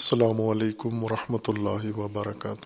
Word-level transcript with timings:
السلام 0.00 0.40
علیکم 0.40 1.04
ورحمۃ 1.04 1.48
اللہ 1.48 1.98
وبرکاتہ۔ 1.98 2.64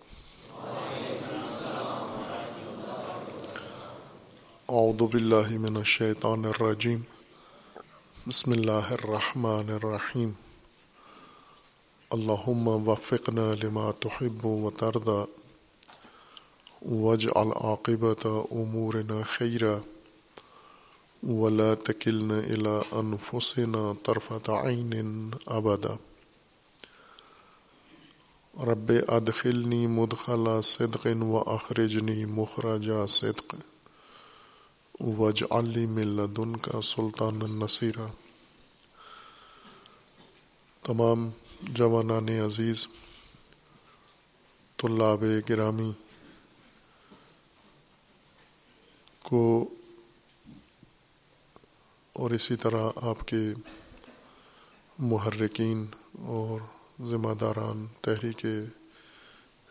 اعوذ 4.68 5.03
باللہ 5.12 5.59
من 5.59 5.77
الشیطان 5.77 6.45
الرجیم۔ 6.45 7.01
بسم 8.27 8.53
اللہ 8.53 8.91
الرحمن 8.91 9.71
الرحیم۔ 9.71 10.31
اللہم 12.11 12.69
وفقنا 12.89 13.55
لما 13.62 13.91
تحب 14.01 14.46
و 14.46 14.71
ترضى 14.71 15.25
واجعل 16.95 17.48
عاقبت 17.57 18.27
امورنا 18.51 19.21
خیرا۔ 19.27 19.75
ولا 21.29 21.75
تکلنا 21.75 22.39
الى 22.39 22.79
انفسنا 22.93 23.93
طرفت 24.03 24.51
عین 24.51 25.30
ابدا۔ 25.46 26.14
رب 28.59 28.93
ادخلنی 29.08 29.86
مدخلا 29.86 30.61
صدق 30.61 31.07
و 31.22 31.36
اخرجنی 31.36 32.25
مخرج 32.25 32.91
صدق. 33.08 33.55
وج 35.00 35.44
علی 35.50 35.86
ملدن 35.86 36.56
کا 36.56 36.80
سلطان 36.80 37.42
النصیرہ 37.42 38.06
تمام 40.83 41.30
جوانان 41.62 42.28
عزیز، 42.28 42.89
طلاب 44.77 45.25
گرامی، 45.48 45.92
کو 49.22 49.69
اور 52.12 52.30
اسی 52.30 52.56
طرح 52.56 52.91
آپ 52.97 53.27
کے 53.27 53.42
محرکین 54.98 55.86
اور 56.12 56.61
ذمہ 57.00 57.34
داران، 57.41 57.86
تحریک 58.00 58.47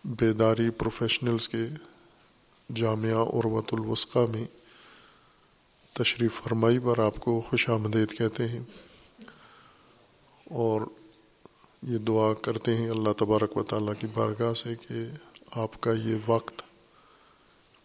بیداری 0.05 0.69
پروفیشنلز 0.69 1.49
کے 1.49 1.65
جامعہ 2.75 3.11
عروت 3.11 3.73
الوسقہ 3.73 4.19
میں 4.19 4.45
تشریف 5.93 6.41
فرمائی، 6.43 6.79
پر 6.79 6.99
آپ 6.99 7.15
کو 7.15 7.41
خوش 7.41 7.69
آمدید 7.69 8.17
کہتے 8.17 8.47
ہیں۔ 8.47 8.59
اور 10.49 10.81
یہ 11.81 11.97
دعا 11.97 12.33
کرتے 12.33 12.75
ہیں 12.75 12.89
اللہ 12.89 13.13
تبارک 13.17 13.57
و 13.57 13.63
تعالیٰ 13.63 13.93
کی 13.99 14.07
بارگاہ 14.13 14.53
سے 14.53 14.75
کہ 14.75 14.95
آپ 15.51 15.81
کا 15.81 15.91
یہ 15.91 16.15
وقت، 16.27 16.61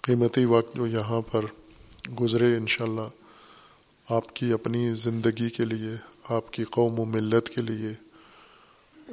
قیمتی 0.03 0.45
وقت 0.45 0.77
جو 0.77 0.87
یہاں 0.87 1.21
پر 1.21 1.45
گزرے، 2.21 2.57
انشاءاللہ 2.57 3.09
آپ 4.09 4.37
کی 4.37 4.53
اپنی 4.53 4.95
زندگی 4.95 5.51
کے 5.51 5.65
لیے، 5.65 5.91
آپ 6.29 6.53
کی 6.53 6.65
قوم 6.65 7.01
و 7.01 7.05
ملت 7.05 7.49
کے 7.49 7.61
لیے 7.61 8.08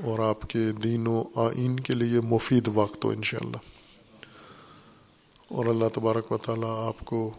اور 0.04 0.20
آپ 0.20 0.42
کے 0.42 0.72
دین 0.72 1.08
و 1.08 1.24
آئین 1.36 1.80
کے 1.80 1.94
لیے 1.94 2.20
مفید 2.22 2.70
وقت 2.74 3.06
ہو 3.06 3.10
انشاءاللہ۔ 3.10 3.58
اور 5.50 5.66
اللہ 5.66 5.86
تبارک 5.94 6.32
و 6.32 6.38
تعالیٰ 6.38 6.88
آپ 6.88 7.06
کو 7.06 7.32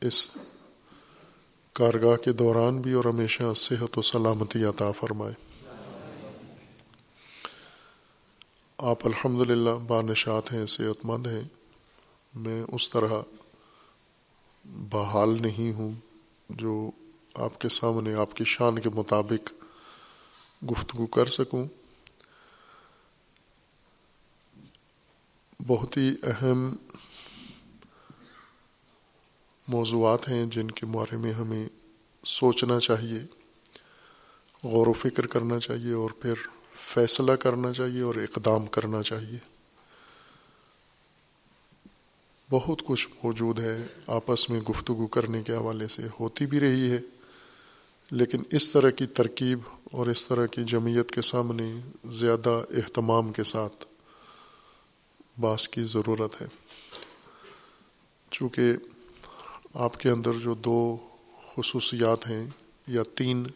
اس 0.00 0.30
کارگاہ 1.72 2.16
کے 2.16 2.32
دوران 2.32 2.80
بھی 2.80 2.92
اور 2.92 3.04
ہمیشہ 3.04 3.42
صحت 3.56 3.98
و 3.98 4.02
سلامتی 4.02 4.64
عطا 4.64 4.90
فرمائے۔ 4.92 5.34
آپ 8.78 9.06
الحمد 9.06 9.50
للہ 9.50 9.70
بانشات 9.86 10.52
ہیں 10.52 10.66
صحت 10.66 11.04
مند 11.04 11.26
ہیں۔ 11.26 11.48
میں 12.34 12.62
اس 12.72 12.90
طرح 12.90 13.22
بحال 14.64 15.42
نہیں 15.42 15.72
ہوں 15.72 15.92
جو 16.48 16.90
آپ 17.34 17.60
کے 17.60 17.68
سامنے، 17.68 18.14
آپ 18.14 18.34
کی 18.34 18.44
شان 18.44 18.78
کے 18.78 18.88
مطابق 18.88 19.63
گفتگو 20.70 21.06
کر 21.06 21.26
سکوں۔ 21.26 21.64
بہت 25.66 25.96
ہی 25.96 26.14
اہم 26.22 26.76
موضوعات 29.68 30.28
ہیں 30.28 30.46
جن 30.46 30.70
کے 30.70 30.86
بارے 30.86 31.16
میں 31.16 31.32
ہمیں 31.32 31.68
سوچنا 32.24 32.80
چاہیے، 32.80 33.18
غور 34.64 34.86
و 34.86 34.92
فکر 34.92 35.26
کرنا 35.26 35.60
چاہیے 35.60 35.92
اور 35.92 36.10
پھر 36.10 36.34
فیصلہ 36.74 37.32
کرنا 37.32 37.72
چاہیے 37.72 38.00
اور 38.00 38.14
اقدام 38.14 38.66
کرنا 38.66 39.02
چاہیے۔ 39.02 39.38
بہت 42.50 42.82
کچھ 42.86 43.08
موجود 43.24 43.58
ہے، 43.58 43.86
آپس 44.06 44.50
میں 44.50 44.60
گفتگو 44.60 45.06
کرنے 45.06 45.42
کے 45.42 45.52
حوالے 45.52 45.88
سے 45.88 46.02
ہوتی 46.20 46.46
بھی 46.46 46.60
رہی 46.60 46.90
ہے۔ 46.90 46.98
لیکن 48.10 48.42
اس 48.50 48.72
طرح 48.72 48.90
کی 48.90 49.06
ترکیب 49.06 49.58
اور 49.92 50.06
اس 50.06 50.26
طرح 50.26 50.46
کی 50.46 50.64
جمعیت 50.64 51.10
کے 51.10 51.22
سامنے 51.22 51.74
زیادہ 52.04 52.64
اہتمام 52.70 53.32
کے 53.32 53.44
ساتھ 53.44 53.84
باس 55.40 55.68
کی 55.68 55.84
ضرورت 55.84 56.40
ہے۔ 56.40 56.46
چونکہ 58.30 58.72
آپ 59.74 60.00
کے 60.00 60.10
اندر 60.10 60.32
جو 60.32 60.54
دو 60.54 60.96
خصوصیات 61.56 62.26
ہیں 62.26 62.46
یا 62.86 63.02
تین، 63.14 63.46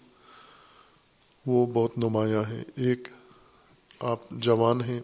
وہ 1.47 1.67
بہت 1.67 1.99
نمایاں 1.99 2.51
ہیں۔ 2.51 2.65
ایک، 2.77 3.09
آپ 4.01 4.31
جوان 4.31 4.81
ہیں 4.81 5.01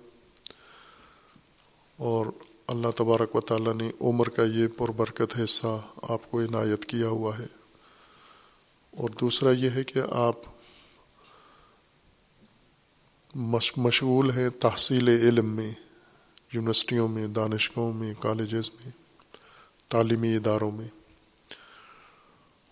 اور 1.97 2.27
اللہ 2.67 2.89
تبارک 2.97 3.37
و 3.37 3.41
تعالیٰ 3.41 3.75
نے 3.75 3.91
عمر 4.01 4.29
کا 4.29 4.43
یہ 4.45 4.69
پربرکت 4.69 5.41
حصہ 5.45 5.81
آپ 6.03 6.31
کو 6.31 6.41
عنایت 6.41 6.85
کیا 6.85 7.09
ہوا 7.09 7.39
ہے۔ 7.39 7.64
اور 8.97 9.09
دوسرا 9.09 9.51
یہ 9.51 9.71
ہے 9.75 9.85
کہ 9.85 10.01
آپ 10.11 10.37
مشغول 13.77 14.31
ہیں 14.31 14.49
تحصیل 14.49 15.09
علم 15.09 15.47
میں، 15.47 15.73
یونیورسٹیوں 16.53 17.09
میں، 17.09 17.27
دانشگاہوں 17.27 17.93
میں، 17.93 18.15
کالجز 18.21 18.71
میں، 18.71 18.91
تعلیمی 19.89 20.37
اداروں 20.37 20.71
میں۔ 20.71 20.89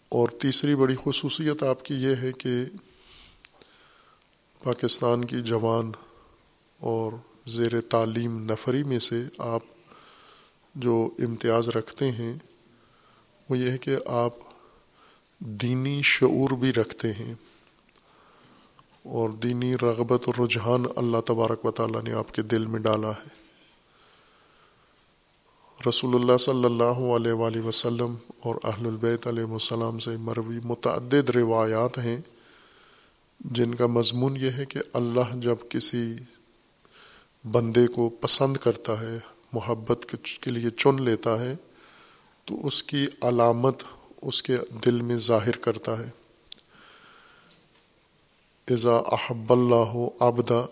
اور 0.09 0.29
تیسری 0.29 0.75
بڑی 0.75 0.97
خصوصیت 1.05 1.63
آپ 1.63 1.85
کی 1.85 1.95
یہ 1.95 2.17
ہے 2.17 2.33
کہ 2.33 2.65
پاکستان 4.65 5.25
کی 5.25 5.43
جوان 5.43 5.93
اور 6.81 7.13
زیر 7.47 7.81
تعلیم 7.81 8.45
نفری 8.45 8.83
میں 8.83 8.99
سے 8.99 9.23
آپ 9.39 9.63
جو 10.75 11.11
امتیاز 11.19 11.69
رکھتے 11.69 12.13
ہیں، 12.13 12.35
وہ 13.49 13.59
یہ 13.59 13.71
ہے 13.71 13.79
کہ 13.79 13.97
آپ 14.07 14.33
دینی 15.45 16.01
شعور 16.05 16.51
بھی 16.51 16.73
رکھتے 16.73 17.13
ہیں 17.13 17.35
اور 19.03 19.31
دینی 19.31 19.75
رغبت 19.83 20.23
اور 20.27 20.41
رجحان 20.41 20.85
اللہ 20.97 21.21
تبارک 21.27 21.65
و 21.65 21.71
تعالیٰ 21.71 22.03
نے 22.03 22.13
آپ 22.13 22.35
کے 22.35 22.43
دل 22.43 22.67
میں 22.67 22.81
ڈالا 22.81 23.11
ہے۔ 23.11 23.29
رسول 25.89 26.15
اللہ 26.15 26.37
صلی 26.37 26.65
اللہ 26.65 27.01
علیہ 27.15 27.33
وآلہ 27.33 27.61
وسلم 27.61 28.15
اور 28.39 28.55
اہل 28.65 28.87
البیت 28.87 29.27
علیہ 29.27 29.45
السلام 29.45 29.99
سے 29.99 30.17
مروی 30.17 30.59
متعدد 30.65 31.31
روایات 31.31 31.99
ہیں، 31.99 32.21
جن 33.41 33.75
کا 33.75 33.87
مضمون 33.87 34.37
یہ 34.37 34.51
ہے 34.51 34.65
کہ 34.65 34.81
اللہ 34.93 35.35
جب 35.37 35.57
کسی 35.69 36.15
بندے 37.45 37.87
کو 37.87 38.09
پسند 38.09 38.57
کرتا 38.57 39.01
ہے، 39.01 39.19
محبت 39.53 40.15
کے 40.41 40.51
لیے 40.51 40.71
چن 40.71 41.03
لیتا 41.03 41.41
ہے، 41.41 41.55
تو 42.45 42.67
اس 42.67 42.83
کی 42.83 43.07
علامت 43.23 43.83
اس 44.23 44.43
کے 44.43 44.57
دل 44.85 45.01
میں 45.01 45.17
ظاہر 45.17 45.57
کرتا 45.57 45.99
ہے۔ 45.99 46.11
ازا 48.69 48.97
احب 48.97 49.53
اللہ 49.53 50.09
آبدا 50.21 50.67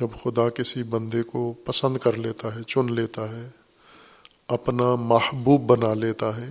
جب 0.00 0.08
خدا 0.22 0.48
کسی 0.48 0.82
بندے 0.82 1.22
کو 1.22 1.52
پسند 1.64 1.96
کر 1.96 2.12
لیتا 2.12 2.54
ہے، 2.54 2.62
چن 2.62 2.92
لیتا 2.92 3.28
ہے، 3.28 3.48
اپنا 4.48 4.94
محبوب 4.94 5.60
بنا 5.60 5.94
لیتا 5.94 6.36
ہے، 6.36 6.48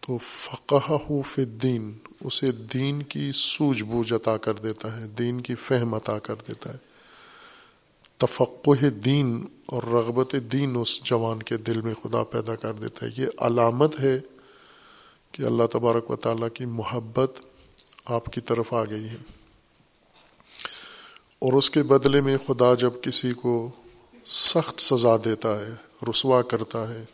تو 0.00 0.18
فقہ 0.18 0.92
فی 1.26 1.44
دین 1.44 1.98
اسے 2.24 2.52
دین 2.52 3.02
کی 3.02 3.30
سوجھ 3.34 3.82
بوجھ 3.82 4.12
عطا 4.12 4.36
کر 4.36 4.52
دیتا 4.52 5.00
ہے، 5.00 5.06
دین 5.06 5.40
کی 5.40 5.54
فہم 5.54 5.94
عطا 5.94 6.18
کر 6.18 6.34
دیتا 6.48 6.72
ہے۔ 6.72 6.78
تفقہ 8.16 8.88
دین 8.88 9.46
اور 9.66 9.82
رغبت 9.82 10.34
دین 10.52 10.76
اس 10.80 11.02
جوان 11.04 11.42
کے 11.42 11.56
دل 11.56 11.80
میں 11.80 11.94
خدا 11.94 12.24
پیدا 12.24 12.56
کر 12.56 12.72
دیتا 12.72 13.06
ہے۔ 13.06 13.10
یہ 13.16 13.26
علامت 13.38 14.00
ہے 14.00 14.20
کہ 15.32 15.42
اللہ 15.42 15.62
تبارک 15.72 16.10
و 16.10 16.16
تعالیٰ 16.16 16.48
کی 16.54 16.64
محبت 16.64 17.40
آپ 18.04 18.24
کی 18.24 18.40
طرف 18.40 18.74
آ 18.74 18.84
گئی 18.84 19.08
ہے۔ 19.08 19.16
اور 21.38 21.52
اس 21.52 21.70
کے 21.70 21.82
بدلے 21.82 22.20
میں 22.20 22.36
خدا 22.46 22.74
جب 22.74 22.90
کسی 23.02 23.32
کو 23.32 23.70
سخت 24.24 24.80
سزا 24.80 25.16
دیتا 25.24 25.60
ہے، 25.60 25.70
رسوا 26.10 26.42
کرتا 26.42 26.94
ہے 26.94 27.04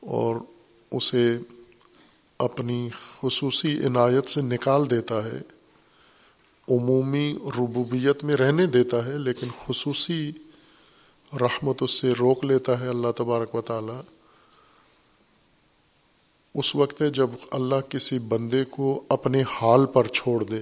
اور 0.00 0.36
اسے 0.90 1.38
اپنی 2.38 2.88
خصوصی 3.22 3.86
عنایت 3.86 4.26
سے 4.26 4.40
نکال 4.40 4.90
دیتا 4.90 5.24
ہے، 5.24 5.40
عمومی 6.68 7.38
ربوبیت 7.58 8.24
میں 8.24 8.34
رہنے 8.34 8.66
دیتا 8.66 9.06
ہے، 9.06 9.18
لیکن 9.18 9.46
خصوصی 9.66 10.32
رحمت 11.32 11.82
اس 11.82 11.90
سے 11.90 12.10
روک 12.10 12.44
لیتا 12.44 12.80
ہے 12.80 12.88
اللہ 12.88 13.10
تبارک 13.16 13.54
و 13.54 13.60
تعالیٰ 13.60 14.00
اس 16.54 16.76
وقت 16.76 17.02
ہے 17.02 17.10
جب 17.10 17.30
اللہ 17.50 17.74
کسی 17.88 18.18
بندے 18.18 18.64
کو 18.64 19.02
اپنے 19.08 19.42
حال 19.42 19.86
پر 19.86 20.06
چھوڑ 20.06 20.44
دے۔ 20.44 20.60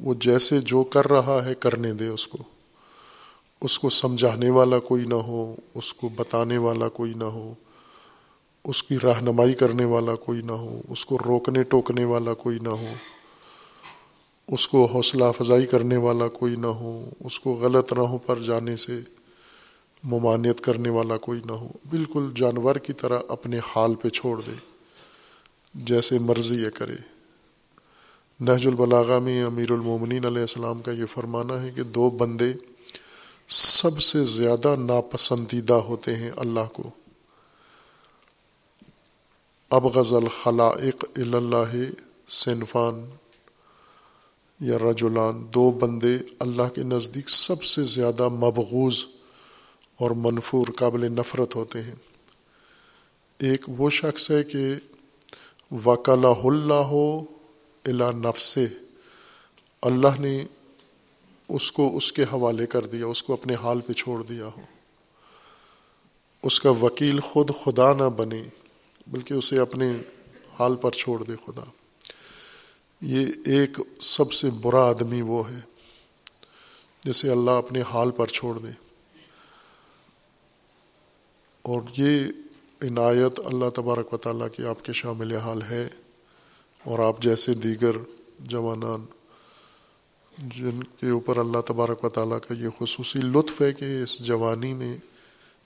وہ 0.00 0.14
جیسے 0.14 0.60
جو 0.60 0.82
کر 0.82 1.10
رہا 1.10 1.44
ہے 1.44 1.54
کرنے 1.54 1.92
دے 1.92 2.06
اس 2.06 2.28
کو۔ 2.28 2.38
اس 3.60 3.78
کو 3.78 3.90
سمجھانے 3.90 4.50
والا 4.50 4.78
کوئی 4.78 5.04
نہ 5.04 5.14
ہو، 5.14 5.56
اس 5.74 5.94
کو 5.94 6.08
بتانے 6.16 6.58
والا 6.58 6.88
کوئی 6.88 7.14
نہ 7.14 7.24
ہو۔ 7.24 7.54
اس 8.64 8.82
کی 8.82 8.96
رہنمائی 9.02 9.54
کرنے 9.54 9.84
والا 9.84 10.14
کوئی 10.14 10.42
نہ 10.42 10.52
ہو۔ 10.52 10.80
اس 10.88 11.06
کو 11.06 11.18
روکنے 11.18 11.62
ٹوکنے 11.62 12.04
والا 12.04 12.34
کوئی 12.34 12.58
نہ 12.58 12.68
ہو۔ 12.68 12.92
اس 14.48 14.68
کو 14.68 14.86
حوصلہ 14.86 15.24
افزائی 15.24 15.66
کرنے 15.66 15.96
والا 15.96 16.28
کوئی 16.28 16.56
نہ 16.56 16.66
ہو۔ 16.66 17.10
اس 17.24 17.40
کو 17.40 17.52
غلط 17.52 17.92
راہوں 17.92 18.18
پر 18.18 18.38
جانے 18.38 18.76
سے 18.76 19.00
ممانعت 20.04 20.60
کرنے 20.60 20.88
والا 20.88 21.16
کوئی 21.16 21.40
نہ 21.44 21.52
ہو۔ 21.52 21.68
بالکل 21.90 22.30
جانور 22.36 22.76
کی 22.76 22.92
طرح 22.92 23.18
اپنے 23.28 23.58
حال 23.58 23.94
پہ 23.94 24.08
چھوڑ 24.08 24.40
دے۔ 24.46 24.52
جیسے 25.74 26.18
مرضی 26.18 26.62
یہ 26.62 26.70
کرے۔ 26.70 26.96
نہج 28.40 28.66
البلاغا 28.66 29.18
میں 29.18 29.44
امیر 29.44 29.70
المومنین 29.70 30.24
علیہ 30.24 30.40
السلام 30.40 30.82
کا 30.82 30.92
یہ 30.92 31.06
فرمانا 31.06 31.62
ہے 31.62 31.70
کہ 31.76 31.82
دو 31.82 32.10
بندے 32.10 32.52
سب 33.46 34.00
سے 34.00 34.24
زیادہ 34.24 34.76
ناپسندیدہ 34.76 35.74
ہوتے 35.74 36.16
ہیں 36.16 36.30
اللہ 36.36 36.68
کو۔ 36.72 36.82
اب 39.70 39.86
غزل 39.86 40.28
خلائق 40.42 41.04
اللہ 41.16 41.76
صنفان 42.28 43.10
یا 44.60 44.78
رجولان 44.78 45.46
دو 45.54 45.70
بندے 45.70 46.16
اللہ 46.38 46.68
کے 46.74 46.82
نزدیک 46.82 47.30
سب 47.30 47.62
سے 47.62 47.84
زیادہ 47.84 48.28
مبغوض 48.28 49.04
اور 50.00 50.10
منفور 50.10 50.66
قابل 50.76 51.12
نفرت 51.12 51.56
ہوتے 51.56 51.82
ہیں۔ 51.82 51.94
ایک 53.38 53.64
وہ 53.68 53.90
شخص 53.90 54.30
ہے 54.30 54.42
کہ 54.42 54.74
وکلا 55.86 56.28
اللہ 56.44 56.74
ہو 56.74 57.24
الا 57.84 58.10
نفس 58.10 58.58
اللہ 59.82 60.20
نے 60.20 60.44
اس 61.48 61.72
کو 61.72 61.96
اس 61.96 62.12
کے 62.12 62.22
حوالے 62.22 62.66
کر 62.66 62.86
دیا، 62.86 63.06
اس 63.06 63.22
کو 63.22 63.32
اپنے 63.32 63.54
حال 63.54 63.80
پہ 63.80 63.92
چھوڑ 63.92 64.22
دیا 64.22 64.46
ہو۔ 64.46 64.60
اس 66.42 66.60
کا 66.60 66.70
وکیل 66.70 67.20
خود 67.20 67.50
خدا 67.64 67.92
نہ 67.92 68.02
بنے، 68.02 68.42
بلکہ 69.06 69.34
اسے 69.34 69.60
اپنے 69.60 69.92
حال 70.58 70.76
پر 70.76 70.90
چھوڑ 70.90 71.24
دے 71.24 71.32
خدا۔ 71.46 71.64
یہ 73.00 73.26
ایک 73.44 73.80
سب 74.00 74.32
سے 74.32 74.50
برا 74.50 74.88
آدمی 74.88 75.22
وہ 75.22 75.50
ہے، 75.50 75.58
جسے 77.04 77.30
اللہ 77.30 77.50
اپنے 77.50 77.82
حال 77.82 78.10
پر 78.10 78.26
چھوڑ 78.26 78.58
دے۔ 78.58 78.89
اور 81.62 81.80
یہ 81.96 82.20
عنایت 82.82 83.40
اللہ 83.44 83.70
تبارک 83.74 84.12
و 84.12 84.16
تعالیٰ 84.16 84.46
کی 84.56 84.64
آپ 84.64 84.84
کے 84.84 84.92
شامل 84.92 85.36
حال 85.36 85.62
ہے 85.62 85.88
اور 86.84 86.98
آپ 86.98 87.22
جیسے 87.22 87.54
دیگر 87.54 87.96
جوانان 88.38 89.04
جن 90.38 90.82
کے 90.82 91.10
اوپر 91.10 91.36
اللہ 91.36 91.60
تبارک 91.66 92.04
و 92.04 92.08
تعالیٰ 92.08 92.38
کا 92.48 92.54
یہ 92.58 92.68
خصوصی 92.78 93.18
لطف 93.18 93.62
ہے 93.62 93.72
کہ 93.72 94.02
اس 94.02 94.18
جوانی 94.18 94.74
میں 94.74 94.96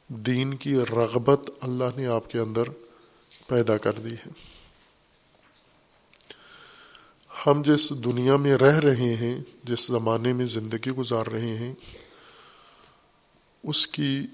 دین 0.08 0.54
کی 0.54 0.76
رغبت 0.76 1.50
اللہ 1.60 1.84
نے 1.96 2.06
آپ 2.06 2.30
کے 2.30 2.38
اندر 2.38 2.62
پیدا 3.46 3.78
کر 3.78 3.92
دی 3.92 4.12
ہے۔ 4.12 4.28
ہم 7.46 7.62
جس 7.64 8.04
دنیا 8.04 8.36
میں 8.36 8.56
رہ 8.56 8.78
رہے 8.78 9.14
ہیں، 9.14 9.42
جس 9.64 9.86
زمانے 9.86 10.32
میں 10.32 10.46
زندگی 10.46 10.90
گزار 10.90 11.26
رہے 11.26 11.56
ہیں، 11.56 11.74
اس 13.62 13.86
کی 13.86 14.26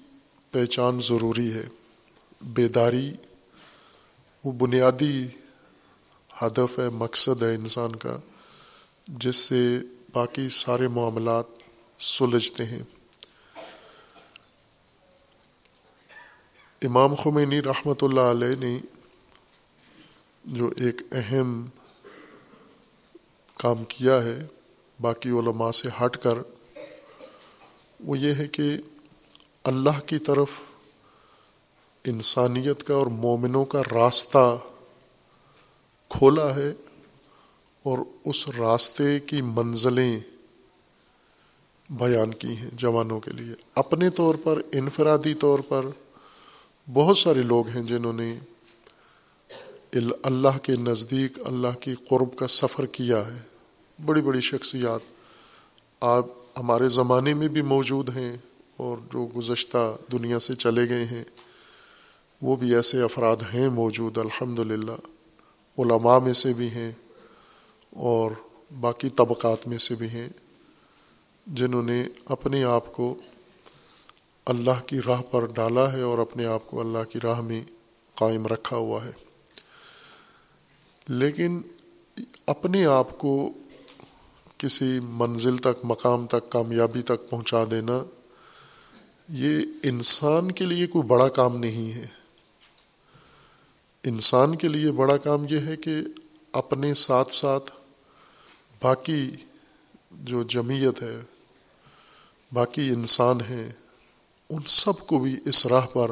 پہچان 0.51 1.01
ضروری 1.01 1.55
ہے۔ 1.55 1.65
بیداری 2.41 3.13
وہ 4.45 4.53
بنیادی 4.53 5.27
ہدف 6.43 6.79
ہے، 6.79 6.89
مقصد 6.89 7.43
ہے 7.43 7.55
انسان 7.55 7.97
کا، 7.97 8.17
جس 9.09 9.37
سے 9.37 9.79
باقی 10.13 10.49
سارے 10.49 10.89
معاملات 10.89 11.45
سلجھتے 11.99 12.65
ہیں۔ 12.65 12.83
امام 16.83 17.15
خمینی 17.15 17.63
رحمۃ 17.63 18.03
اللہ 18.03 18.21
علیہ 18.21 18.57
نے 18.59 18.79
جو 20.45 20.71
ایک 20.77 21.03
اہم 21.13 21.67
کام 23.57 23.85
کیا 23.85 24.23
ہے، 24.25 24.39
باقی 25.01 25.31
علماء 25.31 25.71
سے 25.71 25.89
ہٹ 25.89 26.17
کر، 26.17 26.39
وہ 28.01 28.19
یہ 28.19 28.35
ہے 28.35 28.47
کہ 28.47 28.77
اللہ 29.65 30.01
کی 30.07 30.19
طرف 30.19 30.49
انسانیت 32.05 32.85
کا 32.85 32.95
اور 32.95 33.07
مومنوں 33.07 33.65
کا 33.65 33.83
راستہ 33.93 34.59
کھولا 36.09 36.57
ہے 36.57 36.73
اور 37.83 37.99
اس 38.25 38.49
راستے 38.49 39.21
کی 39.21 39.43
منزلیں 39.43 40.21
بیان 41.91 42.35
کی 42.35 42.57
ہیں 42.57 42.71
جوانوں 42.73 43.21
کے 43.21 43.31
لیے۔ 43.31 43.55
اپنے 43.75 44.11
طور 44.11 44.35
پر، 44.45 44.63
انفرادی 44.73 45.35
طور 45.35 45.59
پر 45.69 45.87
بہت 46.93 47.19
سارے 47.19 47.43
لوگ 47.43 47.69
ہیں 47.69 47.83
جنہوں 47.83 48.13
نے 48.13 48.39
اللہ 50.23 50.59
کے 50.63 50.73
نزدیک، 50.73 51.47
اللہ 51.47 51.79
کی 51.81 51.95
قرب 51.95 52.37
کا 52.37 52.47
سفر 52.47 52.87
کیا 52.87 53.27
ہے۔ 53.27 53.39
بڑی 54.07 54.23
بڑی 54.23 54.41
شخصیات 54.41 55.01
آپ 56.01 56.27
ہمارے 56.59 56.89
زمانے 56.89 57.35
میں 57.35 57.49
بھی 57.49 57.63
موجود 57.63 58.17
ہیں۔ 58.17 58.37
اور 58.81 58.99
جو 59.13 59.29
گزشتہ 59.37 59.97
دنیا 60.13 60.39
سے 60.39 60.55
چلے 60.55 60.89
گئے 60.89 61.05
ہیں، 61.05 61.25
وہ 62.43 62.57
بھی 62.57 62.75
ایسے 62.75 63.03
افراد 63.03 63.37
ہیں 63.55 63.69
موجود 63.69 64.19
الحمد 64.19 64.59
للہ 64.59 64.99
علماء 65.79 66.19
میں 66.19 66.33
سے 66.33 66.53
بھی 66.53 66.71
ہیں 66.71 66.93
اور 67.97 68.31
باقی 68.81 69.11
طبقات 69.11 69.69
میں 69.69 69.79
سے 69.79 69.95
بھی 69.95 70.09
ہیں، 70.09 70.29
جنہوں 71.47 71.83
نے 71.83 72.05
اپنے 72.25 72.65
آپ 72.65 72.93
کو 72.93 73.15
اللہ 74.45 74.81
کی 74.87 75.01
راہ 75.07 75.23
پر 75.23 75.45
ڈالا 75.45 75.93
ہے 75.93 76.01
اور 76.01 76.19
اپنے 76.19 76.47
آپ 76.47 76.67
کو 76.67 76.81
اللہ 76.81 77.05
کی 77.11 77.19
راہ 77.25 77.41
میں 77.41 77.63
قائم 78.15 78.47
رکھا 78.47 78.77
ہوا 78.77 79.05
ہے۔ 79.05 79.11
لیکن 81.09 81.61
اپنے 82.47 82.85
آپ 82.87 83.19
کو 83.19 83.51
کسی 84.59 84.99
منزل 85.03 85.57
تک، 85.57 85.85
مقام 85.85 86.27
تک، 86.27 86.51
کامیابی 86.51 87.03
تک 87.03 87.31
پہنچا 87.31 87.65
دینا 87.71 88.05
یہ 89.33 89.63
انسان 89.83 90.53
کے 90.53 90.65
لیے 90.65 90.87
کوئی 90.87 91.07
بڑا 91.07 91.29
کام 91.29 91.57
نہیں 91.57 91.93
ہے۔ 91.93 92.07
انسان 94.05 94.55
کے 94.55 94.69
لیے 94.69 94.93
بڑا 94.93 95.17
کام 95.17 95.47
یہ 95.51 95.59
ہے 95.59 95.77
کہ 95.77 95.97
اپنے 96.53 96.95
ساتھ 96.95 97.33
ساتھ 97.33 97.71
باقی 98.83 99.31
جو 100.11 100.43
جمعیت 100.43 101.03
ہے، 101.03 101.21
باقی 102.53 102.89
انسان 102.89 103.41
ہیں، 103.41 103.71
ان 104.51 104.63
سب 104.67 105.07
کو 105.07 105.19
بھی 105.19 105.37
اس 105.45 105.67
راہ 105.67 105.87
پر 105.87 106.11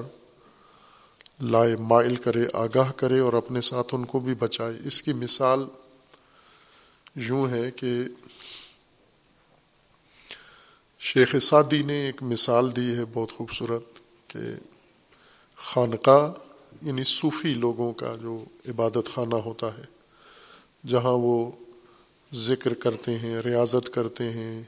لائے، 1.41 1.77
مائل 1.77 2.17
کرے، 2.17 2.47
آگاہ 2.53 2.93
کرے 2.93 3.19
اور 3.19 3.33
اپنے 3.33 3.61
ساتھ 3.61 3.95
ان 3.95 4.05
کو 4.05 4.21
بھی 4.21 4.35
بچائے۔ 4.35 4.75
اس 4.85 5.03
کی 5.03 5.13
مثال 5.13 5.65
یوں 7.15 7.49
ہے 7.49 7.71
کہ 7.71 8.03
شیخ 11.01 11.37
سعدی 11.37 11.83
نے 11.83 11.95
ایک 11.95 12.23
مثال 12.23 12.77
دی 12.77 12.97
ہے 12.97 13.05
بہت 13.13 13.33
خوبصورت 13.33 13.85
کہ 14.27 14.39
خانقاہ 15.57 16.33
یعنی 16.83 17.05
صوفی 17.05 17.55
لوگوں 17.55 17.93
کا 17.93 18.15
جو 18.21 18.45
عبادت 18.69 19.09
خانہ 19.15 19.35
ہوتا 19.35 19.79
ہے، 19.79 19.83
جہاں 20.87 21.13
وہ 21.13 21.51
ذکر 22.35 22.75
کرتے 22.75 23.19
ہیں، 23.19 23.41
ریاضت 23.41 23.93
کرتے 23.93 24.33
ہیں، 24.33 24.63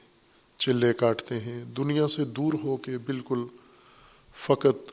چلے 0.58 0.92
کاٹتے 0.92 1.40
ہیں، 1.40 1.64
دنیا 1.64 2.06
سے 2.06 2.24
دور 2.24 2.52
ہو 2.64 2.76
کے 2.76 2.98
بالکل 2.98 3.44
فقط 4.34 4.92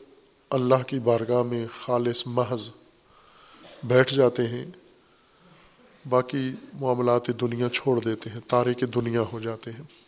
اللہ 0.49 0.83
کی 0.87 0.99
بارگاہ 0.99 1.43
میں 1.43 1.65
خالص 1.79 2.27
محض 2.27 2.71
بیٹھ 3.83 4.13
جاتے 4.13 4.47
ہیں، 4.47 4.65
باقی 6.09 6.51
معاملات 6.79 7.27
دنیا 7.41 7.69
چھوڑ 7.69 7.99
دیتے 7.99 8.29
ہیں، 8.29 8.39
تارے 8.47 8.73
کے 8.73 8.85
دنیا 8.85 9.21
ہو 9.21 9.39
جاتے 9.39 9.71
ہیں۔ 9.71 10.06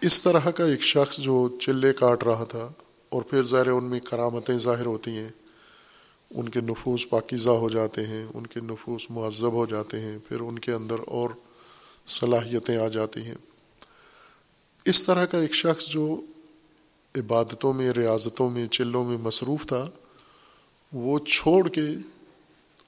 اس 0.00 0.22
طرح 0.22 0.50
کا 0.50 0.64
ایک 0.64 0.82
شخص 0.82 1.18
جو 1.18 1.48
چلے 1.60 1.92
کاٹ 1.92 2.24
رہا 2.24 2.44
تھا 2.44 2.68
اور 3.08 3.22
پھر 3.22 3.42
ظاہر 3.42 3.68
ان 3.68 3.84
میں 3.84 4.00
کرامتیں 4.00 4.58
ظاہر 4.58 4.86
ہوتی 4.86 5.10
ہیں، 5.10 5.28
ان 6.30 6.48
کے 6.48 6.60
نفوس 6.60 7.10
پاکیزہ 7.10 7.50
ہو 7.50 7.68
جاتے 7.68 8.06
ہیں، 8.06 8.26
ان 8.34 8.46
کے 8.46 8.60
نفوس 8.60 9.10
معذب 9.10 9.52
ہو 9.52 9.66
جاتے 9.66 10.00
ہیں، 10.00 10.18
پھر 10.28 10.40
ان 10.40 10.58
کے 10.58 10.72
اندر 10.72 10.96
اور 11.06 11.30
صلاحیتیں 12.06 12.76
آ 12.76 12.88
جاتی 12.88 13.20
ہیں۔ 13.20 13.34
اس 14.84 15.04
طرح 15.04 15.24
کا 15.24 15.38
ایک 15.38 15.54
شخص 15.54 15.86
جو 15.86 16.20
عبادتوں 17.14 17.72
میں، 17.72 17.90
ریاضتوں 17.90 18.50
میں، 18.50 18.66
چلوں 18.66 19.04
میں 19.04 19.18
مصروف 19.18 19.66
تھا، 19.66 19.88
وہ 20.92 21.18
چھوڑ 21.18 21.68
کے 21.68 21.86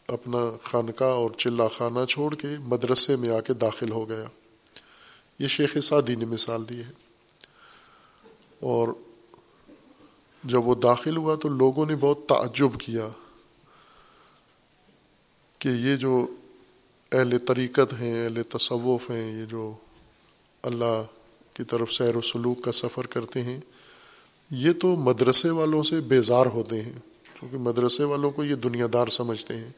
اپنا 0.07 0.57
خانقاہ 0.62 1.12
اور 1.12 1.31
چلہ 1.37 1.62
خانہ 1.77 2.05
چھوڑ 2.09 2.35
کے 2.35 2.49
مدرسے 2.61 3.17
میں 3.17 3.31
آ 3.31 3.41
کے 3.41 3.53
داخل 3.53 3.91
ہو 3.91 4.09
گیا۔ 4.09 4.25
یہ 5.38 5.49
شیخ 5.49 5.78
سعدی 5.78 6.14
نے 6.14 6.25
مثال 6.25 6.68
دی 6.68 6.78
ہے۔ 6.78 6.90
اور 8.61 8.88
جب 10.45 10.66
وہ 10.66 10.75
داخل 10.75 11.16
ہوا 11.16 11.35
تو 11.35 11.49
لوگوں 11.49 11.87
نے 11.87 11.97
بہت 11.97 12.26
تعجب 12.26 12.80
کیا 12.80 13.09
کہ 15.59 15.68
یہ 15.68 15.97
جو 15.97 16.26
اہل 17.12 17.38
طریقت 17.38 17.95
ہیں، 18.00 18.25
اہل 18.25 18.42
تصوف 18.42 19.11
ہیں، 19.11 19.40
یہ 19.40 19.45
جو 19.45 19.73
اللہ 20.62 21.02
کی 21.54 21.64
طرف 21.64 21.92
سیر 21.92 22.16
و 22.16 22.21
سلوک 22.21 22.64
کا 22.64 22.73
سفر 22.73 23.07
کرتے 23.07 23.42
ہیں، 23.42 23.61
یہ 24.50 24.73
تو 24.73 24.97
مدرسے 24.97 25.50
والوں 25.50 25.83
سے 25.83 26.00
بیزار 26.00 26.47
ہوتے 26.47 26.83
ہیں، 26.83 26.92
کیونکہ 27.35 27.59
مدرسے 27.59 28.04
والوں 28.04 28.30
کو 28.30 28.45
یہ 28.45 28.54
دنیا 28.54 28.87
دار 28.92 29.07
سمجھتے 29.07 29.57
ہیں۔ 29.57 29.71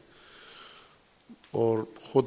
اور 1.51 1.77
خود 2.01 2.25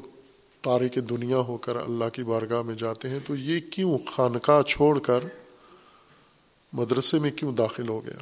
تارک 0.65 0.95
دنیا 1.09 1.37
ہو 1.37 1.57
کر 1.57 1.75
اللہ 1.75 2.09
کی 2.13 2.23
بارگاہ 2.23 2.61
میں 2.61 2.75
جاتے 2.75 3.09
ہیں، 3.09 3.19
تو 3.27 3.35
یہ 3.35 3.59
کیوں 3.71 3.97
خانقاہ 4.07 4.61
چھوڑ 4.61 4.97
کر 4.99 5.23
مدرسے 6.73 7.19
میں 7.19 7.31
کیوں 7.31 7.51
داخل 7.51 7.87
ہو 7.87 8.05
گیا؟ 8.05 8.21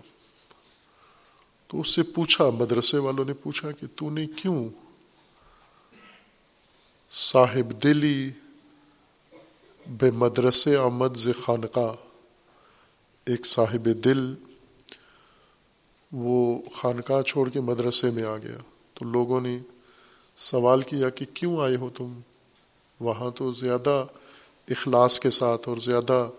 تو 1.68 1.80
اس 1.80 1.90
سے 1.96 2.04
پوچھا، 2.04 2.50
مدرسے 2.50 2.98
والوں 2.98 3.26
نے 3.26 3.34
پوچھا 3.34 3.72
کہ 3.72 3.88
تو 3.96 4.10
نے 4.10 4.26
کیوں 4.36 4.70
صاحب 7.12 7.84
دلی 7.84 8.30
بے 9.86 10.12
مدرسے 10.12 10.76
آمد 10.78 11.16
ز 11.16 11.30
خانقاہ 11.44 11.94
ایک 13.28 13.46
صاحب 13.46 13.88
دل 14.04 14.34
وہ 16.12 16.62
خانقاہ 16.76 17.22
چھوڑ 17.22 17.50
کے 17.50 17.62
مدرسے 17.62 18.10
میں 18.10 18.24
آ 18.24 18.38
گیا۔ 18.38 18.58
تو 18.94 19.06
لوگوں 19.06 19.42
نے 19.42 19.58
سوال 20.38 20.82
کیا 20.82 21.10
کہ 21.10 21.26
کیوں 21.34 21.60
آئے 21.62 21.76
ہو 21.76 21.90
تم؟ 21.90 22.14
وہاں 23.00 23.32
تو 23.32 23.52
زیادہ 23.52 24.06
اخلاص 24.68 25.20
کے 25.20 25.30
ساتھ 25.30 25.70
اور 25.70 25.78
زیادہ 25.78 26.30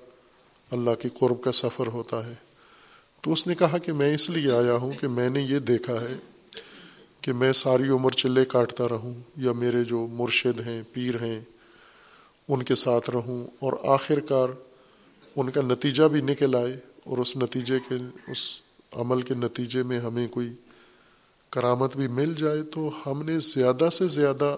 اللہ 0.70 0.90
کی 1.02 1.08
قرب 1.08 1.42
کا 1.42 1.52
سفر 1.52 1.86
ہوتا 1.86 2.26
ہے۔ 2.26 2.34
تو 3.20 3.32
اس 3.32 3.46
نے 3.46 3.54
کہا 3.54 3.78
کہ 3.78 3.92
میں 3.92 4.14
اس 4.14 4.30
لیے 4.30 4.52
آیا 4.52 4.74
ہوں 4.74 4.92
کہ 5.00 5.08
میں 5.08 5.30
نے 5.30 5.40
یہ 5.40 5.58
دیکھا 5.58 6.00
ہے 6.00 6.16
کہ 7.20 7.32
میں 7.32 7.52
ساری 7.52 7.88
عمر 7.88 8.10
چلے 8.10 8.44
کاٹتا 8.44 8.84
رہوں 8.88 9.14
یا 9.36 9.52
میرے 9.52 9.84
جو 9.84 10.06
مرشد 10.10 10.66
ہیں، 10.66 10.82
پیر 10.92 11.22
ہیں، 11.22 11.40
ان 12.48 12.62
کے 12.62 12.74
ساتھ 12.74 13.10
رہوں 13.10 13.46
اور 13.58 13.72
آخر 13.82 14.20
کار 14.20 14.48
ان 15.36 15.50
کا 15.50 15.60
نتیجہ 15.62 16.04
بھی 16.04 16.20
نکل 16.20 16.54
آئے 16.54 16.72
اور 17.04 17.18
اس 17.18 17.36
نتیجے 17.36 17.78
کے، 17.88 17.94
اس 18.30 18.60
عمل 18.92 19.22
کے 19.22 19.34
نتیجے 19.34 19.82
میں 19.82 19.98
ہمیں 19.98 20.28
کوئی 20.28 20.48
کرامت 21.50 21.96
بھی 21.96 22.08
مل 22.08 22.34
جائے 22.34 22.62
تو 22.62 22.90
ہم 23.06 23.22
نے 23.22 23.40
زیادہ 23.40 23.88
سے 23.88 24.08
زیادہ 24.08 24.56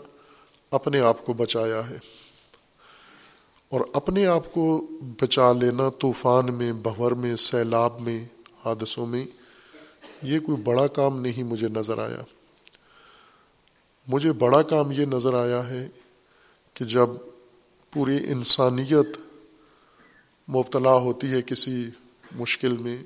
اپنے 0.77 1.01
آپ 1.01 1.27
کو 1.27 1.33
بچایا 1.33 1.91
ہے۔ 1.91 1.97
اور 3.69 3.81
اپنے 3.93 4.27
آپ 4.27 4.53
کو 4.53 4.87
بچا 5.23 5.53
لینا 5.53 5.91
طوفان 5.99 6.55
میں، 6.55 6.73
بہور 6.73 7.13
میں، 7.13 7.37
سیلاب 7.37 8.01
میں، 8.01 8.25
حادثوں 8.65 9.07
میں، 9.07 9.27
یہ 10.23 10.39
کوئی 10.39 10.63
بڑا 10.63 10.87
کام 10.87 11.21
نہیں 11.21 11.43
مجھے 11.43 11.69
نظر 11.69 11.99
آیا۔ 11.99 12.23
مجھے 14.09 14.33
بڑا 14.33 14.63
کام 14.63 14.93
یہ 14.93 15.05
نظر 15.05 15.35
آیا 15.35 15.69
ہے 15.69 15.89
کہ 16.75 16.85
جب 16.85 17.09
پوری 17.93 18.17
انسانیت 18.17 19.19
مبتلا 20.49 20.93
ہوتی 20.93 21.27
ہے 21.27 21.43
کسی 21.43 21.87
مشکل 22.33 22.77
میں، 22.77 22.97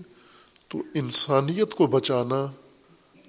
تو 0.68 0.78
انسانیت 0.94 1.74
کو 1.74 1.86
بچانا، 1.86 2.46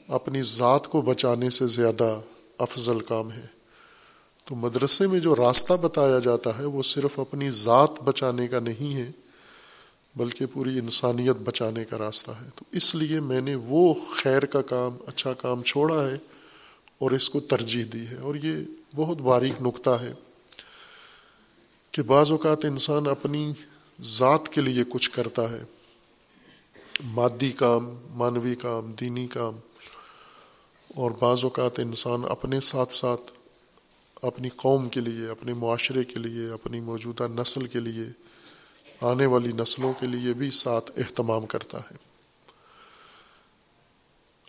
اپنی 0.08 0.42
ذات 0.42 0.88
کو 0.88 1.02
بچانے 1.02 1.50
سے 1.50 1.68
زیادہ 1.68 2.20
افضل 2.58 3.00
کام 3.00 3.32
ہے۔ 3.32 3.61
تو 4.52 4.56
مدرسے 4.56 5.08
میں 5.08 5.20
جو 5.20 5.36
راستہ 5.36 5.74
بتایا 5.74 6.20
جاتا 6.20 6.58
ہے 6.58 6.66
وہ 6.66 6.82
صرف 6.82 7.20
اپنی 7.20 7.50
ذات 7.50 7.90
بچانے 8.04 8.48
کا 8.48 8.60
نہیں 8.60 8.96
ہے، 8.96 9.12
بلکہ 10.16 10.46
پوری 10.54 10.80
انسانیت 10.80 11.36
بچانے 11.36 11.86
کا 11.86 11.98
راستہ 11.98 12.32
ہے۔ 12.32 12.50
تو 12.56 12.66
اس 12.72 12.96
لیے 12.96 13.20
میں 13.20 13.42
نے 13.42 13.56
وہ 13.56 13.94
خیر 14.16 14.46
کا 14.46 14.62
کام 14.62 14.98
اچھا 15.08 15.34
کام 15.34 15.64
چھوڑا 15.64 16.08
ہے 16.08 16.16
اور 16.98 17.12
اس 17.12 17.30
کو 17.30 17.40
ترجیح 17.40 17.84
دی 17.94 18.08
ہے۔ 18.08 18.16
اور 18.16 18.36
یہ 18.36 18.52
بہت 18.96 19.18
باریک 19.18 19.54
نقطہ 19.62 19.90
ہے 19.90 20.14
کہ 21.92 22.02
بعض 22.02 22.32
اوقات 22.32 22.66
انسان 22.66 23.08
اپنی 23.08 23.54
ذات 24.02 24.50
کے 24.50 24.62
لیے 24.62 24.84
کچھ 24.90 25.12
کرتا 25.12 25.52
ہے۔ 25.52 25.64
مادی 27.04 27.52
کام، 27.52 27.96
مانوی 28.10 28.56
کام، 28.56 28.92
دینی 29.00 29.28
کام، 29.28 29.60
اور 30.96 31.12
بعض 31.20 31.44
اوقات 31.44 31.80
انسان 31.80 32.22
اپنے 32.30 32.60
ساتھ 32.60 32.94
ساتھ 32.94 33.41
اپنی 34.22 34.50
قوم 34.50 34.90
کے 34.90 35.02
لیے، 35.02 35.30
اپنے 35.30 35.54
معاشرے 35.54 36.04
کے 36.04 36.20
لیے، 36.20 36.50
اپنی 36.50 36.80
موجودہ 36.80 37.28
نسل 37.42 37.68
کے 37.68 37.80
لیے، 37.80 38.04
آنے 39.02 39.26
والی 39.26 39.52
نسلوں 39.52 39.94
کے 40.00 40.08
لیے 40.08 40.34
بھی 40.34 40.52
ساتھ 40.52 40.92
اہتمام 40.98 41.46
کرتا 41.46 41.78
ہے۔ 41.78 41.96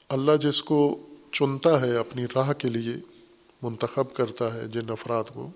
اللہ 0.08 0.36
جس 0.36 0.62
کو 0.62 1.06
چنتا 1.32 1.80
ہے 1.80 1.96
اپنی 1.96 2.24
راہ 2.34 2.52
کے 2.52 2.68
لیے، 2.68 2.94
منتخب 3.62 4.14
کرتا 4.14 4.54
ہے 4.54 4.66
جن 4.66 4.90
افراد 4.90 5.24
کو، 5.34 5.50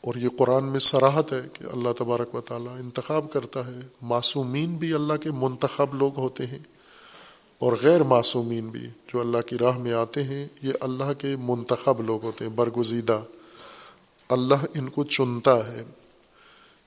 اور 0.00 0.14
یہ 0.14 0.28
قرآن 0.38 0.64
میں 0.64 0.80
سراحت 0.80 1.32
ہے 1.32 1.40
کہ 1.52 1.64
اللہ 1.64 1.92
تبارک 1.98 2.34
و 2.34 2.40
تعالیٰ 2.40 2.76
انتخاب 2.76 3.32
کرتا 3.32 3.66
ہے۔ 3.66 3.80
معصومین 4.02 4.74
بھی 4.74 4.92
اللہ 4.92 5.14
کے 5.14 5.30
منتخب 5.30 5.94
لوگ 5.94 6.18
ہوتے 6.18 6.46
ہیں۔ 6.46 6.58
اور 7.60 7.72
غیر 7.82 8.02
معصومین 8.02 8.68
بھی 8.68 8.80
جو 8.80 9.20
اللہ 9.20 9.38
کی 9.46 9.58
راہ 9.58 9.78
میں 9.78 9.92
آتے 9.92 10.24
ہیں، 10.24 10.48
یہ 10.62 10.72
اللہ 10.80 11.12
کے 11.18 11.36
منتخب 11.40 12.00
لوگ 12.00 12.22
ہوتے 12.22 12.44
ہیں، 12.44 12.52
برگزیدہ۔ 12.52 13.22
اللہ 14.28 14.54
ان 14.74 14.88
کو 14.88 15.04
چنتا 15.04 15.72
ہے۔ 15.72 15.82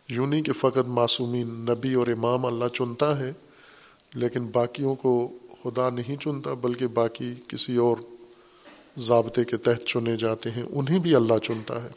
یوں 0.10 0.28
نہیں 0.28 0.42
کہ 0.42 0.54
فقط 0.54 0.88
معصومین، 0.88 1.48
نبی 1.48 1.94
اور 1.94 2.08
امام 2.08 2.46
اللہ 2.46 2.66
چنتا 2.74 3.20
ہے، 3.20 3.34
لیکن 4.14 4.48
باقیوں 4.48 4.96
کو 4.96 5.32
خدا 5.64 5.90
نہیں 5.90 6.16
چنتا، 6.22 6.54
بلکہ 6.54 6.88
باقی 6.88 7.34
کسی 7.48 7.78
اور 7.78 7.98
ضابطے 8.98 9.44
کے 9.44 9.58
تحت 9.58 9.84
چنے 9.86 10.18
جاتے 10.18 10.52
ہیں، 10.52 10.64
انہیں 10.64 11.00
بھی 11.00 11.16
اللہ 11.16 11.38
چنتا 11.38 11.84
ہے۔ 11.84 11.90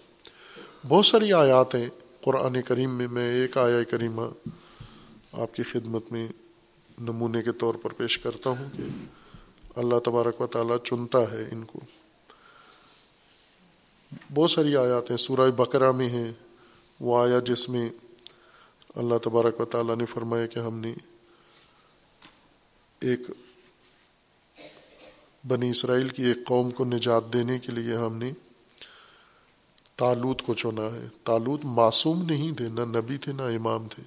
بہت 0.88 1.06
ساری 1.06 1.32
آیات 1.32 1.74
ہیں۔ 1.74 1.88
قرآن 2.20 2.62
کریم 2.62 2.90
میں 2.90 3.08
میں 3.08 3.34
ایک 3.34 3.58
آیا 3.58 3.82
کریمہ 3.82 4.22
آپ 5.32 5.54
کی 5.54 5.62
خدمت 5.62 6.12
میں 6.12 6.28
نمونے 6.98 7.42
کے 7.42 7.52
طور 7.52 7.74
پر 7.74 7.92
پیش 7.92 8.18
کرتا 8.18 8.50
ہوں 8.50 8.76
کہ 8.76 8.82
اللہ 9.76 9.98
تبارک 9.98 10.40
و 10.40 10.46
تعالیٰ 10.46 10.76
چنتا 10.78 11.18
ہے 11.18 11.48
ان 11.52 11.64
کو۔ 11.64 11.80
بہت 14.34 14.50
ساری 14.50 14.76
آیات 14.76 15.10
ہیں، 15.10 15.16
سورہ 15.16 15.50
بقرہ 15.50 15.92
میں 15.92 16.08
ہیں۔ 16.08 16.32
وہ 17.00 17.22
آیا 17.22 17.38
جس 17.38 17.68
میں 17.68 17.90
اللہ 18.96 19.14
تبارک 19.18 19.60
و 19.60 19.64
تعالیٰ 19.64 19.96
نے 19.96 20.06
فرمایا 20.06 20.46
کہ 20.46 20.58
ہم 20.58 20.78
نے 20.78 20.94
ایک 23.00 23.20
بنی 25.48 25.70
اسرائیل 25.70 26.08
کی 26.08 26.22
ایک 26.22 26.46
قوم 26.46 26.70
کو 26.70 26.84
نجات 26.84 27.32
دینے 27.32 27.58
کے 27.58 27.72
لیے 27.72 27.96
ہم 27.96 28.16
نے 28.16 28.32
تالوت 29.96 30.42
کو 30.42 30.54
چنا 30.54 30.84
ہے۔ 30.84 31.08
تالوت 31.24 31.60
معصوم 31.64 32.22
نہیں 32.22 32.54
تھے، 32.54 32.68
نہ 32.68 32.80
نبی 32.80 33.16
تھے، 33.16 33.32
نہ 33.32 33.42
امام 33.42 33.88
تھے۔ 33.88 34.02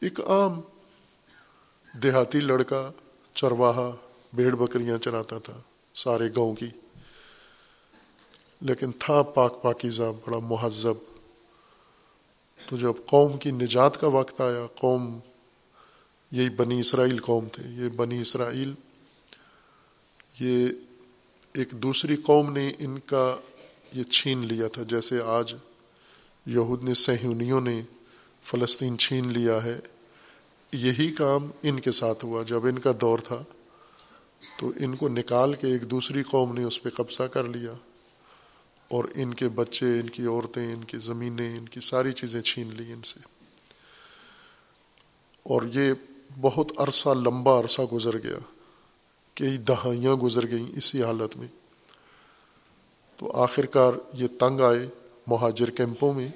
ایک 0.00 0.20
عام 0.20 0.60
دیہاتی 2.02 2.40
لڑکا 2.40 2.90
چرواہا 3.34 3.90
بھیڑ 4.32 4.54
بکریاں 4.54 4.98
چراتا 4.98 5.38
تھا 5.38 5.60
سارے 5.94 6.28
گاؤں 6.28 6.54
کی۔ 6.54 6.66
لیکن 8.60 8.92
تھا 8.98 9.22
پاک 9.22 9.62
پاکیزہ، 9.62 10.02
بڑا 10.02 10.38
مہذب۔ 10.38 10.94
تو 12.68 12.76
جب 12.76 12.92
قوم 13.06 13.38
کی 13.38 13.50
نجات 13.50 14.00
کا 14.00 14.06
وقت 14.06 14.40
آیا، 14.40 14.66
قوم، 14.74 15.18
یہی 16.30 16.48
بنی 16.48 16.80
اسرائیل 16.80 17.18
قوم 17.18 17.48
تھے، 17.52 17.62
یہ 17.68 17.88
بنی 17.88 18.20
اسرائیل، 18.20 18.74
یہ 20.40 20.68
ایک 21.52 21.70
دوسری 21.70 22.16
قوم 22.16 22.52
نے 22.52 22.72
ان 22.78 22.98
کا 22.98 23.36
یہ 23.92 24.02
چھین 24.02 24.46
لیا 24.46 24.68
تھا۔ 24.68 24.82
جیسے 24.82 25.20
آج 25.20 25.54
یہود 26.46 26.84
نے 26.84 26.94
سہیونیوں 26.94 27.60
نے 27.60 27.82
فلسطین 28.40 28.98
چھین 28.98 29.32
لیا 29.32 29.64
ہے۔ 29.64 29.80
یہی 30.76 31.12
کام 31.12 31.50
ان 31.62 31.80
کے 31.80 31.90
ساتھ 31.90 32.24
ہوا۔ 32.24 32.42
جب 32.42 32.66
ان 32.66 32.78
کا 32.78 32.92
دور 33.00 33.18
تھا 33.18 33.44
تو 34.58 34.72
ان 34.76 34.96
کو 34.96 35.08
نکال 35.08 35.54
کے 35.54 35.66
ایک 35.66 35.90
دوسری 35.90 36.22
قوم 36.22 36.54
نے 36.54 36.64
اس 36.64 36.82
پہ 36.82 36.88
قبضہ 36.90 37.22
کر 37.22 37.44
لیا 37.44 37.72
اور 38.88 39.04
ان 39.14 39.34
کے 39.34 39.48
بچے، 39.48 40.00
ان 40.00 40.10
کی 40.10 40.26
عورتیں، 40.26 40.72
ان 40.72 40.84
کی 40.84 40.98
زمینیں، 40.98 41.58
ان 41.58 41.68
کی 41.68 41.80
ساری 41.80 42.12
چیزیں 42.12 42.40
چھین 42.40 42.70
لی 42.76 42.92
ان 42.92 43.02
سے۔ 43.02 43.20
اور 45.42 45.62
یہ 45.74 45.92
بہت 46.40 46.72
عرصہ، 46.76 47.08
لمبا 47.08 47.60
عرصہ 47.60 47.82
گزر 47.82 48.18
گیا 48.18 48.38
کئی 49.34 49.56
دہائیاں 49.56 50.14
گزر 50.14 50.50
گئیں 50.50 50.76
اسی 50.76 51.02
حالت 51.02 51.36
میں۔ 51.36 51.48
تو 53.16 53.32
آخر 53.32 53.66
کار 53.66 53.92
یہ 54.12 54.26
تنگ 54.26 54.60
آئے 54.60 54.88
مہاجر 55.26 55.70
کیمپوں 55.70 56.12
میں 56.12 56.28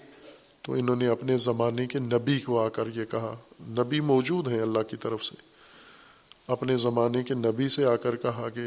تو 0.70 0.74
انہوں 0.74 0.96
نے 0.96 1.06
اپنے 1.06 1.36
زمانے 1.36 1.86
کے 1.86 1.98
نبی 1.98 2.40
کو 2.40 2.64
آ 2.64 2.68
کر 2.68 2.88
یہ 2.94 3.04
کہا، 3.04 3.36
نبی 3.60 4.00
موجود 4.00 4.48
ہیں 4.48 4.60
اللہ 4.60 4.82
کی 4.82 4.96
طرف 4.96 5.24
سے۔ 5.24 5.34
اپنے 6.46 6.76
زمانے 6.76 7.22
کے 7.22 7.34
نبی 7.34 7.68
سے 7.68 7.84
آ 7.84 7.96
کر 7.96 8.16
کہا 8.16 8.48
کہ 8.48 8.60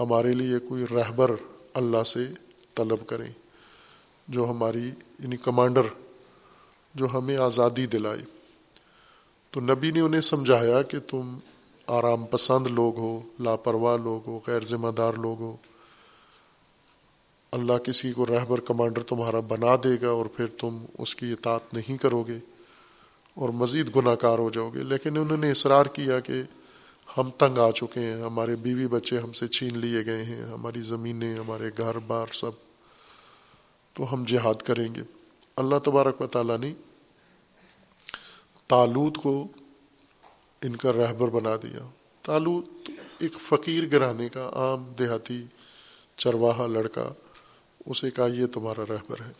ہمارے 0.00 0.34
لیے 0.34 0.58
کوئی 0.58 0.84
رہبر 0.94 1.30
اللہ 1.74 2.02
سے 2.02 2.26
طلب 2.74 3.06
کریں، 3.06 3.32
جو 4.28 4.50
ہماری 4.50 4.90
یعنی 5.18 5.36
کمانڈر، 5.36 5.82
جو 6.94 7.06
ہمیں 7.14 7.36
آزادی 7.36 7.86
دلائے۔ 7.86 8.22
تو 9.50 9.60
نبی 9.60 9.90
نے 9.90 10.00
انہیں 10.00 10.20
سمجھایا 10.20 10.82
کہ 10.82 10.98
تم 10.98 11.38
آرام 11.86 12.26
پسند 12.26 12.66
لوگ 12.66 12.98
ہو، 12.98 13.22
لاپرواہ 13.40 13.96
لوگ 13.96 14.28
ہو، 14.28 14.40
غیر 14.46 14.64
ذمہ 14.64 14.88
دار 14.88 15.12
لوگ 15.12 15.40
ہو۔ 15.40 15.56
اللہ 17.52 17.78
کسی 17.78 18.12
کو 18.12 18.26
رہبر 18.26 18.60
کمانڈر 18.60 19.02
تمہارا 19.02 19.40
بنا 19.40 19.76
دے 19.84 20.00
گا 20.02 20.08
اور 20.08 20.26
پھر 20.26 20.46
تم 20.46 20.84
اس 20.98 21.14
کی 21.14 21.32
اطاعت 21.32 21.74
نہیں 21.74 21.96
کرو 21.96 22.22
گے 22.22 22.38
اور 23.34 23.48
مزید 23.48 23.96
گناہ 23.96 24.14
کار 24.14 24.38
ہو 24.38 24.50
جاؤ 24.50 24.70
گے۔ 24.70 24.82
لیکن 24.82 25.18
انہوں 25.18 25.36
نے 25.36 25.50
اصرار 25.50 25.86
کیا 25.86 26.20
کہ 26.20 26.42
ہم 27.18 27.30
تنگ 27.30 27.58
آ 27.58 27.70
چکے 27.70 28.00
ہیں، 28.00 28.22
ہمارے 28.22 28.56
بیوی 28.56 28.86
بچے 28.86 29.18
ہم 29.18 29.32
سے 29.32 29.48
چھین 29.48 29.78
لیے 29.78 30.06
گئے 30.06 30.24
ہیں، 30.24 30.42
ہماری 30.42 30.80
زمینیں، 30.80 31.34
ہمارے 31.34 31.70
گھر 31.78 31.98
بار 31.98 32.26
سب۔ 32.32 32.50
تو 33.94 34.14
ہم 34.14 34.24
جہاد 34.26 34.62
کریں 34.62 34.94
گے۔ 34.94 35.00
اللہ 35.56 35.78
تبارک 35.84 36.20
و 36.20 36.26
تعالیٰ 36.26 36.58
نے 36.58 36.72
تالود 38.66 39.16
کو 39.16 39.48
ان 40.62 40.76
کا 40.76 40.92
رہبر 40.92 41.28
بنا 41.28 41.56
دیا۔ 41.56 41.88
تالود 42.22 42.90
ایک 43.18 43.32
فقیر 43.32 43.84
گرانے 43.92 44.28
کا، 44.28 44.50
عام 44.52 44.92
دیہاتی 44.98 45.44
چرواہا 46.16 46.66
لڑکا۔ 46.66 47.12
اسے 47.88 48.10
کہا، 48.10 48.26
یہ 48.26 48.46
تمہارا 48.46 48.82
رہبر 48.88 49.20
ہے۔ 49.20 49.32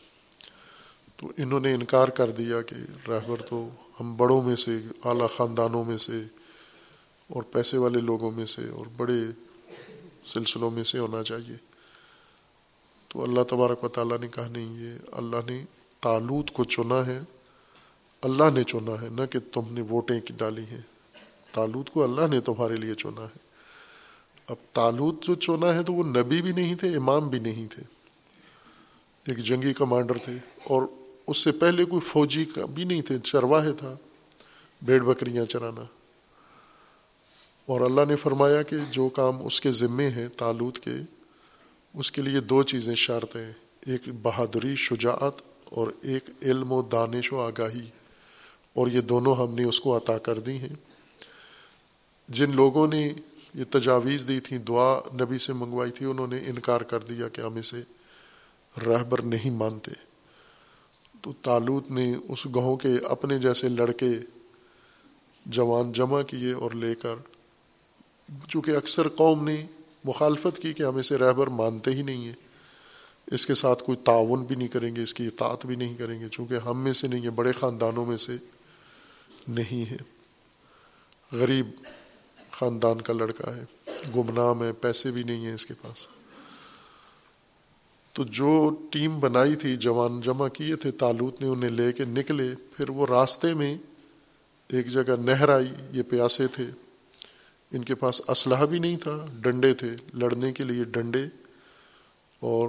تو 1.17 1.33
انہوں 1.37 1.61
نے 1.61 1.75
انکار 1.75 2.09
کر 2.09 2.31
دیا 2.31 2.63
کہ 2.63 2.75
رہبر 3.11 3.43
تو 3.43 3.69
ہم 4.01 4.17
بڑوں 4.17 4.43
میں 4.43 4.57
سے، 4.57 4.79
اعلیٰ 5.05 5.27
خاندانوں 5.37 5.85
میں 5.85 5.97
سے 5.97 6.23
اور 7.29 7.43
پیسے 7.43 7.79
والے 7.79 8.01
لوگوں 8.01 8.31
میں 8.31 8.47
سے 8.47 8.69
اور 8.69 8.87
بڑے 8.97 9.19
سلسلوں 10.25 10.71
میں 10.71 10.85
سے 10.85 10.99
ہونا 10.99 11.23
چاہیے۔ 11.23 11.57
تو 13.09 13.23
اللہ 13.23 13.43
تبارک 13.43 13.85
و 13.85 13.89
تعالیٰ 13.89 14.19
نے 14.19 14.29
کہا، 14.29 14.49
نہیں، 14.49 14.81
یہ 14.81 14.99
اللہ 15.13 15.37
نے 15.47 15.65
تالوت 16.01 16.51
کو 16.51 16.65
چنا 16.65 17.07
ہے۔ 17.07 17.21
اللہ 18.23 18.51
نے 18.55 18.65
چنا 18.65 19.03
ہے، 19.03 19.09
نہ 19.09 19.27
کہ 19.31 19.39
تم 19.53 19.63
نے 19.71 19.81
ووٹیں 19.81 20.21
کی 20.21 20.35
ڈالی 20.37 20.65
ہیں۔ 20.71 20.81
تالوت 21.53 21.91
کو 21.91 22.05
اللہ 22.05 22.27
نے 22.31 22.41
تمہارے 22.41 22.77
لیے 22.77 22.95
چنا 22.95 23.23
ہے۔ 23.23 23.39
اب 24.47 24.57
تالوت 24.73 25.23
جو 25.23 25.35
چنا 25.35 25.75
ہے 25.75 25.83
تو 25.83 25.93
وہ 25.93 26.03
نبی 26.03 26.43
بھی 26.43 26.53
نہیں 26.53 26.75
تھے، 26.75 26.97
امام 26.97 27.29
بھی 27.29 27.39
نہیں 27.39 27.67
تھے۔ 27.67 27.98
ایک 29.29 29.39
جنگی 29.39 29.73
کمانڈر 29.73 30.19
تھے 30.19 30.33
اور 30.65 30.83
اس 31.27 31.39
سے 31.39 31.53
پہلے 31.53 31.85
کوئی 31.85 32.01
فوجی 32.01 32.45
کا 32.45 32.67
بھی 32.67 32.85
نہیں 32.85 33.03
تھے، 33.03 33.19
چرواہے 33.19 33.73
تھا، 33.73 33.97
بھیڑ 34.83 35.05
بکریاں 35.05 35.45
چرانا۔ 35.45 35.85
اور 37.67 37.81
اللہ 37.81 38.01
نے 38.09 38.17
فرمایا 38.17 38.63
کہ 38.63 38.77
جو 38.91 39.09
کام 39.09 39.47
اس 39.47 39.61
کے 39.61 39.73
ذمے 39.73 40.11
ہیں 40.11 40.29
تالوت 40.37 40.79
کے، 40.79 40.91
اس 41.95 42.13
کے 42.13 42.23
لیے 42.23 42.41
دو 42.41 42.63
چیزیں 42.63 42.95
شرط 42.95 43.37
ایک 43.87 44.01
بہادری 44.23 44.75
شجاعت 44.75 45.33
اور 45.65 45.89
ایک 46.03 46.31
علم 46.43 46.73
و 46.73 46.83
دانش 46.83 47.33
و 47.33 47.41
آگاہی۔ 47.41 47.87
اور 48.73 48.87
یہ 48.87 49.01
دونوں 49.01 49.35
ہم 49.35 49.55
نے 49.55 49.65
اس 49.65 49.81
کو 49.81 49.97
عطا 49.97 50.19
کر 50.19 50.39
دی 50.39 50.59
ہیں۔ 50.59 50.75
جن 52.29 52.51
لوگوں 52.55 52.89
نے 52.89 53.13
یہ 53.55 53.65
تجاویز 53.71 54.29
دی 54.29 54.41
تھی 54.41 54.59
دعا 54.59 55.01
نبی 55.21 55.39
سے 55.39 55.53
منگوائی 55.53 55.91
تھی، 55.91 56.07
انہوں 56.07 56.27
نے 56.27 56.39
انکار 56.47 56.81
کر 56.81 57.01
دیا 57.01 57.29
کہ 57.29 57.41
ہم 57.41 57.57
اسے 57.57 57.83
رہبر 58.81 59.23
نہیں 59.23 59.51
مانتے۔ 59.51 59.91
تو 61.23 61.33
تالوت 61.43 61.91
نے 61.91 62.15
اس 62.29 62.47
گاؤں 62.47 62.77
کے 62.77 62.89
اپنے 63.05 63.39
جیسے 63.39 63.69
لڑکے 63.69 64.11
جوان 65.47 65.93
جمع 65.93 66.23
کیے 66.23 66.53
اور 66.53 66.71
لے 66.71 66.95
کر، 66.95 67.15
چونکہ 68.49 68.71
اکثر 68.71 69.09
قوم 69.09 69.45
نے 69.45 69.67
مخالفت 70.05 70.59
کی 70.59 70.73
کہ 70.73 70.83
ہم 70.83 70.97
اسے 70.97 71.17
رہبر 71.17 71.47
مانتے 71.47 71.91
ہی 71.91 72.03
نہیں 72.03 72.25
ہیں۔ 72.25 72.33
اس 73.27 73.47
کے 73.47 73.55
ساتھ 73.55 73.83
کوئی 73.83 73.99
تعاون 74.05 74.45
بھی 74.45 74.57
نہیں 74.57 74.69
کریں 74.69 74.97
گے، 74.97 75.03
اس 75.03 75.15
کی 75.15 75.27
اطاعت 75.27 75.67
بھی 75.67 75.77
نہیں 75.77 75.97
کریں 75.97 76.21
گے، 76.21 76.29
چونکہ 76.29 76.55
ہم 76.55 76.81
میں 76.81 76.93
سے 76.93 77.09
نہیں 77.09 77.25
ہے 77.25 77.31
بڑے 77.31 77.53
خاندانوں 77.53 78.05
میں 78.05 78.17
سے 78.17 78.37
نہیں 79.49 79.91
ہے 79.91 79.97
غریب 81.33 81.67
خاندان 82.51 83.01
کا 83.01 83.13
لڑکا 83.13 83.57
ہے، 83.57 83.65
گمنام 84.17 84.63
ہے، 84.63 84.73
پیسے 84.73 85.11
بھی 85.11 85.23
نہیں 85.23 85.47
ہیں 85.47 85.55
اس 85.55 85.67
کے 85.67 85.75
پاس۔ 85.83 86.07
تو 88.19 88.25
جو 88.25 88.71
ٹیم 88.93 89.21
بنائی 89.21 89.55
تھی 89.55 89.77
جوان 89.77 90.21
جمع 90.21 90.49
کیے 90.49 90.77
تھے، 90.77 90.91
تالوت 90.91 91.41
نے 91.41 91.49
انہیں 91.49 91.71
لے 91.71 91.93
کے 91.93 92.05
نکلے۔ 92.05 92.51
پھر 92.77 92.89
وہ 92.89 93.07
راستے 93.07 93.55
میں 93.55 93.79
ایک 94.69 94.87
جگہ 94.87 95.17
نہر 95.21 95.49
آئی، 95.49 95.73
یہ 95.93 96.03
پیاسے 96.03 96.47
تھے۔ 96.47 96.67
ان 97.73 97.85
کے 97.85 97.95
پاس 97.95 98.23
اسلحہ 98.29 98.67
بھی 98.67 98.79
نہیں 98.79 98.97
تھا، 98.97 99.27
ڈنڈے 99.35 99.75
تھے۔ 99.75 99.91
لڑنے 100.15 100.53
کے 100.53 100.65
لیے 100.65 100.85
ڈنڈے 100.85 101.25
اور 102.41 102.69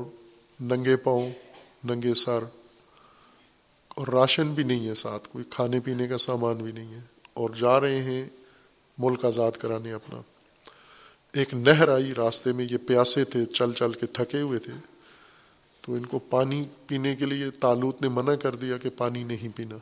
ننگے 0.60 0.95
پاؤں، 0.95 1.30
ننگے 1.84 2.13
سر۔ 2.13 2.39
اور 3.89 4.08
راشن 4.08 4.54
بھی 4.54 4.63
نہیں 4.63 4.88
ہے 4.88 4.93
ساتھ، 4.93 5.30
کوئی 5.32 5.45
کھانے 5.50 5.80
پینے 5.80 6.08
کا 6.08 6.17
سامان 6.17 6.56
بھی 6.56 6.71
نہیں 6.71 6.93
ہے۔ 6.93 7.02
اور 7.34 7.50
جا 7.50 7.82
رہے 7.82 8.04
ہیں 8.04 8.26
ملک 8.97 9.26
آزاد 9.26 9.52
کرانے 9.52 9.91
اپنا۔ 9.91 10.21
ایک 11.34 11.54
نہر 11.54 11.89
آئی 11.89 12.13
راستے 12.17 12.52
میں، 12.52 12.67
یہ 12.71 12.78
پیاسے 12.88 13.23
تھے، 13.23 13.45
چل 13.45 13.73
چل 13.73 13.93
کے 13.93 14.06
تھکے 14.06 14.41
ہوئے 14.41 14.60
تھے۔ 14.60 14.88
تو 15.82 15.94
ان 15.94 16.06
کو 16.06 16.20
پانی 16.20 16.65
پینے 16.88 17.15
کے 17.15 17.26
لیے 17.26 17.50
تالوت 17.50 18.02
نے 18.02 18.10
منع 18.10 18.36
کر 18.36 18.56
دیا 18.56 18.78
کہ 18.78 18.89
پانی 18.98 19.24
نہیں 19.24 19.58
پینا۔ 19.58 19.76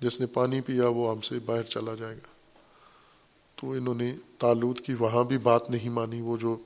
جس 0.00 0.20
نے 0.20 0.26
پانی 0.26 0.60
پیا 0.60 0.88
وہ 0.88 1.10
ہم 1.10 1.20
سے 1.20 1.38
باہر 1.38 1.62
چلا 1.62 1.94
جائے 1.94 2.14
گا۔ 2.14 2.28
تو 3.56 3.70
انہوں 3.70 3.94
نے 3.94 4.16
تالوت 4.38 4.80
کی 4.80 4.94
وہاں 4.94 5.24
بھی 5.24 5.38
بات 5.38 5.70
نہیں 5.70 5.88
مانی۔ 5.88 6.20
وہ 6.20 6.36
جو 6.36 6.56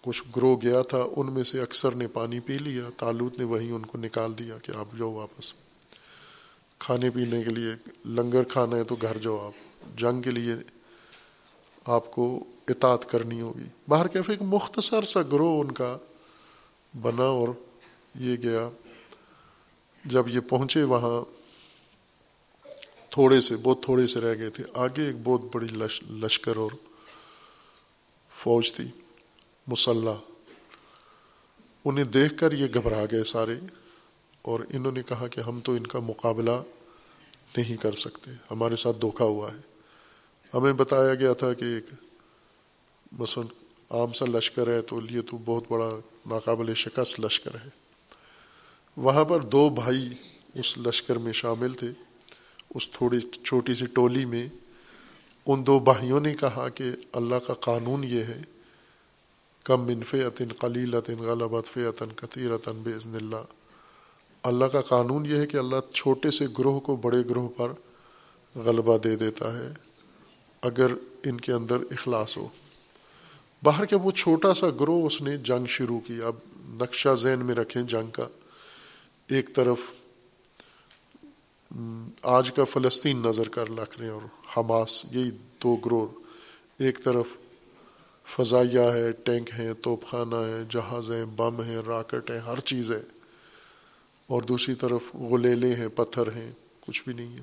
کچھ 0.00 0.22
گرو 0.36 0.56
گیا 0.56 0.82
تھا، 0.82 1.04
ان 1.16 1.32
میں 1.32 1.44
سے 1.44 1.60
اکثر 1.60 1.94
نے 1.94 2.06
پانی 2.06 2.40
پی 2.40 2.58
لیا۔ 2.58 2.84
تالوت 2.96 3.38
نے 3.38 3.44
وہیں 3.44 3.72
ان 3.72 3.86
کو 3.86 3.98
نکال 3.98 4.38
دیا 4.38 4.58
کہ 4.58 4.72
آپ 4.76 4.98
جاؤ 4.98 5.10
واپس۔ 5.10 5.54
کھانے 6.78 7.10
پینے 7.10 7.42
کے 7.42 7.50
لیے 7.50 7.90
لنگر 8.06 8.42
کھانا 8.42 8.76
ہے 8.76 8.84
تو 8.84 8.96
گھر 9.02 9.18
جاؤ 9.18 9.46
آپ۔ 9.46 9.52
جنگ 9.98 10.22
کے 10.22 10.30
لیے 10.30 10.54
آپ 11.84 12.10
کو 12.10 12.44
اطاعت 12.68 13.10
کرنی 13.10 13.40
ہوگی۔ 13.40 13.64
باہر 13.88 14.08
کیفے 14.08 14.32
ایک 14.32 14.42
مختصر 14.42 15.02
سا 15.02 15.22
گروہ 15.22 15.60
ان 15.60 15.72
کا 15.72 15.98
بنا 17.02 17.24
اور 17.24 17.48
یہ 18.18 18.36
گیا۔ 18.36 18.68
جب 20.04 20.28
یہ 20.28 20.40
پہنچے 20.40 20.82
وہاں، 20.82 21.24
تھوڑے 23.10 23.40
سے، 23.40 23.56
بہت 23.56 23.82
تھوڑے 23.82 24.06
سے 24.06 24.20
رہ 24.20 24.38
گئے 24.38 24.50
تھے۔ 24.50 24.64
آگے 24.74 25.06
ایک 25.06 25.16
بہت 25.24 25.40
بڑی 25.52 25.66
لش، 25.66 26.02
لشکر 26.10 26.56
اور 26.56 26.70
فوج 28.30 28.72
تھی، 28.72 28.84
مسلح۔ 29.66 30.14
انہیں 31.84 32.04
دیکھ 32.04 32.38
کر 32.38 32.52
یہ 32.52 32.66
گھبرا 32.74 33.04
گئے 33.10 33.24
سارے 33.24 33.54
اور 34.42 34.60
انہوں 34.72 34.92
نے 34.92 35.02
کہا 35.02 35.28
کہ 35.28 35.40
ہم 35.40 35.60
تو 35.60 35.72
ان 35.72 35.86
کا 35.86 35.98
مقابلہ 35.98 36.62
نہیں 37.56 37.76
کر 37.76 37.94
سکتے۔ 37.94 38.30
ہمارے 38.50 38.76
ساتھ 38.76 39.00
دھوکا 39.00 39.24
ہوا 39.24 39.52
ہے۔ 39.52 39.58
ہمیں 40.54 40.72
بتایا 40.72 41.14
گیا 41.14 41.32
تھا 41.32 41.52
کہ 41.52 41.64
ایک 41.64 41.84
مثلاً 43.12 43.46
عام 43.90 44.12
سا 44.12 44.26
لشکر 44.26 44.66
ہے 44.66 44.82
تو 44.82 45.00
یہ 45.10 45.20
تو 45.20 45.38
بہت 45.38 45.64
بڑا 45.68 45.90
ناقابل 46.26 46.74
شکست 46.74 47.20
لشکر 47.20 47.54
ہے۔ 47.54 47.68
وہاں 48.96 49.24
پر 49.24 49.40
دو 49.40 49.68
بھائی 49.68 50.08
اس 50.54 50.78
لشکر 50.78 51.18
میں 51.18 51.32
شامل 51.32 51.74
تھے۔ 51.74 51.90
اس 52.74 52.90
تھوڑی 52.90 53.20
چھوٹی 53.20 53.74
سی 53.74 53.86
ٹولی 53.86 54.24
میں 54.24 54.48
ان 55.46 55.66
دو 55.66 55.78
بھائیوں 55.78 56.20
نے 56.20 56.34
کہا 56.34 56.68
کہ 56.68 56.84
اللہ 57.12 57.34
کا 57.46 57.54
قانون 57.54 58.04
یہ 58.04 58.22
ہے، 58.22 58.42
کم 59.64 59.86
منف 59.86 60.14
عطن 60.14 60.48
قلیل 60.58 60.94
عطن 60.94 61.18
غلط 61.18 61.68
فعطن 61.68 62.08
قطیر 62.16 62.54
عطن 62.54 62.82
اللہ۔ 63.14 63.44
اللہ 64.42 64.64
کا 64.64 64.80
قانون 64.80 65.26
یہ 65.26 65.36
ہے 65.36 65.46
کہ 65.46 65.56
اللہ 65.56 65.92
چھوٹے 65.94 66.30
سے 66.30 66.46
گروہ 66.58 66.80
کو 66.80 66.96
بڑے 66.96 67.18
گروہ 67.30 67.48
پر 67.48 67.72
غلبہ 68.54 68.98
دے 68.98 69.16
دیتا 69.16 69.56
ہے، 69.56 69.72
اگر 70.62 70.86
ان 71.24 71.40
کے 71.40 71.52
اندر 71.52 71.76
اخلاص 71.90 72.38
ہو۔ 72.38 72.48
باہر 73.62 73.84
کے 73.84 73.96
وہ 73.96 74.10
چھوٹا 74.10 74.54
سا 74.54 74.70
گروہ 74.70 75.06
اس 75.06 75.22
نے 75.22 75.36
جنگ 75.36 75.66
شروع 75.66 76.00
کی۔ 76.00 76.22
اب 76.22 76.36
نقشہ 76.68 77.14
ذہن 77.14 77.38
میں 77.38 77.54
رکھیں 77.54 77.82
جنگ 77.82 78.10
کا۔ 78.10 78.28
ایک 79.28 79.54
طرف 79.54 79.78
آج 82.22 82.52
کا 82.52 82.64
فلسطین 82.64 83.22
نظر 83.22 83.48
کر 83.48 83.68
رکھ 83.78 83.98
رہے 83.98 84.06
ہیں 84.06 84.12
اور 84.12 84.22
حماس، 84.56 85.04
یہی 85.10 85.30
دو 85.62 85.76
گروہ۔ 85.76 86.06
ایک 86.78 87.04
طرف، 87.04 87.26
فضائیہ 88.26 88.80
ہے، 88.80 89.12
ٹینک 89.12 89.50
ہیں 89.58 89.72
توپ 89.72 90.06
خانہ 90.06 90.34
ہے 90.34 90.62
جہاز 90.68 91.10
ہیں، 91.10 91.24
بم 91.24 91.62
ہیں، 91.62 91.78
راکٹ 91.86 92.30
ہیں، 92.30 92.38
ہر 92.38 92.60
چیز 92.60 92.92
ہے۔ 92.92 93.02
اور 94.26 94.42
دوسری 94.42 94.74
طرف، 94.74 95.02
غلیلے 95.14 95.74
ہیں، 95.74 95.88
پتھر 95.88 96.32
ہیں، 96.32 96.50
کچھ 96.80 97.02
بھی 97.06 97.12
نہیں 97.12 97.36
ہے۔ 97.36 97.42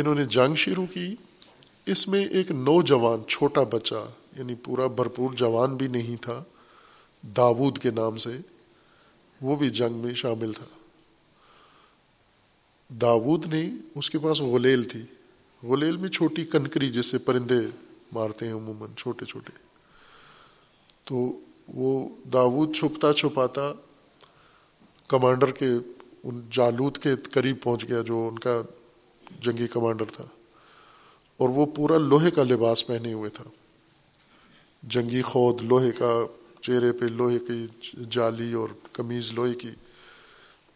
انہوں 0.00 0.14
نے 0.14 0.24
جنگ 0.24 0.54
شروع 0.54 0.86
کی۔ 0.86 1.14
اس 1.90 2.08
میں 2.08 2.26
ایک 2.26 2.50
نوجوان، 2.50 3.18
چھوٹا 3.28 3.62
بچہ 3.62 4.10
یعنی 4.36 4.54
پورا 4.54 4.86
بھرپور 4.86 5.32
جوان 5.32 5.76
بھی 5.76 5.86
نہیں 5.86 6.22
تھا 6.22 6.44
داود 7.22 7.78
کے 7.78 7.90
نام 7.90 8.16
سے، 8.16 8.38
وہ 9.40 9.56
بھی 9.56 9.70
جنگ 9.70 9.96
میں 9.96 10.14
شامل 10.14 10.52
تھا۔ 10.52 10.64
داود 12.88 13.46
نے 13.46 13.70
اس 13.94 14.10
کے 14.10 14.18
پاس 14.18 14.40
غلیل 14.40 14.84
تھی۔ 14.84 15.02
غلیل 15.62 15.96
میں 15.96 16.08
چھوٹی 16.08 16.44
کنکری 16.44 16.90
جس 16.90 17.06
سے 17.06 17.18
پرندے 17.18 17.68
مارتے 18.12 18.46
ہیں 18.46 18.54
عموماً، 18.54 18.88
چھوٹے 18.96 19.24
چھوٹے۔ 19.24 19.52
تو 21.04 21.40
وہ 21.68 22.08
داود 22.32 22.76
چھپتا 22.76 23.12
چھپاتا 23.12 23.72
کمانڈر 25.08 25.50
کے، 25.50 25.66
ان 26.22 26.40
جالوت 26.50 26.98
کے 26.98 27.16
قریب 27.16 27.62
پہنچ 27.62 27.88
گیا 27.88 28.02
جو 28.02 28.28
ان 28.32 28.38
کا 28.38 28.62
جنگی 29.40 29.66
کمانڈر 29.66 30.04
تھا۔ 30.04 30.24
اور 31.38 31.48
وہ 31.48 31.66
پورا 31.66 31.98
لوہے 31.98 32.30
کا 32.30 32.44
لباس 32.44 32.86
پہنے 32.86 33.12
ہوئے 33.12 33.30
تھا۔ 33.30 33.44
جنگی 34.82 35.22
خود، 35.22 35.62
لوہے 35.62 35.92
کا 35.92 36.26
چہرے 36.60 36.92
پہ 36.92 37.04
لوہے 37.04 37.38
کی 37.38 37.66
جالی 38.10 38.52
اور 38.52 38.68
کمیز 38.92 39.32
لوہے 39.32 39.54
کی، 39.54 39.70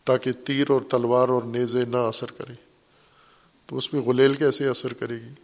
تاکہ 0.05 0.33
تیر 0.33 0.70
اور 0.70 0.81
تلوار 0.81 1.29
اور 1.29 1.42
نیزے 1.42 1.85
نہ 1.85 1.96
اثر 1.96 2.31
کریں۔ 2.31 2.55
تو 3.66 3.77
اس 3.77 3.90
پہ 3.90 3.96
غلیل 3.96 4.35
کیسے 4.35 4.68
اثر 4.68 4.92
کرے 4.92 5.14
گی؟ 5.14 5.35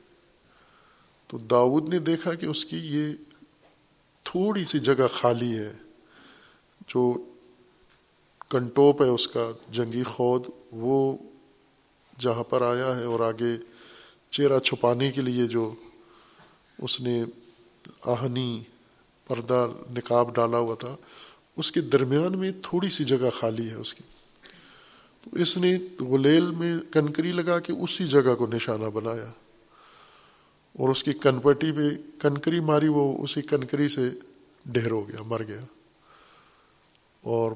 تو 1.29 1.39
داود 1.39 1.89
نے 1.89 1.99
دیکھا 1.99 2.35
کہ 2.35 2.47
اس 2.47 2.65
کی 2.65 2.77
یہ 2.77 3.13
تھوڑی 4.23 4.65
سی 4.65 4.79
جگہ 4.79 5.07
خالی 5.13 5.59
ہے۔ 5.59 5.73
جو 6.89 7.31
کنٹوپ 8.51 9.03
ہے 9.03 9.09
اس 9.09 9.29
کا، 9.29 9.51
جنگی 9.71 10.03
خود، 10.03 10.43
وہ 10.73 11.17
جہاں 12.19 12.45
پر 12.45 12.63
آیا 12.63 12.97
ہے 12.97 13.05
اور 13.05 13.21
آگے 13.21 13.57
چہرہ 14.39 14.59
چھپانے 14.59 15.13
کے 15.13 15.21
لیے 15.21 15.47
جو 15.47 15.75
اس 16.79 17.01
نے 17.01 17.25
آہنی، 18.05 18.63
پردہ 19.27 19.69
نکاب 19.91 20.35
ڈالا 20.35 20.59
ہوا 20.59 20.75
تھا، 20.75 20.97
اس 21.57 21.73
کے 21.73 21.81
درمیان 21.81 22.39
میں 22.39 22.53
تھوڑی 22.63 22.89
سی 22.89 23.05
جگہ 23.05 23.31
خالی 23.35 23.71
ہے 23.71 23.75
اس 23.75 23.95
کی۔ 23.95 24.03
تو 25.25 25.37
اس 25.37 25.59
نے 25.59 25.79
غلیل 26.01 26.47
میں 26.47 26.77
کنکری 26.93 27.33
لگا 27.33 27.59
کے 27.59 27.73
اسی 27.73 28.07
جگہ 28.07 28.35
کو 28.35 28.47
نشانہ 28.47 28.87
بنایا۔ 28.87 29.27
اور 30.73 30.89
اس 30.89 31.05
کی 31.05 31.13
کنپٹی 31.13 31.73
پہ 31.73 31.89
کنکری 32.19 32.61
ماری، 32.61 32.89
وہ 32.89 33.23
اسی 33.23 33.43
کنکری 33.43 33.89
سے 33.89 34.11
ڈھیر 34.67 34.91
ہو 34.91 35.09
گیا، 35.09 35.23
مر 35.23 35.43
گیا۔ 35.43 35.61
اور 37.23 37.53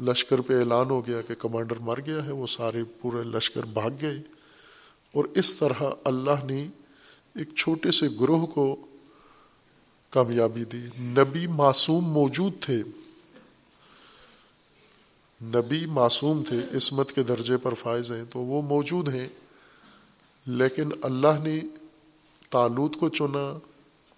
لشکر 0.00 0.40
پہ 0.40 0.58
اعلان 0.58 0.90
ہو 0.90 1.06
گیا 1.06 1.20
کہ 1.20 1.34
کمانڈر 1.38 1.76
مر 1.76 1.98
گیا 2.06 2.26
ہے، 2.26 2.32
وہ 2.32 2.46
سارے 2.46 2.84
پورے 3.00 3.24
لشکر 3.24 3.62
بھاگ 3.62 3.90
گئے۔ 4.02 4.39
اور 5.12 5.24
اس 5.24 5.54
طرح 5.54 5.82
اللہ 6.04 6.44
نے 6.44 6.68
ایک 7.34 7.54
چھوٹے 7.56 7.90
سے 7.90 8.06
گروہ 8.20 8.46
کو 8.46 8.86
کامیابی 10.10 10.64
دی۔ 10.64 10.86
نبی 10.98 11.46
معصوم 11.46 12.04
موجود 12.04 12.52
تھے۔ 12.60 12.82
نبی 15.42 15.86
معصوم 15.86 16.42
تھے، 16.42 16.76
عصمت 16.76 17.12
کے 17.12 17.22
درجے 17.22 17.56
پر 17.56 17.74
فائز 17.74 18.12
ہیں 18.12 18.24
تو 18.30 18.38
وہ 18.38 18.62
موجود 18.62 19.08
ہیں۔ 19.08 19.28
لیکن 20.46 20.88
اللہ 21.02 21.38
نے 21.42 21.60
تالوت 22.50 22.96
کو 22.96 23.08
چنا، 23.08 23.58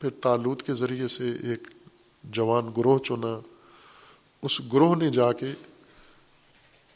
پھر 0.00 0.10
تالوت 0.10 0.62
کے 0.62 0.74
ذریعے 0.74 1.08
سے 1.08 1.30
ایک 1.30 1.68
جوان 2.24 2.68
گروہ 2.76 2.98
چنا۔ 2.98 3.40
اس 4.42 4.60
گروہ 4.72 4.96
نے 4.96 5.10
جا 5.10 5.32
کے 5.32 5.52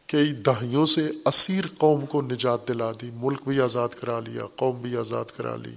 کئی 0.07 0.33
دہائیوں 0.33 0.87
سے 0.87 1.11
اسیر 1.25 1.65
قوم 1.79 2.07
کو 2.07 2.23
نجات 2.23 2.69
دلا 2.69 2.93
دی، 2.93 3.11
ملک 3.15 3.49
بھی 3.49 3.61
آزاد 3.61 3.89
کرا 4.01 4.21
لیا، 4.21 4.43
قوم 4.57 4.81
بھی 4.81 4.97
آزاد 4.97 5.25
کرا 5.37 5.57
لی، 5.57 5.77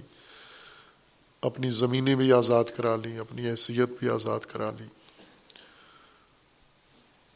اپنی 1.42 1.70
زمینیں 1.70 2.14
بھی 2.14 2.32
آزاد 2.32 2.64
کرا 2.76 2.96
لی، 2.96 3.18
اپنی 3.18 3.50
حیثیت 3.50 3.88
بھی 3.98 4.08
آزاد 4.08 4.40
کرا 4.40 4.70
لی۔ 4.70 4.84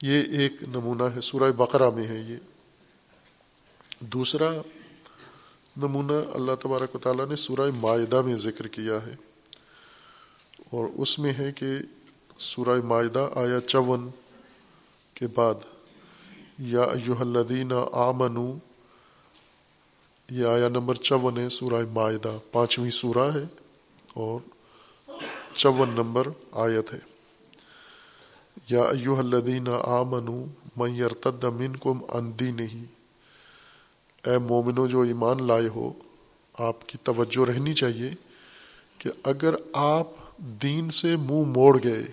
یہ 0.03 0.23
ایک 0.39 0.63
نمونہ 0.63 1.03
ہے، 1.03 1.21
سورہ 1.21 1.53
بقرہ 1.53 1.91
میں 1.91 2.09
ہے 2.09 2.19
یہ۔ 2.29 2.37
دوسرا 4.01 4.53
نمونہ 5.77 6.13
اللہ 6.13 6.53
تبارک 6.61 6.95
و 6.95 6.99
تعالیٰ 6.99 7.29
نے 7.29 7.37
سورہ 7.37 7.71
معاہدہ 7.77 8.23
میں 8.23 8.37
ذکر 8.37 8.67
کیا 8.67 9.07
ہے۔ 9.07 9.15
اور 10.71 10.87
اس 10.95 11.19
میں 11.19 11.33
ہے 11.39 11.53
کہ 11.53 11.67
سورہ 12.39 12.81
معاہدہ 12.85 13.31
آیا 13.35 13.61
چون 13.61 14.11
کے 15.15 15.27
بعد 15.27 15.55
یا 16.59 16.83
ایوہ 16.83 17.21
الذین 17.21 17.73
آمنو، 17.93 18.55
یہ 20.31 20.47
آیا 20.47 20.69
نمبر 20.69 20.95
چون 20.95 21.39
ہے، 21.39 21.49
سورہ 21.49 21.87
معاہدہ 21.93 22.39
پانچویں 22.53 22.91
سورہ 22.91 23.37
ہے 23.37 23.45
اور 24.15 24.41
چون 25.55 25.91
نمبر 25.91 26.27
آیت 26.53 26.95
ہے۔ 26.95 26.99
یا 28.71 28.83
ایوہ 28.83 29.19
الذین 29.19 29.69
آمنو، 29.83 30.45
من 30.77 30.97
یرتد 30.97 31.45
منکم 31.45 31.99
عن 32.09 32.39
دینہی۔ 32.41 32.85
اے 34.27 34.39
مومنو، 34.39 34.87
جو 34.87 35.01
ایمان 35.01 35.47
لائے 35.47 35.69
ہو، 35.69 35.93
آپ 36.59 36.89
کی 36.89 36.99
توجہ 37.03 37.51
رہنی 37.51 37.73
چاہیے 37.73 38.11
کہ 38.99 39.11
اگر 39.25 39.55
آپ 39.73 40.07
دین 40.39 40.91
سے 40.91 41.17
منہ 41.17 41.27
مو 41.27 41.45
موڑ 41.45 41.79
گئے، 41.85 42.05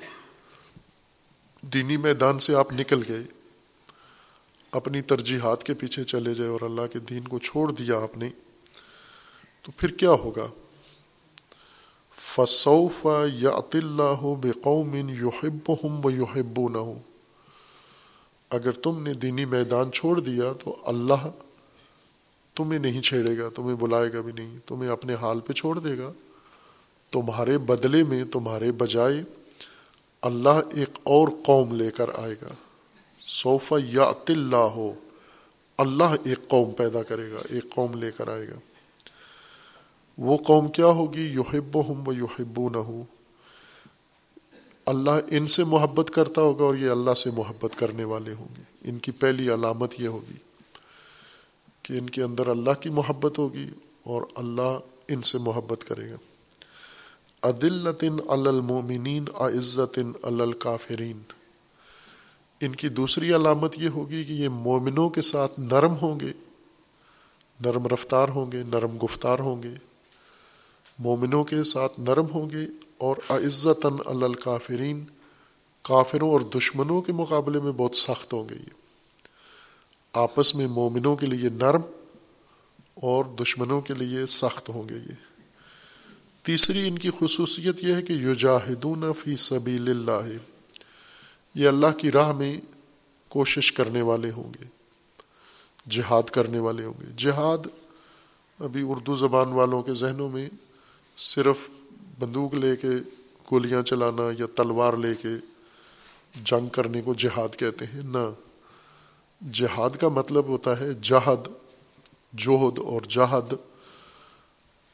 دینی 1.62 1.98
میدان 1.98 2.40
سے 2.40 2.56
آپ 2.56 2.74
نکل 2.74 3.04
گئے 3.10 3.41
اپنی 4.72 5.02
ترجیحات 5.02 5.64
کے 5.64 5.74
پیچھے 5.74 6.04
چلے 6.04 6.34
جائے 6.34 6.50
اور 6.50 6.62
اللہ 6.62 6.82
کے 6.94 7.00
دین 7.00 7.28
کو 7.28 7.40
چھوڑ 7.40 7.72
دیا 7.72 7.98
آپ 7.98 8.18
نے، 8.18 8.30
تو 9.62 9.72
پھر 9.78 9.92
کیا 9.92 10.12
ہوگا؟ 10.12 10.48
فصوف 12.16 13.08
یا 13.34 13.50
اللہ 13.74 14.36
بے 14.42 14.52
قومن 14.52 15.10
یوحب 15.10 15.72
ہم 15.72 16.06
و 16.06 16.12
یوحب 16.12 16.70
نہ 16.70 16.78
ہو 16.78 17.00
اگر 18.50 18.72
تم 18.72 19.04
نے 19.04 19.14
دینی 19.14 19.46
میدان 19.46 19.92
چھوڑ 19.92 20.20
دیا 20.20 20.54
تو 20.64 20.78
اللہ 20.86 21.30
تمہیں 22.56 22.80
نہیں 22.80 23.02
چھیڑے 23.02 23.38
گا، 23.38 23.50
تمہیں 23.56 23.76
بلائے 23.76 24.14
گا 24.14 24.22
بھی 24.22 24.34
نہیں، 24.34 24.58
تمہیں 24.66 24.90
اپنے 24.90 25.14
حال 25.14 25.40
پہ 25.40 25.54
چھوڑ 25.54 25.80
دے 25.80 25.98
گا۔ 25.98 26.12
تمہارے 27.12 27.58
بدلے 27.58 28.04
میں، 28.04 28.24
تمہارے 28.26 28.72
بجائے 28.72 29.24
اللہ 30.22 30.60
ایک 30.72 30.90
اور 31.04 31.28
قوم 31.46 31.74
لے 31.74 31.92
کر 31.92 32.10
آئے 32.16 32.36
گا۔ 32.42 32.54
صوفہ 33.32 33.76
یا 33.84 34.12
اللہ 34.28 34.56
ہو 34.56 34.94
اللہ 35.78 36.16
ایک 36.24 36.48
قوم 36.48 36.72
پیدا 36.72 37.04
کرے 37.04 37.32
گا، 37.32 37.38
ایک 37.50 37.76
قوم 37.76 37.94
لے 37.94 38.12
کر 38.12 38.28
آئے 38.28 38.48
گا۔ 38.48 38.60
وہ 40.18 40.38
قوم 40.38 40.68
کیا 40.68 40.86
ہوگی؟ 40.86 41.22
یوہب 41.22 41.92
ہم 41.92 42.08
و 42.08 42.14
یوہبو 42.14 42.70
نہ 42.70 42.78
ہو 42.78 43.04
اللہ 44.86 45.12
ان 45.32 45.48
سے 45.48 45.64
محبت 45.64 46.12
کرتا 46.12 46.42
ہوگا 46.42 46.64
اور 46.64 46.76
یہ 46.76 46.90
اللہ 46.90 47.14
سے 47.14 47.32
محبت 47.32 47.80
کرنے 47.80 48.04
والے 48.04 48.34
ہوں 48.34 48.48
گے۔ 48.58 48.90
ان 48.90 49.00
کی 49.00 49.12
پہلی 49.12 49.54
علامت 49.54 49.96
یہ 49.98 50.08
ہوگی 50.08 50.36
کہ 51.84 51.94
ان 51.94 52.10
کے 52.10 52.24
اندر 52.24 52.48
اللہ 52.48 52.82
کی 52.82 52.90
محبت 52.90 53.40
ہوگی 53.40 53.70
اور 54.04 54.22
اللہ 54.36 54.80
ان 55.08 55.22
سے 55.22 55.38
محبت 55.38 55.84
کرے 55.88 56.12
گا۔ 56.12 56.16
عدلطن 57.42 58.16
المومنین 58.28 59.26
عزت 59.36 60.00
الکافرین۔ 60.24 61.22
ان 62.62 62.76
کی 62.76 62.90
دوسری 62.90 63.36
علامت 63.36 63.80
یہ 63.80 63.90
ہوگی 63.90 64.24
کہ 64.24 64.34
یہ 64.34 64.50
مومنوں 64.50 65.10
کے 65.10 65.22
ساتھ 65.22 65.60
نرم 65.60 65.94
ہوں 66.02 66.20
گے، 66.20 66.32
نرم 67.60 67.88
رفتار 67.88 68.30
ہوں 68.30 68.52
گے، 68.52 68.64
نرم 68.64 68.98
گفتار 69.04 69.40
ہوں 69.40 69.64
گے۔ 69.64 69.74
مومنوں 71.00 71.44
کے 71.44 71.64
ساتھ 71.64 72.00
نرم 72.00 72.26
ہوں 72.34 72.50
گے 72.50 72.66
اور 72.98 73.16
عزت 73.30 73.86
الکافرین، 74.06 75.04
کافروں 75.82 76.32
اور 76.32 76.40
دشمنوں 76.40 77.02
کے 77.02 77.14
مقابلے 77.14 77.60
میں 77.60 77.72
بہت 77.72 77.96
سخت 77.96 78.34
ہوں 78.34 78.50
گے 78.50 78.56
یہ۔ 78.56 78.74
آپس 80.14 80.56
میں 80.56 80.68
مومنوں 80.68 81.16
کے 81.16 81.26
لیے 81.26 81.50
نرم 81.50 81.82
اور 82.96 83.26
دشمنوں 83.26 83.82
کے 83.82 83.94
لیے 83.94 84.26
سخت 84.26 84.70
ہوں 84.70 84.90
گے 84.90 84.96
یہ۔ 84.96 85.16
تیسری 86.44 86.88
ان 86.88 86.98
کی 86.98 87.10
خصوصیت 87.20 87.84
یہ 87.84 87.94
ہے 87.94 88.02
کہ 88.02 88.14
یجاہدون 88.14 89.14
فی 89.14 89.36
سبیل 89.36 89.90
اللہ۔ 89.90 90.51
یہ 91.56 91.68
اللہ 91.68 91.92
کی 91.98 92.12
راہ 92.12 92.32
میں 92.32 92.58
کوشش 93.28 93.74
کرنے 93.74 94.02
والے 94.02 94.32
ہوں 94.32 94.54
گے، 94.60 94.66
جہاد 95.90 96.24
کرنے 96.24 96.60
والے 96.60 96.86
ہوں 96.86 96.94
گے۔ 97.02 97.06
جہاد 97.18 97.68
ابھی 98.60 98.84
اردو 98.86 99.16
زبان 99.16 99.48
والوں 99.48 99.84
کے 99.84 99.94
ذہنوں 99.94 100.30
میں 100.30 100.50
صرف 101.18 101.58
بندوق 102.20 102.54
لے 102.54 102.76
کے 102.76 102.88
گولیاں 103.52 103.82
چلانا 103.82 104.24
یا 104.40 104.46
تلوار 104.56 104.94
لے 104.94 105.16
کے 105.16 105.30
جنگ 106.44 106.68
کرنے 106.68 107.02
کو 107.02 107.14
جہاد 107.14 107.56
کہتے 107.56 107.86
ہیں، 107.86 108.02
نہ۔ 108.04 108.32
جہاد 109.52 109.90
کا 109.90 110.10
مطلب 110.10 110.48
ہوتا 110.48 110.80
ہے 110.80 110.94
جہد 111.02 111.48
جوہد 112.34 112.80
اور 112.80 113.02
جہد۔ 113.02 113.54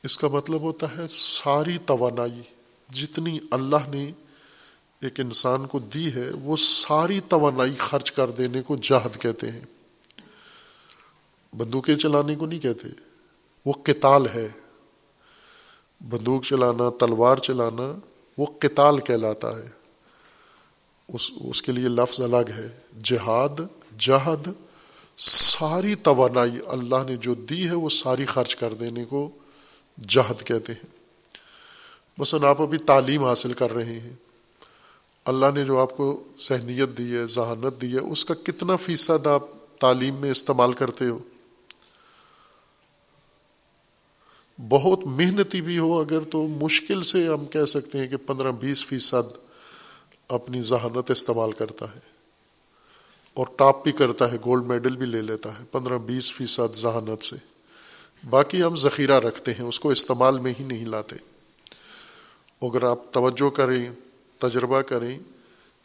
اس 0.03 0.17
کا 0.17 0.27
مطلب 0.27 0.61
ہوتا 0.61 0.97
ہے 0.97 1.07
ساری 1.09 1.77
توانائی، 1.77 2.41
جتنی 2.89 3.39
اللہ 3.51 3.89
نے 3.89 4.11
ایک 5.01 5.19
انسان 5.19 5.65
کو 5.65 5.79
دی 5.79 6.13
ہے، 6.13 6.29
وہ 6.31 6.57
ساری 6.57 7.19
توانائی 7.19 7.75
خرچ 7.77 8.11
کر 8.11 8.31
دینے 8.31 8.61
کو 8.61 8.75
جہد 8.75 9.21
کہتے 9.21 9.51
ہیں۔ 9.51 9.61
بندوقیں 11.57 11.95
چلانے 11.95 12.35
کو 12.35 12.45
نہیں 12.45 12.59
کہتے، 12.59 12.87
وہ 13.65 13.73
کتال 13.73 14.27
ہے۔ 14.35 14.47
بندوق 16.09 16.45
چلانا، 16.45 16.89
تلوار 16.99 17.37
چلانا، 17.37 17.99
وہ 18.37 18.45
کتال 18.45 18.99
کہلاتا 18.99 19.57
ہے۔ 19.57 19.69
اس 21.13 21.31
اس 21.39 21.61
کے 21.61 21.71
لیے 21.71 21.87
لفظ 21.87 22.21
الگ 22.21 22.51
ہے۔ 22.57 22.69
جہاد، 23.03 23.61
جہد، 23.99 24.47
ساری 25.17 25.95
توانائی 25.95 26.57
اللہ 26.67 26.95
نے 27.07 27.15
جو 27.17 27.33
دی 27.33 27.67
ہے، 27.67 27.73
وہ 27.73 27.89
ساری 27.89 28.25
خرچ 28.25 28.55
کر 28.55 28.73
دینے 28.73 29.05
کو 29.05 29.29
جہد 30.07 30.43
کہتے 30.43 30.73
ہیں۔ 30.73 30.87
مثلاً 32.17 32.43
آپ 32.43 32.61
ابھی 32.61 32.77
تعلیم 32.77 33.23
حاصل 33.23 33.53
کر 33.53 33.71
رہے 33.71 33.99
ہیں۔ 33.99 34.13
اللہ 35.27 35.45
نے 35.55 35.63
جو 35.63 35.79
آپ 35.79 35.97
کو 35.97 36.23
ذہنیت 36.49 36.97
دی 36.97 37.15
ہے، 37.15 37.27
ذہانت 37.27 37.81
دی 37.81 37.93
ہے، 37.93 37.99
اس 37.99 38.25
کا 38.25 38.33
کتنا 38.43 38.75
فیصد 38.75 39.27
آپ 39.27 39.43
تعلیم 39.79 40.15
میں 40.15 40.31
استعمال 40.31 40.73
کرتے 40.73 41.05
ہو؟ 41.05 41.19
بہت 44.69 44.99
محنتی 45.05 45.61
بھی 45.61 45.77
ہو 45.77 45.99
اگر 45.99 46.19
تو 46.19 46.47
مشکل 46.47 47.03
سے 47.03 47.27
ہم 47.27 47.45
کہہ 47.45 47.65
سکتے 47.65 47.99
ہیں 47.99 48.07
کہ 48.07 48.17
پندرہ 48.17 48.51
بیس 48.51 48.85
فیصد 48.85 49.37
اپنی 50.27 50.61
ذہانت 50.61 51.11
استعمال 51.11 51.51
کرتا 51.51 51.85
ہے 51.95 51.99
اور 53.33 53.45
ٹاپ 53.55 53.83
بھی 53.83 53.91
کرتا 53.91 54.31
ہے، 54.31 54.37
گولڈ 54.45 54.65
میڈل 54.65 54.95
بھی 54.95 55.05
لے 55.05 55.21
لیتا 55.21 55.59
ہے 55.59 55.63
پندرہ 55.71 55.97
بیس 55.97 56.33
فیصد 56.33 56.75
ذہانت 56.75 57.23
سے۔ 57.23 57.35
باقی 58.29 58.63
ہم 58.63 58.75
ذخیرہ 58.75 59.19
رکھتے 59.19 59.53
ہیں، 59.53 59.65
اس 59.65 59.79
کو 59.79 59.89
استعمال 59.89 60.39
میں 60.39 60.53
ہی 60.59 60.65
نہیں 60.65 60.85
لاتے۔ 60.85 61.15
اگر 62.61 62.83
آپ 62.83 62.99
توجہ 63.11 63.49
کریں 63.49 63.89
تجربہ 64.39 64.81
کریں، 64.81 65.19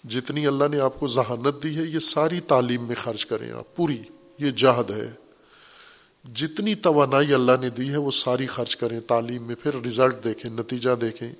جتنی 0.04 0.46
اللہ 0.46 0.64
نے 0.70 0.80
آپ 0.80 1.00
کو 1.00 1.06
ذہانت 1.06 1.62
دی 1.62 1.76
ہے، 1.76 1.82
یہ 1.82 1.98
ساری 1.98 2.40
تعلیم 2.40 2.84
میں 2.84 2.94
خرچ 2.94 3.26
کریں 3.26 3.50
آپ، 3.50 3.76
پوری، 3.76 4.02
یہ 4.38 4.50
جہد 4.50 4.90
ہے۔ 4.90 5.12
جتنی 6.34 6.74
توانائی 6.74 7.34
اللہ 7.34 7.52
نے 7.60 7.70
دی 7.70 7.88
ہے، 7.88 7.96
وہ 7.96 8.10
ساری 8.10 8.46
خرچ 8.46 8.76
کریں، 8.76 9.00
تعلیم 9.00 9.42
میں 9.42 9.54
پھر 9.54 9.86
رزلٹ 9.86 10.24
دیکھیں، 10.24 10.50
نتیجہ 10.50 10.90
دیکھیں۔ 11.00 11.32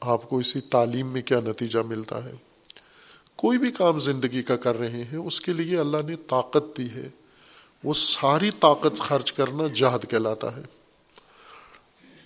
آپ 0.00 0.28
کو 0.28 0.38
اسی 0.38 0.60
تعلیم 0.60 1.06
میں 1.06 1.22
کیا 1.22 1.40
نتیجہ 1.40 1.78
ملتا 1.78 2.24
ہے؟ 2.24 2.32
کوئی 3.36 3.58
بھی 3.58 3.70
کام 3.70 3.98
زندگی 3.98 4.42
کا 4.42 4.56
کر 4.56 4.78
رہے 4.78 5.04
ہیں، 5.04 5.16
اس 5.16 5.40
کے 5.40 5.52
لیے 5.52 5.78
اللہ 5.78 5.96
نے 6.06 6.16
طاقت 6.16 6.78
دی 6.78 6.90
ہے۔ 6.90 7.08
وہ 7.84 7.92
ساری 7.92 8.50
طاقت 8.60 9.00
خرچ 9.00 9.32
کرنا 9.32 9.66
جہد 9.74 10.10
کہلاتا 10.10 10.56
ہے۔ 10.56 10.62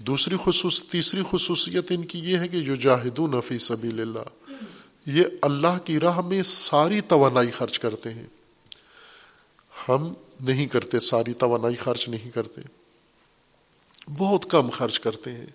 دوسری 0.06 0.36
خصوص 0.44 0.84
تیسری 0.84 1.22
خصوصیت 1.30 1.86
ان 1.90 2.04
کی 2.04 2.18
یہ 2.18 2.38
ہے 2.38 2.48
کہ 2.48 2.60
جو 2.60 2.74
جاہد 2.74 3.18
نفی 3.18 3.58
سبیل 3.58 4.00
اللہ، 4.00 4.52
یہ 5.06 5.24
اللہ 5.42 5.78
کی 5.84 6.00
راہ 6.00 6.20
میں 6.20 6.42
ساری 6.42 7.00
توانائی 7.00 7.50
خرچ 7.50 7.78
کرتے 7.78 8.14
ہیں۔ 8.14 8.26
ہم 9.88 10.14
نہیں 10.40 10.66
کرتے، 10.66 11.00
ساری 11.00 11.32
توانائی 11.32 11.74
خرچ 11.74 12.08
نہیں 12.08 12.30
کرتے۔ 12.30 12.60
بہت 14.18 14.50
کم 14.50 14.70
خرچ 14.70 15.00
کرتے 15.00 15.32
ہیں۔ 15.32 15.46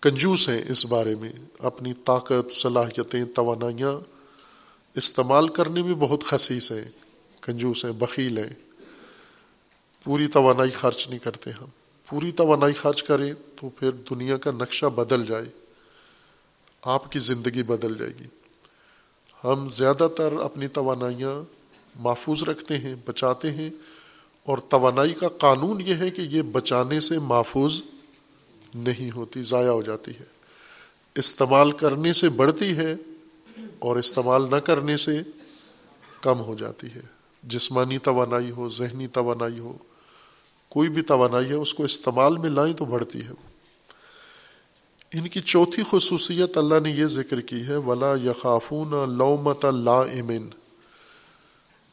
کنجوس 0.00 0.48
ہیں 0.48 0.62
اس 0.68 0.86
بارے 0.86 1.14
میں۔ 1.14 1.32
اپنی 1.58 1.92
طاقت، 2.04 2.52
صلاحیتیں، 2.52 3.24
توانائیاں 3.24 3.92
استعمال 4.94 5.48
کرنے 5.48 5.82
میں 5.82 5.94
بہت 5.94 6.24
خصیص 6.24 6.72
ہیں۔ 6.72 6.84
کنجوس 7.42 7.84
ہیں، 7.84 7.92
بخیل 7.92 8.38
ہیں۔ 8.38 8.54
پوری 10.04 10.26
توانائی 10.26 10.70
خرچ 10.70 11.08
نہیں 11.08 11.18
کرتے 11.18 11.50
ہم۔ 11.50 11.77
پوری 12.08 12.30
توانائی 12.30 12.74
خرچ 12.74 13.02
کریں 13.02 13.32
تو 13.60 13.68
پھر 13.68 13.90
دنیا 13.90 14.36
کا 14.36 14.50
نقشہ 14.50 14.86
بدل 14.86 15.26
جائے، 15.26 15.44
آپ 16.82 17.12
کی 17.12 17.18
زندگی 17.18 17.62
بدل 17.62 17.98
جائے 17.98 18.12
گی۔ 18.20 18.24
ہم 19.44 19.68
زیادہ 19.68 20.08
تر 20.16 20.32
اپنی 20.32 20.68
توانائیاں 20.68 21.42
محفوظ 21.94 22.42
رکھتے 22.42 22.78
ہیں، 22.78 22.94
بچاتے 23.06 23.50
ہیں 23.50 23.70
اور 24.44 24.58
توانائی 24.58 25.12
کا 25.12 25.28
قانون 25.28 25.80
یہ 25.80 25.94
ہے 25.94 26.10
کہ 26.10 26.20
یہ 26.20 26.42
بچانے 26.42 27.00
سے 27.00 27.18
محفوظ 27.18 27.82
نہیں 28.74 29.10
ہوتی، 29.16 29.42
ضائع 29.42 29.70
ہو 29.70 29.82
جاتی 29.82 30.10
ہے۔ 30.10 30.24
استعمال 31.14 31.72
کرنے 31.72 32.12
سے 32.12 32.28
بڑھتی 32.28 32.76
ہے 32.76 32.96
اور 33.78 33.96
استعمال 33.96 34.50
نہ 34.50 34.56
کرنے 34.56 34.96
سے 34.96 35.20
کم 36.20 36.40
ہو 36.40 36.54
جاتی 36.54 36.86
ہے۔ 36.94 37.00
جسمانی 37.42 37.98
توانائی 37.98 38.50
ہو، 38.50 38.68
ذہنی 38.68 39.06
توانائی 39.06 39.58
ہو 39.58 39.76
کوئی 40.68 40.88
بھی 40.88 41.02
توانائی 41.02 41.48
ہے، 41.48 41.54
اس 41.54 41.74
کو 41.74 41.84
استعمال 41.84 42.36
میں 42.36 42.50
لائیں 42.50 42.74
تو 42.74 42.84
بڑھتی 42.84 43.20
ہے۔ 43.20 43.32
ان 45.12 45.28
کی 45.28 45.40
چوتھی 45.40 45.82
خصوصیت 45.90 46.58
اللہ 46.58 46.80
نے 46.82 46.90
یہ 46.90 47.06
ذکر 47.06 47.40
کی 47.40 47.66
ہے، 47.66 47.76
ولا 47.76 48.14
یخافون 48.24 49.10
لومت 49.18 49.64
لا 49.64 50.00
امن 50.00 50.48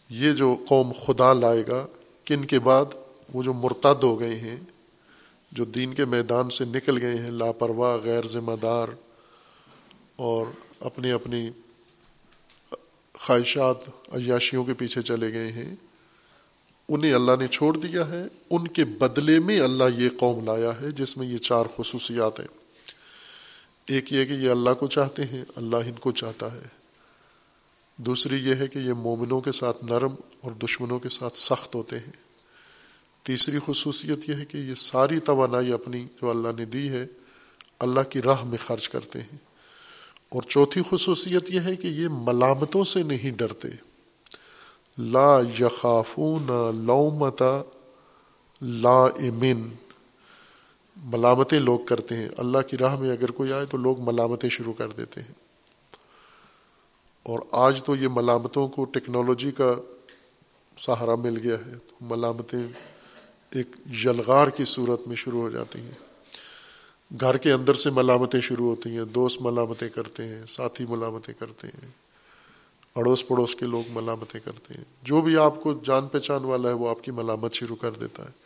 یہ 0.09 0.33
جو 0.33 0.55
قوم 0.67 0.91
خدا 1.05 1.33
لائے 1.33 1.67
گا، 1.67 1.87
کن 2.25 2.45
کے 2.45 2.59
بعد؟ 2.59 2.85
وہ 3.33 3.43
جو 3.43 3.53
مرتد 3.53 4.03
ہو 4.03 4.19
گئے 4.19 4.35
ہیں، 4.35 4.57
جو 5.51 5.65
دین 5.65 5.93
کے 5.93 6.05
میدان 6.05 6.49
سے 6.49 6.65
نکل 6.65 7.01
گئے 7.01 7.15
ہیں، 7.15 7.31
لاپرواہ، 7.31 7.97
غیر 8.03 8.27
ذمہ 8.27 8.55
دار، 8.61 8.87
اور 10.15 10.45
اپنی 10.79 11.11
اپنی 11.11 11.49
خواہشات، 13.13 13.77
عیاشیوں 14.13 14.63
کے 14.63 14.73
پیچھے 14.73 15.01
چلے 15.01 15.33
گئے 15.33 15.51
ہیں۔ 15.51 15.75
انہیں 16.89 17.13
اللہ 17.13 17.31
نے 17.39 17.47
چھوڑ 17.47 17.77
دیا 17.77 18.07
ہے۔ 18.07 18.23
ان 18.49 18.67
کے 18.67 18.85
بدلے 18.85 19.39
میں 19.39 19.59
اللہ 19.59 19.83
یہ 19.97 20.09
قوم 20.17 20.45
لایا 20.45 20.71
ہے 20.81 20.91
جس 20.91 21.17
میں 21.17 21.27
یہ 21.27 21.37
چار 21.37 21.63
خصوصیات 21.77 22.39
ہیں۔ 22.39 22.47
ایک 23.87 24.13
یہ 24.13 24.25
کہ 24.25 24.33
یہ 24.33 24.49
اللہ 24.49 24.69
کو 24.73 24.87
چاہتے 24.87 25.23
ہیں، 25.23 25.45
اللہ 25.55 25.75
ان 25.75 25.91
کو 25.91 26.11
چاہتا 26.11 26.51
ہے۔ 26.51 26.61
دوسری 27.97 28.49
یہ 28.49 28.55
ہے 28.55 28.67
کہ 28.67 28.79
یہ 28.79 28.93
مومنوں 28.93 29.41
کے 29.41 29.51
ساتھ 29.51 29.85
نرم 29.85 30.15
اور 30.41 30.51
دشمنوں 30.51 30.99
کے 30.99 31.09
ساتھ 31.09 31.37
سخت 31.37 31.75
ہوتے 31.75 31.99
ہیں۔ 31.99 32.25
تیسری 33.23 33.57
خصوصیت 33.65 34.29
یہ 34.29 34.35
ہے 34.35 34.45
کہ 34.45 34.57
یہ 34.57 34.75
ساری 34.75 35.19
توانائی 35.19 35.73
اپنی 35.73 36.07
جو 36.21 36.29
اللہ 36.29 36.47
نے 36.57 36.65
دی 36.65 36.89
ہے، 36.89 37.05
اللہ 37.79 38.01
کی 38.01 38.21
راہ 38.21 38.43
میں 38.43 38.57
خرچ 38.65 38.89
کرتے 38.89 39.21
ہیں۔ 39.21 39.37
اور 40.29 40.43
چوتھی 40.43 40.81
خصوصیت 40.89 41.49
یہ 41.49 41.59
ہے 41.59 41.75
کہ 41.75 41.87
یہ 41.87 42.07
ملامتوں 42.11 42.83
سے 42.83 43.03
نہیں 43.03 43.31
ڈرتے۔ 43.31 43.67
لا 44.97 45.39
یخافون 45.59 46.75
لومتا 46.85 47.61
لا 48.61 49.05
امن 49.05 49.69
ملامتیں 51.03 51.59
لوگ 51.59 51.79
کرتے 51.79 52.15
ہیں۔ 52.15 52.29
اللہ 52.37 52.57
کی 52.67 52.77
راہ 52.77 52.99
میں 52.99 53.11
اگر 53.11 53.31
کوئی 53.31 53.53
آئے 53.53 53.65
تو 53.65 53.77
لوگ 53.77 53.95
ملامتیں 53.99 54.49
شروع 54.49 54.73
کر 54.73 54.87
دیتے 54.89 55.21
ہیں۔ 55.21 55.31
اور 57.23 57.39
آج 57.51 57.83
تو 57.83 57.95
یہ 57.95 58.07
ملامتوں 58.11 58.67
کو 58.67 58.85
ٹیکنالوجی 58.85 59.51
کا 59.51 59.75
سہارا 60.77 61.15
مل 61.15 61.39
گیا 61.43 61.55
ہے۔ 61.65 61.71
تو 61.71 61.95
ملامتیں 62.01 62.67
ایک 63.49 63.67
یلغار 64.05 64.47
کی 64.47 64.65
صورت 64.65 65.07
میں 65.07 65.15
شروع 65.15 65.41
ہو 65.41 65.49
جاتی 65.49 65.79
ہیں۔ 65.79 66.05
گھر 67.19 67.37
کے 67.37 67.51
اندر 67.51 67.73
سے 67.73 67.89
ملامتیں 67.89 68.41
شروع 68.41 68.69
ہوتی 68.69 68.97
ہیں۔ 68.97 69.05
دوست 69.05 69.41
ملامتیں 69.41 69.89
کرتے 69.89 70.23
ہیں، 70.23 70.45
ساتھی 70.47 70.85
ملامتیں 70.89 71.33
کرتے 71.39 71.67
ہیں۔ 71.67 72.04
اڑوس 72.95 73.27
پڑوس 73.27 73.55
کے 73.55 73.65
لوگ 73.65 73.83
ملامتیں 73.89 74.39
کرتے 74.45 74.73
ہیں۔ 74.73 74.83
جو 75.03 75.21
بھی 75.21 75.37
آپ 75.37 75.63
کو 75.63 75.73
جان 75.83 76.07
پہچان 76.07 76.43
والا 76.43 76.69
ہے 76.69 76.73
وہ 76.73 76.89
آپ 76.89 77.03
کی 77.03 77.11
ملامت 77.11 77.53
شروع 77.53 77.75
کر 77.75 77.91
دیتا 77.91 78.23
ہے۔ 78.23 78.45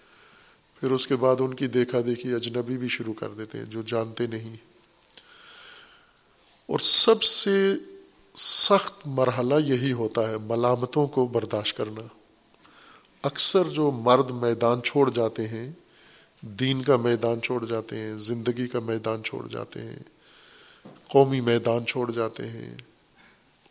پھر 0.79 0.91
اس 0.91 1.07
کے 1.07 1.15
بعد 1.15 1.35
ان 1.39 1.53
کی 1.53 1.67
دیکھا 1.67 1.97
دیکھی 2.05 2.33
اجنبی 2.33 2.77
بھی 2.77 2.87
شروع 2.87 3.13
کر 3.13 3.29
دیتے 3.29 3.57
ہیں 3.57 3.65
جو 3.65 3.81
جانتے 3.81 4.27
نہیں 4.27 4.55
اور 6.65 6.79
سب 6.79 7.23
سے 7.23 7.73
سخت 8.35 8.93
مرحلہ 9.05 9.55
یہی 9.65 9.91
ہوتا 9.91 10.29
ہے 10.29 10.37
ملامتوں 10.37 11.07
کو 11.07 11.27
برداشت 11.27 11.77
کرنا۔ 11.77 12.01
اکثر 13.23 13.63
جو 13.63 13.91
مرد 13.91 14.31
میدان 14.31 14.81
چھوڑ 14.81 15.09
جاتے 15.09 15.47
ہیں، 15.47 15.71
دین 16.41 16.81
کا 16.81 16.97
میدان 16.97 17.41
چھوڑ 17.41 17.65
جاتے 17.65 17.97
ہیں، 17.97 18.17
زندگی 18.17 18.67
کا 18.67 18.79
میدان 18.79 19.23
چھوڑ 19.23 19.47
جاتے 19.47 19.81
ہیں، 19.81 19.99
قومی 21.07 21.41
میدان 21.41 21.85
چھوڑ 21.85 22.11
جاتے 22.11 22.47
ہیں 22.47 22.75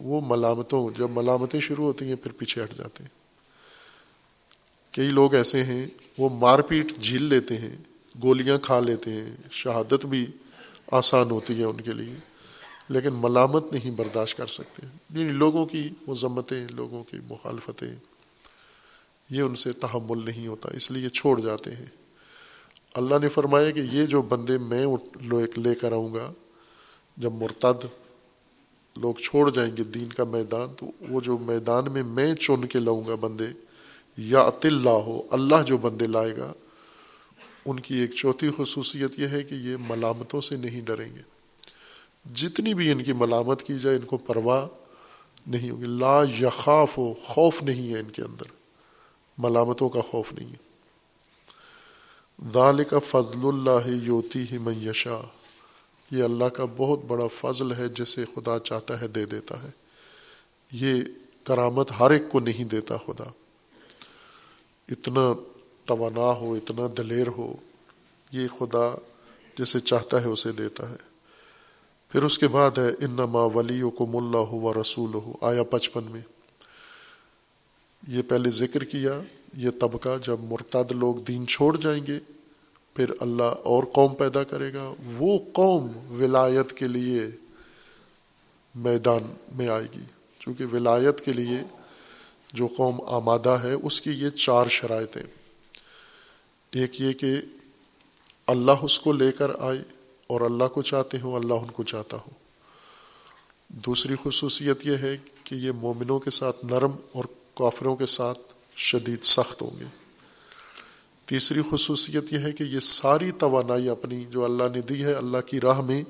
وہ 0.00 0.20
ملامتوں، 0.24 0.90
جب 0.98 1.10
ملامتیں 1.10 1.60
شروع 1.60 1.84
ہوتی 1.84 2.04
ہیں، 2.04 2.16
پھر 2.16 2.32
پیچھے 2.32 2.64
ہٹ 2.64 2.72
جاتے 2.78 3.04
ہیں۔ 3.04 3.18
کئی 4.94 5.06
لوگ 5.06 5.34
ایسے 5.34 5.64
ہیں، 5.64 5.86
وہ 6.18 6.28
مار 6.28 6.58
پیٹ 6.58 6.96
جھیل 7.00 7.22
لیتے 7.22 7.58
ہیں، 7.58 7.76
گولیاں 8.22 8.58
کھا 8.58 8.80
لیتے 8.80 9.12
ہیں، 9.12 9.36
شہادت 9.50 10.06
بھی 10.06 10.26
آسان 10.92 11.30
ہوتی 11.30 11.58
ہے 11.58 11.64
ان 11.64 11.80
کے 11.80 11.92
لیے، 11.92 12.14
لیکن 12.88 13.08
ملامت 13.12 13.72
نہیں 13.72 13.90
برداشت 13.90 14.38
کر 14.38 14.46
سکتے۔ 14.46 14.86
یعنی 14.86 15.32
لوگوں 15.32 15.66
کی 15.66 15.90
مذمتیں، 16.06 16.66
لوگوں 16.70 17.04
کی 17.04 17.16
مخالفتیں، 17.30 17.94
یہ 19.30 19.42
ان 19.42 19.54
سے 19.54 19.72
تحمل 19.72 20.24
نہیں 20.24 20.46
ہوتا، 20.46 20.68
اس 20.72 20.90
لیے 20.90 21.08
چھوڑ 21.08 21.40
جاتے 21.40 21.74
ہیں۔ 21.74 21.86
اللہ 22.94 23.14
نے 23.22 23.28
فرمایا 23.28 23.70
کہ 23.70 23.80
یہ 23.80 24.06
جو 24.06 24.22
بندے 24.22 24.58
میں 24.58 24.86
لے 25.56 25.74
کر 25.74 25.92
آؤں 25.92 26.14
گا، 26.14 26.32
جب 27.16 27.32
مرتد 27.32 27.86
لوگ 28.98 29.14
چھوڑ 29.14 29.50
جائیں 29.50 29.76
گے 29.76 29.82
دین 29.84 30.06
کا 30.06 30.24
میدان، 30.24 30.68
تو 30.76 30.86
وہ 31.08 31.20
جو 31.20 31.38
میدان 31.38 31.92
میں 31.92 32.02
میں 32.02 32.34
چن 32.34 32.64
کے 32.64 32.78
لاؤں 32.78 33.08
گا 33.08 33.14
بندے، 33.14 33.44
یا 34.16 34.50
اللہ 34.64 34.88
ہو، 34.88 35.22
اللہ 35.30 35.62
جو 35.66 35.76
بندے 35.76 36.06
لائے 36.06 36.36
گا، 36.36 36.52
ان 37.66 37.80
کی 37.80 37.94
ایک 37.94 38.12
چوتھی 38.12 38.50
خصوصیت 38.56 39.18
یہ 39.18 39.28
ہے 39.28 39.42
کہ 39.42 39.54
یہ 39.54 39.76
ملامتوں 39.88 40.40
سے 40.40 40.56
نہیں 40.56 40.80
ڈریں 40.80 41.16
گے۔ 41.16 41.22
جتنی 42.34 42.74
بھی 42.74 42.92
ان 42.92 43.04
کی 43.04 43.12
ملامت 43.12 43.62
کی 43.62 43.74
جائے، 43.78 43.96
ان 43.96 44.02
کو 44.02 44.16
پرواہ 44.16 44.66
نہیں 45.46 45.70
ہوگی۔ 45.70 45.86
لا 45.86 46.22
یخاف 46.40 46.98
ہو 46.98 47.14
خوف 47.24 47.62
نہیں 47.62 47.94
ہے 47.94 47.98
ان 47.98 48.10
کے 48.10 48.22
اندر۔ 48.22 48.44
ملامتوں 49.38 49.88
کا 49.88 50.00
خوف 50.00 50.32
نہیں 50.32 50.50
ہے۔ 50.50 50.68
ذالک 52.52 52.94
فضل 53.04 53.48
اللہ 53.48 53.88
یوتی 53.88 54.44
ہی 54.52 54.58
میشا 54.58 55.20
یہ 56.10 56.24
اللہ 56.24 56.44
کا 56.44 56.64
بہت 56.76 57.00
بڑا 57.06 57.26
فضل 57.26 57.72
ہے، 57.72 57.88
جسے 57.88 58.24
خدا 58.24 58.58
چاہتا 58.58 59.00
ہے 59.00 59.08
دے 59.08 59.24
دیتا 59.24 59.62
ہے۔ 59.62 59.68
یہ 60.72 61.02
کرامت 61.44 61.92
ہر 62.00 62.10
ایک 62.10 62.22
کو 62.28 62.40
نہیں 62.40 62.64
دیتا 62.64 62.96
خدا۔ 62.96 63.24
اتنا 64.88 65.32
توانا 65.84 66.20
ہو، 66.20 66.54
اتنا 66.54 66.86
دلیر 66.98 67.26
ہو، 67.26 67.54
یہ 68.32 68.48
خدا 68.58 68.94
جسے 69.58 69.80
چاہتا 69.80 70.22
ہے 70.22 70.28
اسے 70.28 70.52
دیتا 70.52 70.90
ہے۔ 70.90 70.96
پھر 72.08 72.22
اس 72.22 72.38
کے 72.38 72.48
بعد 72.48 72.78
ہے، 72.78 72.88
انما 72.88 73.44
ولی 73.44 73.80
کو 73.80 74.06
ملا 74.06 74.38
ہو 74.38 74.60
و 74.60 74.80
رسول 74.80 75.14
ہو 75.14 75.32
آیا 75.40 75.62
پچپن 75.62 76.04
میں۔ 76.04 76.20
یہ 78.08 78.22
پہلے 78.22 78.50
ذکر 78.50 78.84
کیا، 78.84 79.20
یہ 79.56 79.70
طبقہ 79.80 80.08
جب 80.26 80.36
مرتد 80.40 80.92
لوگ 80.92 81.14
دین 81.14 81.46
چھوڑ 81.46 81.76
جائیں 81.76 82.06
گے 82.06 82.18
پھر 82.98 83.10
اللہ 83.20 83.42
اور 83.42 83.84
قوم 83.84 84.14
پیدا 84.14 84.44
کرے 84.44 84.74
گا۔ 84.74 84.94
وہ 85.18 85.38
قوم 85.52 85.88
ولایت 86.22 86.72
کے 86.72 86.88
لیے 86.88 87.20
میدان 88.74 89.34
میں 89.54 89.68
آئے 89.68 89.86
گی۔ 89.94 90.02
چونکہ 90.38 90.66
ولایت 90.66 91.20
کے 91.20 91.32
لیے 91.32 91.56
جو 92.52 92.66
قوم 92.66 93.00
آمادہ 93.06 93.48
ہے، 93.48 93.72
اس 93.72 94.00
کی 94.00 94.10
یہ 94.10 94.28
چار 94.28 94.66
شرائطیں۔ 94.66 95.22
ایک 96.72 97.00
یہ 97.00 97.12
کہ 97.12 97.36
اللہ 98.46 98.72
اس 98.82 99.00
کو 99.00 99.12
لے 99.12 99.32
کر 99.32 99.50
آئے 99.58 99.78
اور 100.26 100.40
اللہ 100.40 100.64
کو 100.64 100.82
چاہتے 100.82 101.20
ہوں، 101.20 101.36
اللہ 101.36 101.54
ان 101.54 101.70
کو 101.70 101.82
چاہتا 101.82 102.16
ہو 102.16 102.30
دوسری 103.68 104.14
خصوصیت 104.22 104.86
یہ 104.86 104.96
ہے 104.96 105.16
کہ 105.44 105.54
یہ 105.54 105.72
مومنوں 105.72 106.18
کے 106.18 106.30
ساتھ 106.30 106.64
نرم 106.64 106.92
اور 107.12 107.24
کافروں 107.54 107.96
کے 107.96 108.06
ساتھ 108.06 108.38
شدید 108.76 109.22
سخت 109.22 109.62
ہوں 109.62 109.80
گے۔ 109.80 110.07
تیسری 111.28 111.60
خصوصیت 111.70 112.32
یہ 112.32 112.38
ہے 112.38 112.52
کہ 112.52 112.62
یہ 112.62 112.80
ساری 112.80 113.30
توانائی 113.30 113.88
اپنی 113.88 114.24
جو 114.30 114.44
اللہ 114.44 114.62
نے 114.72 114.80
دی 114.80 115.04
ہے، 115.04 115.12
اللہ 115.12 115.38
کی 115.46 115.60
راہ 115.60 115.80
میں 115.80 116.02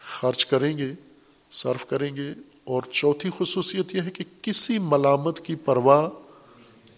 خرچ 0.00 0.46
کریں 0.46 0.78
گے، 0.78 0.92
صرف 1.50 1.88
کریں 1.88 2.16
گے۔ 2.16 2.32
اور 2.64 2.82
چوتھی 2.90 3.30
خصوصیت 3.38 3.94
یہ 3.94 4.00
ہے 4.00 4.10
کہ 4.10 4.24
کسی 4.42 4.78
ملامت 4.78 5.40
کی 5.40 5.54
پرواہ 5.54 6.08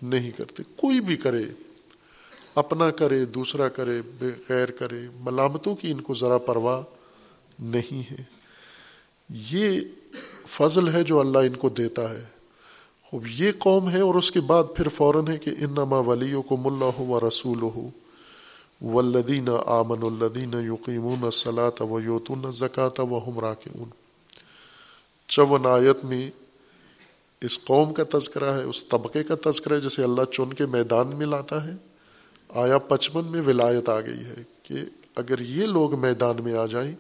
نہیں 0.02 0.30
کرتے۔ 0.30 0.62
کوئی 0.76 1.00
بھی 1.00 1.16
کرے، 1.16 1.44
اپنا 2.54 2.90
کرے، 2.90 3.24
دوسرا 3.24 3.68
کرے 3.68 4.00
غیر 4.48 4.70
کرے، 4.70 5.00
ملامتوں 5.20 5.76
کی 5.76 5.90
ان 5.90 6.00
کو 6.00 6.14
ذرا 6.14 6.38
پرواہ 6.38 6.80
نہیں 7.59 8.12
ہے۔ 8.12 8.22
یہ 9.28 9.80
فضل 10.46 10.94
ہے 10.94 11.02
جو 11.02 11.20
اللہ 11.20 11.38
ان 11.38 11.56
کو 11.56 11.68
دیتا 11.68 12.11
ہے۔ 12.11 12.24
خوب 13.16 13.26
یہ 13.37 13.52
قوم 13.59 13.90
ہے 13.90 14.00
اور 14.00 14.14
اس 14.14 14.33
کے 14.33 14.40
بعد 14.40 14.64
پھر 14.76 14.88
فوراً 14.88 15.29
ہے 15.29 15.38
کہ 15.38 15.50
انما 15.50 15.98
ولیوں 15.98 16.42
کو 16.42 16.57
ملا 16.57 16.90
ہو 16.98 17.05
و 17.05 17.29
رسول 17.29 17.62
ہو 17.62 17.88
ولدین 18.83 19.48
آمن 19.66 20.02
الدین 20.02 20.55
یقین 20.55 21.31
صلاح 21.31 21.83
و 21.83 22.00
یوتون 22.00 22.52
زکات 22.52 23.00
و 23.00 23.18
ہمراہ 23.18 23.55
کے 23.64 23.70
اون 23.79 23.88
چون 25.29 25.66
آیت 25.66 26.05
میں 26.05 26.31
اس 27.40 27.64
قوم 27.64 27.94
کا 27.94 28.18
تذکرہ 28.18 28.59
ہے، 28.59 28.62
اس 28.62 28.87
طبقے 28.87 29.22
کا 29.22 29.50
تذکرہ 29.50 29.74
ہے، 29.74 29.81
جسے 29.81 30.02
اللہ 30.02 30.24
چن 30.33 30.52
کے 30.52 30.66
میدان 30.66 31.07
میں 31.07 31.26
لاتا 31.26 31.66
ہے۔ 31.66 31.72
آیا 32.48 32.79
پچپن 32.79 33.24
میں 33.24 33.40
ولایت 33.40 33.88
آ 33.88 34.00
گئی 34.00 34.24
ہے 34.24 34.42
کہ 34.62 34.74
اگر 35.16 35.40
یہ 35.40 35.66
لوگ 35.66 36.00
میدان 36.00 36.37
میں 36.42 36.55
آ 36.55 36.66
جائیں 36.66 36.94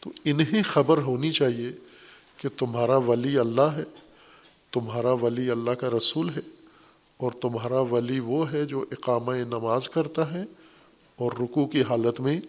تو 0.00 0.10
انہیں 0.24 0.62
خبر 0.62 0.98
ہونی 0.98 1.32
چاہیے 1.32 1.72
کہ 2.36 2.48
تمہارا 2.58 2.96
ولی 2.96 3.38
اللہ 3.38 3.74
ہے۔ 3.76 4.01
تمہارا 4.72 5.12
ولی 5.12 5.50
اللہ 5.50 5.70
کا 5.70 5.90
رسول 5.96 6.28
ہے 6.28 6.40
اور 7.16 7.32
تمہارا 7.40 7.80
ولی 7.80 8.20
وہ 8.20 8.52
ہے 8.52 8.64
جو 8.64 8.84
اقامہ 8.90 9.32
نماز 9.32 9.88
کرتا 9.88 10.32
ہے 10.32 10.42
اور 11.16 11.32
رکو 11.32 11.66
کی 11.66 11.82
حالت 11.82 12.20
میں 12.20 12.40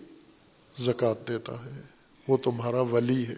زکوٰۃ 0.77 1.27
دیتا 1.27 1.65
ہے۔ 1.65 1.81
وہ 2.27 2.38
تمہارا 2.38 2.81
ولی 2.81 3.27
ہے۔ 3.27 3.36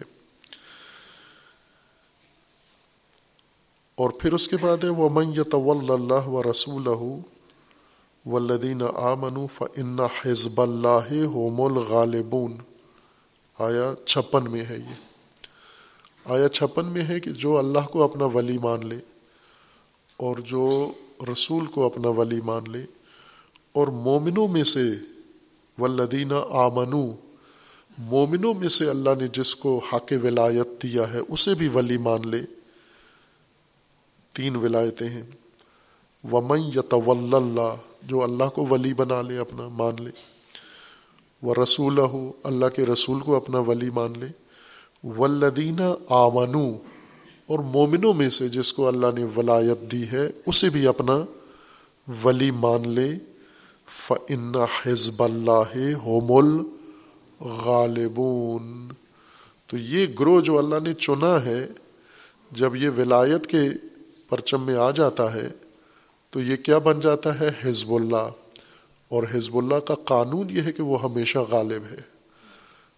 اور 3.94 4.10
پھر 4.10 4.32
اس 4.32 4.48
کے 4.48 4.56
بعد 4.56 4.84
ہے 4.84 4.88
وہ 4.88 5.08
من 5.12 5.32
یطول 5.36 5.90
اللہ 5.90 6.28
و 6.28 6.42
رسول 6.50 6.86
ولدین 8.26 8.82
آمن 8.94 9.46
فن 9.46 10.00
حزب 10.00 10.60
اللہ 10.60 11.24
ہوم 11.24 11.60
الغالبون۔ 11.60 12.56
آیا 13.58 13.92
چھپن 14.06 14.50
میں 14.50 14.64
ہے 14.64 14.76
یہ۔ 14.76 15.05
آیا 16.28 16.48
چھپن 16.48 16.86
میں 16.86 17.04
ہے 17.04 17.20
کہ 17.20 17.30
جو 17.30 17.58
اللہ 17.58 17.86
کو 17.92 18.02
اپنا 18.02 18.24
ولی 18.24 18.58
مان 18.58 18.86
لے 18.86 18.98
اور 20.16 20.36
جو 20.36 20.92
رسول 21.32 21.66
کو 21.66 21.86
اپنا 21.86 22.08
ولی 22.08 22.40
مان 22.40 22.62
لے 22.72 22.84
اور 23.72 23.86
مومنوں 23.86 24.48
میں 24.48 24.64
سے 24.64 24.80
ولدین 25.78 26.32
آمنو، 26.50 27.12
مومنوں 27.98 28.54
میں 28.54 28.68
سے 28.68 28.90
اللہ 28.90 29.10
نے 29.20 29.26
جس 29.32 29.56
کو 29.56 29.80
حق 29.92 30.12
ولایت 30.22 30.82
دیا 30.82 31.12
ہے، 31.12 31.18
اسے 31.28 31.54
بھی 31.54 31.68
ولی 31.68 31.98
مان 31.98 32.28
لے۔ 32.28 32.40
تین 34.32 34.56
ولایتیں 34.56 35.08
ہیں۔ 35.08 35.22
ومن 36.32 36.60
یتول 36.60 37.34
اللہ 37.34 37.76
جو 38.02 38.22
اللہ 38.22 38.48
کو 38.54 38.66
ولی 38.66 38.94
بنا 38.94 39.22
لے، 39.22 39.38
اپنا 39.38 39.68
مان 39.68 39.94
لے۔ 39.98 40.10
وہ 41.42 41.54
رسول 41.62 41.98
ہو 41.98 42.32
اللہ 42.44 42.66
کے 42.66 42.86
رسول 42.86 43.20
کو 43.20 43.36
اپنا 43.36 43.58
ولی 43.58 43.90
مان 43.90 44.12
لے۔ 44.16 44.45
ولدین 45.18 45.80
آمنو، 46.08 46.72
اور 47.46 47.58
مومنوں 47.58 48.12
میں 48.12 48.30
سے 48.30 48.48
جس 48.48 48.72
کو 48.72 48.88
اللہ 48.88 49.06
نے 49.14 49.26
ولایت 49.36 49.92
دی 49.92 50.04
ہے، 50.12 50.28
اسے 50.46 50.68
بھی 50.68 50.86
اپنا 50.86 51.24
ولی 52.24 52.50
مان 52.50 52.88
لے۔ 52.88 53.10
فن 53.86 54.52
حزب 54.82 55.22
اللہ 55.22 55.94
ہوم 55.94 56.32
الغالبون۔ 56.32 58.88
تو 59.66 59.76
یہ 59.76 60.06
گروہ 60.20 60.40
جو 60.40 60.58
اللہ 60.58 60.74
نے 60.82 60.94
چنا 60.94 61.44
ہے، 61.44 61.66
جب 62.52 62.76
یہ 62.76 62.90
ولایت 62.96 63.46
کے 63.46 63.62
پرچم 64.28 64.62
میں 64.62 64.74
آ 64.74 64.90
جاتا 64.90 65.34
ہے، 65.34 65.48
تو 66.30 66.40
یہ 66.40 66.56
کیا 66.56 66.78
بن 66.78 67.00
جاتا 67.00 67.40
ہے؟ 67.40 67.50
حزب 67.64 67.94
اللہ۔ 67.94 68.28
اور 69.08 69.22
حزب 69.34 69.56
اللہ 69.56 69.74
کا 69.74 69.94
قانون 69.94 70.46
یہ 70.50 70.62
ہے 70.62 70.72
کہ 70.72 70.82
وہ 70.82 71.02
ہمیشہ 71.02 71.38
غالب 71.38 71.82
ہے۔ 71.90 72.15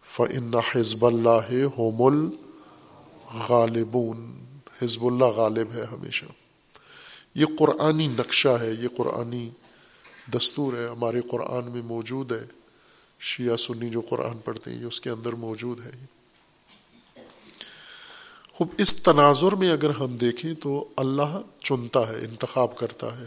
فن 0.09 0.55
حزب 0.55 1.07
اللہ 1.07 1.55
ہوم 1.79 2.03
الغالبون 2.03 4.45
حزب 4.83 5.05
اللہ 5.05 5.25
غالب 5.25 5.75
ہے 5.75 5.83
ہمیشہ۔ 5.93 6.25
یہ 7.35 7.45
قرآنی 7.59 8.07
نقشہ 8.07 8.49
ہے، 8.49 8.71
یہ 8.71 8.89
قرآنی 8.97 9.51
دستور 10.35 10.73
ہے 10.73 10.87
ہمارے 10.87 11.21
قرآن 11.21 11.71
میں 11.71 11.83
موجود 11.83 12.33
ہے۔ 12.33 12.45
شیعہ 13.21 13.57
سنی 13.57 13.91
جو 13.91 14.01
قرآن 14.01 14.39
پڑھتے 14.39 14.71
ہیں، 14.71 14.81
یہ 14.81 14.85
اس 14.85 15.01
کے 15.01 15.11
اندر 15.11 15.33
موجود 15.33 15.87
ہے۔ 15.87 15.91
خوب، 18.51 18.69
اس 18.79 19.03
تناظر 19.03 19.53
میں 19.53 19.71
اگر 19.71 19.91
ہم 19.91 20.17
دیکھیں 20.17 20.55
تو 20.55 20.89
اللہ 20.97 21.41
چنتا 21.59 22.09
ہے، 22.09 22.15
انتخاب 22.15 22.77
کرتا 22.77 23.19
ہے۔ 23.19 23.27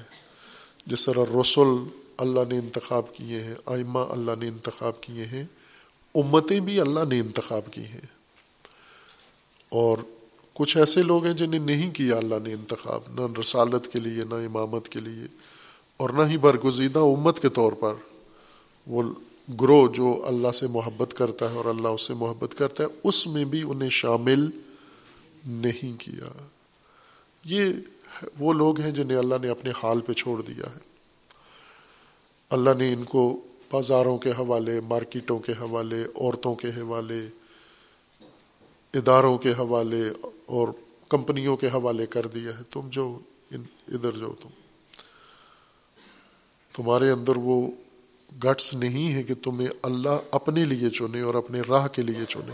جس 0.85 1.05
طرح 1.05 1.41
رسول 1.41 1.83
اللہ 2.17 2.39
نے 2.49 2.57
انتخاب 2.57 3.15
کیے 3.15 3.39
ہیں 3.39 3.55
آئمہ 3.65 3.99
اللہ 3.99 4.31
نے 4.39 4.47
انتخاب 4.47 5.01
کیے 5.01 5.25
ہیں 5.25 5.43
امتیں 6.15 6.59
بھی 6.59 6.79
اللہ 6.79 6.99
نے 7.09 7.19
انتخاب 7.19 7.73
کی 7.73 7.85
ہیں۔ 7.85 8.21
اور 9.69 9.97
کچھ 10.53 10.77
ایسے 10.77 11.03
لوگ 11.03 11.25
ہیں 11.25 11.33
جنہیں 11.33 11.59
نہیں 11.59 11.91
کیا 11.91 12.17
اللہ 12.17 12.35
نے 12.43 12.53
انتخاب، 12.53 13.01
نہ 13.13 13.39
رسالت 13.39 13.93
کے 13.93 13.99
لیے، 13.99 14.21
نہ 14.29 14.35
امامت 14.35 14.89
کے 14.89 14.99
لیے، 14.99 15.27
اور 15.97 16.09
نہ 16.09 16.21
ہی 16.29 16.37
برگزیدہ 16.37 16.99
امت 16.99 17.39
کے 17.39 17.49
طور 17.49 17.71
پر۔ 17.71 17.93
وہ 18.87 19.03
گروہ 19.61 19.87
جو 19.93 20.25
اللہ 20.27 20.51
سے 20.51 20.67
محبت 20.67 21.13
کرتا 21.13 21.51
ہے 21.51 21.55
اور 21.55 21.65
اللہ 21.65 21.87
اس 21.87 22.01
سے 22.01 22.13
محبت 22.13 22.57
کرتا 22.57 22.83
ہے، 22.83 22.89
اس 23.03 23.27
میں 23.27 23.45
بھی 23.45 23.63
انہیں 23.67 23.89
شامل 23.89 24.49
نہیں 25.47 26.01
کیا۔ 26.01 26.47
یہ 27.45 27.65
وہ 28.39 28.53
لوگ 28.53 28.79
ہیں 28.79 28.91
جنہیں 28.91 29.17
اللہ 29.17 29.35
نے 29.41 29.47
اپنے 29.47 29.71
حال 29.83 30.01
پہ 30.01 30.13
چھوڑ 30.13 30.41
دیا 30.41 30.69
ہے۔ 30.69 30.79
اللہ 32.49 32.69
نے 32.77 32.93
ان 32.93 33.03
کو 33.03 33.41
بازاروں 33.71 34.17
کے 34.17 34.31
حوالے، 34.31 34.81
مارکیٹوں 34.81 35.39
کے 35.39 35.51
حوالے، 35.51 36.05
عورتوں 36.15 36.55
کے 36.55 36.67
حوالے، 36.67 37.27
اداروں 38.93 39.37
کے 39.37 39.51
حوالے 39.51 40.01
اور 40.45 40.67
کمپنیوں 41.09 41.57
کے 41.57 41.67
حوالے 41.67 42.05
کر 42.05 42.27
دیا 42.27 42.57
ہے۔ 42.57 42.63
تم 42.71 42.81
جو 42.89 43.19
ادھر 43.51 44.11
جو 44.11 44.35
تم۔ 44.41 44.47
تمہارے 46.73 47.09
اندر 47.09 47.31
وہ 47.35 47.67
گٹس 48.43 48.73
نہیں 48.73 49.13
ہے 49.13 49.23
کہ 49.23 49.33
تمہیں 49.43 49.67
اللہ 49.83 50.17
اپنے 50.31 50.65
لیے 50.65 50.89
چنے 50.89 51.21
اور 51.21 51.35
اپنے 51.35 51.61
راہ 51.69 51.87
کے 51.87 52.01
لیے 52.01 52.25
چنے۔ 52.25 52.53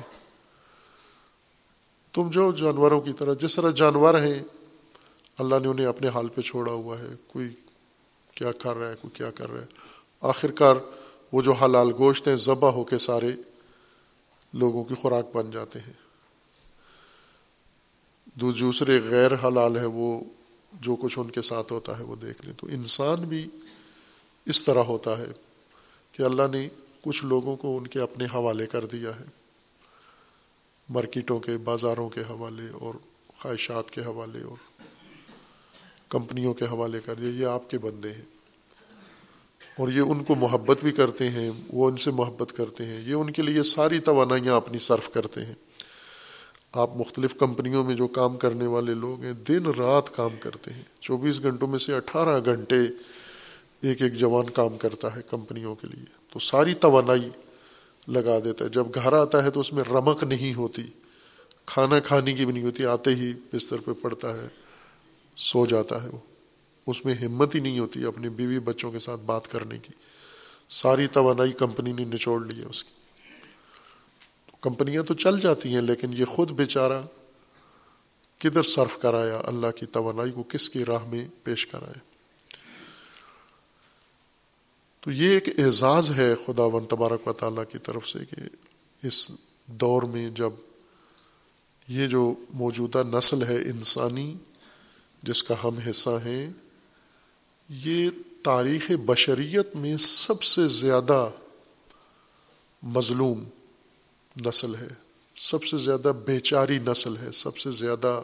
تم 2.13 2.29
جو 2.29 2.51
جانوروں 2.51 3.01
کی 3.01 3.13
طرح، 3.13 3.33
جس 3.33 3.55
طرح 3.55 3.71
جانور 3.71 4.19
ہیں، 4.19 4.43
اللہ 5.37 5.55
نے 5.61 5.67
انہیں 5.67 5.85
اپنے 5.85 6.07
حال 6.07 6.27
پہ 6.27 6.41
چھوڑا 6.41 6.71
ہوا 6.71 6.99
ہے۔ 6.99 7.07
کوئی 7.27 7.47
کیا 8.35 8.51
کر 8.51 8.75
رہا 8.75 8.89
ہے، 8.89 8.95
کوئی 9.01 9.11
کیا 9.17 9.31
کر 9.31 9.51
رہا 9.51 9.61
ہے۔ 9.61 9.65
آخر 10.21 10.51
کار 10.51 10.75
وہ 11.31 11.41
جو 11.41 11.53
حلال 11.53 11.91
گوشت 11.97 12.27
ہیں، 12.27 12.35
ذبح 12.35 12.69
ہو 12.69 12.83
کے 12.83 12.97
سارے 12.97 13.31
لوگوں 14.53 14.83
کی 14.83 14.95
خوراک 14.95 15.35
بن 15.35 15.51
جاتے 15.51 15.79
ہیں۔ 15.79 15.93
دوسرے 18.35 18.99
غیر 19.09 19.31
حلال 19.43 19.77
ہے 19.77 19.85
وہ 19.85 20.23
جو 20.73 20.95
کچھ 20.95 21.19
ان 21.19 21.29
کے 21.29 21.41
ساتھ 21.41 21.73
ہوتا 21.73 21.97
ہے، 21.97 22.03
وہ 22.03 22.15
دیکھ 22.15 22.45
لیں۔ 22.45 22.53
تو 22.57 22.67
انسان 22.67 23.25
بھی 23.25 23.47
اس 24.45 24.63
طرح 24.63 24.79
ہوتا 24.79 25.17
ہے 25.17 25.25
کہ 26.11 26.23
اللہ 26.23 26.43
نے 26.51 26.69
کچھ 27.01 27.25
لوگوں 27.25 27.55
کو 27.55 27.77
ان 27.77 27.87
کے 27.87 27.99
اپنے 27.99 28.25
حوالے 28.25 28.67
کر 28.67 28.85
دیا 28.85 29.19
ہے۔ 29.19 29.25
مارکیٹوں 30.89 31.39
کے، 31.39 31.57
بازاروں 31.57 32.09
کے 32.09 32.21
حوالے 32.21 32.69
اور 32.73 32.93
خواہشات 33.37 33.91
کے 33.91 34.01
حوالے 34.01 34.41
اور 34.41 34.81
کمپنیوں 36.09 36.53
کے 36.53 36.65
حوالے 36.65 36.99
کر 37.05 37.13
دیا۔ 37.13 37.29
یہ 37.29 37.45
آپ 37.45 37.69
کے 37.69 37.77
بندے 37.77 38.13
ہیں۔ 38.13 38.36
اور 39.77 39.87
یہ 39.87 40.01
ان 40.01 40.23
کو 40.23 40.35
محبت 40.35 40.77
بھی 40.83 40.91
کرتے 40.91 41.29
ہیں، 41.29 41.51
وہ 41.67 41.89
ان 41.89 41.97
سے 41.97 42.11
محبت 42.11 42.57
کرتے 42.57 42.85
ہیں۔ 42.85 43.09
یہ 43.09 43.13
ان 43.13 43.31
کے 43.31 43.41
لیے 43.41 43.63
ساری 43.63 43.99
توانائیاں 43.99 44.55
اپنی 44.55 44.79
صرف 44.79 45.13
کرتے 45.13 45.45
ہیں۔ 45.45 45.53
آپ 46.71 46.95
مختلف 46.95 47.35
کمپنیوں 47.35 47.83
میں 47.83 47.95
جو 47.95 48.07
کام 48.07 48.37
کرنے 48.37 48.67
والے 48.67 48.93
لوگ 48.93 49.23
ہیں، 49.23 49.33
دن 49.33 49.65
رات 49.65 50.15
کام 50.15 50.29
کرتے 50.39 50.73
ہیں۔ 50.73 50.81
چوبیس 51.01 51.43
گھنٹوں 51.43 51.67
میں 51.67 51.79
سے 51.79 51.93
اٹھارہ 51.93 52.39
گھنٹے 52.45 52.75
ایک 53.81 54.01
ایک 54.01 54.13
جوان 54.13 54.49
کام 54.49 54.77
کرتا 54.77 55.15
ہے 55.15 55.21
کمپنیوں 55.29 55.75
کے 55.75 55.87
لیے۔ 55.87 56.05
تو 56.33 56.39
ساری 56.39 56.73
توانائی 56.73 57.29
لگا 58.07 58.39
دیتا 58.43 58.65
ہے۔ 58.65 58.69
جب 58.69 58.87
گھر 58.95 59.13
آتا 59.13 59.43
ہے 59.43 59.51
تو 59.51 59.59
اس 59.59 59.73
میں 59.73 59.83
رمق 59.83 60.23
نہیں 60.23 60.53
ہوتی۔ 60.53 60.83
کھانا 61.65 61.99
کھانے 61.99 62.33
کی 62.33 62.45
بھی 62.45 62.53
نہیں 62.53 62.63
ہوتی، 62.63 62.85
آتے 62.85 63.15
ہی 63.15 63.33
بستر 63.53 63.77
پہ 63.85 63.91
پڑتا 64.01 64.33
ہے، 64.33 64.47
سو 65.37 65.65
جاتا 65.65 66.03
ہے 66.03 66.09
وہ۔ 66.09 66.36
اس 66.87 67.05
میں 67.05 67.13
ہمت 67.13 67.55
ہی 67.55 67.59
نہیں 67.59 67.79
ہوتی 67.79 68.05
اپنی 68.05 68.29
بیوی 68.29 68.59
بچوں 68.59 68.91
کے 68.91 68.99
ساتھ 68.99 69.21
بات 69.21 69.51
کرنے 69.51 69.77
کی۔ 69.77 69.93
ساری 70.69 71.07
توانائی 71.07 71.51
کمپنی 71.51 71.91
نے 71.91 72.05
نچوڑ 72.05 72.45
لی 72.45 72.61
ہے 72.61 72.65
اس 72.65 72.83
کی۔ 72.83 72.91
کمپنیاں 74.61 75.03
تو 75.03 75.13
چل 75.13 75.39
جاتی 75.39 75.73
ہیں 75.73 75.81
لیکن 75.81 76.07
یہ 76.13 76.25
خود 76.25 76.51
بیچارہ 76.51 77.01
کدھر 78.39 78.61
صرف 78.61 79.01
کرایا 79.01 79.41
اللہ 79.45 79.67
کی 79.75 79.85
توانائی 79.85 80.31
کو، 80.31 80.43
کس 80.43 80.69
کی 80.69 80.85
راہ 80.85 81.05
میں 81.05 81.27
پیش 81.43 81.67
کرایا۔ 81.67 81.99
تو 85.01 85.11
یہ 85.11 85.29
ایک 85.29 85.59
اعزاز 85.59 86.11
ہے 86.11 86.35
خدا 86.35 86.63
ون 86.63 86.85
تبارک 86.85 87.27
و 87.27 87.31
تعالیٰ 87.31 87.63
کی 87.71 87.77
طرف 87.77 88.07
سے 88.07 88.19
کہ 88.19 88.41
اس 89.07 89.31
دور 89.65 90.01
میں 90.01 90.27
جب 90.27 90.49
یہ 91.87 92.07
جو 92.07 92.35
موجودہ 92.53 93.03
نسل 93.13 93.43
ہے 93.43 93.55
انسانی، 93.55 94.35
جس 95.23 95.43
کا 95.43 95.55
ہم 95.63 95.77
حصہ 95.89 96.09
ہیں 96.09 96.51
یہ 97.69 98.09
تاریخ 98.43 98.91
بشریت 99.05 99.75
میں 99.75 99.97
سب 99.97 100.43
سے 100.43 100.67
زیادہ 100.67 101.29
مظلوم 102.83 103.43
نسل 104.45 104.75
ہے، 104.75 104.87
سب 105.35 105.63
سے 105.63 105.77
زیادہ 105.77 106.11
بیچاری 106.25 106.79
نسل 106.79 107.17
ہے، 107.17 107.31
سب 107.31 107.57
سے 107.57 107.71
زیادہ 107.71 108.21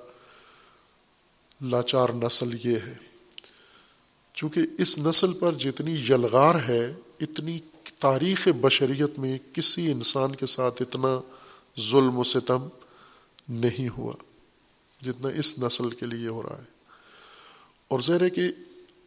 لاچار 1.61 2.09
نسل 2.09 2.67
یہ 2.67 2.75
ہے۔ 2.75 2.95
چونکہ 4.33 4.61
اس 4.77 4.99
نسل 4.99 5.33
پر 5.33 5.51
جتنی 5.51 5.95
یلغار 5.95 6.55
ہے، 6.67 6.93
اتنی 7.21 7.59
تاریخ 7.99 8.47
بشریت 8.61 9.19
میں 9.19 9.39
کسی 9.53 9.91
انسان 9.91 10.35
کے 10.35 10.45
ساتھ 10.45 10.81
اتنا 10.81 11.21
ظلم 11.79 12.17
و 12.17 12.23
ستم 12.23 12.67
نہیں 13.49 13.89
ہوا، 13.89 14.13
جتنا 15.01 15.29
اس 15.29 15.59
نسل 15.59 15.89
کے 15.89 16.05
لیے 16.05 16.27
ہو 16.27 16.43
رہا 16.43 16.57
ہے۔ 16.57 16.73
اور 17.87 17.99
زہر 17.99 18.23
ہے 18.23 18.29
کہ 18.29 18.41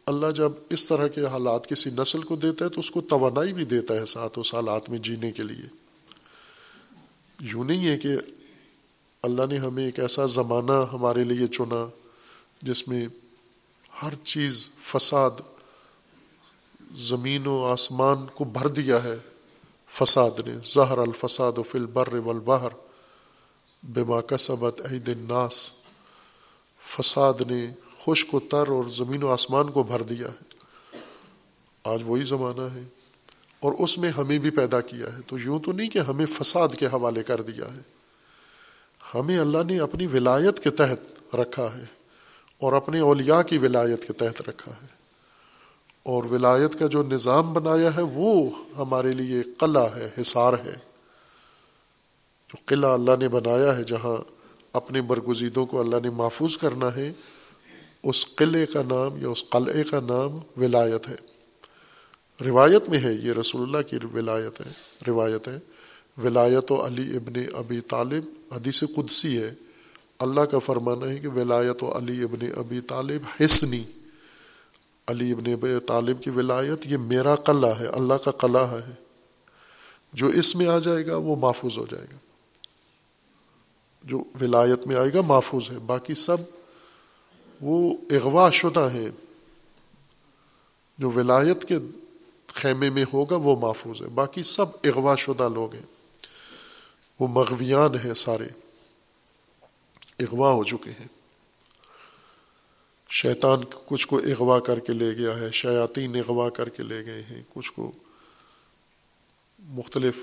اللہ 0.07 0.31
جب 0.31 0.51
اس 0.69 0.87
طرح 0.87 1.07
کے 1.07 1.25
حالات 1.25 1.67
کسی 1.67 1.89
نسل 1.89 2.21
کو 2.21 2.35
دیتا 2.35 2.65
ہے 2.65 2.69
تو 2.69 2.79
اس 2.79 2.91
کو 2.91 3.01
توانائی 3.01 3.53
بھی 3.53 3.65
دیتا 3.65 3.93
ہے 3.93 4.05
ساتھ 4.05 4.39
اس 4.39 4.55
حالات 4.55 4.89
میں 4.89 4.97
جینے 4.97 5.31
کے 5.31 5.43
لیے۔ 5.43 5.65
یوں 7.39 7.63
نہیں 7.63 7.87
ہے 7.87 7.97
کہ 7.97 8.09
اللہ 9.21 9.41
نے 9.49 9.57
ہمیں 9.57 9.85
ایک 9.85 9.99
ایسا 9.99 10.25
زمانہ 10.25 10.85
ہمارے 10.93 11.23
لیے 11.23 11.47
چنا 11.47 11.87
جس 12.61 12.87
میں 12.87 13.07
ہر 14.03 14.15
چیز 14.15 14.69
فساد، 14.79 15.31
زمین 16.95 17.47
و 17.47 17.65
آسمان 17.65 18.25
کو 18.33 18.43
بھر 18.43 18.67
دیا 18.67 19.03
ہے۔ 19.03 19.15
فساد 19.89 20.47
نے، 20.47 20.53
زہر 20.65 20.97
الفساد 20.97 21.57
و 21.57 21.63
فل 21.63 21.85
بر 21.85 22.13
والبحر 22.13 22.69
بما 23.83 24.21
کسبت 24.21 24.81
عید 24.91 25.09
الناس۔ 25.09 25.71
فساد 26.81 27.33
نے 27.47 27.67
خشک 28.07 28.35
و 28.35 28.39
تر 28.39 28.67
اور 28.67 28.83
زمین 28.83 29.23
و 29.23 29.31
آسمان 29.31 29.69
کو 29.69 29.83
بھر 29.83 30.01
دیا 30.01 30.27
ہے۔ 30.27 30.57
آج 31.83 32.01
وہی 32.05 32.23
زمانہ 32.23 32.61
ہے 32.61 32.81
اور 33.59 33.73
اس 33.79 33.97
میں 33.97 34.09
ہمیں 34.09 34.37
بھی 34.37 34.49
پیدا 34.49 34.81
کیا 34.81 35.07
ہے۔ 35.07 35.21
تو 35.27 35.37
یوں 35.37 35.59
تو 35.59 35.71
نہیں 35.71 35.89
کہ 35.89 35.99
ہمیں 35.99 36.25
فساد 36.25 36.69
کے 36.79 36.85
حوالے 36.85 37.23
کر 37.23 37.41
دیا 37.41 37.65
ہے۔ 37.75 37.79
ہمیں 39.15 39.39
اللہ 39.39 39.57
نے 39.67 39.79
اپنی 39.79 40.07
ولایت 40.07 40.59
کے 40.59 40.69
تحت 40.69 41.35
رکھا 41.35 41.77
ہے 41.77 41.83
اور 42.57 42.73
اپنے 42.73 42.99
اولیاء 42.99 43.41
کی 43.41 43.57
ولایت 43.57 44.07
کے 44.07 44.13
تحت 44.13 44.49
رکھا 44.49 44.71
ہے۔ 44.71 44.87
اور 46.03 46.23
ولایت 46.23 46.79
کا 46.79 46.87
جو 46.87 47.03
نظام 47.03 47.53
بنایا 47.53 47.95
ہے 47.95 48.01
وہ 48.01 48.49
ہمارے 48.77 49.11
لیے 49.11 49.43
قلعہ 49.57 49.95
ہے، 49.95 50.09
حصار 50.21 50.53
ہے۔ 50.53 50.73
جو 52.49 52.57
قلعہ 52.65 52.93
اللہ 52.93 53.11
نے 53.19 53.27
بنایا 53.27 53.77
ہے، 53.77 53.83
جہاں 53.83 54.15
اپنے 54.73 55.01
برگزیدوں 55.01 55.65
کو 55.65 55.79
اللہ 55.79 55.95
نے 56.03 56.09
محفوظ 56.09 56.57
کرنا 56.57 56.95
ہے 56.95 57.13
اس 58.03 58.35
قلعے 58.35 58.65
کا 58.65 58.81
نام 58.81 59.21
یا 59.21 59.27
اس 59.27 59.49
قلعے 59.49 59.83
کا 59.83 59.99
نام 59.99 60.63
ولایت 60.63 61.07
ہے۔ 61.07 61.15
روایت 62.45 62.89
میں 62.89 62.99
ہے، 62.99 63.13
یہ 63.13 63.33
رسول 63.33 63.61
اللہ 63.61 63.89
کی 63.89 64.17
ولایت 64.17 64.61
ہے، 64.61 64.71
روایت 65.07 65.47
ہے۔ 65.47 65.59
ولایت 66.23 66.71
و 66.71 66.85
علی 66.85 67.17
ابن 67.17 67.55
ابی 67.57 67.79
طالب، 67.79 68.53
حدیث 68.55 68.83
قدسی 68.95 69.37
ہے۔ 69.37 69.53
اللہ 70.19 70.41
کا 70.41 70.59
فرمانا 70.59 71.09
ہے 71.09 71.19
کہ 71.19 71.27
ولایت 71.27 71.83
و 71.83 71.97
علی 71.97 72.23
ابن 72.23 72.45
ابی 72.55 72.81
طالب 72.81 73.21
حسنی۔ 73.45 73.83
علی 75.07 75.31
ابن 75.31 75.51
ابی 75.51 75.69
طالب 75.87 76.23
کی 76.23 76.29
ولایت، 76.29 76.87
یہ 76.87 76.97
میرا 76.97 77.35
قلعہ 77.35 77.79
ہے، 77.79 77.85
اللہ 77.85 78.13
کا 78.13 78.31
قلعہ 78.31 78.71
ہے۔ 78.71 78.93
جو 80.13 80.27
اس 80.27 80.55
میں 80.55 80.67
آ 80.67 80.79
جائے 80.79 81.05
گا، 81.05 81.17
وہ 81.17 81.35
محفوظ 81.35 81.77
ہو 81.77 81.85
جائے 81.91 82.05
گا۔ 82.11 82.17
جو 84.03 84.23
ولایت 84.41 84.87
میں 84.87 84.95
آئے 84.95 85.09
گا، 85.13 85.21
محفوظ 85.21 85.71
ہے۔ 85.71 85.79
باقی 85.79 86.13
سب 86.13 86.37
وہ 87.61 87.97
اغوا 88.09 88.49
شدہ 88.49 88.89
ہیں 88.93 89.09
جو 90.97 91.11
ولایت 91.11 91.65
کے 91.65 91.77
خیمے 92.47 92.89
میں 92.89 93.05
ہوگا 93.13 93.35
وہ 93.35 93.59
محفوظ 93.59 94.01
ہے۔ 94.01 94.07
باقی 94.07 94.43
سب 94.43 94.65
اغوا 94.83 95.15
شدہ 95.15 95.49
لوگ 95.49 95.73
ہیں۔ 95.73 95.85
وہ 97.19 97.27
مغویان 97.27 97.95
ہیں 98.05 98.13
سارے۔ 98.13 98.47
اغوا 100.19 100.51
ہو 100.51 100.63
چکے 100.63 100.91
ہیں۔ 100.91 101.07
شیطان 103.09 103.59
کچھ 103.85 104.07
کو 104.07 104.17
اغوا 104.17 104.59
کر 104.59 104.79
کے 104.79 104.93
لے 104.93 105.17
گیا 105.17 105.39
ہے۔ 105.39 105.51
شیاطین 105.51 106.15
اغوا 106.15 106.49
کر 106.49 106.69
کے 106.69 106.83
لے 106.83 107.05
گئے 107.05 107.21
ہیں۔ 107.21 107.43
کچھ 107.53 107.73
کو 107.73 107.91
مختلف 109.59 110.17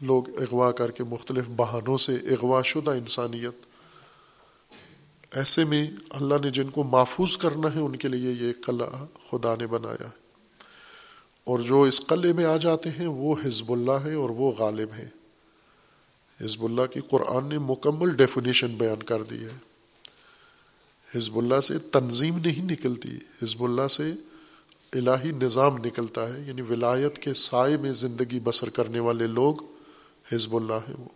لوگ 0.00 0.42
اغوا 0.42 0.72
کر 0.72 0.90
کے 0.90 1.04
مختلف 1.04 1.44
بہانوں 1.56 1.98
سے 1.98 2.14
اغوا 2.14 2.62
شدہ 2.62 2.90
انسانیت 2.90 3.73
ایسے 5.34 5.64
میں 5.64 5.90
اللہ 6.10 6.34
نے 6.42 6.50
جن 6.50 6.68
کو 6.68 6.84
محفوظ 6.84 7.36
کرنا 7.36 7.74
ہے، 7.74 7.80
ان 7.80 7.96
کے 7.96 8.08
لیے 8.08 8.32
یہ 8.32 8.52
قلعہ 8.66 9.06
خدا 9.30 9.54
نے 9.56 9.66
بنایا 9.66 10.04
ہے۔ 10.04 10.24
اور 11.44 11.58
جو 11.58 11.82
اس 11.82 12.06
قلعے 12.06 12.32
میں 12.32 12.44
آ 12.44 12.56
جاتے 12.56 12.90
ہیں، 12.90 13.06
وہ 13.06 13.34
حزب 13.44 13.72
اللہ 13.72 13.92
ہے 13.92 14.14
اور 14.14 14.30
وہ 14.30 14.52
غالب 14.58 14.88
ہیں۔ 14.98 15.08
حزب 16.40 16.64
اللہ 16.64 16.82
کی 16.92 17.00
قرآن 17.00 17.46
نے 17.46 17.58
مکمل 17.58 18.16
ڈیفینیشن 18.16 18.74
بیان 18.74 19.02
کر 19.02 19.22
دی 19.22 19.38
ہے۔ 19.38 19.56
حزب 21.14 21.38
اللہ 21.38 21.60
سے 21.60 21.78
تنظیم 21.78 22.38
نہیں 22.38 22.70
نکلتی۔ 22.70 23.08
حزب 23.42 23.64
اللہ 23.64 23.88
سے 23.88 24.12
الہی 24.92 25.30
نظام 25.30 25.76
نکلتا 25.76 26.34
ہے۔ 26.34 26.40
یعنی 26.46 26.62
ولایت 26.62 27.18
کے 27.18 27.34
سائے 27.34 27.76
میں 27.76 27.92
زندگی 27.92 28.40
بسر 28.44 28.68
کرنے 28.70 28.98
والے 28.98 29.26
لوگ 29.26 29.54
حزب 30.32 30.56
اللہ 30.56 30.74
ہیں 30.74 30.94
وہ۔ 30.98 31.08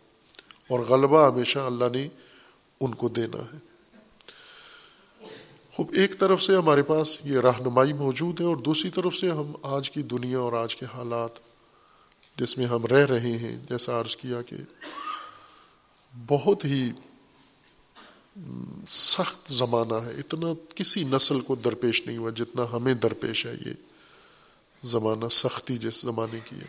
اور 0.68 0.80
غلبہ 0.80 1.32
ہمیشہ 1.32 1.58
اللہ 1.58 1.84
نے 1.92 2.08
ان 2.80 2.94
کو 2.94 3.08
دینا 3.08 3.42
ہے۔ 3.54 3.67
خوب، 5.78 5.90
ایک 5.92 6.18
طرف 6.18 6.42
سے 6.42 6.56
ہمارے 6.56 6.82
پاس 6.82 7.18
یہ 7.24 7.38
رہنمائی 7.38 7.92
موجود 7.92 8.40
ہے 8.40 8.46
اور 8.46 8.56
دوسری 8.56 8.90
طرف 8.90 9.16
سے 9.16 9.30
ہم 9.30 9.52
آج 9.62 9.90
کی 9.90 10.02
دنیا 10.02 10.38
اور 10.38 10.52
آج 10.52 10.76
کے 10.76 10.86
حالات 10.94 11.30
جس 12.38 12.58
میں 12.58 12.66
ہم 12.66 12.86
رہ 12.86 13.06
رہے 13.06 13.38
ہیں، 13.38 13.58
جیسا 13.68 14.00
عرض 14.00 14.16
کیا 14.16 14.42
کہ 14.42 14.56
بہت 16.26 16.64
ہی 16.64 16.90
سخت 18.88 19.52
زمانہ 19.52 19.94
ہے۔ 19.94 20.10
اتنا 20.10 20.46
کسی 20.74 21.04
نسل 21.04 21.40
کو 21.40 21.54
درپیش 21.54 22.06
نہیں 22.06 22.18
ہوا 22.18 22.30
جتنا 22.30 22.64
ہمیں 22.72 22.94
درپیش 22.94 23.46
ہے۔ 23.46 23.56
یہ 23.66 23.72
زمانہ 24.82 25.28
سختی 25.30 25.76
جس 25.76 26.00
زمانے 26.00 26.38
کی 26.44 26.56
ہے۔ 26.56 26.66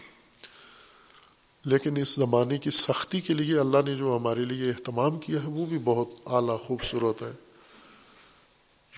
لیکن 1.66 1.98
اس 1.98 2.16
زمانے 2.16 2.58
کی 2.58 2.70
سختی 2.70 3.22
کے 3.22 3.34
لیے 3.34 3.60
اللہ 3.60 3.78
نے 3.86 3.96
جو 3.96 4.18
ہمارے 4.18 4.44
لیے 4.44 4.70
اہتمام 4.70 5.20
کیا 5.20 5.44
ہے، 5.44 5.48
وہ 5.48 5.66
بھی 5.66 5.78
بہت 5.78 6.08
اعلیٰ 6.26 6.60
خوبصورت 6.60 7.22
ہے۔ 7.22 7.49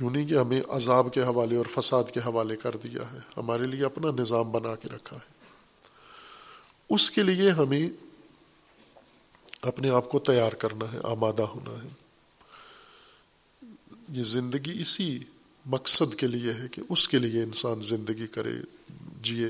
یوں 0.02 0.10
نہیں 0.10 0.28
کہ 0.28 0.34
ہمیں 0.34 0.62
عذاب 0.70 1.14
کے 1.14 1.22
حوالے 1.22 1.56
اور 1.56 1.66
فساد 1.66 2.04
کے 2.14 2.20
حوالے 2.20 2.56
کر 2.56 2.76
دیا 2.76 3.12
ہے، 3.12 3.18
ہمارے 3.38 3.64
لیے 3.64 3.86
اپنا 3.86 4.22
نظام 4.22 4.52
بنا 4.52 4.76
کے 4.76 4.88
رکھا 4.88 5.18
ہے۔ 5.18 5.34
اس 6.90 7.12
کے 7.12 7.24
لیے 7.24 7.50
ہمیں 7.50 7.90
اپنے 9.62 9.90
آپ 9.90 10.10
کو 10.10 10.20
تیار 10.20 10.52
کرنا 10.52 10.92
ہے، 10.94 11.00
آمادہ 11.04 11.42
ہونا 11.42 11.84
ہے۔ 11.84 11.88
یہ 14.10 14.24
زندگی 14.24 14.82
اسی 14.82 15.20
مقصد 15.66 16.16
کے 16.16 16.28
لیے 16.28 16.54
ہے 16.54 16.68
کہ 16.72 16.82
اس 16.90 17.08
کے 17.08 17.18
لیے 17.18 17.44
انسان 17.44 17.84
زندگی 17.84 18.28
کرے، 18.28 18.54
جیے۔ 19.22 19.50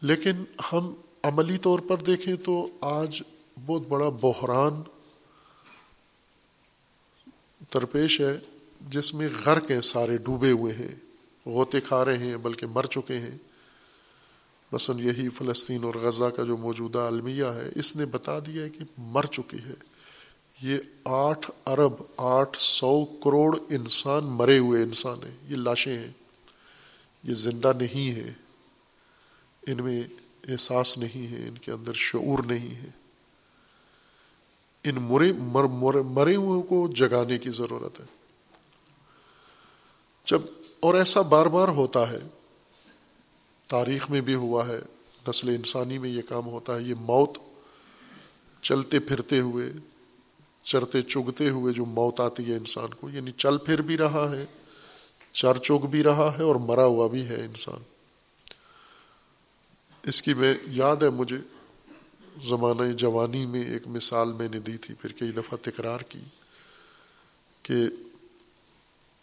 لیکن 0.00 0.44
ہم 0.72 0.94
عملی 1.22 1.58
طور 1.58 1.78
پر 1.78 1.96
دیکھیں 1.96 2.36
تو 2.36 2.68
آج 2.80 3.22
بہت 3.66 3.82
بڑا 3.88 4.08
بحران 4.08 4.82
درپیش 7.74 8.20
ہے 8.20 8.38
جس 8.80 9.14
میں 9.14 9.28
غرق 9.44 9.70
ہیں، 9.70 9.80
سارے 9.80 10.16
ڈوبے 10.16 10.50
ہوئے 10.50 10.74
ہیں۔ 10.74 10.94
غوطے 11.46 11.80
کھا 11.80 12.04
رہے 12.04 12.18
ہیں 12.18 12.36
بلکہ 12.36 12.66
مر 12.66 12.86
چکے 12.86 13.18
ہیں۔ 13.18 13.38
مثلاً 14.72 14.98
یہی 14.98 15.28
فلسطین 15.28 15.84
اور 15.84 15.94
غزہ 15.94 16.24
کا 16.24 16.42
جو 16.42 16.56
موجودہ 16.56 16.98
المیہ 16.98 17.44
ہے، 17.44 17.70
اس 17.76 17.96
نے 17.96 18.06
بتا 18.06 18.38
دیا 18.38 18.64
ہے 18.64 18.70
کہ 18.70 18.84
مر 18.98 19.26
چکی 19.26 19.56
ہے 19.66 19.74
یہ 20.62 20.78
آٹھ 21.04 21.50
ارب 21.66 21.92
آٹھ 22.16 22.58
سو 22.58 23.04
کروڑ 23.04 23.58
انسان 23.70 24.24
مرے 24.24 24.58
ہوئے 24.58 24.82
انسان 24.82 25.18
ہیں۔ 25.24 25.34
یہ 25.48 25.56
لاشیں 25.56 25.98
ہیں۔ 25.98 26.12
یہ 27.24 27.34
زندہ 27.34 27.72
نہیں 27.80 28.12
ہیں۔ 28.12 28.30
ان 29.66 29.84
میں 29.84 30.02
احساس 30.48 30.98
نہیں 30.98 31.32
ہے، 31.32 31.48
ان 31.48 31.58
کے 31.58 31.72
اندر 31.72 31.92
شعور 31.92 32.38
نہیں 32.44 32.74
ہے۔ 32.74 33.03
ان 34.84 34.94
مرے 34.94 35.32
مر 35.32 35.64
مر 35.64 35.94
مرے 35.94 36.36
ہوئے 36.36 36.62
کو 36.68 36.88
جگانے 36.88 37.38
کی 37.38 37.50
ضرورت 37.50 38.00
ہے۔ 38.00 38.04
جب 40.24 40.42
اور 40.80 40.94
ایسا 40.94 41.20
بار 41.20 41.46
بار 41.46 41.68
ہوتا 41.68 42.10
ہے، 42.10 42.18
تاریخ 43.66 44.10
میں 44.10 44.20
بھی 44.20 44.34
ہوا 44.34 44.68
ہے، 44.68 44.80
نسل 45.28 45.48
انسانی 45.48 45.98
میں 45.98 46.10
یہ 46.10 46.22
کام 46.28 46.46
ہوتا 46.46 46.76
ہے۔ 46.76 46.82
یہ 46.82 46.94
موت 47.00 47.38
چلتے 48.62 48.98
پھرتے 48.98 49.40
ہوئے، 49.40 49.72
چرتے 50.62 51.02
چگتے 51.02 51.50
ہوئے 51.50 51.72
جو 51.72 51.84
موت 51.84 52.20
آتی 52.20 52.50
ہے 52.50 52.56
انسان 52.56 52.94
کو 53.00 53.10
یعنی 53.10 53.30
چل 53.32 53.58
پھر 53.58 53.82
بھی 53.82 53.96
رہا 53.96 54.30
ہے، 54.30 54.44
چر 55.32 55.58
چگ 55.58 55.86
بھی 55.86 56.02
رہا 56.02 56.34
ہے 56.38 56.42
اور 56.42 56.56
مرا 56.56 56.84
ہوا 56.84 57.06
بھی 57.08 57.28
ہے 57.28 57.44
انسان۔ 57.44 57.82
اس 60.02 60.22
کی 60.22 60.34
میں 60.34 60.54
یاد 60.66 60.96
ہے 60.96 61.10
مجھے 61.10 61.38
زمانہ 62.42 62.92
جوانی 62.92 63.46
میں 63.46 63.64
ایک 63.64 63.86
مثال 63.86 64.32
میں 64.32 64.48
نے 64.50 64.58
دی 64.58 64.76
تھی، 64.76 64.94
پھر 64.94 65.12
کئی 65.12 65.30
دفعہ 65.30 65.58
تکرار 65.62 66.00
کی 66.00 66.20
کہ 67.62 67.74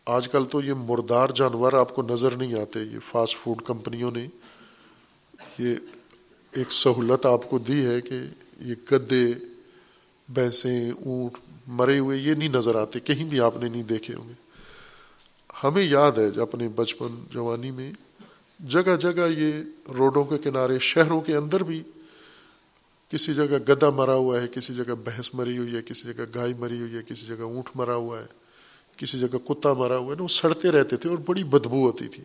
آج 0.05 0.29
کل 0.29 0.45
تو 0.45 0.61
یہ 0.61 0.73
مردار 0.73 1.29
جانور 1.29 1.73
آپ 1.73 1.95
کو 1.95 2.01
نظر 2.01 2.35
نہیں 2.35 2.59
آتے، 2.59 2.79
یہ 2.83 2.99
فاسٹ 2.99 3.37
فوڈ 3.37 3.61
کمپنیوں 3.61 4.11
نے 4.11 4.27
یہ 5.59 5.75
ایک 6.51 6.71
سہولت 6.71 7.25
آپ 7.25 7.49
کو 7.49 7.57
دی 7.57 7.85
ہے 7.85 8.01
کہ 8.01 8.19
یہ 8.59 8.75
گدے، 8.91 9.31
بھینسیں، 10.29 10.91
اونٹ 10.91 11.37
مرے 11.67 11.99
ہوئے 11.99 12.17
یہ 12.17 12.33
نہیں 12.33 12.49
نظر 12.49 12.75
آتے، 12.75 12.99
کہیں 12.99 13.23
بھی 13.25 13.39
آپ 13.39 13.57
نے 13.57 13.69
نہیں 13.69 13.83
دیکھے 13.83 14.15
ہوں 14.15 14.29
گے۔ 14.29 14.33
ہمیں 15.63 15.83
یاد 15.83 16.11
ہے 16.11 16.41
اپنے 16.41 16.67
بچپن 16.67 17.23
جوانی 17.31 17.71
میں 17.71 17.91
جگہ 18.59 18.95
جگہ 18.95 19.27
یہ 19.37 19.51
روڈوں 19.97 20.23
کے 20.23 20.37
کنارے، 20.37 20.79
شہروں 20.79 21.21
کے 21.21 21.35
اندر 21.35 21.63
بھی 21.63 21.83
کسی 23.11 23.33
جگہ 23.33 23.57
گدا 23.69 23.89
مرا 23.89 24.13
ہوا 24.13 24.41
ہے، 24.41 24.47
کسی 24.47 24.75
جگہ 24.75 24.95
بھینس 25.03 25.33
مری 25.33 25.57
ہوئی 25.57 25.75
ہے، 25.75 25.81
کسی 25.81 26.13
جگہ 26.13 26.23
گائے 26.35 26.53
مری 26.59 26.79
ہوئی 26.79 26.95
ہے، 26.95 27.01
کسی 27.07 27.25
جگہ 27.25 27.41
اونٹ 27.41 27.69
مرا 27.75 27.95
ہوا 27.95 28.19
ہے، 28.19 28.25
کسی 28.97 29.19
جگہ 29.19 29.47
کتا 29.47 29.73
مرا 29.73 29.97
ہوا 29.97 30.11
ہے، 30.11 30.17
نا، 30.17 30.23
وہ 30.23 30.27
سڑتے 30.27 30.71
رہتے 30.71 30.97
تھے 30.97 31.09
اور 31.09 31.17
بڑی 31.17 31.43
بدبو 31.43 31.85
ہوتی 31.85 32.07
تھی، 32.07 32.23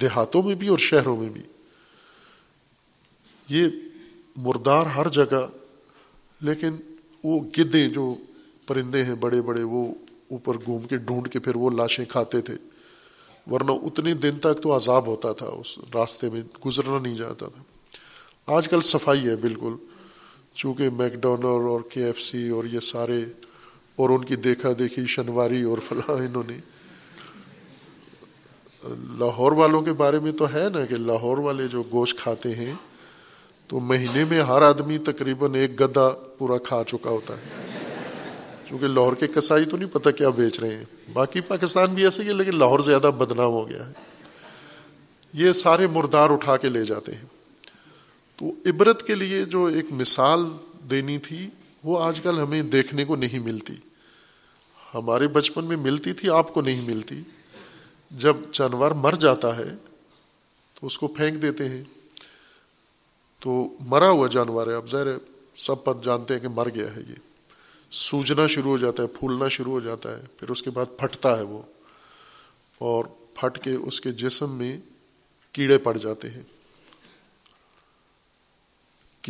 دیہاتوں 0.00 0.42
میں 0.42 0.54
بھی 0.54 0.68
اور 0.68 0.78
شہروں 0.78 1.16
میں 1.16 1.28
بھی۔ 1.28 1.40
یہ 3.48 3.66
مردار 4.36 4.86
ہر 4.86 5.08
جگہ، 5.08 5.46
لیکن 6.40 6.70
وہ 7.24 7.40
گدے 7.58 7.88
جو 7.88 8.14
پرندے 8.66 9.04
ہیں، 9.04 9.14
بڑے 9.14 9.42
بڑے، 9.42 9.62
وہ 9.62 9.94
اوپر 10.30 10.54
گھوم 10.54 10.86
کے 10.86 10.96
ڈھونڈ 10.96 11.28
کے 11.28 11.38
پھر 11.38 11.56
وہ 11.56 11.70
لاشیں 11.70 12.04
کھاتے 12.04 12.40
تھے، 12.40 12.54
ورنہ 13.50 13.70
اتنے 13.70 14.14
دن 14.14 14.38
تک 14.38 14.62
تو 14.62 14.76
عذاب 14.76 15.06
ہوتا 15.06 15.32
تھا، 15.32 15.46
اس 15.46 15.78
راستے 15.94 16.30
میں 16.30 16.40
گزرنا 16.66 16.98
نہیں 16.98 17.16
جاتا 17.16 17.46
تھا۔ 17.46 17.62
آج 18.46 18.68
کل 18.68 18.80
صفائی 18.80 19.26
ہے 19.26 19.36
بالکل۔ 19.36 19.89
چونکہ 20.54 20.90
میک 20.90 21.14
ڈونر 21.14 21.44
اور 21.44 21.80
کے 21.90 22.04
ایف 22.04 22.20
سی 22.20 22.48
اور 22.48 22.64
یہ 22.64 22.80
سارے 22.80 23.24
اور 23.96 24.10
ان 24.10 24.24
کی 24.24 24.36
دیکھا 24.36 24.68
دیکھی 24.78 25.06
شنواری 25.06 25.62
اور 25.62 25.78
فلاں 25.88 26.12
انہوں 26.12 26.42
نے، 26.46 26.56
لاہور 29.18 29.52
والوں 29.52 29.82
کے 29.82 29.92
بارے 29.92 30.18
میں 30.18 30.32
تو 30.32 30.54
ہے 30.54 30.68
نا 30.72 30.86
کہ 30.86 30.96
لاہور 30.96 31.38
والے 31.38 31.68
جو 31.68 31.82
گوشت 31.92 32.18
کھاتے 32.18 32.54
ہیں، 32.54 32.72
تو 33.66 33.80
مہینے 33.80 34.24
میں 34.24 34.40
ہر 34.40 34.62
آدمی 34.62 34.98
تقریباً 34.98 35.54
ایک 35.54 35.80
گدا 35.80 36.10
پورا 36.10 36.58
کھا 36.58 36.82
چکا 36.86 37.10
ہوتا 37.10 37.34
ہے۔ 37.34 37.66
کیونکہ 38.64 38.86
لاہور 38.86 39.12
کے 39.12 39.26
کسائی 39.26 39.64
تو 39.64 39.76
نہیں 39.76 39.94
پتہ 39.94 40.10
کیا 40.10 40.28
بیچ 40.28 40.60
رہے 40.60 40.76
ہیں۔ 40.76 40.84
باقی 41.12 41.40
پاکستان 41.40 41.94
بھی 41.94 42.04
ایسے 42.04 42.22
ہی 42.22 42.28
ہے، 42.28 42.32
لیکن 42.32 42.58
لاہور 42.58 42.80
زیادہ 42.80 43.10
بدنام 43.18 43.52
ہو 43.52 43.68
گیا 43.68 43.86
ہے۔ 43.86 43.92
یہ 45.32 45.52
سارے 45.52 45.86
مردار 45.86 46.30
اٹھا 46.30 46.56
کے 46.56 46.68
لے 46.68 46.84
جاتے 46.84 47.12
ہیں۔ 47.12 47.39
تو 48.40 48.52
عبرت 48.66 49.06
کے 49.06 49.14
لیے 49.14 49.44
جو 49.44 49.64
ایک 49.64 49.92
مثال 49.92 50.40
دینی 50.90 51.18
تھی، 51.18 51.46
وہ 51.84 52.02
آج 52.02 52.20
کل 52.20 52.38
ہمیں 52.38 52.62
دیکھنے 52.62 53.04
کو 53.04 53.16
نہیں 53.16 53.38
ملتی۔ 53.38 53.72
ہمارے 54.94 55.28
بچپن 55.28 55.64
میں 55.64 55.76
ملتی 55.76 56.12
تھی، 56.12 56.30
آپ 56.30 56.54
کو 56.54 56.60
نہیں 56.60 56.88
ملتی۔ 56.88 57.22
جب 58.10 58.36
جانور 58.52 58.90
مر 58.90 59.12
جاتا 59.12 59.56
ہے، 59.56 59.68
تو 60.74 60.86
اس 60.86 60.98
کو 60.98 61.08
پھینک 61.08 61.42
دیتے 61.42 61.68
ہیں۔ 61.68 61.84
تو 63.40 63.76
مرا 63.80 64.10
ہوا 64.10 64.26
جانور 64.26 64.66
ہے، 64.66 64.74
اب 64.74 64.90
ظاہر 64.90 65.06
سب 65.54 65.84
پت 65.84 66.04
جانتے 66.04 66.34
ہیں 66.34 66.40
کہ 66.40 66.48
مر 66.48 66.68
گیا 66.74 66.96
ہے 66.96 67.00
یہ۔ 67.08 67.14
سوجنا 67.90 68.46
شروع 68.46 68.70
ہو 68.70 68.76
جاتا 68.76 69.02
ہے، 69.02 69.08
پھولنا 69.08 69.48
شروع 69.48 69.72
ہو 69.72 69.80
جاتا 69.80 70.18
ہے، 70.18 70.22
پھر 70.36 70.50
اس 70.50 70.62
کے 70.62 70.70
بعد 70.70 70.86
پھٹتا 70.98 71.36
ہے 71.36 71.42
وہ۔ 71.42 71.62
اور 72.78 73.04
پھٹ 73.34 73.64
کے 73.64 73.72
اس 73.72 74.00
کے 74.00 74.12
جسم 74.12 74.56
میں 74.56 74.80
کیڑے 75.52 75.78
پڑ 75.78 75.96
جاتے 75.96 76.30
ہیں۔ 76.30 76.42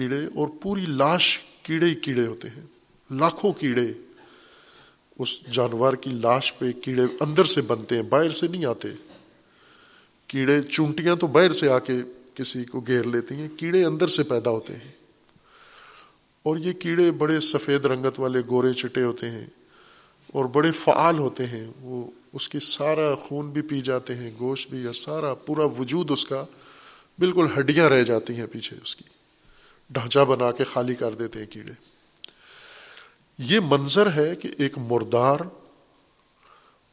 کیڑے 0.01 0.27
اور 0.35 0.49
پوری 0.63 0.87
لاش 0.87 1.39
کیڑے 1.63 1.87
ہی 1.87 1.95
کیڑے 1.95 2.27
ہوتے 2.27 2.49
ہیں۔ 2.49 2.63
لاکھوں 3.11 3.53
کیڑے۔ 3.53 3.93
اس 5.19 5.47
جانور 5.47 5.93
کی 5.93 6.11
لاش 6.11 6.59
پہ 6.59 6.73
کیڑے 6.73 7.03
اندر 7.21 7.45
سے 7.45 7.61
بنتے 7.61 7.95
ہیں، 7.95 8.03
باہر 8.03 8.29
سے 8.29 8.49
نہیں 8.49 8.65
آتے۔ 8.65 8.89
کیڑے 10.27 10.63
چونٹیاں 10.63 11.17
تو 11.17 11.27
باہر 11.27 11.53
سے 11.53 11.69
آ 11.69 11.79
کے 11.79 11.97
کسی 12.35 12.65
کو 12.65 12.81
گھیر 12.81 13.03
لیتی 13.03 13.35
ہیں، 13.35 13.49
کیڑے 13.57 13.85
اندر 13.85 14.07
سے 14.07 14.23
پیدا 14.23 14.51
ہوتے 14.51 14.73
ہیں۔ 14.73 14.93
اور 16.43 16.57
یہ 16.57 16.73
کیڑے 16.73 17.11
بڑے 17.11 17.41
سفید 17.41 17.85
رنگت 17.85 18.21
والے 18.21 18.39
گورے 18.49 18.73
چٹے 18.73 19.03
ہوتے 19.03 19.31
ہیں 19.31 19.47
اور 20.27 20.45
بڑے 20.45 20.73
فعال 20.73 21.19
ہوتے 21.19 21.47
ہیں۔ 21.47 21.67
وہ 21.81 22.11
اس 22.33 22.49
کی 22.49 22.59
سارا 22.59 23.15
خون 23.15 23.51
بھی 23.51 23.63
پی 23.63 23.81
جاتے 23.81 24.15
ہیں، 24.15 24.31
گوشت 24.39 24.71
بھی، 24.71 24.85
اور 24.85 24.95
سارا 24.95 25.35
پورا 25.35 25.65
وجود 25.65 26.11
اس 26.11 26.27
کا 26.27 26.45
بالکل 27.19 27.47
ہڈیاں 27.59 27.89
رہ 27.89 28.03
جاتی 28.03 28.35
ہیں 28.35 28.47
پیچھے 28.53 28.77
اس 28.83 28.97
کی۔ 28.97 29.05
ڈھانچہ 29.91 30.21
بنا 30.21 30.53
کے 30.53 30.65
خالی 30.65 30.95
کر 30.95 31.15
دیتے 31.15 31.39
ہیں 31.39 31.47
کیڑے۔ 31.47 31.73
یہ 33.39 33.61
منظر 33.65 34.13
ہے 34.13 34.37
کہ 34.37 34.49
ایک 34.59 34.79
مردار، 34.79 35.39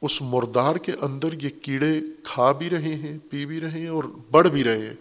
اس 0.01 0.21
مردار 0.21 0.75
کے 0.75 0.91
اندر 1.01 1.33
یہ 1.33 1.49
کیڑے 1.61 1.99
کھا 2.23 2.51
بھی 2.51 2.69
رہے 2.69 2.95
ہیں، 2.95 3.17
پی 3.29 3.45
بھی 3.45 3.61
رہے 3.61 3.79
ہیں 3.79 3.87
اور 3.87 4.03
بڑھ 4.31 4.47
بھی 4.47 4.63
رہے 4.63 4.81
ہیں۔ 4.81 4.95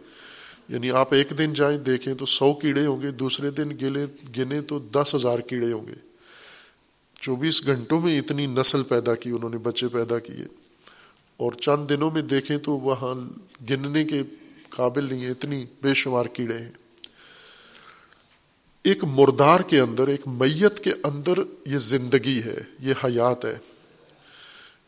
یعنی 0.68 0.90
آپ 0.90 1.14
ایک 1.14 1.32
دن 1.38 1.53
جائیں، 1.53 1.78
دیکھیں 1.78 2.14
تو 2.14 2.26
سو 2.26 2.55
کیڑے 2.55 2.86
ہوں 2.86 3.03
گے، 3.03 3.11
دوسرے 3.11 3.51
دن 3.51 3.68
گلے، 3.82 4.07
گنے 4.38 4.61
تو 4.61 4.78
دس 4.78 5.14
ہزار 5.14 5.38
کیڑے 5.38 5.72
ہوں 5.72 5.86
گے۔ 5.86 5.94
چوبیس 7.20 7.66
گھنٹوں 7.66 8.01
میں 8.01 8.18
اتنی 8.18 8.47
نسل 8.47 8.82
پیدا 8.82 9.14
کی، 9.14 9.30
انہوں 9.30 9.51
نے 9.51 9.59
بچے 9.59 9.88
پیدا 9.88 10.18
کیے۔ 10.18 10.47
اور 11.36 11.53
چند 11.53 11.88
دنوں 11.88 12.11
میں 12.11 12.22
دیکھیں 12.22 12.59
تو 12.59 12.72
وہاں 12.72 13.14
گننے 13.70 14.05
کے 14.05 14.22
قابل 14.68 15.05
نہیں 15.05 15.24
ہے 15.24 15.30
اتنی 15.30 15.64
بے 15.82 15.94
شمار 15.94 16.24
کیڑے 16.24 16.59
ہیں۔ 16.59 16.72
ایک 18.87 19.05
مردار 19.05 19.61
کے 19.61 19.80
اندر، 19.80 20.09
ایک 20.09 20.20
میت 20.26 20.84
کے 20.84 20.91
اندر 21.03 21.32
یہ 21.66 21.78
زندگی 21.78 22.43
ہے، 22.43 22.59
یہ 22.80 22.95
حیات 23.05 23.45
ہے۔ 23.45 23.59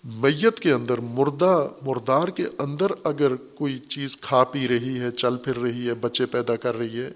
میت 0.04 0.60
کے 0.60 0.72
اندر، 0.72 0.98
مردہ، 0.98 1.68
مردار 1.82 2.28
کے 2.28 2.44
اندر 2.58 2.86
اگر 3.04 3.36
کوئی 3.36 3.78
چیز 3.78 4.20
کھا 4.20 4.44
پی 4.44 4.68
رہی 4.68 5.00
ہے، 5.00 5.10
چل 5.10 5.36
پھر 5.36 5.56
رہی 5.56 5.88
ہے، 5.88 5.94
بچے 5.94 6.26
پیدا 6.26 6.56
کر 6.56 6.78
رہی 6.78 7.00
ہے، 7.00 7.10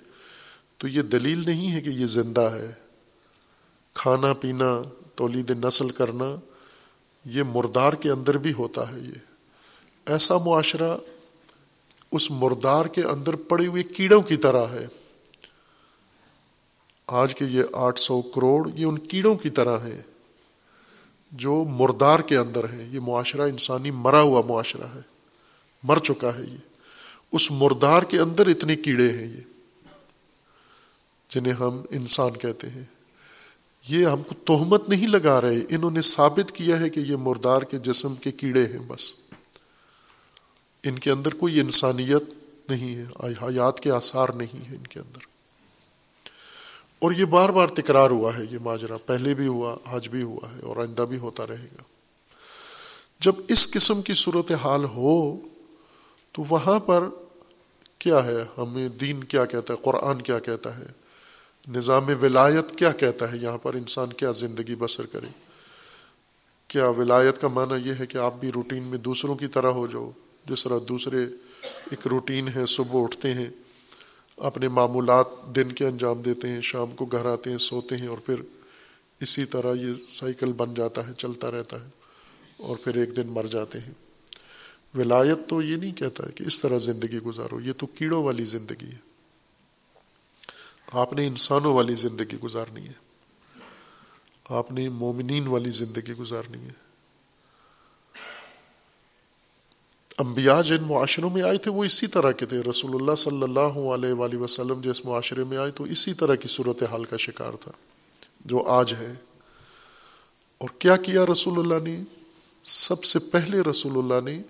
تو 0.79 0.89
یہ 0.89 1.03
دلیل 1.03 1.43
نہیں 1.47 1.73
ہے 1.73 1.81
کہ 1.81 1.91
یہ 1.91 2.07
زندہ 2.07 2.41
ہے۔ 2.41 2.73
کھانا 3.95 4.33
پینا، 4.33 4.83
تولید 5.15 5.51
نسل 5.65 5.91
کرنا، 5.91 6.37
یہ 7.25 7.43
مردار 7.43 7.93
کے 7.93 8.11
اندر 8.11 8.39
بھی 8.39 8.53
ہوتا 8.53 8.93
ہے 8.93 8.99
یہ۔ 8.99 9.19
ایسا 10.07 10.39
معاشرہ 10.39 10.97
اس 12.13 12.31
مردار 12.31 12.85
کے 12.85 13.03
اندر 13.03 13.37
پڑے 13.37 13.67
ہوئے 13.67 13.83
کیڑوں 13.83 14.23
کی 14.23 14.37
طرح 14.37 14.67
ہے۔ 14.67 14.87
آج 17.13 17.35
کے 17.35 17.45
یہ 17.45 17.63
آٹھ 17.73 18.01
سو 18.01 18.23
کروڑ 18.23 18.69
یہ 18.75 18.87
ان 18.87 18.99
کیڑوں 18.99 19.35
کی 19.35 19.51
طرح 19.51 19.79
ہیں 19.79 20.03
جو 21.33 21.65
مردار 21.65 22.19
کے 22.19 22.37
اندر 22.37 22.69
ہے 22.73 22.89
یہ 22.91 23.01
معاشرہ 23.01 23.43
انسانی 23.43 23.91
مرا 23.91 24.21
ہوا 24.21 24.43
معاشرہ 24.47 24.87
ہے۔ 24.95 25.01
مر 25.83 25.97
چکا 25.97 26.39
ہے 26.39 26.43
یہ۔ 26.43 26.57
اس 27.33 27.51
مردار 27.51 28.03
کے 28.03 28.19
اندر 28.19 28.47
اتنے 28.47 28.77
کیڑے 28.77 29.13
ہیں 29.13 29.27
یہ، 29.27 29.41
جنہیں 31.31 31.53
ہم 31.53 31.83
انسان 31.91 32.33
کہتے 32.33 32.71
ہیں۔ 32.71 32.85
یہ 33.89 34.07
ہم 34.07 34.23
کو 34.23 34.35
تہمت 34.35 34.89
نہیں 34.89 35.07
لگا 35.07 35.41
رہے۔ 35.41 35.61
انہوں 35.69 35.91
نے 35.91 36.01
ثابت 36.01 36.53
کیا 36.53 36.81
ہے 36.81 36.91
کہ 36.91 37.01
یہ 37.01 37.17
مردار 37.17 37.63
کے 37.63 37.79
جسم 37.79 38.15
کے 38.15 38.33
کیڑے 38.33 38.67
ہیں 38.67 38.81
بس۔ 38.87 39.15
ان 40.83 40.99
کے 40.99 41.11
اندر 41.11 41.35
کوئی 41.35 41.61
انسانیت 41.61 42.23
نہیں 42.71 42.97
ہے۔ 42.97 43.05
حیات 43.43 43.81
کے 43.81 43.91
آثار 43.91 44.29
نہیں 44.29 44.71
ہے 44.71 44.77
ان 44.77 44.87
کے 44.87 45.01
اندر۔ 45.01 45.32
اور 47.03 47.13
یہ 47.13 47.25
بار 47.25 47.49
بار 47.49 47.67
تکرار 47.67 48.11
ہوا 48.11 48.37
ہے، 48.37 48.43
یہ 48.51 48.59
ماجرا 48.63 48.97
پہلے 48.97 49.35
بھی 49.35 49.47
ہوا، 49.47 49.77
آج 49.85 50.09
بھی 50.09 50.23
ہوا 50.23 50.57
ہے 50.57 50.61
اور 50.63 50.77
آئندہ 50.77 51.03
بھی 51.03 51.19
ہوتا 51.19 51.47
رہے 51.47 51.67
گا۔ 51.73 51.83
جب 53.21 53.33
اس 53.49 53.71
قسم 53.71 54.03
کی 54.03 54.15
صورت 54.15 54.53
حال 54.53 54.85
ہو، 54.85 55.37
تو 56.33 56.45
وہاں 56.49 56.79
پر 56.79 57.09
کیا 57.99 58.25
ہے؟ 58.25 58.37
ہمیں 58.59 58.89
دین 58.89 59.25
کیا 59.25 59.45
کہتا 59.45 59.75
ہے؟ 59.75 59.79
قرآن 59.83 60.23
کیا 60.23 60.39
کہتا 60.39 60.79
ہے؟ 60.79 60.87
نظام 61.69 62.05
ولایت 62.23 62.79
کیا 62.79 62.93
کہتا 62.93 63.33
ہے؟ 63.33 63.37
یہاں 63.37 63.59
پر 63.59 63.75
انسان 63.75 64.13
کیا 64.13 64.31
زندگی 64.31 64.75
بسر 64.75 65.07
کرے؟ 65.07 65.27
کیا 66.69 66.89
ولایت 66.89 67.41
کا 67.41 67.49
معنی 67.49 67.89
یہ 67.89 67.95
ہے 68.01 68.07
کہ 68.07 68.19
آپ 68.19 68.35
بھی 68.41 68.53
روٹین 68.53 68.83
میں 68.83 68.99
دوسروں 68.99 69.35
کی 69.35 69.47
طرح 69.47 69.71
ہو 69.71 69.87
جاؤ؟ 69.87 70.11
جس 70.49 70.65
طرح 70.65 70.79
دوسرے 70.89 71.27
ایک 71.91 72.07
روٹین 72.07 72.49
ہے، 72.49 72.67
صبح 72.67 73.03
اٹھتے 73.03 73.33
ہیں 73.33 73.51
اپنے 74.43 74.69
معمولات 74.69 75.27
دن 75.57 75.73
کے 75.73 75.87
انجام 75.87 76.23
دیتے 76.23 76.49
ہیں، 76.49 76.61
شام 76.61 76.91
کو 76.91 77.05
گھر 77.05 77.27
آتے 77.27 77.51
ہیں، 77.51 77.59
سوتے 77.59 77.97
ہیں 77.97 78.07
اور 78.07 78.19
پھر 78.19 78.35
اسی 79.21 79.45
طرح 79.45 79.75
یہ 79.75 79.93
سائیکل 80.09 80.53
بن 80.53 80.75
جاتا 80.75 81.09
ہے، 81.09 81.13
چلتا 81.19 81.51
رہتا 81.51 81.85
ہے 81.85 81.89
اور 82.57 82.77
پھر 82.85 82.97
ایک 82.97 83.17
دن 83.17 83.27
مر 83.27 83.47
جاتے 83.47 83.79
ہیں۔ 83.79 83.93
ولایت 84.95 85.49
تو 85.49 85.63
یہ 85.63 85.77
نہیں 85.77 85.93
کہتا 85.93 86.25
کہ 86.35 86.45
اس 86.45 86.61
طرح 86.61 86.79
زندگی 86.79 87.19
گزارو، 87.19 87.61
یہ 87.61 87.73
تو 87.79 87.87
کیڑوں 87.87 88.25
والی 88.25 88.45
زندگی 88.45 88.87
ہے۔ 88.87 89.13
آپ 90.93 91.13
نے 91.13 91.27
انسانوں 91.27 91.75
والی 91.75 91.95
زندگی 91.95 92.37
گزارنی 92.45 92.87
ہے۔ 92.87 93.13
آپ 94.49 94.73
نے 94.73 94.89
مومنین 94.89 95.47
والی 95.47 95.71
زندگی 95.71 96.13
گزارنی 96.13 96.59
ہے۔ 96.59 96.92
انبیاء 100.27 100.63
جن 100.63 100.83
معاشروں 100.83 101.31
میں 101.31 101.43
آئے 101.43 101.57
تھے 101.57 101.71
وہ 101.71 101.85
اسی 101.85 102.07
طرح 102.07 102.33
کے 102.33 102.47
تھے۔ 102.47 102.59
رسول 102.71 102.91
اللہ 102.95 103.15
صلی 103.15 103.43
اللہ 103.43 103.61
علیہ 103.61 104.13
وآلہ 104.13 104.37
وسلم 104.37 104.81
جس 104.81 105.05
معاشرے 105.05 105.45
میں 105.45 105.59
آئے 105.59 105.71
تو 105.71 105.85
اسی 105.85 106.15
طرح 106.15 106.35
کی 106.35 106.49
صورت 106.49 106.83
حال 106.83 107.05
کا 107.05 107.17
شکار 107.17 107.53
تھا 107.61 107.73
جو 108.45 108.63
آج 108.63 108.95
ہے۔ 108.95 109.15
اور 110.59 110.69
کیا 110.79 110.97
کیا 110.97 111.27
رسول 111.33 111.59
اللہ 111.59 111.89
نے؟ 111.89 112.03
سب 112.65 113.05
سے 113.05 113.19
پہلے 113.19 113.61
رسول 113.61 113.99
اللہ 113.99 114.31
نے 114.31 114.43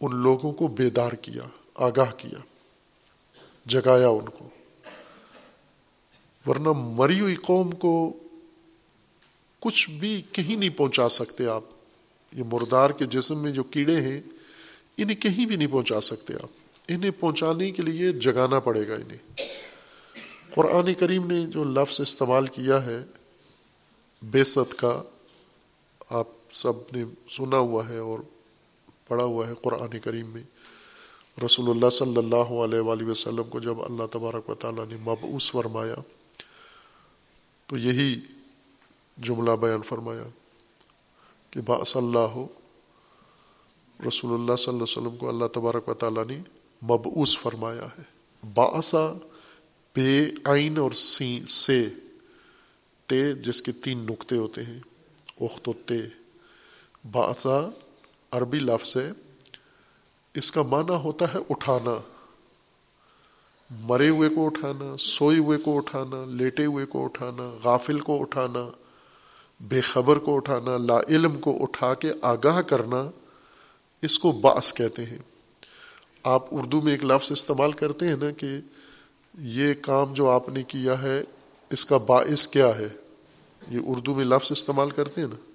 ان 0.00 0.16
لوگوں 0.16 0.52
کو 0.52 0.68
بیدار 0.68 1.12
کیا، 1.12 1.42
آگاہ 1.74 2.10
کیا، 2.16 2.38
جگایا 3.66 4.08
ان 4.08 4.28
کو۔ 4.28 4.48
ورنہ 6.46 6.68
مری 6.76 7.20
ہوئی 7.20 7.34
قوم 7.34 7.70
کو 7.70 8.12
کچھ 9.60 9.90
بھی 9.90 10.22
کہیں 10.32 10.56
نہیں 10.56 10.70
پہنچا 10.70 11.08
سکتے 11.08 11.46
آپ۔ 11.46 11.62
یہ 12.32 12.42
مردار 12.52 12.90
کے 12.90 13.06
جسم 13.06 13.38
میں 13.38 13.52
جو 13.52 13.62
کیڑے 13.62 14.00
ہیں 14.00 14.20
انہیں 15.02 15.16
کہیں 15.16 15.46
بھی 15.46 15.56
نہیں 15.56 15.68
پہنچا 15.70 16.00
سکتے 16.00 16.34
آپ۔ 16.34 16.48
انہیں 16.88 17.10
پہنچانے 17.20 17.70
کے 17.70 17.82
لیے 17.82 18.12
جگانا 18.12 18.60
پڑے 18.60 18.88
گا 18.88 18.94
انہیں۔ 18.94 19.40
قرآن 20.54 20.94
کریم 20.94 21.30
نے 21.30 21.46
جو 21.46 21.64
لفظ 21.64 22.00
استعمال 22.00 22.46
کیا 22.46 22.84
ہے 22.84 22.98
بے 24.22 24.44
ست 24.44 24.78
کا، 24.78 25.02
آپ 26.10 26.28
سب 26.50 26.72
نے 26.92 27.04
سنا 27.28 27.58
ہوا 27.58 27.88
ہے 27.88 27.98
اور 27.98 28.18
پڑھا 29.08 29.24
ہوا 29.24 29.48
ہے 29.48 29.54
قرآن 29.62 29.98
کریم 29.98 30.26
میں۔ 30.26 30.42
رسول 31.44 31.70
اللہ 31.70 31.88
صلی 31.88 32.16
اللہ 32.16 32.64
علیہ 32.64 32.80
وآلہ 32.80 33.04
وسلم 33.04 33.42
کو 33.42 33.60
جب 33.60 33.82
اللہ 33.82 34.06
تبارک 34.12 34.50
و 34.50 34.54
تعالیٰ 34.54 34.84
نے 34.88 34.96
مبعوث 34.96 35.50
فرمایا، 35.50 35.94
تو 37.66 37.76
یہی 37.76 38.20
جملہ 39.18 39.50
بیان 39.50 39.82
فرمایا 39.82 40.24
کہ 41.50 41.60
باص 41.60 41.96
اللہ 41.96 42.18
ہو 42.18 42.46
رسول 44.06 44.40
اللہ 44.40 44.56
صلی 44.56 44.74
اللہ 44.74 44.84
علیہ 44.84 45.06
وسلم 45.06 45.16
کو 45.16 45.28
اللہ 45.28 45.44
تبارک 45.46 45.88
و 45.88 45.94
تعالیٰ 45.94 46.26
نے 46.26 46.38
مبعوث 46.82 47.38
فرمایا 47.38 47.84
ہے۔ 47.84 48.02
باسا 48.54 49.12
بے 49.96 50.30
آئین 50.44 50.78
اور 50.78 50.90
سی، 50.90 51.40
سے، 51.48 51.88
تے، 53.06 53.32
جس 53.32 53.62
کے 53.62 53.72
تین 53.72 53.98
نقطے 53.98 54.36
ہوتے 54.36 54.62
ہیں، 54.62 54.80
اخت 55.40 55.68
و 55.68 55.72
تے۔ 55.86 55.98
باسا 57.12 57.68
عربی 58.30 58.58
لفظ 58.58 58.96
ہے۔ 58.96 59.12
اس 60.34 60.52
کا 60.52 60.62
معنی 60.62 60.94
ہوتا 60.94 61.34
ہے 61.34 61.38
اٹھانا۔ 61.50 61.98
مرے 63.70 64.08
ہوئے 64.08 64.28
کو 64.28 64.46
اٹھانا، 64.46 64.96
سوئے 64.98 65.38
ہوئے 65.38 65.58
کو 65.58 65.76
اٹھانا، 65.76 66.24
لیٹے 66.24 66.66
ہوئے 66.66 66.86
کو 66.86 67.04
اٹھانا، 67.04 67.58
غافل 67.64 68.00
کو 68.00 68.20
اٹھانا، 68.20 68.68
بے 69.60 69.80
خبر 69.80 70.18
کو 70.18 70.36
اٹھانا، 70.36 70.76
لا 70.76 71.00
علم 71.08 71.38
کو 71.38 71.62
اٹھا 71.62 71.94
کے 71.94 72.12
آگاہ 72.22 72.60
کرنا۔ 72.62 73.10
اس 74.02 74.18
کو 74.18 74.32
باس 74.32 74.74
کہتے 74.74 75.04
ہیں۔ 75.04 75.18
آپ 76.22 76.44
اردو 76.50 76.80
میں 76.80 76.92
ایک 76.92 77.04
لفظ 77.04 77.32
استعمال 77.32 77.72
کرتے 77.72 78.08
ہیں 78.08 78.16
نا 78.16 78.30
کہ 78.30 78.58
یہ 79.38 79.74
کام 79.74 80.12
جو 80.12 80.28
آپ 80.28 80.48
نے 80.48 80.62
کیا 80.62 81.02
ہے، 81.02 81.22
اس 81.70 81.84
کا 81.84 81.96
باعث 81.96 82.48
کیا 82.48 82.68
ہے؟ 82.68 82.88
یہ 83.70 83.78
اردو 83.86 84.14
میں 84.14 84.24
لفظ 84.24 84.52
استعمال 84.52 84.90
کرتے 84.90 85.20
ہیں 85.20 85.28
نا 85.28 85.50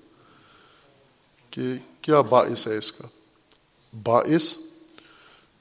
کہ 1.50 1.74
کیا 2.02 2.22
باعث 2.22 2.68
ہے 2.68 2.78
اس 2.78 2.92
کا؟ 2.92 3.08
باعث 4.04 4.58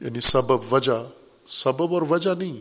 یعنی 0.00 0.20
سبب 0.20 0.74
وجہ۔ 0.74 1.10
سبب 1.46 1.94
اور 1.94 2.02
وجہ 2.02 2.34
نہیں، 2.38 2.60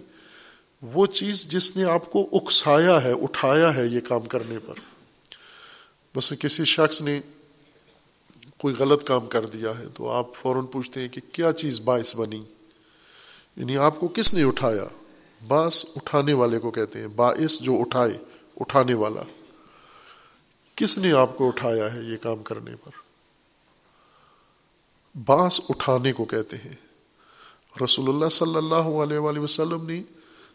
وہ 0.82 1.05
چیز 1.05 1.47
جس 1.47 1.78
نے 1.78 1.84
آپ 1.84 2.11
کو 2.11 2.30
اکسایا 2.32 3.03
ہے، 3.03 3.11
اٹھایا 3.11 3.76
ہے 3.76 3.88
یہ 3.88 3.99
کام 3.99 4.21
کرنے 4.21 4.59
پر۔ 4.59 4.74
بس 6.15 6.34
کسی 6.39 6.63
شخص 6.63 7.01
نے 7.01 7.21
کوئی 8.64 8.76
غلط 8.80 9.03
کام 9.03 9.26
کر 9.26 9.45
دیا 9.45 9.80
ہے 9.80 9.86
تو 9.95 10.09
آپ 10.09 10.36
فوراً 10.36 10.66
پوچھتے 10.66 11.01
ہیں 11.01 11.07
کہ 11.07 11.22
کیا 11.32 11.51
چیز 11.51 11.82
باعث 11.82 12.16
بنی؟ 12.16 12.43
یعنی 13.57 13.78
آپ 13.78 13.99
کو 13.99 14.07
کس 14.07 14.34
نے 14.34 14.43
اٹھایا؟ 14.43 14.86
باس 15.47 15.86
اٹھانے 15.95 16.34
والے 16.34 16.59
کو 16.59 16.72
کہتے 16.72 16.99
ہیں، 16.99 17.07
باعث 17.07 17.61
جو 17.61 17.76
اٹھائے، 17.80 18.11
اٹھانے 18.59 18.93
والا۔ 18.93 19.22
کس 20.76 20.97
نے 20.97 21.11
آپ 21.11 21.38
کو 21.38 21.47
اٹھایا 21.47 21.93
ہے 21.93 21.99
یہ 22.01 22.18
کام 22.18 22.43
کرنے 22.43 22.72
پر؟ 22.76 22.89
باس 25.26 25.61
اٹھانے 25.70 26.14
کو 26.14 26.26
کہتے 26.26 26.57
ہیں۔ 26.57 26.76
رسول 27.84 28.09
اللہ 28.09 28.30
صلی 28.30 28.55
اللہ 28.55 28.76
علیہ 28.76 29.18
وآلہ 29.18 29.39
وسلم 29.39 29.89
نے 29.89 30.01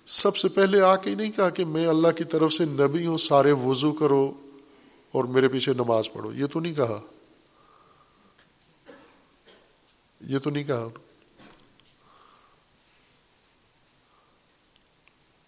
سب 0.06 0.36
سے 0.36 0.48
پہلے 0.48 0.80
آ 0.80 0.96
کے 0.96 1.14
نہیں 1.14 1.32
کہا 1.32 1.50
کہ 1.50 1.64
میں 1.64 1.86
اللہ 1.86 2.08
کی 2.08 2.24
طرف 2.24 2.52
سے 2.52 2.64
نبی 2.64 3.06
ہوں 3.06 3.16
سارے 3.16 3.52
وضو 3.52 3.92
کرو 3.92 4.32
اور 5.12 5.24
میرے 5.24 5.48
پیچھے 5.48 5.72
نماز 5.72 6.12
پڑھو، 6.12 6.32
یہ 6.32 6.46
تو 6.46 6.60
نہیں 6.60 6.74
کہا۔ 6.74 7.00
یہ 10.20 10.38
تو 10.38 10.50
نہیں 10.50 10.64
کہا 10.64 10.88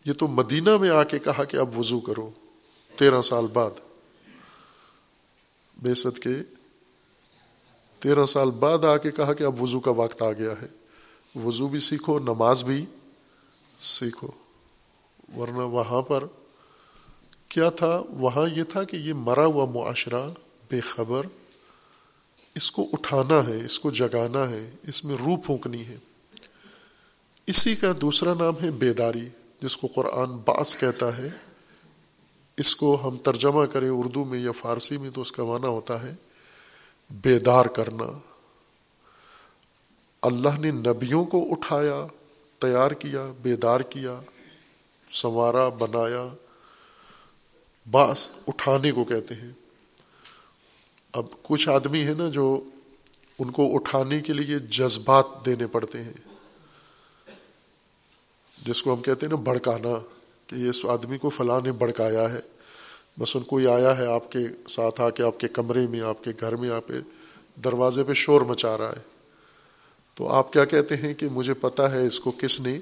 یہ 0.04 0.12
تو 0.12 0.26
مدینہ 0.26 0.76
میں 0.76 0.90
آ 0.90 1.04
کے 1.04 1.18
کہا 1.18 1.44
کہ 1.44 1.56
اب 1.56 1.78
وضو 1.78 2.00
کرو، 2.00 2.30
تیرہ 2.98 3.22
سال 3.22 3.46
بعد۔ 3.46 3.70
بے 5.76 5.94
ست 5.94 6.18
کے 6.18 6.34
تیرہ 7.98 8.24
سال 8.24 8.50
بعد 8.50 8.84
آ 8.84 8.96
کے 8.96 9.10
کہا 9.10 9.32
کہ 9.32 9.44
اب 9.44 9.62
وضو 9.62 9.80
کا 9.80 9.90
وقت 9.90 10.22
آ 10.22 10.32
گیا 10.32 10.52
ہے۔ 10.62 10.66
وضو 11.38 11.68
بھی 11.68 11.78
سیکھو، 11.78 12.18
نماز 12.18 12.64
بھی 12.64 12.86
سیکھو۔ 13.80 14.28
ورنہ 15.36 15.62
وہاں 15.62 16.02
پر 16.02 16.24
کیا 17.48 17.70
تھا؟ 17.70 18.02
وہاں 18.10 18.48
یہ 18.56 18.62
تھا 18.62 18.84
کہ 18.84 18.96
یہ 18.96 19.12
مرا 19.12 19.46
ہوا 19.46 19.64
معاشرہ 19.64 20.28
بے 20.70 20.80
خبر 20.80 21.26
اس 22.54 22.72
کو 22.72 22.86
اٹھانا 22.92 23.48
ہے، 23.48 23.64
اس 23.64 23.80
کو 23.80 23.90
جگانا 23.90 24.50
ہے، 24.50 24.70
اس 24.82 25.04
میں 25.04 25.16
روح 25.16 25.36
پھونکنی 25.46 25.86
ہے۔ 25.86 25.96
اسی 27.46 27.76
کا 27.76 27.92
دوسرا 28.00 28.34
نام 28.34 28.54
ہے 28.62 28.70
بیداری، 28.70 29.28
جس 29.62 29.76
کو 29.76 29.86
قرآن 29.94 30.30
باس 30.30 30.76
کہتا 30.76 31.18
ہے۔ 31.18 31.28
اس 32.56 32.76
کو 32.76 33.08
ہم 33.08 33.16
ترجمہ 33.16 33.66
کریں 33.66 33.88
اردو 33.88 34.24
میں 34.24 34.38
یا 34.38 34.52
فارسی 34.52 34.96
میں 34.96 35.10
تو 35.10 35.20
اس 35.20 35.32
کا 35.32 35.44
معنی 35.44 35.66
ہوتا 35.66 36.02
ہے 36.02 36.14
بیدار 37.10 37.64
کرنا۔ 37.64 38.18
اللہ 40.22 40.58
نے 40.58 40.70
نبیوں 40.70 41.24
کو 41.24 41.48
اٹھایا، 41.50 42.06
تیار 42.58 42.90
کیا، 42.90 43.32
بیدار 43.42 43.80
کیا، 43.80 44.20
سنوارا، 45.08 45.68
بنایا۔ 45.68 46.28
باس 47.90 48.30
اٹھانے 48.48 48.92
کو 48.92 49.04
کہتے 49.04 49.34
ہیں۔ 49.34 49.50
اب 51.12 51.26
کچھ 51.42 51.68
آدمی 51.68 52.02
ہیں 52.02 52.14
نا 52.14 52.28
جو 52.28 52.62
ان 53.38 53.50
کو 53.50 53.74
اٹھانے 53.74 54.20
کے 54.20 54.32
لیے 54.32 54.58
جذبات 54.58 55.24
دینے 55.46 55.66
پڑتے 55.66 56.02
ہیں۔ 56.02 56.12
جس 58.66 58.82
کو 58.82 58.94
ہم 58.94 59.02
کہتے 59.02 59.26
ہیں 59.26 59.30
نا 59.30 59.42
بھڑکانا 59.42 59.98
کہ 60.46 60.68
اس 60.68 60.84
آدمی 60.84 61.18
کو 61.18 61.28
فلاں 61.30 61.60
نے 61.64 61.72
بھڑکایا 61.72 62.32
ہے۔ 62.32 62.40
بس 63.18 63.36
ان 63.36 63.42
کوئی 63.42 63.66
آیا 63.66 63.98
ہے 63.98 64.06
آپ 64.06 64.32
کے 64.32 64.38
ساتھ 64.68 65.00
آ 65.00 65.10
کے 65.10 65.22
آپ 65.22 65.40
کے 65.40 65.48
کمرے 65.48 65.86
میں، 65.86 66.00
آپ 66.00 66.24
کے 66.24 66.30
گھر 66.40 66.56
میں، 66.56 66.70
آپ 66.70 66.92
دروازے 67.64 68.04
پہ 68.04 68.12
شور 68.12 68.40
مچا 68.40 68.78
رہا 68.78 68.88
ہے۔ 68.88 69.02
تو 70.14 70.28
آپ 70.28 70.52
کیا 70.52 70.64
کہتے 70.64 70.96
ہیں 70.96 71.14
کہ 71.14 71.28
مجھے 71.28 71.54
پتا 71.54 71.92
ہے 71.92 72.06
اس 72.06 72.20
کو 72.20 72.30
کس 72.30 72.60
نے 72.60 72.78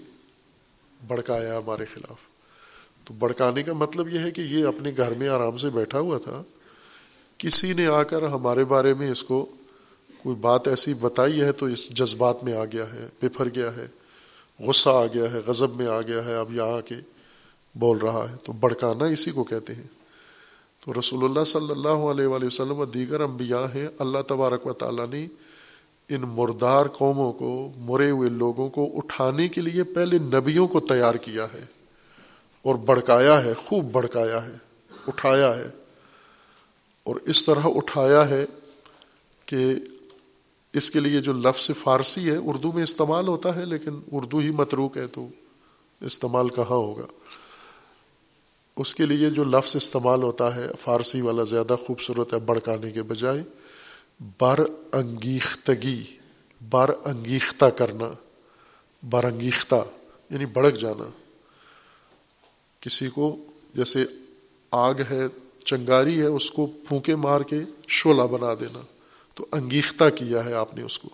بھڑکایا 1.06 1.58
ہمارے 1.58 1.84
خلاف۔ 1.84 2.18
تو 3.04 3.14
بھڑکانے 3.14 3.62
کا 3.62 3.72
مطلب 3.72 4.08
یہ 4.08 4.18
ہے 4.18 4.30
کہ 4.30 4.40
یہ 4.40 4.66
اپنے 4.66 4.92
گھر 4.96 5.14
میں 5.14 5.28
آرام 5.28 5.56
سے 5.56 5.70
بیٹھا 5.70 5.98
ہوا 5.98 6.18
تھا۔ 6.18 6.42
کسی 7.38 7.72
نے 7.72 7.86
آ 7.86 8.02
کر 8.02 8.22
ہمارے 8.22 8.64
بارے 8.64 8.94
میں 8.94 9.10
اس 9.10 9.22
کو 9.22 9.46
کوئی 10.22 10.36
بات 10.36 10.68
ایسی 10.68 10.94
بتائی 10.94 11.40
ہے 11.40 11.52
تو 11.52 11.66
اس 11.66 11.90
جذبات 11.90 12.44
میں 12.44 12.56
آ 12.56 12.64
گیا 12.64 12.84
ہے 12.92 13.06
بفر 13.22 13.48
گیا 13.54 13.70
ہے، 13.76 13.86
غصہ 14.66 14.88
آ 14.88 15.06
گیا 15.06 15.24
ہے، 15.32 15.38
غضب 15.46 15.76
میں 15.76 15.86
آ 15.86 16.00
گیا 16.00 16.24
ہے، 16.24 16.34
اب 16.34 16.54
یہاں 16.54 16.68
آ 16.68 16.80
کے 16.80 16.94
بول 17.74 17.98
رہا 17.98 18.26
ہے۔ 18.30 18.36
تو 18.44 18.52
بڑکانا 18.52 19.04
اسی 19.04 19.30
کو 19.30 19.44
کہتے 19.44 19.74
ہیں۔ 19.74 19.82
تو 20.84 21.00
رسول 21.00 21.24
اللہ 21.24 21.44
صلی 21.44 21.70
اللہ 21.70 21.88
علیہ 21.88 22.26
وآلہ 22.26 22.46
وسلم 22.46 22.78
و 22.78 22.84
دیگر 22.84 23.20
انبیاء 23.20 23.74
ہیں، 23.74 23.88
اللہ 23.98 24.18
تبارک 24.26 24.66
و 24.66 24.72
تعالیٰ 24.72 25.06
نے 25.08 25.26
ان 26.08 26.20
مردار 26.20 26.86
قوموں 26.86 27.32
کو، 27.32 27.72
مرے 27.78 28.10
ہوئے 28.10 28.28
لوگوں 28.28 28.68
کو 28.68 28.90
اٹھانے 28.96 29.48
کے 29.48 29.60
لیے 29.60 29.84
پہلے 29.84 30.18
نبیوں 30.18 30.68
کو 30.68 30.80
تیار 30.80 31.14
کیا 31.14 31.44
ہے 31.44 31.64
اور 32.62 32.74
بڑکایا 32.74 33.44
ہے، 33.44 33.54
خوب 33.54 33.92
بڑکایا 33.92 34.46
ہے، 34.46 34.54
اٹھایا 35.06 35.56
ہے۔ 35.56 35.77
اور 37.08 37.16
اس 37.16 37.44
طرح 37.44 37.60
اٹھایا 37.64 38.28
ہے 38.28 38.44
کہ 39.46 39.74
اس 40.72 40.90
کے 40.90 41.00
لیے 41.00 41.20
جو 41.20 41.32
لفظ 41.32 41.70
فارسی 41.78 42.30
ہے، 42.30 42.36
اردو 42.36 42.72
میں 42.72 42.82
استعمال 42.82 43.28
ہوتا 43.28 43.56
ہے، 43.56 43.64
لیکن 43.64 44.00
اردو 44.12 44.38
ہی 44.38 44.50
متروک 44.50 44.96
ہے 44.96 45.06
تو 45.06 45.28
استعمال 46.00 46.48
کہاں 46.48 46.76
ہوگا؟ 46.76 47.06
اس 48.76 48.94
کے 48.94 49.06
لیے 49.06 49.30
جو 49.30 49.44
لفظ 49.44 49.76
استعمال 49.76 50.22
ہوتا 50.22 50.54
ہے، 50.54 50.66
فارسی 50.80 51.20
والا 51.20 51.44
زیادہ 51.44 51.76
خوبصورت 51.86 52.34
ہے 52.34 52.38
بڑکانے 52.38 52.90
کے 52.90 53.02
بجائے، 53.02 53.42
بر 54.40 54.60
انگیختگی، 54.92 56.04
بر 56.70 56.90
انگیختہ 57.04 57.64
کرنا، 57.64 58.10
بر 59.02 59.24
انگیختہ 59.24 59.84
یعنی 60.30 60.46
بڑک 60.46 60.74
جانا۔ 60.74 61.10
کسی 62.80 63.08
کو 63.08 63.36
جیسے 63.74 64.04
آگ 64.70 64.94
ہے 65.10 65.26
چنگاری 65.68 66.20
ہے 66.20 66.26
اس 66.26 66.50
کو 66.50 66.66
پھونکے 66.66 67.16
مار 67.16 67.40
کے 67.40 67.56
شولہ 67.88 68.22
بنا 68.22 68.54
دینا۔ 68.60 68.80
تو 69.34 69.46
انگیختہ 69.52 70.04
کیا 70.14 70.44
ہے 70.44 70.54
آپ 70.54 70.74
نے 70.74 70.82
اس 70.82 70.98
کو۔ 70.98 71.08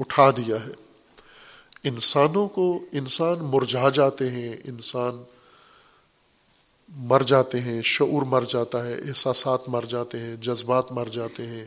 اٹھا 0.00 0.30
دیا 0.30 0.56
ہے۔ 0.66 0.72
انسانوں 1.84 2.48
کو 2.48 2.84
انسان 2.92 3.34
مرجھا 3.40 3.88
جاتے 3.88 4.30
ہیں، 4.30 4.56
انسان 4.64 5.22
مر 6.96 7.22
جاتے 7.22 7.60
ہیں، 7.60 7.82
شعور 7.82 8.22
مر 8.22 8.44
جاتا 8.48 8.86
ہے، 8.86 8.94
احساسات 8.94 9.68
مر 9.68 9.84
جاتے 9.88 10.18
ہیں، 10.18 10.36
جذبات 10.36 10.92
مر 10.92 11.08
جاتے 11.12 11.46
ہیں، 11.46 11.66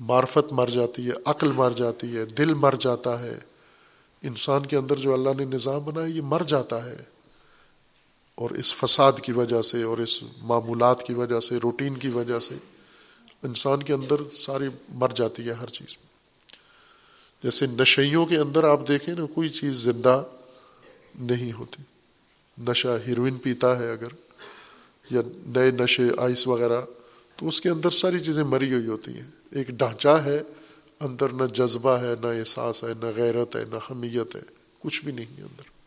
معرفت 0.00 0.52
مر 0.52 0.66
جاتی 0.66 1.06
ہے، 1.06 1.12
عقل 1.24 1.52
مر 1.52 1.70
جاتی 1.70 2.16
ہے، 2.16 2.24
دل 2.24 2.54
مر 2.54 2.74
جاتا 2.80 3.20
ہے۔ 3.20 3.38
انسان 4.22 4.66
کے 4.66 4.76
اندر 4.76 4.96
جو 4.96 5.12
اللہ 5.12 5.30
نے 5.38 5.44
نظام 5.44 5.80
بنایا، 5.84 6.06
یہ 6.06 6.22
مر 6.22 6.42
جاتا 6.42 6.84
ہے۔ 6.84 6.96
اور 8.38 8.50
اس 8.50 8.74
فساد 8.74 9.12
کی 9.22 9.32
وجہ 9.32 9.62
سے 9.62 9.82
اور 9.82 9.98
اس 9.98 10.22
معمولات 10.42 11.02
کی 11.02 11.12
وجہ 11.12 11.40
سے، 11.40 11.56
روٹین 11.56 11.96
کی 11.96 12.08
وجہ 12.08 12.38
سے 12.38 12.54
انسان 13.42 13.82
کے 13.82 13.92
اندر 13.92 14.28
ساری 14.28 14.64
مر 14.88 15.08
جاتی 15.14 15.46
ہے 15.46 15.52
ہر 15.52 15.66
چیز 15.66 15.96
جیسے 17.42 17.66
نشیوں 17.66 18.26
کے 18.26 18.36
اندر 18.36 18.64
آپ 18.64 18.88
دیکھیں 18.88 19.14
نا، 19.14 19.26
کوئی 19.34 19.48
چیز 19.48 19.74
زندہ 19.74 20.24
نہیں 21.20 21.52
ہوتی۔ 21.52 21.82
نشہ 22.68 22.88
ہیروئن 23.06 23.34
پیتا 23.34 23.78
ہے 23.78 23.92
اگر، 23.92 24.06
یا 25.10 25.20
نئے 25.46 25.70
نشے، 25.70 26.08
آئس 26.18 26.48
وغیرہ، 26.48 26.80
تو 27.36 27.48
اس 27.48 27.60
کے 27.60 27.68
اندر 27.68 27.90
ساری 27.90 28.18
چیزیں 28.18 28.44
مری 28.44 28.74
ہوئی 28.74 28.86
ہوتی 28.86 29.14
ہیں۔ 29.14 29.30
ایک 29.50 29.68
ڈھانچہ 29.68 30.22
ہے، 30.24 30.42
اندر 31.00 31.28
نہ 31.28 31.44
جذبہ 31.44 31.90
ہے، 31.90 32.14
نہ 32.20 32.26
احساس 32.26 32.84
ہے، 32.84 32.88
نہ 33.02 33.06
غیرت 33.16 33.56
ہے، 33.56 33.62
نہ 33.70 33.76
حمیت 33.90 34.36
ہے، 34.36 34.42
کچھ 34.78 35.04
بھی 35.04 35.12
نہیں 35.12 35.36
ہے 35.38 35.42
اندر۔ 35.42 35.77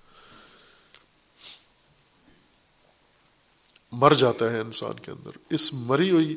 مر 3.92 4.14
جاتا 4.14 4.52
ہے 4.52 4.60
انسان 4.60 5.00
کے 5.00 5.12
اندر۔ 5.12 5.32
اس 5.50 5.74
مری 5.74 6.12
ہوئی 6.12 6.36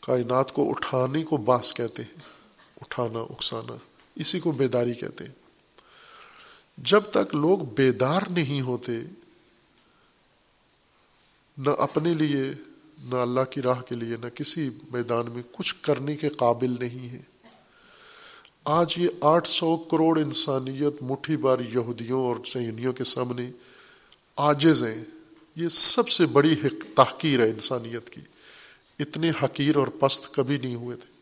کائنات 0.00 0.52
کو 0.52 0.70
اٹھانے 0.70 1.24
کو 1.24 1.36
باس 1.36 1.74
کہتے 1.74 2.02
ہیں، 2.02 2.20
اٹھانا، 2.80 3.18
اکسانا، 3.18 3.76
اسی 4.14 4.40
کو 4.40 4.52
بیداری 4.52 4.94
کہتے 4.94 5.24
ہیں۔ 5.24 5.32
جب 6.78 7.00
تک 7.10 7.34
لوگ 7.34 7.58
بیدار 7.58 8.22
نہیں 8.30 8.60
ہوتے، 8.60 8.92
نہ 11.58 11.70
اپنے 11.78 12.14
لیے، 12.14 12.44
نہ 12.98 13.14
اللہ 13.14 13.44
کی 13.50 13.62
راہ 13.62 13.80
کے 13.80 13.94
لیے، 13.94 14.16
نہ 14.16 14.28
کسی 14.28 14.70
میدان 14.92 15.30
میں 15.30 15.42
کچھ 15.52 15.74
کرنے 15.82 16.16
کے 16.16 16.28
قابل 16.28 16.76
نہیں 16.80 17.08
ہے 17.08 17.22
آج 18.64 18.94
یہ 18.96 19.08
آٹھ 19.20 19.48
سو 19.48 19.76
کروڑ 19.76 20.18
انسانیت 20.18 21.02
مٹھی 21.02 21.36
بار 21.36 21.58
یہودیوں 21.58 22.20
اور 22.20 22.36
سینیوں 22.44 22.92
کے 22.92 23.04
سامنے 23.04 23.50
آجز 24.36 24.84
ہیں۔ 24.84 25.04
یہ 25.56 25.68
سب 25.68 26.08
سے 26.08 26.26
بڑی 26.26 26.54
تحقیر 26.94 27.40
ہے 27.40 27.50
انسانیت 27.50 28.10
کی۔ 28.10 28.20
اتنے 28.98 29.30
حقیر 29.42 29.76
اور 29.76 29.86
پست 29.86 30.34
کبھی 30.34 30.56
نہیں 30.56 30.74
ہوئے 30.74 30.96
تھے۔ 30.96 31.16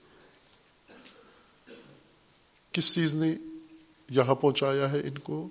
کس 2.73 2.95
چیز 2.95 3.15
نے 3.15 3.37
یہاں 4.11 4.35
پہنچایا 4.35 4.93
ہے 4.93 4.99
ان 4.99 5.19
کو؟ 5.19 5.49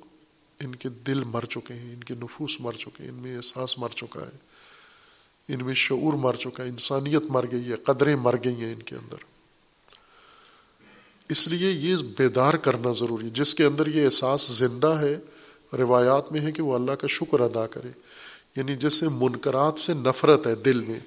ان 0.60 0.76
کے 0.76 0.90
دل 0.90 1.24
مر 1.24 1.46
چکے 1.46 1.74
ہیں، 1.74 1.94
ان 1.94 2.04
کے 2.04 2.14
نفوس 2.14 2.62
مر 2.62 2.72
چکے 2.72 3.04
ہیں، 3.04 3.10
ان 3.10 3.16
میں 3.16 3.36
احساس 3.36 3.80
مر 3.80 3.90
چکا 3.90 4.20
ہے۔ 4.22 4.38
ان 5.54 5.66
میں 5.66 5.74
شعور 5.74 6.14
مر 6.14 6.36
چکا 6.36 6.64
ہے، 6.64 6.70
انسانیت 6.70 7.24
مر 7.30 7.46
گئی 7.52 7.72
ہے، 7.72 7.76
قدریں 7.76 8.16
مر 8.16 8.36
گئی 8.46 8.56
ہیں 8.56 8.74
ان 8.74 8.82
کے 8.82 8.96
اندر۔ 8.96 9.16
اس 11.30 11.48
لیے 11.48 11.72
یہ 11.72 11.96
بیدار 12.18 12.54
کرنا 12.54 12.92
ضروری 12.92 13.26
ہے۔ 13.26 13.30
جس 13.30 13.56
کے 13.56 13.66
اندر 13.66 13.88
یہ 13.88 14.06
احساس 14.06 14.42
زندہ 14.42 14.88
ہے، 14.88 15.20
روایات 15.78 16.32
میں 16.32 16.42
ہے 16.42 16.52
کہ 16.52 16.62
وہ 16.62 16.76
اللہ 16.76 16.92
کا 16.92 17.08
شکر 17.08 17.40
ادا 17.40 17.68
کرے۔ 17.68 17.90
یعنی 18.56 18.76
جیسے 18.76 19.10
منکرات 19.10 19.80
سے 19.80 19.94
نفرت 19.94 20.48
ہے 20.48 20.56
دل 20.56 20.82
میں، 20.82 21.00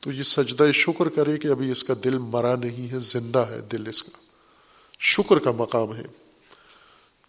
تو 0.00 0.12
یہ 0.12 0.22
سجدہ 0.22 0.72
شکر 0.72 1.08
کرے 1.08 1.38
کہ 1.38 1.48
ابھی 1.48 1.70
اس 1.70 1.84
کا 1.84 1.94
دل 2.04 2.18
مرا 2.18 2.56
نہیں 2.56 2.92
ہے، 2.92 2.98
زندہ 2.98 3.38
ہے 3.38 3.60
دل 3.60 3.88
اس 3.88 4.02
کا۔ 4.02 4.18
شکر 4.98 5.38
کا 5.38 5.50
مقام 5.50 5.96
ہے 5.96 6.02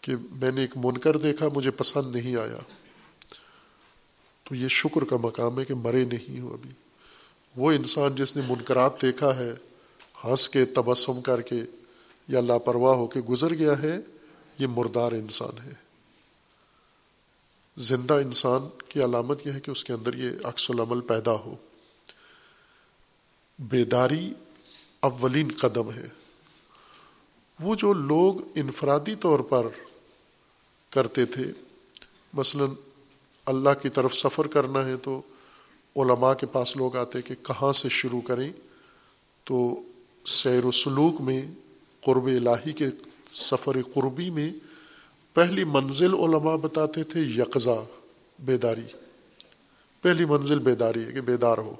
کہ 0.02 0.14
میں 0.36 0.52
نے 0.52 0.62
ایک 0.62 0.70
منکر 0.76 1.18
دیکھا، 1.18 1.48
مجھے 1.56 1.72
پسند 1.72 2.16
نہیں 2.16 2.36
آیا۔ 2.36 2.58
تو 4.44 4.56
یہ 4.56 4.68
شکر 4.68 5.04
کا 5.04 5.18
مقام 5.18 5.60
ہے 5.60 5.66
کہ 5.66 5.74
مرے 5.74 6.06
نہیں 6.06 6.40
ہو 6.40 6.54
ابھی۔ 6.54 6.70
وہ 7.56 7.72
انسان 7.72 8.16
جس 8.16 8.36
نے 8.36 8.42
منکرات 8.48 9.02
دیکھا 9.02 9.36
ہے، 9.36 9.54
ہنس 10.24 10.50
کے، 10.50 10.66
تبسم 10.66 11.22
کر 11.22 11.42
کے 11.42 11.56
یا 12.28 12.42
لاپرواہ 12.42 12.96
ہو 12.96 13.08
کے 13.08 13.20
گزر 13.20 13.54
گیا 13.54 13.82
ہے، 13.82 13.98
یہ 14.60 14.68
مردار 14.68 15.12
انسان 15.12 15.62
ہے۔ 15.66 15.87
زندہ 17.78 18.14
انسان 18.14 18.62
کی 18.88 19.04
علامت 19.04 19.48
یہ 19.48 19.52
ہے 19.52 19.60
کہ 19.60 19.72
اس 19.72 19.86
کے 19.86 19.94
اندر 19.94 20.14
یہ 20.14 20.30
عکس 20.44 20.72
العمل 20.72 21.02
پیدا 21.02 21.32
ہو۔ 21.32 21.56
بیداری 23.60 24.34
اولین 25.00 25.48
قدم 25.60 25.92
ہے۔ 25.92 26.08
وہ 27.60 27.76
جو 27.76 27.94
لوگ 27.94 28.36
انفرادی 28.56 29.16
طور 29.16 29.40
پر 29.40 29.68
کرتے 30.90 31.26
تھے، 31.26 31.44
مثلاً 32.34 32.70
اللہ 33.46 33.70
کی 33.82 33.90
طرف 33.90 34.16
سفر 34.16 34.48
کرنا 34.48 34.86
ہے 34.86 34.98
تو 34.98 35.22
علماء 35.96 36.34
کے 36.34 36.46
پاس 36.46 36.78
لوگ 36.78 36.96
آتے 36.96 37.22
کہ 37.22 37.36
کہاں 37.36 37.72
سے 37.72 37.90
شروع 37.90 38.22
کریں، 38.22 38.50
تو 39.44 39.82
سیر 40.26 40.66
و 40.66 40.72
سلوک 40.72 41.22
میں، 41.22 41.42
قرب 42.02 42.26
الہی 42.26 42.74
کے 42.74 42.88
سفر 43.30 43.78
قربی 43.94 44.30
میں 44.30 44.54
پہلی 45.38 45.64
منزل 45.64 46.14
علماء 46.14 46.56
بتاتے 46.56 47.04
تھے 47.04 47.20
یکزا 47.20 47.84
بیداری۔ 48.40 48.82
پہلی 50.02 50.26
منزل 50.26 50.60
بیداری 50.60 51.06
ہے 51.06 51.12
کہ 51.12 51.22
بیدار 51.22 51.58
ہو۔ 51.58 51.74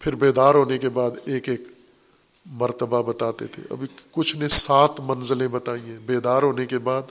پھر 0.00 0.14
بیدار 0.14 0.54
ہونے 0.54 0.78
کے 0.78 0.88
بعد 0.88 1.10
ایک 1.24 1.48
ایک 1.48 1.60
مرتبہ 2.46 3.02
بتاتے 3.02 3.46
تھے۔ 3.46 3.62
ابھی 3.70 3.86
کچھ 4.10 4.36
نے 4.36 4.48
سات 4.48 5.00
منزلیں 5.00 5.48
بتائی 5.48 5.80
ہیں۔ 5.80 5.98
بیدار 5.98 6.42
ہونے 6.42 6.66
کے 6.66 6.78
بعد 6.78 7.02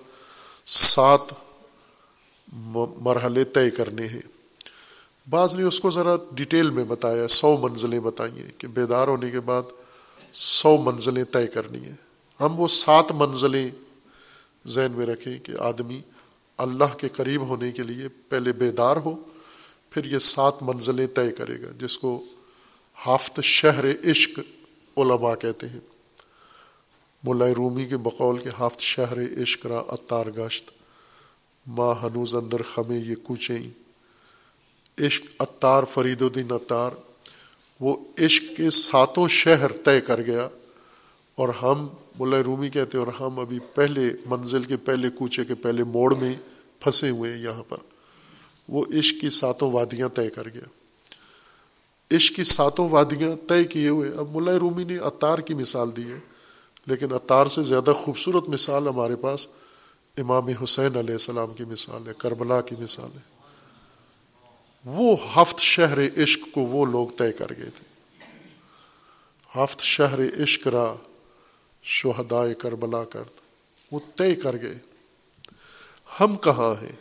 سات 0.65 1.21
مرحلے 3.01 3.43
طے 3.43 3.69
کرنے 3.69 4.07
ہیں۔ 4.07 4.21
بعض 5.29 5.55
نے 5.55 5.63
اس 5.63 5.79
کو 5.79 5.89
ذرا 5.89 6.15
ڈیٹیل 6.31 6.69
میں 6.69 6.83
بتایا، 6.83 7.27
سو 7.27 7.57
منزلیں 7.57 7.99
بتائی 7.99 8.43
ہیں 8.43 8.51
کہ 8.57 8.67
بیدار 8.67 9.07
ہونے 9.07 9.31
کے 9.31 9.39
بعد 9.39 9.63
سو 10.33 10.77
منزلیں 10.77 11.23
طے 11.23 11.47
کرنی 11.47 11.79
ہیں۔ 11.79 11.95
ہم 12.39 12.59
وہ 12.59 12.67
سات 12.67 13.11
منزلیں 13.11 13.69
ذہن 14.67 14.91
میں 14.91 15.05
رکھیں 15.05 15.39
کہ 15.39 15.53
آدمی 15.59 16.01
اللہ 16.57 16.97
کے 16.97 17.09
قریب 17.09 17.41
ہونے 17.41 17.71
کے 17.71 17.83
لیے 17.83 18.07
پہلے 18.07 18.53
بیدار 18.53 18.97
ہو، 18.97 19.15
پھر 19.89 20.05
یہ 20.05 20.19
سات 20.19 20.63
منزلیں 20.63 21.07
طے 21.07 21.31
کرے 21.31 21.61
گا، 21.61 21.67
جس 21.79 21.97
کو 21.97 22.23
ہافت 23.05 23.39
شہر 23.43 24.11
عشق 24.11 24.39
علماء 24.97 25.35
کہتے 25.35 25.69
ہیں۔ 25.69 25.79
ملا 27.23 27.45
رومی 27.57 27.85
کے 27.85 27.97
بقول 27.97 28.37
کے 28.37 28.49
ہافت 28.59 28.79
شہر 28.79 29.41
عشق 29.41 29.65
را 29.65 29.79
اتار 29.87 30.25
گشت 30.37 30.71
ماں 31.67 31.95
ہنوز 32.03 32.35
اندر 32.35 32.61
خمیں 32.61 32.99
یہ 32.99 33.15
کوچیں۔ 33.23 33.69
عشق 34.97 35.25
اتار 35.39 35.83
فرید 35.83 36.21
الدین 36.21 36.47
اتار، 36.49 36.91
وہ 37.79 37.95
عشق 38.21 38.57
کے 38.57 38.69
ساتوں 38.69 39.27
شہر 39.27 39.71
طے 39.71 40.01
کر 40.01 40.21
گیا۔ 40.21 40.49
اور 41.35 41.49
ہم 41.49 41.87
ملا 42.19 42.37
رومی 42.45 42.69
کہتے 42.69 42.97
اور 42.97 43.07
ہم 43.07 43.39
ابھی 43.39 43.59
پہلے 43.59 44.01
منزل 44.25 44.63
کے 44.63 44.77
پہلے 44.77 45.09
کوچے 45.09 45.45
کے 45.45 45.55
پہلے 45.55 45.83
موڑ 45.83 46.15
میں 46.15 46.33
پھنسے 46.79 47.09
ہوئے 47.09 47.31
ہیں 47.31 47.41
یہاں 47.41 47.63
پر۔ 47.69 47.77
وہ 48.67 48.85
عشق 48.99 49.21
کی 49.21 49.29
ساتوں 49.29 49.71
وادیاں 49.71 50.09
طے 50.09 50.29
کر 50.29 50.49
گیا۔ 50.49 50.63
عشق 52.15 52.35
کی 52.35 52.43
ساتوں 52.43 52.89
وادیاں 52.89 53.49
طے 53.49 53.63
کیے 53.63 53.89
ہوئے۔ 53.89 54.11
اب 54.17 54.35
ملا 54.35 54.59
رومی 54.59 54.83
نے 54.83 54.97
اتار 54.97 55.37
کی 55.39 55.53
مثال 55.53 55.95
دی 55.97 56.11
ہے، 56.11 56.19
لیکن 56.85 57.13
اتار 57.13 57.45
سے 57.45 57.63
زیادہ 57.63 57.91
خوبصورت 57.91 58.49
مثال 58.49 58.87
ہمارے 58.87 59.15
پاس 59.15 59.47
امام 60.17 60.47
حسین 60.63 60.97
علیہ 60.97 61.13
السلام 61.13 61.53
کی 61.53 61.63
مثال 61.63 62.07
ہے، 62.07 62.13
کربلا 62.17 62.61
کی 62.61 62.75
مثال 62.79 63.09
ہے۔ 63.15 63.35
وہ 64.85 65.15
ہفت 65.35 65.59
شہر 65.59 66.23
عشق 66.23 66.53
کو 66.53 66.61
وہ 66.61 66.85
لوگ 66.85 67.07
طے 67.07 67.31
کر 67.31 67.47
گئے 67.57 67.69
تھے۔ 67.69 67.95
ہفت 69.55 69.79
شہر 69.79 70.43
عشق 70.43 70.67
را 70.67 70.93
شہدائے 71.87 72.53
کربلا 72.53 73.03
کرد 73.03 73.41
وہ 73.91 73.99
طے 74.15 74.35
کر 74.35 74.61
گئے۔ 74.61 74.79
ہم 76.19 76.37
کہاں 76.37 76.83
ہیں؟ 76.83 76.91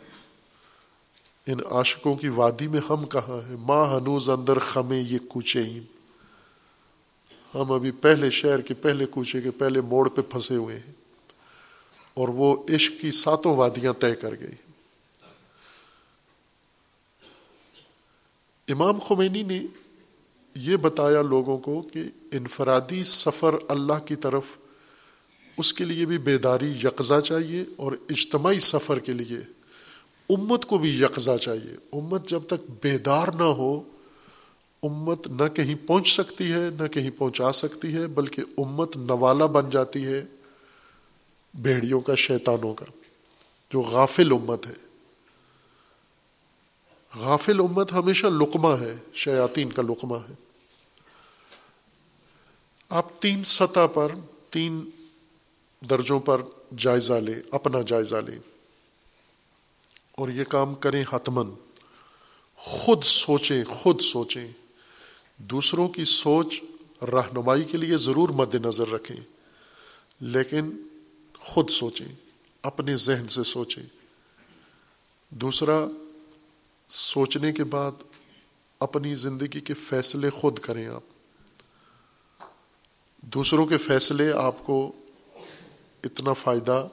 ان 1.47 1.59
عاشقوں 1.71 2.15
کی 2.15 2.27
وادی 2.27 2.67
میں 2.67 2.81
ہم 2.89 3.05
کہاں 3.05 3.49
ہیں؟ 3.49 3.55
ماں 3.59 3.85
ہنوز 3.85 4.29
اندر 4.29 4.59
خمیں 4.59 5.01
یہ 5.01 5.17
کوچے 5.29 5.63
ہم 7.55 7.71
ابھی 7.71 7.91
پہلے 7.91 8.29
شہر 8.29 8.61
کے 8.61 8.73
پہلے 8.73 9.05
کوچے 9.05 9.41
کے 9.41 9.51
پہلے 9.51 9.81
موڑ 9.81 10.09
پہ 10.09 10.21
پھنسے 10.21 10.55
ہوئے 10.55 10.77
ہیں۔ 10.77 10.93
اور 12.13 12.27
وہ 12.27 12.63
عشق 12.75 13.01
کی 13.01 13.11
ساتوں 13.11 13.55
وادیاں 13.55 13.93
طے 13.93 14.15
کر 14.15 14.31
گئی 14.39 14.71
امام 18.67 18.99
خمینی 18.99 19.43
نے 19.43 19.65
یہ 20.55 20.77
بتایا 20.77 21.21
لوگوں 21.21 21.57
کو 21.57 21.81
کہ 21.93 22.03
انفرادی 22.31 23.03
سفر 23.03 23.55
اللہ 23.67 23.99
کی 24.05 24.15
طرف 24.15 24.43
اس 25.57 25.73
کے 25.73 25.85
لیے 25.85 26.05
بھی 26.05 26.17
بیداری 26.17 26.71
یکزا 26.71 27.21
چاہیے 27.21 27.63
اور 27.75 27.91
اجتماعی 28.09 28.59
سفر 28.59 28.99
کے 28.99 29.13
لیے 29.13 29.37
امت 30.29 30.65
کو 30.65 30.77
بھی 30.77 30.89
یکزا 30.89 31.37
چاہیے۔ 31.37 31.75
امت 31.93 32.29
جب 32.29 32.41
تک 32.47 32.71
بیدار 32.83 33.27
نہ 33.27 33.43
ہو، 33.43 33.83
امت 34.83 35.27
نہ 35.27 35.47
کہیں 35.47 35.75
پہنچ 35.87 36.13
سکتی 36.13 36.51
ہے، 36.51 36.69
نہ 36.79 36.87
کہیں 36.87 37.09
پہنچا 37.17 37.51
سکتی 37.51 37.93
ہے، 37.93 38.07
بلکہ 38.07 38.41
امت 38.57 38.97
نوالا 38.97 39.45
بن 39.45 39.69
جاتی 39.69 40.05
ہے 40.05 40.25
بھیڑیوں 41.53 42.01
کا، 42.01 42.15
شیطانوں 42.15 42.73
کا، 42.73 42.85
جو 43.71 43.81
غافل 43.81 44.31
امت 44.31 44.67
ہے۔ 44.67 44.73
غافل 47.15 47.59
امت 47.59 47.93
ہمیشہ 47.93 48.27
لقمہ 48.27 48.81
ہے، 48.81 48.95
شیاطین 49.13 49.71
کا 49.71 49.81
لقمہ 49.81 50.17
ہے۔ 50.29 50.33
آپ 52.89 53.21
تین 53.21 53.43
سطح 53.43 53.87
پر، 53.93 54.11
تین 54.49 54.89
درجوں 55.81 56.19
پر 56.19 56.41
جائزہ 56.77 57.13
لیں، 57.13 57.41
اپنا 57.51 57.81
جائزہ 57.81 58.15
لیں۔ 58.15 58.39
اور 60.11 60.29
یہ 60.29 60.43
کام 60.43 60.75
کریں 60.75 61.03
حتمن 61.13 61.49
خود 62.55 63.03
سوچیں 63.03 63.63
خود 63.63 64.01
سوچیں۔ 64.01 64.47
دوسروں 65.37 65.87
کی 65.87 66.03
سوچ 66.03 66.61
رہنمائی 67.01 67.63
کے 67.63 67.77
لیے 67.77 67.97
ضرور 67.97 68.29
مد 68.29 68.55
نظر 68.55 68.89
رکھیں، 68.89 69.17
لیکن 70.19 70.71
خود 71.39 71.69
سوچیں، 71.69 72.07
اپنے 72.61 72.97
ذہن 72.97 73.27
سے 73.27 73.43
سوچیں۔ 73.43 73.83
دوسرا، 75.29 75.85
سوچنے 76.87 77.53
کے 77.53 77.63
بعد 77.63 77.91
اپنی 78.79 79.15
زندگی 79.15 79.59
کے 79.59 79.73
فیصلے 79.73 80.29
خود 80.29 80.59
کریں 80.59 80.87
آپ۔ 80.87 81.01
دوسروں 83.21 83.65
کے 83.65 83.77
فیصلے 83.77 84.31
آپ 84.31 84.55
کو 84.65 84.91
اتنا 86.05 86.33
فائدہ 86.33 86.87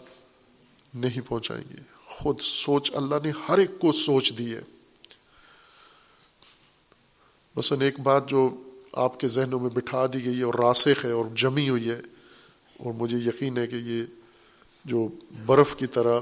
نہیں 0.94 1.28
پہنچائیں 1.28 1.64
گے۔ 1.70 1.82
خود 2.04 2.40
سوچ، 2.40 2.90
اللہ 2.94 3.14
نے 3.24 3.32
ہر 3.48 3.58
ایک 3.58 3.78
کو 3.78 3.92
سوچ 3.92 4.32
دی 4.38 4.54
ہے۔ 4.54 4.60
مثلاً 7.56 7.80
ایک 7.80 8.00
بات 8.00 8.28
جو 8.28 8.48
آپ 8.92 9.20
کے 9.20 9.28
ذہنوں 9.28 9.60
میں 9.60 9.70
بٹھا 9.70 10.06
دی 10.06 10.24
گئی 10.24 10.38
ہے 10.38 10.42
اور 10.42 10.54
راسخ 10.54 11.04
ہے 11.04 11.10
اور 11.10 11.24
جمی 11.34 11.68
ہوئی 11.68 11.88
ہے، 11.90 12.00
اور 12.76 12.92
مجھے 12.92 13.18
یقین 13.18 13.58
ہے 13.58 13.66
کہ 13.66 13.76
یہ 13.76 14.02
جو 14.84 15.08
برف 15.46 15.76
کی 15.76 15.86
طرح 15.86 16.20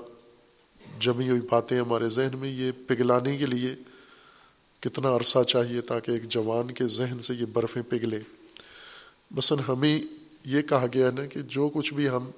جمی 1.01 1.29
ہوئی 1.31 1.41
باتیں 1.41 1.79
ہمارے 1.81 2.09
ذہن 2.09 2.39
میں، 2.39 2.51
یہ 2.51 2.73
پگھلانے 2.87 3.37
کے 3.39 3.47
لیے 3.47 3.75
کتنا 4.81 5.15
عرصہ 5.17 5.43
چاہیے 5.43 5.81
تاکہ 5.81 6.11
ایک 6.11 6.29
جوان 6.29 6.71
کے 6.71 6.87
ذہن 6.87 7.19
سے 7.19 7.35
یہ 7.35 7.47
برفیں 7.53 7.83
پگھلیں۔ 7.89 8.21
مثلاً 9.31 9.65
ہمیں 9.69 10.01
یہ 10.45 10.63
کہا 10.63 10.87
گیا 10.95 11.11
نا 11.11 11.27
کہ 11.27 11.41
جو 11.41 11.69
کچھ 11.69 11.95
بھی 11.95 12.09
ہم 12.09 12.31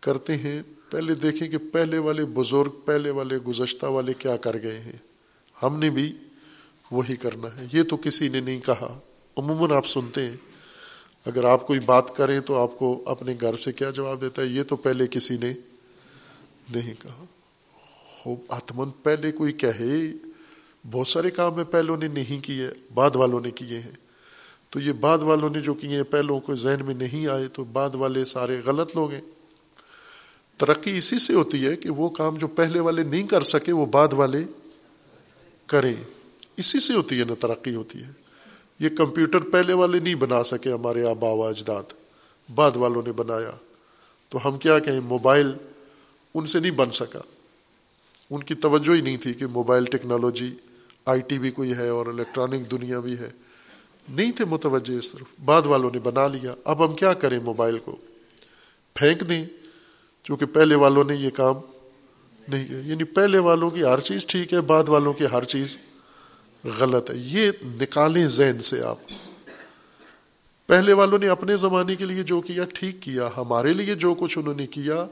کرتے 0.00 0.36
ہیں، 0.36 0.62
پہلے 0.90 1.14
دیکھیں 1.14 1.48
کہ 1.48 1.58
پہلے 1.72 1.98
والے 1.98 2.24
بزرگ، 2.24 2.70
پہلے 2.84 3.10
والے 3.10 3.38
گزشتہ 3.38 3.86
والے 3.86 4.12
کیا 4.14 4.36
کر 4.36 4.56
گئے 4.62 4.80
ہیں۔ 4.80 4.98
ہم 5.62 5.78
نے 5.78 5.90
بھی 5.90 6.12
وہی 6.90 7.16
کرنا 7.16 7.48
ہے۔ 7.56 7.66
یہ 7.72 7.82
تو 7.82 7.96
کسی 7.96 8.28
نے 8.28 8.40
نہیں 8.40 8.60
کہا۔ 8.60 8.98
عموماً 9.36 9.72
آپ 9.72 9.86
سنتے 9.86 10.26
ہیں۔ 10.26 10.36
اگر 11.26 11.44
آپ 11.44 11.66
کوئی 11.66 11.80
بات 11.80 12.16
کریں 12.16 12.40
تو 12.40 12.56
آپ 12.56 12.78
کو 12.78 13.02
اپنے 13.06 13.34
گھر 13.40 13.56
سے 13.56 13.72
کیا 13.72 13.90
جواب 13.90 14.20
دیتا 14.20 14.42
ہے؟ 14.42 14.46
یہ 14.46 14.62
تو 14.62 14.76
پہلے 14.76 15.06
کسی 15.06 15.36
نے 15.36 15.52
نہیں 16.74 16.94
کہا۔ 16.98 17.24
آتمن 18.48 18.90
پہلے 18.90 19.32
کوئی 19.32 19.52
کہے۔ 19.52 20.12
بہت 20.90 21.08
سارے 21.08 21.30
کام 21.30 21.58
ہے 21.58 21.64
پہلوں 21.64 21.96
نے 21.96 22.08
نہیں 22.08 22.44
کیے، 22.44 22.68
بعد 22.94 23.16
والوں 23.16 23.40
نے 23.40 23.50
کیے 23.50 23.80
ہیں۔ 23.80 23.92
تو 24.70 24.80
یہ 24.80 24.92
بعد 24.92 25.18
والوں 25.18 25.50
نے 25.50 25.60
جو 25.60 25.74
کیے 25.74 25.96
ہیں، 25.96 26.02
پہلوں 26.02 26.40
کو 26.40 26.54
ذہن 26.54 26.84
میں 26.84 26.94
نہیں 26.94 27.26
آئے 27.26 27.48
تو 27.48 27.64
بعد 27.64 27.94
والے 27.94 28.24
سارے 28.24 28.60
غلط 28.64 28.96
لوگ 28.96 29.10
ہیں۔ 29.10 29.20
ترقی 30.56 30.96
اسی 30.96 31.18
سے 31.18 31.34
ہوتی 31.34 31.66
ہے 31.66 31.76
کہ 31.76 31.90
وہ 31.90 32.08
کام 32.08 32.36
جو 32.36 32.46
پہلے 32.46 32.80
والے 32.80 33.02
نہیں 33.02 33.22
کر 33.22 33.42
سکے، 33.42 33.72
وہ 33.72 33.86
بعد 33.86 34.12
والے 34.12 34.38
کریں 35.66 35.94
اسی 36.56 36.80
سے 36.80 36.94
ہوتی 36.94 37.18
ہے 37.18 37.24
نا 37.24 37.34
ترقی 37.40 37.74
ہوتی 37.74 38.02
ہے۔ 38.02 38.10
یہ 38.80 38.88
کمپیوٹر 38.88 39.40
پہلے 39.40 39.72
والے 39.72 39.98
نہیں 39.98 40.14
بنا 40.14 40.42
سکے 40.42 40.72
ہمارے 40.72 41.06
آبا 41.06 41.32
و 41.32 41.44
اجداد، 41.44 41.82
بعد 42.54 42.76
والوں 42.76 43.02
نے 43.06 43.12
بنایا۔ 43.12 43.50
تو 44.28 44.48
ہم 44.48 44.58
کیا 44.58 44.78
کہیں، 44.78 45.00
موبائل 45.00 45.52
ان 46.34 46.46
سے 46.46 46.60
نہیں 46.60 46.70
بن 46.70 46.90
سکا۔ 46.90 47.20
ان 48.30 48.42
کی 48.42 48.54
توجہ 48.54 48.94
ہی 48.96 49.00
نہیں 49.00 49.16
تھی 49.16 49.34
کہ 49.34 49.46
موبائل 49.46 49.84
ٹیکنالوجی، 49.84 50.54
آئی 51.04 51.20
ٹی 51.20 51.38
بھی 51.38 51.50
کوئی 51.50 51.72
ہے 51.72 51.88
اور 51.88 52.06
الیکٹرانک 52.06 52.70
دنیا 52.70 53.00
بھی 53.00 53.18
ہے۔ 53.18 53.30
نہیں 54.08 54.32
تھے 54.32 54.44
متوجہ 54.44 54.98
اس 54.98 55.12
طرف۔ 55.12 55.24
بعد 55.44 55.62
والوں 55.66 55.90
نے 55.92 55.98
بنا 55.98 56.28
لیا۔ 56.28 56.54
اب 56.64 56.86
ہم 56.86 56.94
کیا 56.94 57.12
کریں 57.12 57.38
موبائل 57.38 57.78
کو؟ 57.78 57.96
پھینک 58.94 59.28
دیں۔ 59.28 59.46
چونکہ 60.26 60.46
پہلے 60.46 60.74
والوں 60.74 61.04
نے 61.04 61.14
یہ 61.14 61.30
کام 61.30 61.54
نہیں 62.48 62.68
کیا۔ 62.68 62.78
یعنی 62.78 63.04
پہلے 63.04 63.38
والوں 63.38 63.70
کی 63.70 63.82
ہر 63.82 64.00
چیز 64.00 64.26
ٹھیک 64.26 64.54
ہے، 64.54 64.60
بعد 64.60 64.88
والوں 64.88 65.12
کی 65.12 65.24
ہر 65.32 65.44
چیز 65.44 65.76
غلط 66.78 67.10
ہے۔ 67.10 67.16
یہ 67.16 67.50
نکالیں 67.64 68.28
ذہن 68.28 68.60
سے 68.60 68.82
آپ۔ 68.82 68.98
پہلے 70.66 70.92
والوں 70.92 71.18
نے 71.18 71.28
اپنے 71.28 71.56
زمانے 71.56 71.94
کے 71.94 72.04
لیے 72.04 72.22
جو 72.22 72.40
کیا، 72.40 72.64
ٹھیک 72.74 73.02
کیا۔ 73.02 73.28
ہمارے 73.36 73.72
لیے 73.72 73.94
جو 73.94 74.14
کچھ 74.14 74.38
انہوں 74.38 74.54
نے 74.54 74.66
کیا، 74.66 75.06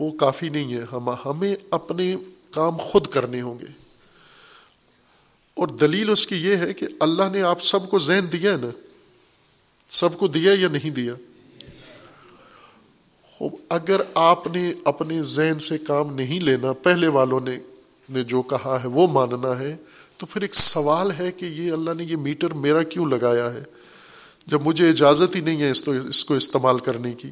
وہ 0.00 0.10
کافی 0.10 0.48
نہیں 0.48 0.74
ہے۔ 0.74 0.84
ہم 0.92 1.10
ہمیں 1.26 1.56
اپنے 1.70 2.16
کام 2.50 2.76
خود 2.76 3.06
کرنے 3.06 3.42
ہوں 3.42 3.58
گے۔ 3.58 3.66
اور 5.54 5.68
دلیل 5.68 6.10
اس 6.10 6.26
کی 6.26 6.36
یہ 6.36 6.56
ہے 6.56 6.72
کہ 6.72 6.86
اللہ 7.00 7.22
نے 7.32 7.42
آپ 7.42 7.62
سب 7.62 7.90
کو 7.90 7.98
ذہن 7.98 8.24
دیا 8.32 8.52
ہے 8.52 8.56
نا۔ 8.56 8.70
سب 9.86 10.18
کو 10.18 10.28
دیا 10.28 10.52
یا 10.58 10.68
نہیں 10.68 10.90
دیا؟ 10.90 11.14
اگر 13.40 14.00
آپ 14.14 14.46
نے 14.46 14.72
اپنے 14.84 15.22
ذہن 15.22 15.58
سے 15.58 15.78
کام 15.78 16.14
نہیں 16.14 16.40
لینا، 16.40 16.72
پہلے 16.72 17.08
والوں 17.08 17.40
نے 17.40 17.58
نے 18.10 18.22
جو 18.22 18.42
کہا 18.42 18.78
ہے 18.82 18.88
وہ 18.88 19.06
ماننا 19.06 19.58
ہے، 19.58 19.76
تو 20.16 20.26
پھر 20.26 20.42
ایک 20.42 20.54
سوال 20.54 21.10
ہے 21.18 21.32
کہ 21.32 21.46
یہ 21.46 21.72
اللہ 21.72 21.90
نے 21.96 22.04
یہ 22.04 22.16
میٹر 22.16 22.54
میرا 22.54 22.82
کیوں 22.82 23.06
لگایا 23.06 23.52
ہے؟ 23.52 23.62
جب 24.46 24.62
مجھے 24.62 24.88
اجازت 24.88 25.36
ہی 25.36 25.40
نہیں 25.40 25.60
ہے 25.60 25.70
اس 25.70 25.88
اس 25.88 26.24
کو 26.24 26.34
استعمال 26.34 26.78
کرنے 26.78 27.12
کی، 27.12 27.30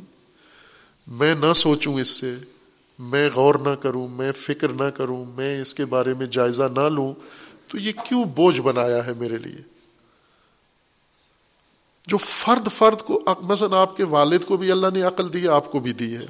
میں 1.07 1.35
نہ 1.35 1.53
سوچوں 1.53 2.01
اس 2.01 2.09
سے، 2.09 2.35
میں 2.99 3.31
غور 3.35 3.55
نہ 3.55 3.75
کروں، 3.75 4.09
میں 4.09 4.33
فکر 4.33 4.69
نہ 4.69 4.91
کروں، 4.91 5.25
میں 5.25 5.61
اس 5.61 5.75
کے 5.75 5.85
بارے 5.85 6.15
میں 6.15 6.27
جائزہ 6.27 6.63
نہ 6.63 6.89
لوں، 6.89 7.15
تو 7.69 7.79
یہ 7.79 7.93
کیوں 8.09 8.25
بوجھ 8.25 8.61
بنایا 8.61 9.07
ہے 9.07 9.13
میرے 9.19 9.37
لیے؟ 9.39 9.74
جو 12.07 12.17
فرد 12.17 12.69
فرد 12.69 13.03
کو 13.03 13.21
مثلا 13.41 13.81
آپ 13.81 13.97
کے 13.97 14.05
والد 14.05 14.45
کو 14.45 14.57
بھی 14.57 14.73
اللہ 14.73 14.87
نے 14.95 15.03
عقل 15.03 15.33
دی 15.33 15.49
آپ 15.49 15.73
کو 15.73 15.81
بھی 15.81 15.93
دی 15.93 16.17
ہے۔ 16.17 16.27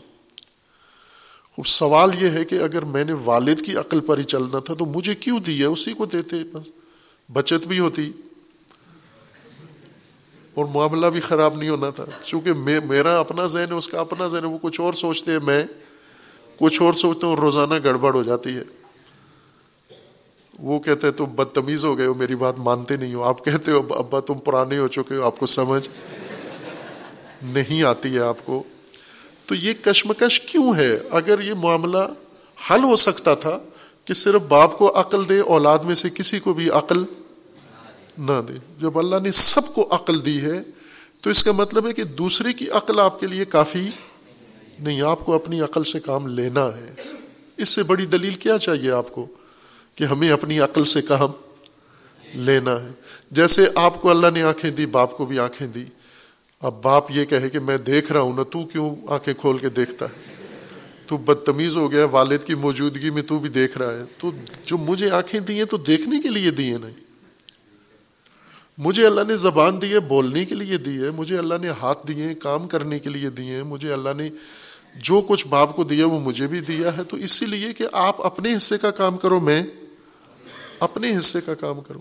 خوب، 1.57 1.67
سوال 1.67 2.23
یہ 2.23 2.29
ہے 2.29 2.45
کہ 2.45 2.55
اگر 2.55 2.83
میں 2.83 3.05
نے 3.05 3.13
والد 3.13 3.61
کی 3.67 3.77
عقل 3.77 4.01
پر 4.01 4.19
ہی 4.19 4.23
چلنا 4.23 4.59
تھا 4.59 4.75
تو 4.75 4.87
مجھے 4.87 5.15
کیوں 5.15 5.41
دی 5.41 5.61
ہے؟ 5.61 5.65
اسی 5.65 5.93
کو 5.93 6.07
دیتے، 6.07 6.37
بس۔ 6.53 6.69
بچت 7.33 7.67
بھی 7.67 7.79
ہوتی۔ 7.79 8.13
اور 10.55 10.65
معاملہ 10.65 11.07
بھی 11.07 11.21
خراب 11.21 11.57
نہیں 11.57 11.69
ہونا 11.69 11.91
تھا۔ 11.91 12.05
چونکہ 12.23 12.53
میرا 12.85 13.21
اپنا 13.21 13.47
ذہن 13.47 13.65
ہے، 13.71 13.75
اس 13.75 13.89
کا 13.89 14.01
اپنا 14.01 14.29
ذہن 14.29 14.41
ہے، 14.41 14.49
وہ 14.49 14.59
کچھ 14.63 14.81
اور 14.81 14.93
سوچتے 14.93 15.33
ہیں، 15.33 15.39
میں 15.39 15.65
کچھ 16.59 16.83
اور 16.83 16.93
سوچتا 16.93 17.27
ہوں، 17.27 17.37
روزانہ 17.37 17.75
گڑبڑ 17.85 18.15
ہو 18.15 18.23
جاتی 18.23 18.51
ہے۔ 18.51 18.84
وہ 20.59 20.81
کہتے 20.81 21.11
تم 21.11 21.25
بدتمیز 21.25 21.85
ہو 21.85 21.99
گئے 21.99 22.07
ہو، 22.07 22.15
میری 22.15 22.35
بات 22.35 22.59
مانتے 22.59 22.97
نہیں 22.97 23.15
ہو۔ 23.15 23.23
آپ 23.23 23.45
کہتے 23.45 23.71
ہو، 23.71 23.83
ابا 23.91 24.21
تم 24.21 24.35
پرانے 24.35 24.79
ہو 24.79 24.89
چکے 24.89 25.17
ہو، 25.17 25.23
آپ 25.23 25.39
کو 25.39 25.47
سمجھ 25.47 25.89
نہیں 27.43 27.83
آتی 27.83 28.15
ہے 28.15 28.21
آپ 28.21 28.47
کو۔ 28.47 28.63
تو 29.47 29.55
یہ 29.55 29.73
کشمکش 29.83 30.41
کیوں 30.41 30.75
ہے؟ 30.75 30.99
اگر 31.11 31.41
یہ 31.41 31.55
معاملہ 31.55 31.99
حل 32.71 32.85
ہو 32.85 32.97
سکتا 32.97 33.35
تھا 33.35 33.59
کہ 34.05 34.15
صرف 34.15 34.43
باپ 34.43 34.79
کو 34.79 35.01
عقل 35.01 35.29
دے، 35.29 35.41
اولاد 35.41 35.79
میں 35.79 35.95
سے 35.95 36.11
کسی 36.11 36.39
کو 36.39 36.53
بھی 36.53 36.71
عقل 36.71 37.05
نہ 38.19 38.41
دے۔ 38.49 38.53
جب 38.81 38.99
اللہ 38.99 39.17
نے 39.23 39.33
سب 39.33 39.75
کو 39.75 39.89
عقل 39.91 40.25
دی 40.25 40.41
ہے، 40.41 40.63
تو 41.21 41.31
اس 41.31 41.45
کا 41.45 41.53
مطلب 41.53 41.87
ہے 41.87 41.93
کہ 41.93 42.05
دوسرے 42.05 42.53
کی 42.53 42.71
عقل 42.71 43.01
آپ 43.01 43.21
کے 43.21 43.27
لیے 43.27 43.45
کافی 43.45 43.89
نہیں، 44.79 45.03
آپ 45.03 45.21
کو 45.21 45.35
اپنی 45.35 45.61
عقل 45.61 45.85
سے 45.85 46.01
کام 46.01 46.27
لینا 46.27 46.67
ہے۔ 46.67 46.95
اس 47.57 47.69
سے 47.69 47.83
بڑی 47.83 48.07
دلیل 48.07 48.35
کیا 48.35 48.59
چاہیے 48.59 48.91
آپ 48.91 49.13
کو؟ 49.13 49.27
کہ 49.95 50.05
ہمیں 50.05 50.31
اپنی 50.31 50.61
عقل 50.61 50.85
سے 50.85 51.03
کام 51.03 51.31
لینا 52.35 52.83
ہے۔ 52.83 52.89
جیسے 53.31 53.67
آپ 53.75 54.03
کو 54.03 54.11
اللہ 54.11 54.27
نے 54.35 54.43
آنکھیں 54.43 54.71
دی، 54.71 54.87
باپ 54.87 55.17
کو 55.17 55.27
بھی 55.27 55.39
آنکھیں 55.39 55.69
دی۔ 55.69 55.85
اب 56.61 56.83
باپ 56.83 57.11
یہ 57.11 57.25
کہے 57.25 57.51
کہ 57.51 57.59
میں 57.59 57.79
دیکھ 57.79 58.13
رہا 58.13 58.21
ہوں 58.21 58.37
نا، 58.37 58.43
تو 58.43 58.67
کیوں 58.67 58.97
آنکھیں 59.09 59.35
کھول 59.35 59.59
کے 59.59 59.69
دیکھتا 59.69 60.07
ہے؟ 60.07 60.35
تو 61.07 61.17
بدتمیز 61.17 61.77
ہو 61.77 61.93
گیا، 61.93 62.05
والد 62.05 62.39
کی 62.45 62.55
موجودگی 62.55 63.11
میں 63.11 63.23
تو 63.23 63.39
بھی 63.39 63.49
دیکھ 63.49 63.79
رہا 63.79 63.95
ہے۔ 63.95 64.03
تو 64.19 64.31
جو 64.63 64.79
مجھے 64.79 65.11
آنکھیں 65.11 65.41
دی 65.41 65.55
ہیں 65.59 65.65
تو 65.65 65.77
دیکھنے 65.77 66.21
کے 66.23 66.29
لیے 66.29 66.51
دی 66.51 66.65
ہیں 66.65 66.79
نہیں۔ 66.81 67.05
مجھے 68.79 69.07
اللہ 69.07 69.21
نے 69.29 69.37
زبان 69.37 69.83
دی 69.83 69.93
ہے، 69.93 70.01
بولنے 70.01 70.45
کے 70.45 70.55
لیے 70.55 70.77
دی 70.77 71.05
ہے۔ 71.05 71.11
مجھے 71.11 71.39
اللہ 71.39 71.55
نے 71.63 71.69
ہاتھ 71.69 72.09
دیے 72.09 72.35
کام 72.35 72.69
کرنے 72.69 72.99
کے 72.99 73.09
لیے 73.09 73.31
دیے 73.31 73.55
ہیں۔ 73.55 73.63
مجھے 73.63 73.93
اللہ 73.93 74.11
نے 74.17 74.31
جو 74.97 75.21
کچھ 75.21 75.47
باپ 75.47 75.77
کو 75.77 75.85
دیا، 75.85 76.07
وہ 76.07 76.21
مجھے 76.21 76.47
بھی 76.47 76.61
دیا 76.61 76.97
ہے۔ 76.97 77.05
تو 77.05 77.17
اسی 77.17 77.47
لیے 77.47 77.73
کہ 77.73 77.85
آپ 77.93 78.23
اپنے 78.23 78.57
حصے 78.57 78.79
کا 78.79 78.91
کام 78.91 79.17
کرو، 79.17 79.41
میں 79.41 79.63
اپنے 80.85 81.19
حصے 81.19 81.41
کا 81.41 81.55
کام 81.55 81.81
کروں۔ 81.81 82.01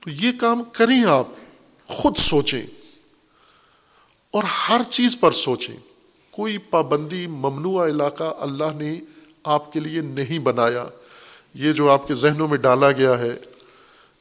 تو 0.00 0.10
یہ 0.10 0.32
کام 0.40 0.62
کریں 0.72 1.04
آپ، 1.04 1.28
خود 1.86 2.16
سوچیں۔ 2.16 2.62
اور 4.30 4.44
ہر 4.44 4.80
چیز 4.90 5.20
پر 5.20 5.32
سوچیں۔ 5.32 5.76
کوئی 6.30 6.58
پابندی 6.58 7.26
ممنوع 7.26 7.86
علاقہ 7.86 8.34
اللہ 8.38 8.64
نے 8.76 9.00
آپ 9.44 9.72
کے 9.72 9.80
لیے 9.80 10.00
نہیں 10.00 10.38
بنایا۔ 10.38 10.86
یہ 11.54 11.72
جو 11.72 11.90
آپ 11.90 12.08
کے 12.08 12.14
ذہنوں 12.14 12.48
میں 12.48 12.58
ڈالا 12.58 12.92
گیا 12.92 13.18
ہے 13.18 13.36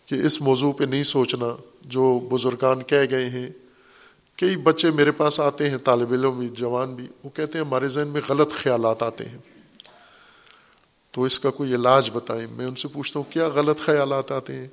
کہ 0.06 0.16
اس 0.16 0.42
موضوع 0.42 0.72
پہ 0.72 0.84
نہیں 0.84 1.04
سوچنا، 1.04 1.56
جو 1.82 2.20
بزرگان 2.32 2.84
کہہ 2.84 3.06
گئے 3.12 3.30
ہیں، 3.30 3.48
کئی 4.36 4.56
بچے 4.56 4.92
میرے 4.92 5.12
پاس 5.12 5.40
آتے 5.40 5.70
ہیں، 5.70 5.78
طالب 5.78 6.12
علم 6.12 6.40
بھی 6.40 6.50
جوان 6.50 6.96
بھی، 6.96 7.08
وہ 7.24 7.30
کہتے 7.30 7.58
ہیں 7.58 7.66
ہمارے 7.66 7.88
ذہن 7.88 8.08
میں 8.08 8.22
غلط 8.30 8.54
خیالات 8.54 9.04
آتے 9.04 9.26
ہیں۔ 9.26 9.38
تو 11.16 11.24
اس 11.24 11.40
کا 11.40 11.50
کوئی 11.50 11.76
علاج 11.76 12.10
بتائیں۔ 12.14 12.48
میں 12.52 12.66
ان 12.66 12.76
سے 12.76 12.88
پوچھتا 12.88 13.20
ہوں، 13.20 13.32
کیا 13.32 13.48
غلط 13.48 13.80
خیالات 13.80 14.32
آتے 14.32 14.56
ہیں؟ 14.56 14.68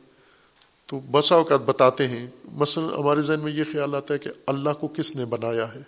تو 0.86 1.00
بسا 1.10 1.34
اوقات 1.34 1.60
بتاتے 1.60 2.08
ہیں۔ 2.08 2.26
مثلا 2.52 2.86
ہمارے 2.98 3.22
ذہن 3.22 3.40
میں 3.40 3.52
یہ 3.52 3.64
خیال 3.72 3.94
آتا 3.94 4.14
ہے 4.14 4.18
کہ 4.18 4.30
اللہ 4.46 4.70
کو 4.70 4.88
کس 4.88 5.16
نے 5.16 5.24
بنایا 5.24 5.74
ہے؟ 5.74 5.80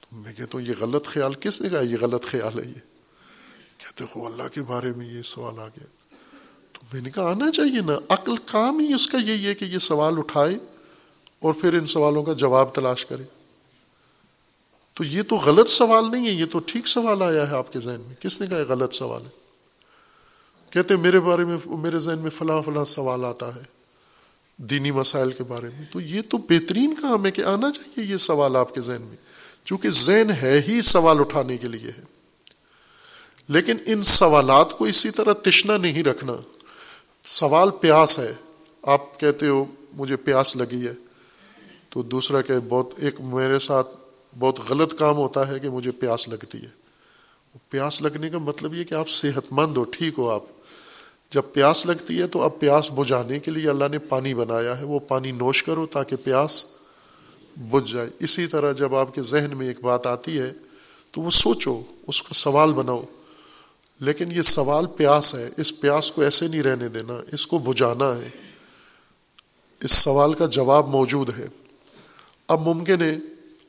تو 0.00 0.16
میں 0.16 0.32
کہتا 0.32 0.58
ہوں، 0.58 0.60
یہ 0.60 0.72
غلط 0.80 1.06
خیال 1.06 1.34
کس 1.34 1.60
نے 1.60 1.68
کہا؟ 1.68 1.80
یہ 1.80 1.96
غلط 2.00 2.24
خیال 2.24 2.58
ہے 2.58 2.68
یہ۔ 2.68 2.80
کہتے 3.78 4.04
ہو 4.16 4.26
اللہ 4.26 4.42
کے 4.52 4.62
بارے 4.62 4.92
میں 4.96 5.06
یہ 5.06 5.22
سوال 5.22 5.58
آ 5.58 5.66
گیا۔ 5.66 5.86
تو 6.72 6.80
میں 6.92 7.02
نے 7.02 7.10
کہا، 7.10 7.30
آنا 7.30 7.50
چاہیے 7.50 7.80
نا۔ 7.80 7.98
عقل 8.08 8.36
کام 8.36 8.78
ہی 8.78 8.94
اس 8.94 9.06
کا 9.06 9.18
یہی 9.18 9.46
ہے 9.46 9.54
کہ 9.54 9.64
یہ 9.64 9.78
سوال 9.78 10.14
اٹھائے 10.18 10.54
اور 11.38 11.54
پھر 11.60 11.74
ان 11.74 11.86
سوالوں 11.86 12.22
کا 12.22 12.32
جواب 12.32 12.74
تلاش 12.74 13.06
کرے۔ 13.06 13.43
تو 14.94 15.04
یہ 15.04 15.22
تو 15.22 15.36
غلط 15.36 15.68
سوال 15.68 16.10
نہیں 16.12 16.26
ہے، 16.26 16.30
یہ 16.30 16.44
تو 16.52 16.58
ٹھیک 16.58 16.88
سوال 16.88 17.22
آیا 17.22 17.50
ہے 17.50 17.56
آپ 17.56 17.72
کے 17.72 17.80
ذہن 17.80 18.00
میں۔ 18.06 18.14
کس 18.14 18.40
نے 18.40 18.46
کہا 18.46 18.58
غلط 18.68 18.94
سوال 18.94 19.22
ہے؟ 19.22 19.30
کہتے 20.70 20.96
میرے 20.96 21.20
بارے 21.20 21.44
میں، 21.44 21.56
میرے 21.66 21.98
ذہن 21.98 22.18
میں 22.18 22.30
فلاں 22.30 22.62
فلاں 22.62 22.84
سوال 22.84 23.24
آتا 23.24 23.54
ہے 23.54 23.60
دینی 24.56 24.90
مسائل 24.90 25.32
کے 25.32 25.44
بارے 25.44 25.66
میں۔ 25.66 25.84
تو 25.92 26.00
یہ 26.00 26.22
تو 26.28 26.38
بہترین 26.38 26.94
کام 26.94 27.26
ہے 27.26 27.30
کہ 27.30 27.44
آنا 27.44 27.72
چاہیے 27.72 28.12
یہ 28.12 28.16
سوال 28.16 28.56
آپ 28.56 28.74
کے 28.74 28.80
ذہن 28.80 29.02
میں۔ 29.02 29.16
چونکہ 29.64 29.90
ذہن 29.90 30.30
ہے 30.30 30.60
ہی 30.68 30.80
سوال 30.80 31.18
اٹھانے 31.18 31.56
کے 31.56 31.68
لیے 31.68 31.90
ہے۔ 31.98 32.02
لیکن 33.48 33.76
ان 33.86 34.02
سوالات 34.02 34.78
کو 34.78 34.84
اسی 34.84 35.10
طرح 35.10 35.32
تشنا 35.32 35.76
نہیں 35.76 36.04
رکھنا۔ 36.04 36.32
سوال 37.22 37.70
پیاس 37.70 38.18
ہے۔ 38.18 38.32
آپ 38.82 39.20
کہتے 39.20 39.48
ہو، 39.48 39.64
مجھے 39.92 40.16
پیاس 40.16 40.56
لگی 40.56 40.86
ہے۔ 40.86 40.92
تو 41.88 42.02
دوسرا 42.02 42.40
کہ 42.40 42.54
بہت 42.68 42.90
ایک 42.96 43.20
میرے 43.20 43.58
ساتھ 43.58 44.03
بہت 44.38 44.58
غلط 44.68 44.98
کام 44.98 45.16
ہوتا 45.16 45.48
ہے 45.48 45.58
کہ 45.58 45.68
مجھے 45.68 45.90
پیاس 45.90 46.28
لگتی 46.28 46.58
ہے۔ 46.58 46.84
پیاس 47.68 48.02
لگنے 48.02 48.30
کا 48.30 48.38
مطلب 48.38 48.74
یہ 48.74 48.84
کہ 48.84 48.94
آپ 48.94 49.08
صحت 49.08 49.44
مند 49.50 49.76
ہو، 49.76 49.82
ٹھیک 49.82 50.14
ہو 50.18 50.30
آپ۔ 50.30 50.42
جب 51.30 51.42
پیاس 51.52 51.86
لگتی 51.86 52.20
ہے 52.22 52.26
تو 52.26 52.42
اب 52.42 52.50
پیاس 52.58 52.90
بجھانے 52.90 53.38
کے 53.38 53.50
لیے 53.50 53.70
اللہ 53.70 53.84
نے 53.90 53.98
پانی 53.98 54.34
بنایا 54.34 54.78
ہے، 54.78 54.84
وہ 54.84 54.98
پانی 54.98 55.30
نوش 55.30 55.62
کرو 55.62 55.86
تاکہ 55.86 56.16
پیاس 56.16 56.64
بجھ 57.56 57.92
جائے۔ 57.92 58.10
اسی 58.18 58.46
طرح 58.46 58.72
جب 58.72 58.94
آپ 58.94 59.14
کے 59.14 59.22
ذہن 59.22 59.56
میں 59.56 59.66
ایک 59.66 59.80
بات 59.80 60.06
آتی 60.06 60.38
ہے 60.38 60.52
تو 61.10 61.20
وہ 61.20 61.30
سوچو، 61.30 61.82
اس 62.06 62.22
کا 62.22 62.34
سوال 62.34 62.72
بناؤ۔ 62.72 63.04
لیکن 64.00 64.32
یہ 64.32 64.42
سوال 64.42 64.86
پیاس 64.86 65.34
ہے، 65.34 65.50
اس 65.56 65.80
پیاس 65.80 66.12
کو 66.12 66.22
ایسے 66.22 66.46
نہیں 66.46 66.62
رہنے 66.62 66.88
دینا، 66.88 67.14
اس 67.32 67.46
کو 67.46 67.58
بجھانا 67.58 68.16
ہے۔ 68.16 68.28
اس 69.80 69.92
سوال 69.92 70.34
کا 70.34 70.46
جواب 70.46 70.88
موجود 70.88 71.38
ہے۔ 71.38 71.46
اب 72.48 72.68
ممکن 72.68 73.02
ہے 73.02 73.16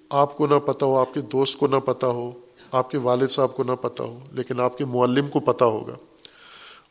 آپ 0.09 0.37
کو 0.37 0.47
نہ 0.47 0.55
پتا 0.55 0.85
ہو، 0.85 0.97
آپ 0.97 1.13
کے 1.13 1.21
دوست 1.21 1.59
کو 1.59 1.67
نہ 1.67 1.75
پتا 1.75 2.07
ہو، 2.07 2.31
آپ 2.71 2.91
کے 2.91 2.97
والد 2.97 3.27
صاحب 3.27 3.55
کو 3.55 3.63
نہ 3.63 3.71
پتا 3.71 4.03
ہو، 4.03 4.19
لیکن 4.31 4.59
آپ 4.59 4.77
کے 4.77 4.85
معلم 4.85 5.27
کو 5.27 5.39
پتا 5.39 5.65
ہوگا۔ 5.65 5.93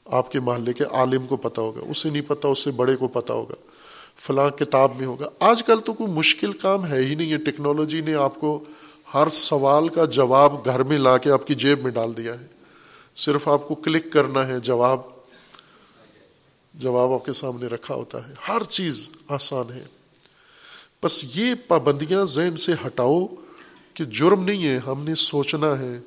آپ 0.05 0.33
کے 0.33 0.41
محلے 0.41 0.73
کے 0.73 0.85
عالم 0.85 1.27
کو 1.27 1.37
پتا 1.37 1.63
ہوگا۔ 1.63 1.81
اسے 1.91 2.11
نہیں 2.11 2.23
پتا، 2.29 2.49
اس 2.49 2.59
سے 2.59 2.71
بڑے 2.71 2.97
کو 2.97 3.09
پتا 3.09 3.35
ہوگا۔ 3.35 3.55
فلاں 4.17 4.51
کتاب 4.51 4.93
میں 4.97 5.07
ہوگا۔ 5.07 5.29
آج 5.41 5.63
کل 5.63 5.81
تو 5.81 5.93
کوئی 5.93 6.13
مشکل 6.13 6.53
کام 6.53 6.87
ہے 6.87 6.99
ہی 6.99 7.15
نہیں۔ 7.15 7.33
ہے 7.33 7.37
ٹیکنالوجی 7.37 8.01
نے 8.01 8.15
آپ 8.15 8.41
کو 8.41 8.65
ہر 9.15 9.29
سوال 9.29 9.89
کا 9.89 10.05
جواب 10.05 10.65
گھر 10.65 10.83
میں 10.83 10.99
لا 10.99 11.19
کے 11.19 11.31
آپ 11.31 11.47
کی 11.47 11.55
جیب 11.55 11.83
میں 11.83 11.91
ڈال 11.91 12.17
دیا 12.17 12.41
ہے۔ 12.41 12.47
صرف 13.17 13.49
آپ 13.49 13.69
کو 13.69 13.75
کلک 13.75 14.13
کرنا 14.13 14.49
ہے، 14.49 14.61
جواب 14.61 15.01
جواب 16.75 17.13
آپ 17.13 17.25
کے 17.25 17.33
سامنے 17.33 17.67
رکھا 17.67 17.95
ہوتا 17.95 18.29
ہے۔ 18.29 18.35
ہر 18.49 18.63
چیز 18.63 19.09
آسان 19.29 19.73
ہے۔ 19.73 19.85
بس 21.05 21.37
یہ 21.39 21.55
پابندیاں 21.69 22.25
ذہن 22.25 22.57
سے 22.57 22.73
ہٹاؤ 22.87 23.27
کہ 23.95 24.05
جرم 24.05 24.45
نہیں 24.45 24.67
ہے، 24.67 24.79
ہم 24.87 25.05
نے 25.05 25.15
سوچنا 25.15 25.79
ہے 25.79 25.99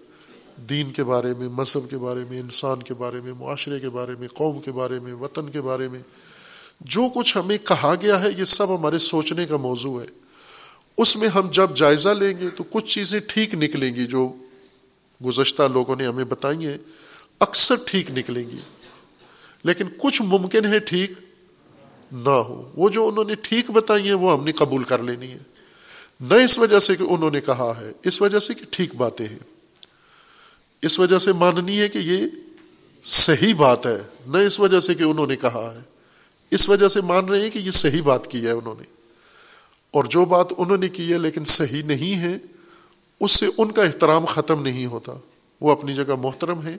دین 0.58 0.92
کے 0.92 1.04
بارے 1.04 1.34
میں، 1.38 1.50
مذہب 1.50 1.90
کے 1.90 1.98
بارے 1.98 2.20
میں، 2.30 2.40
انسان 2.40 2.84
کے 2.84 2.94
بارے 2.94 3.22
میں، 3.24 3.34
معاشرے 3.34 3.80
کے 3.80 3.90
بارے 3.90 4.12
میں، 4.20 4.28
قوم 4.28 4.62
کے 4.62 4.72
بارے 4.72 5.00
میں، 5.00 5.14
وطن 5.14 5.50
کے 5.50 5.62
بارے 5.62 5.88
میں۔ 5.88 6.00
جو 6.82 7.04
کچھ 7.16 7.38
ہمیں 7.38 7.58
کہا 7.58 7.96
گیا 8.02 8.24
ہے، 8.24 8.30
یہ 8.38 8.44
سب 8.44 8.80
ہمارے 8.80 8.98
سوچنے 8.98 9.46
کا 9.46 9.58
موضوع 9.58 10.02
ہے۔ 10.02 10.06
اس 10.98 11.18
میں 11.18 11.30
ہم 11.30 11.48
جب 11.52 11.76
جائزہ 11.76 12.10
لیں 12.10 12.38
گے 12.38 12.50
تو 12.50 12.64
کچھ 12.64 12.86
چیزیں 12.86 13.20
ٹھیک 13.28 13.54
نکلیں 13.54 13.96
گی 13.96 14.06
جو 14.06 14.34
گزشتہ 15.26 15.64
لوگوں 15.74 15.96
نے 15.96 16.06
ہمیں 16.06 16.26
بتائی 16.26 16.66
ہیں، 16.66 16.78
اکثر 17.40 17.76
ٹھیک 17.86 18.12
نکلیں 18.12 18.50
گی۔ 18.50 18.58
لیکن 19.64 19.86
کچھ 19.98 20.22
ممکن 20.22 20.66
ہے 20.66 20.80
ٹھیک 20.80 21.12
نہ 22.12 22.30
ہو۔ 22.30 22.72
وہ 22.78 22.90
جو 22.90 23.08
انہوں 23.08 23.24
نے 23.24 23.36
ٹھیک 23.36 23.72
بتائی 23.72 24.04
ہیں، 24.04 24.14
وہ 24.14 24.38
ہم 24.38 24.44
نے 24.44 24.52
قبول 24.52 24.84
کر 24.84 25.04
لینی 25.04 25.32
ہے 25.32 25.38
نہ 26.22 26.34
اس 26.34 26.60
وجہ 26.60 26.80
سے 26.80 26.96
کہ 26.96 27.04
انہوں 27.04 27.32
نے 27.32 27.42
کہا 27.42 27.74
ہے، 27.82 27.92
اس 28.04 28.22
وجہ 28.22 28.40
سے 28.40 28.54
کہ 28.54 28.66
ٹھیک 28.70 28.96
باتیں 28.96 29.26
ہیں۔ 29.26 29.40
اس 30.82 31.00
وجہ 31.00 31.18
سے 31.18 31.34
ماننی 31.34 31.80
ہے 31.80 31.90
کہ 31.90 31.98
یہ 31.98 32.18
صحیح 33.04 33.54
بات 33.54 33.86
ہے، 33.86 34.02
نہ 34.28 34.38
اس 34.38 34.60
وجہ 34.60 34.80
سے 34.80 34.94
کہ 34.94 35.04
انہوں 35.04 35.28
نے 35.28 35.36
کہا 35.36 35.74
ہے۔ 35.76 35.80
اس 36.52 36.70
وجہ 36.70 36.88
سے 36.88 37.02
مان 37.02 37.26
رہے 37.26 37.42
ہیں 37.42 37.50
کہ 37.50 37.60
یہ 37.60 37.72
صحیح 37.72 38.02
بات 38.02 38.28
کی 38.28 38.46
ہے 38.46 38.52
انہوں 38.52 38.76
نے۔ 38.78 38.84
اور 39.92 40.04
جو 40.04 40.26
بات 40.26 40.48
انہوں 40.58 40.78
نے 40.78 40.90
کی 40.90 41.14
ہے 41.14 41.18
لیکن 41.18 41.46
صحیح 41.46 41.84
نہیں 41.84 42.20
ہے، 42.20 42.38
اس 43.20 43.32
سے 43.32 43.46
ان 43.58 43.72
کا 43.72 43.84
احترام 43.84 44.26
ختم 44.26 44.62
نہیں 44.62 44.86
ہوتا۔ 44.86 45.14
وہ 45.62 45.72
اپنی 45.72 45.94
جگہ 45.94 46.16
محترم 46.22 46.64
ہے 46.64 46.78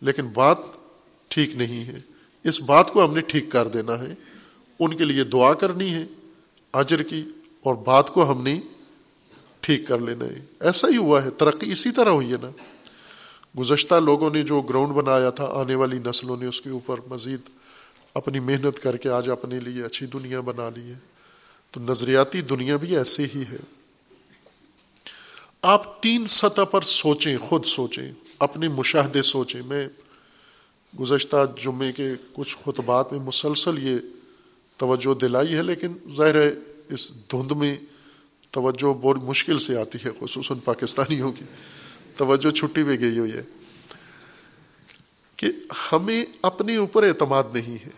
لیکن 0.00 0.22
بات 0.22 0.58
ٹھیک 1.28 1.56
نہیں 1.56 1.84
ہے۔ 1.84 2.00
اس 2.44 2.60
بات 2.60 2.92
کو 2.92 3.04
ہم 3.04 3.14
نے 3.14 3.20
ٹھیک 3.20 3.44
کر 3.48 3.68
دینا 3.68 3.98
ہے۔ 3.98 4.14
ان 4.80 4.96
کے 4.96 5.04
لیے 5.04 5.24
دعا 5.24 5.54
کرنی 5.54 5.94
ہے، 5.94 6.04
اجر 6.72 7.02
کی، 7.02 7.24
اور 7.62 7.74
بات 7.74 8.10
کو 8.10 8.32
ہم 8.32 8.42
نے 8.42 8.60
ٹھیک 9.60 9.88
کر 9.88 9.98
لینا 9.98 10.24
ہے 10.24 10.40
ایسا 10.60 10.88
ہی 10.88 10.96
ہوا 10.96 11.24
ہے، 11.24 11.30
ترقی 11.30 11.72
اسی 11.72 11.90
طرح 11.90 12.10
ہوئی 12.10 12.32
ہے 12.32 12.36
نا۔ 12.42 12.50
گزشتہ 13.58 13.94
لوگوں 13.94 14.30
نے 14.30 14.42
جو 14.42 14.60
گراؤنڈ 14.60 14.92
بنایا 14.92 15.30
تھا، 15.30 15.44
آنے 15.44 15.74
والی 15.74 15.98
نسلوں 16.06 16.36
نے 16.40 16.46
اس 16.46 16.60
کے 16.60 16.70
اوپر 16.70 17.00
مزید 17.10 17.40
اپنی 18.14 18.40
محنت 18.40 18.78
کر 18.78 18.96
کے 18.96 19.08
آج 19.08 19.30
اپنے 19.30 19.60
لیے 19.60 19.84
اچھی 19.84 20.06
دنیا 20.06 20.40
بنا 20.40 20.68
لی 20.76 20.82
ہے۔ 20.82 20.98
تو 21.70 21.80
نظریاتی 21.80 22.40
دنیا 22.40 22.76
بھی 22.76 22.96
ایسے 22.96 23.26
ہی 23.34 23.42
ہے۔ 23.52 23.56
آپ 25.62 26.02
تین 26.02 26.26
سطح 26.26 26.62
پر 26.62 26.80
سوچیں، 26.80 27.38
خود 27.38 27.64
سوچیں، 27.64 28.12
اپنے 28.38 28.68
مشاہدے 28.68 29.22
سوچیں۔ 29.22 29.62
میں 29.66 29.88
گزشتہ 31.00 31.36
جمعے 31.62 31.92
کے 31.92 32.08
کچھ 32.32 32.56
خطبات 32.64 33.12
میں 33.12 33.20
مسلسل 33.20 33.86
یہ 33.86 33.96
توجہ 34.80 35.14
دلائی 35.14 35.54
ہے، 35.54 35.62
لیکن 35.62 35.92
ظاہر 36.08 36.34
ہے 36.34 36.54
اس 36.88 37.12
دھند 37.32 37.52
میں 37.52 37.76
توجہ 38.50 38.94
بہت 38.94 39.16
مشکل 39.16 39.58
سے 39.58 39.76
آتی 39.76 39.98
ہے، 40.04 40.10
خصوصاً 40.20 40.58
پاکستانیوں 40.58 41.32
کی۔ 41.32 41.44
توجہ 42.16 42.50
چھٹی 42.50 42.84
پہ 42.84 43.00
گئی 43.00 43.18
ہوئی 43.18 43.32
ہے 43.32 43.42
کہ 45.36 45.46
ہمیں 45.92 46.24
اپنے 46.42 46.76
اوپر 46.76 47.02
اعتماد 47.02 47.44
نہیں 47.54 47.86
ہے۔ 47.86 47.90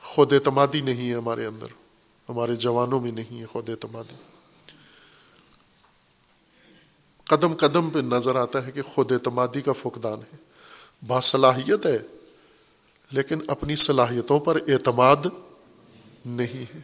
خود 0.00 0.32
اعتمادی 0.32 0.80
نہیں 0.80 1.10
ہے 1.10 1.14
ہمارے 1.14 1.46
اندر۔ 1.46 1.66
ہمارے 2.28 2.56
جوانوں 2.56 3.00
میں 3.00 3.12
نہیں 3.12 3.40
ہے 3.40 3.46
خود 3.46 3.68
اعتمادی۔ 3.68 4.14
قدم 7.24 7.54
قدم 7.54 7.90
پہ 7.90 7.98
نظر 7.98 8.36
آتا 8.36 8.66
ہے 8.66 8.70
کہ 8.70 8.82
خود 8.82 9.12
اعتمادی 9.12 9.60
کا 9.60 9.72
فقدان 9.72 10.18
ہے۔ 10.18 10.36
باصلاحیت 11.06 11.86
ہے، 11.86 11.98
لیکن 13.10 13.38
اپنی 13.48 13.76
صلاحیتوں 13.76 14.40
پر 14.40 14.56
اعتماد 14.56 15.49
نہیں 16.24 16.64
ہے۔ 16.74 16.80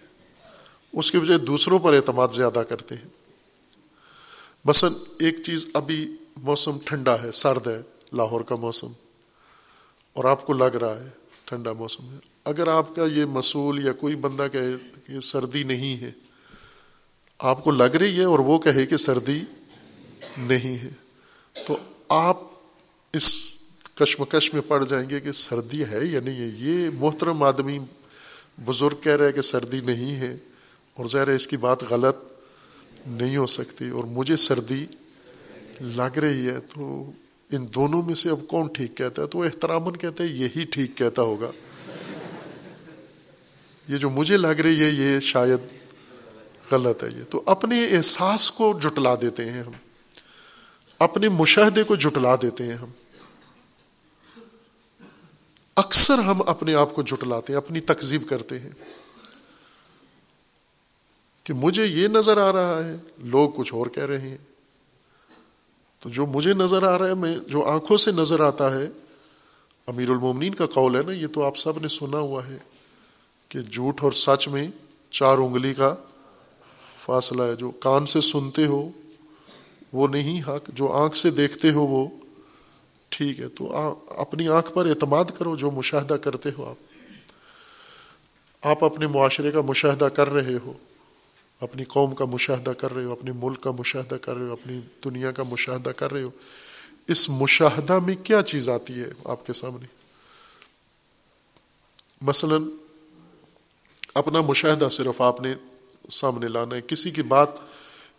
اس 0.92 1.10
کی 1.10 1.18
وجہ 1.18 1.38
دوسروں 1.38 1.78
پر 1.78 1.94
اعتماد 1.94 2.28
زیادہ 2.28 2.62
کرتے 2.68 2.94
ہیں۔ 2.94 3.08
مثلا 4.64 4.90
ایک 5.18 5.42
چیز 5.42 5.66
ابھی 5.74 6.16
موسم 6.36 6.78
ٹھنڈا 6.84 7.22
ہے، 7.22 7.32
سرد 7.32 7.66
ہے، 7.66 7.80
لاہور 8.12 8.40
کا 8.40 8.56
موسم، 8.56 8.92
اور 10.12 10.24
آپ 10.24 10.46
کو 10.46 10.52
لگ 10.52 10.76
رہا 10.76 10.96
ہے 10.96 11.08
ٹھنڈا 11.44 11.72
موسم 11.72 12.12
ہے۔ 12.12 12.18
اگر 12.44 12.68
آپ 12.68 12.94
کا 12.94 13.04
یہ 13.04 13.24
مصول 13.24 13.86
یا 13.86 13.92
کوئی 13.92 14.16
بندہ 14.16 14.46
کہے 14.52 14.72
کہ 15.06 15.20
سردی 15.20 15.62
نہیں 15.62 16.00
ہے، 16.00 16.10
آپ 17.38 17.64
کو 17.64 17.70
لگ 17.70 17.96
رہی 17.96 18.18
ہے 18.18 18.24
اور 18.24 18.38
وہ 18.38 18.58
کہے 18.58 18.86
کہ 18.86 18.96
سردی 18.96 19.40
نہیں 20.38 20.78
ہے، 20.78 20.90
تو 21.66 21.76
آپ 22.08 22.36
اس 23.12 23.56
کشمکش 23.94 24.54
میں 24.54 24.62
پڑ 24.68 24.84
جائیں 24.84 25.10
گے 25.10 25.20
کہ 25.20 25.32
سردی 25.32 25.84
ہے 25.84 26.04
یا 26.04 26.20
نہیں 26.20 26.40
ہے۔ 26.40 26.50
یہ 26.58 26.90
محترم 26.94 27.42
آدمی 27.42 27.78
بزرگ 28.64 28.94
کہہ 29.00 29.16
رہے 29.16 29.32
کہ 29.32 29.40
سردی 29.40 29.80
نہیں 29.80 30.16
ہے 30.16 30.36
اور 30.94 31.06
ظاہر 31.06 31.28
ہے 31.28 31.34
اس 31.34 31.48
کی 31.48 31.56
بات 31.56 31.84
غلط 31.84 32.16
نہیں 33.06 33.36
ہو 33.36 33.46
سکتی 33.46 33.88
اور 33.88 34.04
مجھے 34.04 34.36
سردی 34.36 34.86
لگ 35.80 36.18
رہی 36.18 36.48
ہے 36.48 36.60
تو 36.74 37.10
ان 37.52 37.66
دونوں 37.74 38.02
میں 38.02 38.14
سے 38.14 38.30
اب 38.30 38.46
کون 38.48 38.68
ٹھیک 38.72 38.96
کہتا 38.96 39.22
ہے؟ 39.22 39.26
تو 39.26 39.38
وہ 39.38 39.44
احترام 39.44 39.92
کہتے 39.92 40.24
ہیں 40.24 40.30
یہی 40.30 40.64
ٹھیک 40.64 40.96
کہتا 40.96 41.22
ہوگا۔ 41.22 41.50
یہ 43.88 43.98
جو 43.98 44.10
مجھے 44.10 44.36
لگ 44.36 44.46
رہی 44.46 44.84
ہے 44.84 44.90
یہ 44.90 45.20
شاید 45.20 45.60
غلط 46.70 47.04
ہے 47.04 47.08
یہ۔ 47.18 47.22
تو 47.30 47.42
اپنے 47.46 47.86
احساس 47.86 48.50
کو 48.50 48.78
جٹلا 48.82 49.14
دیتے 49.22 49.50
ہیں 49.50 49.62
ہم۔ 49.62 49.72
اپنے 50.98 51.28
مشاہدے 51.28 51.82
کو 51.82 51.96
جٹلا 51.96 52.34
دیتے 52.42 52.64
ہیں 52.64 52.74
ہم۔ 52.74 52.88
اکثر 55.76 56.18
ہم 56.18 56.42
اپنے 56.46 56.74
آپ 56.74 56.94
کو 56.94 57.02
جٹلاتے 57.02 57.52
ہیں، 57.52 57.58
اپنی 57.58 57.80
تکزیب 57.80 58.28
کرتے 58.28 58.60
ہیں۔ 58.60 58.70
کہ 61.44 61.52
مجھے 61.52 61.86
یہ 61.86 62.08
نظر 62.08 62.38
آ 62.38 62.52
رہا 62.52 62.84
ہے، 62.84 62.96
لوگ 63.18 63.50
کچھ 63.56 63.74
اور 63.74 63.86
کہہ 63.86 64.06
رہے 64.06 64.20
ہیں۔ 64.20 64.36
تو 66.00 66.08
جو 66.08 66.26
مجھے 66.26 66.52
نظر 66.52 66.82
آ 66.82 66.98
رہا 66.98 67.08
ہے، 67.08 67.14
میں 67.14 67.38
جو 67.48 67.64
آنکھوں 67.64 67.96
سے 67.96 68.10
نظر 68.10 68.40
آتا 68.40 68.70
ہے، 68.70 68.86
امیر 69.86 70.10
المومنین 70.10 70.54
کا 70.54 70.66
قول 70.66 70.96
ہے 70.96 71.02
نا، 71.02 71.12
یہ 71.12 71.26
تو 71.26 71.42
آپ 71.42 71.56
سب 71.56 71.78
نے 71.78 71.88
سنا 71.88 72.18
ہوا 72.18 72.46
ہے 72.46 72.58
کہ 73.48 73.60
جھوٹ 73.60 74.02
اور 74.02 74.12
سچ 74.12 74.48
میں 74.48 74.68
چار 75.10 75.38
انگلی 75.38 75.74
کا 75.74 75.94
فاصلہ 77.04 77.42
ہے۔ 77.42 77.54
جو 77.54 77.70
کان 77.70 78.06
سے 78.06 78.20
سنتے 78.20 78.66
ہو، 78.66 78.88
وہ 79.92 80.08
نہیں، 80.08 80.42
حق، 80.42 80.68
جو 80.68 80.92
آنکھ 80.92 81.18
سے 81.18 81.30
دیکھتے 81.30 81.70
ہو، 81.70 81.86
وہ 81.86 82.08
ٹھیک 83.08 83.40
ہے 83.40 83.48
تو 83.48 83.72
اپنی 84.16 84.48
آنکھ 84.48 84.72
پر 84.74 84.86
اعتماد 84.86 85.24
کرو 85.38 85.56
جو 85.56 85.70
مشاہدہ 85.70 86.14
کرتے 86.14 86.48
ہو 86.58 86.64
آپ۔ 86.64 86.76
آپ 88.66 88.84
اپنے 88.84 89.06
معاشرے 89.06 89.50
کا 89.50 89.60
مشاہدہ 89.60 90.04
کر 90.04 90.28
رہے 90.28 90.54
ہو، 90.64 90.72
اپنی 91.60 91.84
قوم 91.84 92.14
کا 92.14 92.24
مشاہدہ 92.24 92.70
کر 92.70 92.94
رہے 92.94 93.04
ہو 93.04 93.12
اپنے 93.12 93.32
ملک 93.32 93.60
کا 93.60 93.70
مشاہدہ 93.70 94.14
کر 94.14 94.34
رہے 94.34 94.46
ہو، 94.46 94.52
اپنی 94.52 94.80
دنیا 95.04 95.30
کا 95.32 95.42
مشاہدہ 95.42 95.90
کر 95.90 96.12
رہے 96.12 96.22
ہو۔ 96.22 96.30
اس 97.06 97.30
مشاہدہ 97.30 97.98
میں 97.98 98.16
کیا 98.22 98.42
چیز 98.42 98.68
آتی 98.68 99.00
ہے 99.00 99.10
آپ 99.24 99.46
کے 99.46 99.52
سامنے؟ 99.52 99.86
مثلا 102.22 102.56
اپنا 104.14 104.40
مشاہدہ 104.40 104.88
صرف 104.90 105.20
آپ 105.20 105.40
نے 105.40 105.54
سامنے 106.10 106.48
لانا 106.48 106.76
ہے، 106.76 106.80
کسی 106.86 107.10
کی 107.10 107.22
بات 107.22 107.48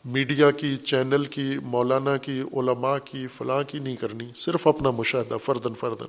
میڈیا 0.07 0.51
کی، 0.51 0.77
چینل 0.77 1.25
کی، 1.25 1.57
مولانا 1.63 2.17
کی، 2.17 2.41
علماء 2.41 2.97
کی، 3.05 3.27
فلاں 3.37 3.63
کی 3.63 3.79
نہیں 3.79 3.95
کرنی، 3.95 4.29
صرف 4.35 4.67
اپنا 4.67 4.91
مشاہدہ 4.91 5.37
فردن 5.43 5.73
فردن 5.73 6.05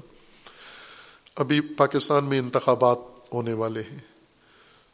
ابھی 1.36 1.60
پاکستان 1.60 2.24
میں 2.24 2.38
انتخابات 2.38 2.98
ہونے 3.32 3.52
والے 3.52 3.80
ہیں۔ 3.80 3.98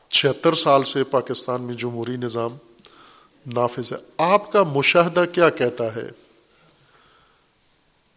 چھہتر 0.09 0.53
سال 0.53 0.85
سے 0.85 1.05
پاکستان 1.05 1.63
میں 1.63 1.75
جمہوری 1.75 2.17
نظام 2.17 2.57
نافذ 3.47 3.93
ہے۔ 3.93 3.99
آپ 4.19 4.53
کا 4.53 4.63
مشاہدہ 4.63 5.25
کیا 5.33 5.51
کہتا 5.51 5.97
ہے 5.97 6.09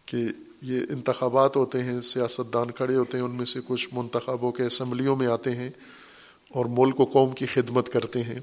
کہ 0.06 0.16
یہ 0.62 0.80
انتخابات 0.90 1.56
ہوتے 1.56 1.82
ہیں 1.82 2.00
سیاست 2.00 2.54
دان 2.54 2.70
کھڑے 2.70 2.96
ہوتے 2.96 3.18
ہیں، 3.18 3.24
ان 3.24 3.34
میں 3.34 3.44
سے 3.44 3.60
کچھ 3.66 3.88
منتخب 3.92 4.42
ہو 4.42 4.52
کے 4.52 4.64
اسمبلیوں 4.64 5.16
میں 5.16 5.26
آتے 5.26 5.50
ہیں 5.50 5.70
اور 6.50 6.64
ملک 6.68 7.00
و 7.00 7.04
قوم 7.04 7.30
کی 7.30 7.46
خدمت 7.46 7.88
کرتے 7.88 8.22
ہیں۔ 8.22 8.40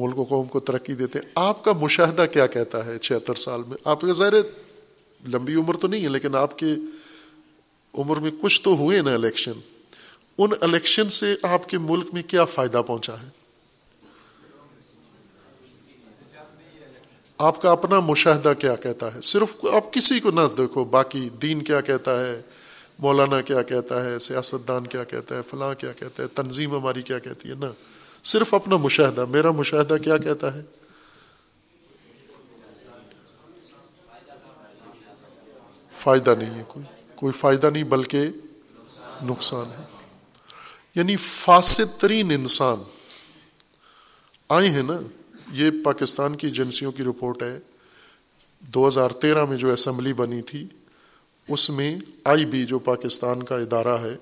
ملک 0.00 0.18
و 0.18 0.24
قوم 0.24 0.46
کو 0.46 0.60
ترقی 0.60 0.94
دیتے 0.94 1.18
آپ 1.34 1.64
کا 1.64 1.72
مشاہدہ 1.72 2.26
کیا 2.32 2.46
کہتا 2.46 2.86
ہے 2.86 2.98
چھہتر 2.98 3.34
سال 3.34 3.62
میں؟ 3.66 3.76
آپ 3.84 4.00
کا 4.00 4.12
ظاہر 4.12 4.34
لمبی 5.28 5.54
عمر 5.54 5.76
تو 5.76 5.88
نہیں 5.88 6.04
ہے، 6.04 6.08
لیکن 6.08 6.34
آپ 6.34 6.58
کے 6.58 6.74
عمر 7.94 8.16
میں 8.16 8.30
کچھ 8.40 8.62
تو 8.62 8.74
ہوئے 8.76 9.02
نا 9.02 9.14
الیکشن۔ 9.14 9.52
ان 10.38 10.50
الیکشن 10.60 11.08
سے 11.08 11.34
آپ 11.42 11.68
کے 11.68 11.78
ملک 11.78 12.06
میں 12.12 12.22
کیا 12.22 12.44
فائدہ 12.44 12.82
پہنچا 12.86 13.14
ہے؟ 13.22 13.28
آپ 17.38 17.62
کا 17.62 17.70
اپنا 17.70 18.00
مشاہدہ 18.00 18.52
کیا 18.58 18.76
کہتا 18.76 19.14
ہے؟ 19.14 19.20
صرف 19.20 19.64
آپ 19.72 19.92
کسی 19.92 20.20
کو 20.20 20.30
نہ 20.30 20.40
دیکھو، 20.56 20.84
باقی 20.84 21.28
دین 21.42 21.62
کیا 21.62 21.80
کہتا 21.80 22.26
ہے؟ 22.26 22.40
مولانا 22.98 23.40
کیا 23.40 23.62
کہتا 23.62 24.06
ہے؟ 24.06 24.18
سیاست 24.18 24.68
دان 24.68 24.86
کیا 24.86 25.04
کہتا 25.04 25.36
ہے؟ 25.36 25.42
فلاں 25.42 25.74
کیا 25.74 25.92
کہتا 25.92 26.22
ہے؟ 26.22 26.28
تنظیم 26.28 26.76
ہماری 26.76 27.02
کیا 27.02 27.18
کہتی 27.18 27.48
ہے؟ 27.48 27.54
نا 27.54 27.70
صرف 28.24 28.54
اپنا 28.54 28.76
مشاہدہ، 28.76 29.24
میرا 29.24 29.50
مشاہدہ 29.50 29.96
کیا 30.04 30.18
کہتا 30.18 30.54
ہے؟ 30.54 30.60
فائدہ 35.98 36.34
نہیں 36.38 36.54
ہے 36.54 36.62
کوئی 36.68 36.86
کوئی 37.14 37.32
فائدہ 37.32 37.70
نہیں 37.70 37.84
بلکہ 37.84 38.24
نقصان 39.22 39.66
ہے۔ 39.66 39.84
یعنی 40.94 41.16
فاسد 41.16 42.00
ترین 42.00 42.30
انسان 42.30 42.78
آئے 44.48 44.70
ہیں 44.70 44.82
نا، 44.82 45.00
یہ 45.52 45.70
پاکستان 45.84 46.36
کی 46.36 46.46
ایجنسیوں 46.46 46.92
کی 46.92 47.02
رپورٹ 47.02 47.42
ہے۔ 47.42 47.58
دو 48.60 48.88
ہزار 48.88 49.10
تیرہ 49.10 49.44
میں 49.44 49.56
جو 49.56 49.72
اسمبلی 49.72 50.12
بنی 50.12 50.42
تھی، 50.42 50.66
اس 51.48 51.70
میں 51.70 51.98
آئی 52.24 52.44
بی، 52.44 52.64
جو 52.64 52.78
پاکستان 52.78 53.42
کا 53.42 53.56
ادارہ 53.56 53.98
ہے، 53.98 54.16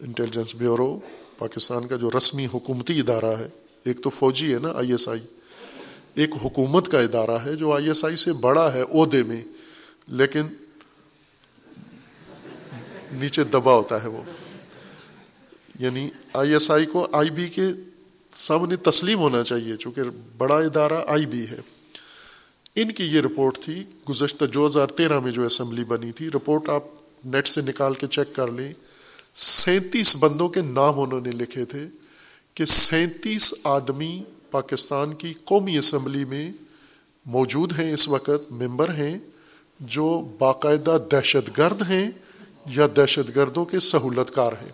انٹیلیجنس 0.00 0.54
بیورو 0.54 1.00
پاکستان 1.38 1.86
کا 1.86 1.96
جو 1.96 2.10
رسمی 2.18 2.46
حکومتی 2.46 3.00
ادارہ 3.00 3.36
ہے، 3.38 3.48
ایک 3.84 4.02
تو 4.02 4.10
فوجی 4.10 4.54
ہے 4.54 4.58
نا 4.58 4.68
آئی 4.68 4.90
ایس 4.90 5.08
آئی، 5.08 5.20
ایک 6.14 6.30
حکومت 6.44 6.88
کا 6.88 7.00
ادارہ 7.00 7.38
ہے 7.44 7.56
جو 7.56 7.72
آئی 7.72 7.86
ایس 7.86 8.04
آئی 8.04 8.16
سے 8.16 8.32
بڑا 8.32 8.72
ہے 8.74 8.82
عہدے 8.82 9.22
میں، 9.22 9.42
لیکن 10.08 10.42
نیچے 13.12 13.44
دبا 13.44 13.74
ہوتا 13.74 14.02
ہے 14.02 14.08
وہ۔ 14.08 14.22
یعنی 15.78 16.10
آئی 16.34 16.52
ایس 16.52 16.70
آئی 16.70 16.86
کو 16.86 17.08
آئی 17.12 17.30
بی 17.30 17.48
کے 17.48 17.66
سامنے 18.32 18.76
تسلیم 18.76 19.18
ہونا 19.18 19.44
چاہیے، 19.44 19.76
چونکہ 19.76 20.02
بڑا 20.38 20.56
ادارہ 20.56 21.04
آئی 21.06 21.26
بی 21.26 21.46
ہے۔ 21.50 21.60
ان 22.74 22.92
کی 22.92 23.04
یہ 23.04 23.20
رپورٹ 23.20 23.58
تھی 23.58 23.84
گزشتہ 24.10 24.44
دو 24.44 24.66
ہزار 24.66 24.86
تیرہ 24.86 25.20
میں 25.20 25.32
جو 25.32 25.46
اسمبلی 25.46 25.84
بنی 25.84 26.12
تھی، 26.12 26.30
رپورٹ 26.30 26.68
آپ 26.68 26.84
نیٹ 27.24 27.48
سے 27.48 27.60
نکال 27.60 27.94
کے 27.94 28.06
چیک 28.06 28.34
کر 28.34 28.50
لیں۔ 28.50 28.72
سینتیس 29.34 30.16
بندوں 30.16 30.48
کے 30.48 30.62
نام 30.62 31.00
انہوں 31.00 31.20
نے 31.20 31.30
لکھے 31.30 31.64
تھے 31.64 31.86
کہ 32.54 32.64
سینتیس 32.64 33.54
آدمی 33.64 34.22
پاکستان 34.50 35.14
کی 35.14 35.32
قومی 35.44 35.78
اسمبلی 35.78 36.24
میں 36.24 36.50
موجود 37.26 37.72
ہیں 37.78 37.92
اس 37.92 38.08
وقت، 38.08 38.52
ممبر 38.52 38.94
ہیں، 38.94 39.18
جو 39.80 40.28
باقاعدہ 40.38 40.98
دہشت 41.10 41.58
گرد 41.58 41.82
ہیں 41.82 42.10
یا 42.66 42.86
دہشت 42.96 43.36
گردوں 43.36 43.64
کے 43.64 43.78
سہولت 43.78 44.34
کار 44.34 44.52
ہیں۔ 44.52 44.72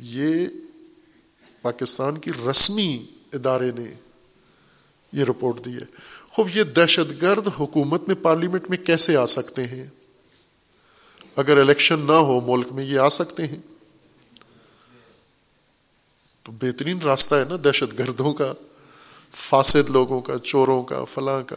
یہ 0.00 0.46
پاکستان 1.62 2.18
کی 2.18 2.30
رسمی 2.50 3.06
ادارے 3.32 3.70
نے 3.78 3.94
یہ 5.12 5.24
رپورٹ 5.24 5.64
دی 5.64 5.74
ہے۔ 5.74 5.84
خوب، 6.28 6.48
یہ 6.54 6.62
دہشت 6.62 7.22
گرد 7.22 7.48
حکومت 7.60 8.02
میں 8.06 8.16
پارلیمنٹ 8.22 8.70
میں 8.70 8.78
کیسے 8.78 9.16
آ 9.16 9.26
سکتے 9.26 9.66
ہیں؟ 9.66 9.86
اگر 11.36 11.56
الیکشن 11.56 11.98
نہ 11.98 12.12
ہو، 12.12 12.40
ملک 12.40 12.72
میں 12.72 12.84
یہ 12.84 12.98
آ 12.98 13.08
سکتے 13.08 13.46
ہیں۔ 13.46 13.58
تو 16.42 16.52
بہترین 16.52 16.98
راستہ 17.00 17.34
ہے 17.34 17.44
نا 17.48 17.56
دہشت 17.64 17.98
گردوں 17.98 18.34
کا، 18.34 18.52
فاسد 19.34 19.90
لوگوں 19.90 20.20
کا، 20.20 20.38
چوروں 20.38 20.82
کا، 20.82 21.04
فلاں 21.04 21.42
کا۔ 21.42 21.56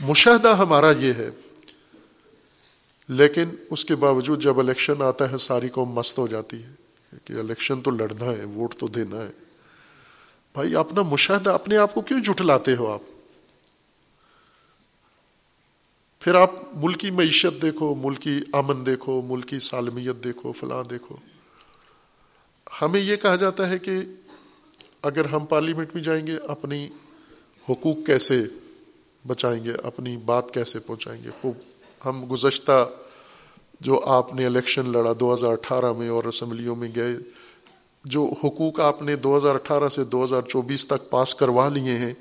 مشاہدہ 0.00 0.56
ہمارا 0.56 0.90
یہ 0.90 1.12
ہے۔ 1.12 1.30
لیکن 3.08 3.44
اس 3.70 3.84
کے 3.84 3.94
باوجود 3.94 4.42
جب 4.42 4.60
الیکشن 4.60 5.02
آتا 5.02 5.30
ہے، 5.30 5.38
ساری 5.38 5.68
قوم 5.68 5.92
مست 5.92 6.18
ہو 6.18 6.26
جاتی 6.26 6.62
ہے 6.62 6.70
کہ 7.24 7.32
الیکشن 7.32 7.80
تو 7.80 7.90
لڑنا 7.90 8.24
ہے، 8.24 8.44
ووٹ 8.44 8.74
تو 8.74 8.88
دینا 8.88 9.16
ہے۔ 9.16 9.30
بھائی، 10.52 10.76
اپنا 10.76 11.02
مشاہدہ 11.02 11.50
اپنے 11.50 11.76
آپ 11.76 11.94
کو 11.94 12.00
کیوں 12.00 12.20
جھٹلاتے 12.20 12.76
ہو 12.76 12.86
آپ؟ 12.86 13.00
پھر 16.20 16.34
آپ 16.34 16.50
ملکی 16.74 17.10
معیشت 17.10 17.62
دیکھو، 17.62 17.94
ملکی 17.94 18.40
امن 18.52 18.86
دیکھو، 18.86 19.22
ملکی 19.22 19.58
سالمیت 19.58 20.24
دیکھو، 20.24 20.52
فلاں 20.52 20.82
دیکھو۔ 20.90 21.16
ہمیں 22.82 23.00
یہ 23.00 23.16
کہا 23.16 23.36
جاتا 23.36 23.70
ہے 23.70 23.78
کہ 23.78 23.98
اگر 25.02 25.24
ہم 25.24 25.46
پارلیمنٹ 25.46 25.94
میں 25.94 26.02
جائیں 26.02 26.26
گے، 26.26 26.36
اپنی 26.48 26.88
حقوق 27.68 28.06
کیسے 28.06 28.42
بچائیں 29.26 29.64
گے، 29.64 29.72
اپنی 29.82 30.16
بات 30.16 30.50
کیسے 30.50 30.78
پہنچائیں 30.78 31.22
گے؟ 31.24 31.30
خوب، 31.40 31.54
ہم 32.06 32.24
گزشتہ 32.32 32.90
جو 33.80 34.00
آپ 34.04 34.34
نے 34.34 34.46
الیکشن 34.46 34.92
لڑا 34.92 35.12
دو 35.20 35.34
ہزار 35.34 35.52
اٹھارہ 35.52 35.92
میں 35.92 36.08
اور 36.08 36.24
اسمبلیوں 36.24 36.76
میں 36.76 36.88
گئے، 36.96 37.16
جو 38.04 38.32
حقوق 38.44 38.80
آپ 38.80 39.02
نے 39.02 39.16
دو 39.16 39.36
ہزار 39.36 39.54
اٹھارہ 39.54 39.88
سے 39.88 40.04
دو 40.04 40.24
ہزار 40.24 40.42
چوبیس 40.42 40.86
تک 40.86 41.10
پاس 41.10 41.34
کروا 41.34 41.68
لیے 41.68 41.98
ہیں، 41.98 42.14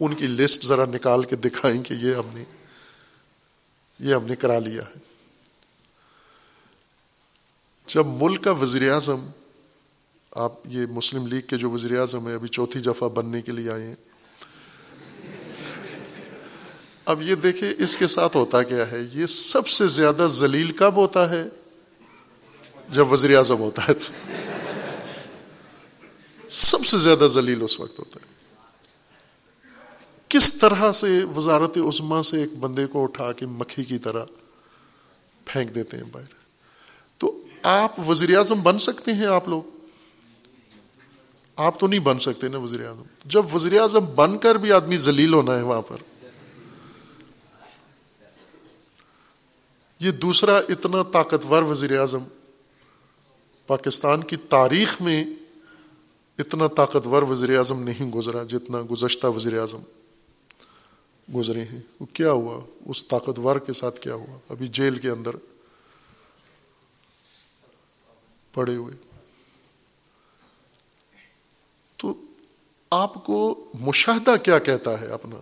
ان 0.00 0.14
کی 0.14 0.26
لسٹ 0.26 0.66
ذرا 0.66 0.84
نکال 0.84 1.22
کے 1.22 1.36
دکھائیں 1.36 1.82
کہ 1.82 1.94
یہ 1.94 2.14
ہم 2.14 2.28
نے 2.34 2.44
یہ 3.98 4.14
ہم 4.14 4.26
نے 4.26 4.36
کرا 4.36 4.58
لیا 4.58 4.82
ہے۔ 4.82 4.98
جب 7.86 8.06
ملک 8.06 8.44
کا 8.44 8.50
وزیر 8.50 8.92
اعظم 8.92 9.26
آپ 10.30 10.52
یہ 10.64 10.86
مسلم 10.86 11.26
لیگ 11.26 11.40
کے 11.40 11.56
جو 11.56 11.70
وزیر 11.70 12.00
اعظم 12.00 12.28
ہے 12.28 12.34
ابھی 12.34 12.48
چوتھی 12.48 12.80
دفعہ 12.80 13.08
بننے 13.08 13.42
کے 13.42 13.52
لیے 13.52 13.70
آئے 13.70 13.84
ہیں۔ 13.84 13.94
اب 17.04 17.22
یہ 17.22 17.34
دیکھیں 17.34 17.74
اس 17.78 17.96
کے 17.96 18.06
ساتھ 18.06 18.36
ہوتا 18.36 18.62
کیا 18.62 18.90
ہے۔ 18.90 18.98
یہ 19.12 19.26
سب 19.26 19.68
سے 19.68 19.86
زیادہ 19.86 20.26
ذلیل 20.30 20.72
کب 20.72 20.96
ہوتا 20.96 21.30
ہے؟ 21.30 21.44
جب 22.88 23.12
وزیر 23.12 23.38
اعظم 23.38 23.58
ہوتا 23.58 23.88
ہے۔ 23.88 23.94
تو 23.94 24.12
سب 26.48 26.84
سے 26.84 26.98
زیادہ 26.98 27.26
ذلیل 27.26 27.62
اس 27.62 27.80
وقت 27.80 27.98
ہوتا 27.98 28.18
ہے۔ 28.22 28.35
کس 30.28 30.54
طرح 30.54 30.92
سے 30.92 31.24
وزارت 31.36 31.78
عظما 31.78 32.22
سے 32.22 32.40
ایک 32.40 32.56
بندے 32.56 32.86
کو 32.86 33.02
اٹھا 33.02 33.32
کے 33.32 33.46
مکھی 33.46 33.84
کی 33.84 33.98
طرح 33.98 34.24
پھینک 35.44 35.74
دیتے 35.74 35.96
ہیں 35.96 36.04
باہر؟ 36.12 36.34
تو 37.18 37.42
آپ 37.62 38.10
وزیر 38.10 38.36
اعظم 38.36 38.62
بن 38.62 38.78
سکتے 38.78 39.12
ہیں 39.12 39.26
آپ 39.26 39.48
لوگ؟ 39.48 39.62
آپ 41.56 41.80
تو 41.80 41.86
نہیں 41.86 42.00
بن 42.00 42.18
سکتے 42.18 42.48
نا 42.48 42.58
وزیر 42.58 42.86
اعظم۔ 42.86 43.02
جب 43.24 43.54
وزیر 43.54 43.80
اعظم 43.80 44.04
بن 44.14 44.38
کر 44.38 44.54
بھی 44.54 44.72
آدمی 44.72 44.96
ذلیل 44.96 45.34
ہونا 45.34 45.56
ہے 45.56 45.62
وہاں 45.62 45.82
پر، 45.82 45.96
یہ 50.00 50.10
دوسرا 50.10 50.56
اتنا 50.56 51.02
طاقتور 51.02 51.62
وزیر 51.62 51.98
اعظم 51.98 52.24
پاکستان 53.66 54.22
کی 54.22 54.36
تاریخ 54.36 55.02
میں 55.02 55.24
اتنا 56.38 56.66
طاقتور 56.66 57.22
وزیر 57.22 57.56
اعظم 57.56 57.82
نہیں 57.82 58.10
گزرا 58.10 58.42
جتنا 58.42 58.78
گزشتہ 58.90 59.26
وزیر 59.26 59.60
اعظم۔ 59.60 59.80
گزرے 61.34 61.62
ہیں۔ 61.62 61.80
وہ 62.00 62.06
کیا 62.06 62.32
ہوا؟ 62.32 62.60
اس 62.86 63.08
طاقتور 63.08 63.56
کے 63.56 63.72
ساتھ 63.72 64.00
کیا 64.00 64.14
ہوا؟ 64.14 64.38
ابھی 64.48 64.68
جیل 64.68 64.98
کے 64.98 65.10
اندر 65.10 65.30
پڑے 68.54 68.76
ہوئے۔ 68.76 68.94
تو 71.96 72.20
آپ 72.90 73.24
کو 73.26 73.70
مشاہدہ 73.80 74.36
کیا 74.44 74.58
کہتا 74.58 75.00
ہے 75.00 75.06
اپنا؟ 75.06 75.36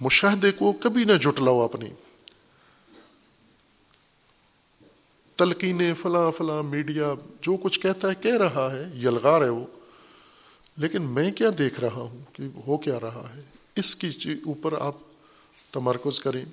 مشاہدے 0.00 0.52
کو 0.52 0.72
کبھی 0.72 1.04
نہ 1.04 1.12
جٹلاؤ 1.12 1.60
اپنی۔ 1.60 1.90
تلقین 5.36 5.94
فلاں 5.94 6.30
فلاں 6.30 6.62
میڈیا 6.62 7.14
جو 7.42 7.56
کچھ 7.62 7.80
کہتا 7.80 8.08
ہے 8.08 8.14
کہہ 8.14 8.36
رہا 8.36 8.70
ہے، 8.72 8.90
یلغار 8.94 9.42
ہے 9.42 9.48
وہ۔ 9.48 9.66
لیکن 10.76 11.02
میں 11.02 11.32
کیا 11.32 11.48
دیکھ 11.58 11.80
رہا 11.80 11.96
ہوں 11.96 12.22
کہ 12.32 12.42
ہو 12.66 12.78
کیا 12.78 13.00
رہا 13.00 13.28
ہے؟ 13.36 13.57
اس 13.78 13.96
کی 13.96 14.08
اوپر 14.46 14.78
آپ 14.80 14.96
تمرکز 15.72 16.20
کریں۔ 16.20 16.44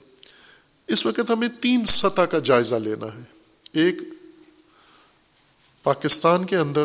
اس 0.88 1.06
وقت 1.06 1.32
ہمیں 1.32 1.48
تین 1.48 1.86
سطح 1.86 2.22
کا 2.22 2.40
جائزہ 2.40 2.76
لینا 2.76 3.06
ہے۔ 3.06 3.22
ایک، 3.72 3.96
پاکستان 5.84 6.46
کے 6.46 6.56
اندر 6.56 6.84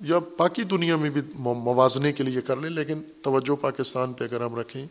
یا 0.00 0.18
باقی 0.18 0.62
دنیا 0.62 0.96
میں 0.96 1.10
بھی 1.10 1.20
موازنے 1.34 2.12
کے 2.12 2.24
لیے 2.24 2.40
کر 2.40 2.56
لیں، 2.56 2.70
لیکن 2.70 3.02
توجہ 3.22 3.62
پاکستان 3.62 4.12
پہ 4.12 4.24
اگر 4.24 4.40
ہم 4.40 4.54
رکھیں۔ 4.54 4.86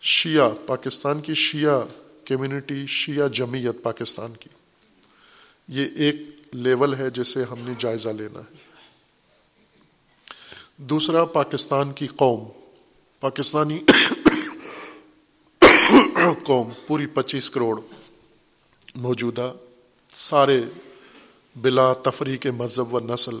شیعہ، 0.00 0.50
پاکستان 0.66 1.20
کی 1.20 1.34
شیعہ 1.34 1.80
کمیونٹی، 2.24 2.86
شیعہ 2.86 3.28
جمعیت 3.28 3.82
پاکستان 3.82 4.32
کی۔ 4.40 4.48
یہ 5.68 5.86
ایک 5.96 6.16
لیول 6.52 6.94
ہے 6.94 7.10
جسے 7.10 7.42
ہم 7.42 7.58
نے 7.58 7.72
جائزہ 7.78 8.08
لینا 8.08 8.40
ہے۔ 8.40 8.56
دوسرا، 10.76 11.24
پاکستان 11.24 11.92
کی 11.92 12.06
قوم۔ 12.06 12.61
پاکستانی 13.22 13.78
قوم 16.44 16.68
پوری 16.86 17.06
پچیس 17.06 17.50
کروڑ 17.50 17.80
موجودہ 18.94 19.52
سارے 20.10 20.62
بلا 21.56 21.92
تفریح 21.92 22.36
کے 22.36 22.50
مذہب 22.50 22.94
و 22.94 23.00
نسل، 23.00 23.34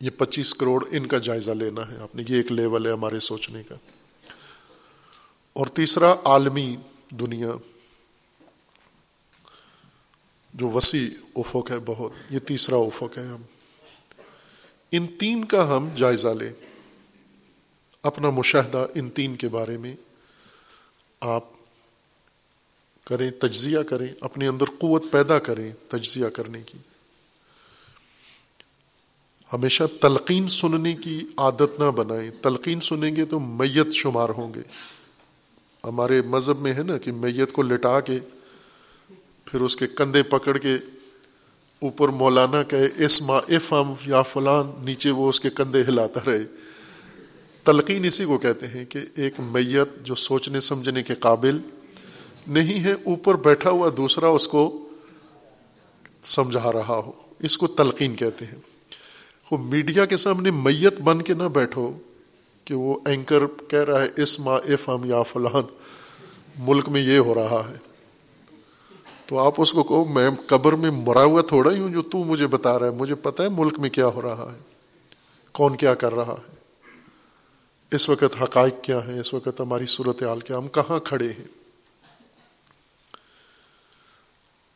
یہ 0.00 0.10
پچیس 0.10 0.54
کروڑ 0.54 0.84
ان 0.90 1.06
کا 1.06 1.18
جائزہ 1.18 1.50
لینا 1.50 1.88
ہے۔ 1.88 1.96
آپ 1.96 2.16
نے 2.16 2.22
یہ 2.28 2.36
ایک 2.36 2.52
لیول 2.52 2.86
ہے 2.86 2.92
ہمارے 2.92 3.20
سوچنے 3.20 3.62
کا۔ 3.62 3.74
اور 5.52 5.66
تیسرا، 5.66 6.14
عالمی 6.24 6.76
دنیا۔ 7.10 7.50
جو 10.54 10.70
وسیع 10.70 11.08
افق 11.36 11.70
ہے، 11.70 11.78
بہت، 11.86 12.12
یہ 12.30 12.38
تیسرا 12.38 12.76
افق 12.76 13.18
ہے۔ 13.18 13.26
ہم، 13.26 13.42
ان 14.92 15.06
تین 15.06 15.44
کا 15.44 15.76
ہم 15.76 15.88
جائزہ 15.96 16.28
لیں۔ 16.28 16.69
اپنا 18.02 18.30
مشاہدہ 18.30 18.86
ان 18.94 19.10
تین 19.10 19.36
کے 19.36 19.48
بارے 19.48 19.78
میں 19.78 19.96
آپ 21.20 21.44
کریں، 23.04 23.30
تجزیہ 23.30 23.78
کریں، 23.78 24.06
اپنے 24.20 24.46
اندر 24.46 24.64
قوت 24.64 25.04
پیدا 25.10 25.38
کریں 25.38 25.72
تجزیہ 25.88 26.26
کرنے 26.26 26.62
کی۔ 26.66 26.78
ہمیشہ 29.52 29.84
تلقین 30.00 30.48
سننے 30.48 30.94
کی 30.94 31.24
عادت 31.36 31.80
نہ 31.80 31.90
بنائیں۔ 31.90 32.30
تلقین 32.42 32.80
سنیں 32.80 33.16
گے 33.16 33.24
تو 33.24 33.40
میت 33.40 33.92
شمار 33.92 34.28
ہوں 34.28 34.54
گے۔ 34.54 34.62
ہمارے 35.84 36.22
مذہب 36.22 36.60
میں 36.60 36.74
ہے 36.74 36.82
نا 36.82 36.98
کہ 36.98 37.12
میت 37.12 37.52
کو 37.52 37.62
لٹا 37.62 38.00
کے 38.00 38.18
پھر 39.44 39.60
اس 39.60 39.76
کے 39.76 39.86
کندھے 39.86 40.22
پکڑ 40.22 40.58
کے 40.58 40.74
اوپر 41.80 42.08
مولانا 42.08 42.62
کہے 42.62 43.04
اس 43.04 43.22
ما 43.22 43.36
افم 43.36 43.92
یا 44.06 44.22
فلان، 44.22 44.70
نیچے 44.84 45.10
وہ 45.10 45.28
اس 45.28 45.40
کے 45.40 45.50
کندھے 45.50 45.82
ہلاتا 45.82 46.20
رہے۔ 46.26 46.69
تلقین 47.64 48.04
اسی 48.04 48.24
کو 48.24 48.38
کہتے 48.38 48.66
ہیں 48.66 48.84
کہ 48.84 48.98
ایک 49.16 49.40
میت 49.40 49.88
جو 50.02 50.14
سوچنے 50.14 50.60
سمجھنے 50.60 51.02
کے 51.02 51.14
قابل 51.14 51.58
نہیں 52.46 52.84
ہے، 52.84 52.92
اوپر 52.92 53.34
بیٹھا 53.34 53.70
ہوا 53.70 53.90
دوسرا 53.96 54.28
اس 54.28 54.48
کو 54.48 54.88
سمجھا 56.22 56.72
رہا 56.72 57.02
ہو۔ 57.06 57.12
اس 57.38 57.58
کو 57.58 57.66
تلقین 57.66 58.16
کہتے 58.16 58.44
ہیں۔ 58.44 58.54
وہ 59.50 59.58
میڈیا 59.58 60.04
کے 60.04 60.16
سامنے 60.16 60.50
میت 60.50 61.00
بن 61.00 61.22
کے 61.22 61.34
نہ 61.34 61.42
بیٹھو 61.42 61.92
کہ 62.64 62.74
وہ 62.74 62.98
اینکر 63.06 63.46
کہہ 63.68 63.84
رہا 63.84 64.04
ہے 64.04 64.22
اس 64.22 64.40
ما 64.40 64.54
افم 64.54 65.04
یا 65.04 65.22
فلان، 65.22 65.62
ملک 66.58 66.88
میں 66.88 67.02
یہ 67.02 67.18
ہو 67.18 67.34
رہا 67.34 67.70
ہے۔ 67.70 67.76
تو 69.26 69.38
آپ 69.38 69.52
اس 69.58 69.72
کو 69.72 69.82
کہو، 69.82 70.04
میں 70.04 70.30
قبر 70.46 70.72
میں 70.72 70.90
مرا 70.90 71.24
ہوا 71.24 71.40
تھوڑا 71.40 71.72
ہی 71.72 71.78
ہوں 71.78 71.88
جو 71.88 72.02
تو 72.02 72.18
مجھے 72.18 72.46
بتا 72.46 72.78
رہا 72.78 72.86
ہے، 72.86 72.90
مجھے 72.90 73.14
پتا 73.14 73.42
ہے 73.44 73.48
ملک 73.48 73.78
میں 73.78 73.90
کیا 73.90 74.06
ہو 74.06 74.22
رہا 74.22 74.52
ہے، 74.52 74.58
کون 75.52 75.76
کیا 75.76 75.94
کر 75.94 76.14
رہا 76.14 76.34
ہے۔ 76.38 76.59
اس 77.90 78.08
وقت 78.08 78.42
حقائق 78.42 78.74
کیا 78.82 79.06
ہیں؟ 79.06 79.20
اس 79.20 79.34
وقت 79.34 79.60
ہماری 79.60 79.86
صورت 79.86 80.22
حال 80.22 80.40
کیا 80.40 80.58
ہم 80.58 80.68
کہاں 80.68 80.98
کھڑے 80.98 81.28
ہیں؟ 81.28 81.48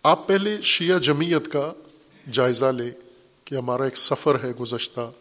آپ 0.02 0.28
پہلے 0.28 0.60
شیعہ 0.60 0.98
جمعیت 0.98 1.52
کا 1.52 1.72
جائزہ 2.32 2.64
لیں 2.64 2.90
کہ 3.44 3.54
ہمارا 3.54 3.84
ایک 3.84 3.96
سفر 3.96 4.44
ہے 4.44 4.50
گزشتہ 4.50 5.12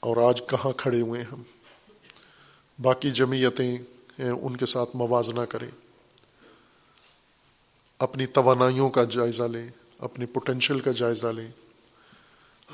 اور 0.00 0.28
آج 0.28 0.42
کہاں 0.48 0.72
کھڑے 0.72 1.00
ہوئے 1.00 1.22
ہم؟ 1.22 1.42
باقی 2.82 3.10
جمعیتیں 3.10 3.78
ہیں، 4.18 4.30
ان 4.30 4.56
کے 4.56 4.66
ساتھ 4.66 4.96
موازنہ 4.96 5.40
کریں۔ 5.40 5.70
اپنی 7.98 8.26
توانائیوں 8.26 8.90
کا 8.90 9.04
جائزہ 9.04 9.42
لیں، 9.42 9.68
اپنی 9.98 10.26
پوٹینشیل 10.26 10.80
کا 10.80 10.90
جائزہ 10.92 11.26
لیں۔ 11.26 11.48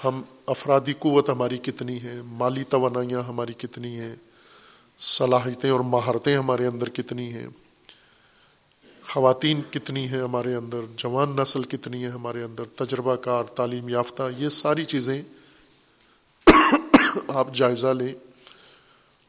ہم 0.05 0.23
افرادی 0.47 0.93
قوت 0.93 1.31
ہماری 1.31 1.59
کتنی 1.59 2.03
ہے، 2.03 2.21
مالی 2.25 2.65
توانائیاں 2.65 3.23
ہماری 3.23 3.53
کتنی 3.53 4.01
ہیں، 4.01 4.15
صلاحیتیں 4.99 5.71
اور 5.71 5.81
مہارتیں 5.81 6.37
ہمارے 6.37 6.67
اندر 6.67 6.89
کتنی 6.89 7.33
ہیں، 7.33 7.47
خواتین 9.03 9.61
کتنی 9.71 10.09
ہیں 10.09 10.21
ہمارے 10.21 10.55
اندر، 10.55 10.81
جوان 10.97 11.37
نسل 11.37 11.63
کتنی 11.63 12.05
ہے 12.05 12.09
ہمارے 12.09 12.43
اندر، 12.43 12.65
تجربہ 12.65 13.17
کار، 13.17 13.45
تعلیم 13.45 13.89
یافتہ، 13.89 14.23
یہ 14.39 14.49
ساری 14.49 14.85
چیزیں 14.85 15.23
آپ 17.29 17.55
جائزہ 17.55 17.87
لیں 17.87 18.15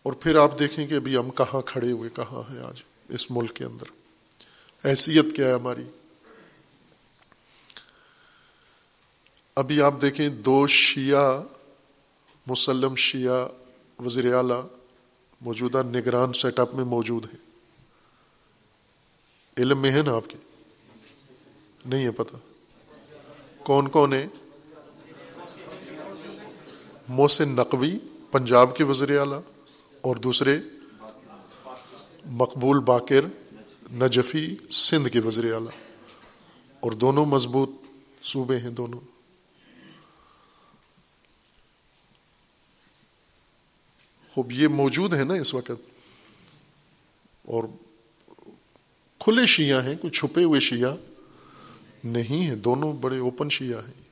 اور 0.04 0.14
پھر 0.14 0.36
آپ 0.36 0.60
دیکھیں 0.60 0.88
کہ 0.88 0.94
ابھی 0.94 1.18
ہم 1.18 1.30
کہاں 1.30 1.62
کھڑے 1.62 1.92
ہوئے، 1.92 2.10
کہاں 2.10 2.54
ہیں 2.54 2.60
آج 2.60 2.82
اس 3.10 3.32
ملک 3.32 3.54
کے 3.54 3.66
اندر۔ 3.66 3.86
حیثیت 4.86 5.36
کیا 5.36 5.48
ہے 5.48 5.54
ہماری؟ 5.54 5.84
ابھی 9.60 9.82
آپ 9.82 9.94
دیکھیں 10.02 10.30
دو 10.30 10.68
شیعہ 10.68 11.42
مسلم 12.48 12.96
شیعہ 12.96 13.48
وزیر 14.02 14.34
اعلیٰ 14.34 14.62
موجودہ 15.42 15.84
نگران 15.84 16.34
سیٹ 16.34 16.60
اپ 16.60 16.76
میں 16.76 16.84
موجود 16.84 17.26
ہیں۔ 17.26 17.50
علم 19.58 19.82
میں 19.82 19.92
ہے 19.92 20.02
نا 20.06 20.16
آپ 20.16 20.30
کے؟ 20.30 20.38
نہیں 21.86 22.06
ہے 22.06 22.12
پتا 22.12 22.38
کون 23.64 23.88
کون 23.88 24.14
ہے 24.14 24.28
محسن 27.08 27.50
نقوی، 27.50 27.98
پنجاب 28.32 28.78
کے 28.78 28.84
وزیر 28.84 29.20
اعلیٰ 29.20 29.42
اور 30.02 30.16
دوسرے 30.16 30.60
مقبول 32.26 32.80
باقر 32.80 33.22
نجفی 33.94 34.56
سندھ 34.72 35.10
کے 35.10 35.20
وزیر 35.20 35.54
اعلیٰ۔ 35.54 35.90
اور 36.80 36.92
دونوں 36.92 37.26
مضبوط 37.26 37.70
صوبے 38.22 38.58
ہیں 38.58 38.70
دونوں۔ 38.70 39.19
خوب، 44.34 44.52
یہ 44.52 44.68
موجود 44.68 45.14
ہے 45.14 45.24
نا 45.24 45.34
اس 45.34 45.54
وقت۔ 45.54 45.72
اور 47.42 47.64
کھلے 49.20 49.46
شیعہ 49.46 49.84
ہیں، 49.84 49.96
کوئی 49.96 50.12
چھپے 50.12 50.44
ہوئے 50.44 50.60
شیعہ 50.60 50.96
نہیں 52.04 52.44
ہیں، 52.44 52.56
دونوں 52.56 52.94
بڑے 52.94 53.18
اوپن 53.18 53.50
شیعہ 53.50 53.80
ہیں۔ 53.88 54.10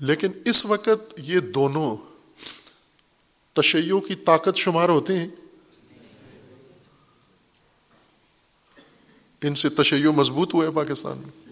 لیکن 0.00 0.28
اس 0.44 0.66
وقت 0.66 1.14
یہ 1.16 1.40
دونوں 1.40 1.96
تشیعوں 3.52 4.00
کی 4.00 4.14
طاقت 4.14 4.56
شمار 4.56 4.88
ہوتے 4.88 5.18
ہیں۔ 5.18 5.28
ان 9.42 9.54
سے 9.54 9.68
تشیع 9.68 10.10
مضبوط 10.10 10.54
ہوا 10.54 10.66
ہے 10.66 10.70
پاکستان 10.70 11.18
میں۔ 11.18 11.45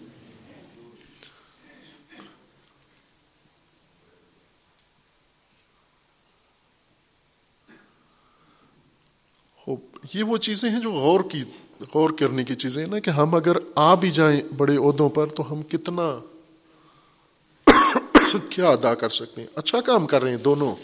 یہ 10.13 10.23
وہ 10.23 10.37
چیزیں 10.37 10.69
ہیں 10.69 10.79
جو 10.79 10.91
غور 10.91 11.19
کی، 11.31 11.43
غور 11.93 12.09
کرنے 12.09 12.43
کی 12.43 12.55
چیزیں 12.55 12.83
ہیں 12.83 12.91
نا 12.91 12.99
کہ 12.99 13.09
ہم 13.09 13.35
اگر 13.35 13.57
آ 13.75 13.95
بھی 13.95 14.11
جائیں 14.11 14.41
بڑے 14.57 14.77
عہدوں 14.77 15.09
پر 15.09 15.27
تو 15.27 15.53
ہم 15.53 15.63
کتنا 15.63 16.19
کیا 18.49 18.69
ادا 18.69 18.95
کر 18.95 19.09
سکتے 19.09 19.41
ہیں؟ 19.41 19.47
اچھا 19.55 19.81
کام 19.81 20.05
کر 20.05 20.21
رہے 20.21 20.31
ہیں 20.31 20.37
دونوں 20.37 20.75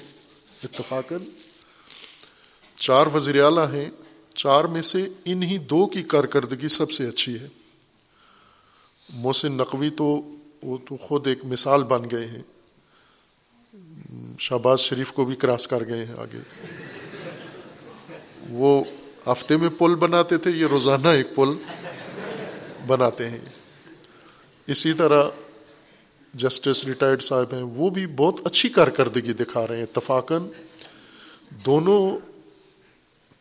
اتفاق 0.63 1.13
چار 2.75 3.07
وزیر 3.07 3.43
اعلیٰ 3.43 3.73
ہیں، 3.73 3.89
چار 4.35 4.65
میں 4.65 4.81
سے 4.81 5.07
انہی 5.25 5.57
دو 5.57 5.87
کی 5.87 6.03
کارکردگی 6.03 6.67
سب 6.67 6.91
سے 6.91 7.07
اچھی 7.07 7.39
ہے۔ 7.39 7.47
محسن 9.13 9.51
نقوی 9.51 9.89
تو، 9.89 10.31
وہ 10.63 10.77
تو 10.77 10.97
خود 10.97 11.27
ایک 11.27 11.45
مثال 11.45 11.83
بن 11.83 12.01
گئے 12.11 12.27
ہیں۔ 12.27 12.41
شہباز 14.39 14.79
شریف 14.79 15.13
کو 15.13 15.25
بھی 15.25 15.35
کراس 15.35 15.67
کر 15.67 15.87
گئے 15.87 16.05
ہیں 16.05 16.15
آگے۔ 16.17 16.39
وہ 18.49 18.83
ہفتے 19.27 19.57
میں 19.57 19.69
پل 19.77 19.95
بناتے 19.95 20.37
تھے، 20.37 20.51
یہ 20.51 20.65
روزانہ 20.67 21.07
ایک 21.07 21.35
پل 21.35 21.49
بناتے 22.87 23.29
ہیں۔ 23.29 23.37
اسی 24.67 24.93
طرح 24.93 25.23
جسٹس 26.33 26.85
ریٹائرڈ 26.85 27.21
صاحب 27.21 27.53
ہیں، 27.53 27.63
وہ 27.63 27.89
بھی 27.89 28.07
بہت 28.07 28.35
اچھی 28.43 28.69
کارکردگی 28.69 29.33
دکھا 29.33 29.67
رہے 29.67 29.77
ہیں۔ 29.77 29.83
اتفاقاً 29.83 30.41
دونوں 31.65 32.17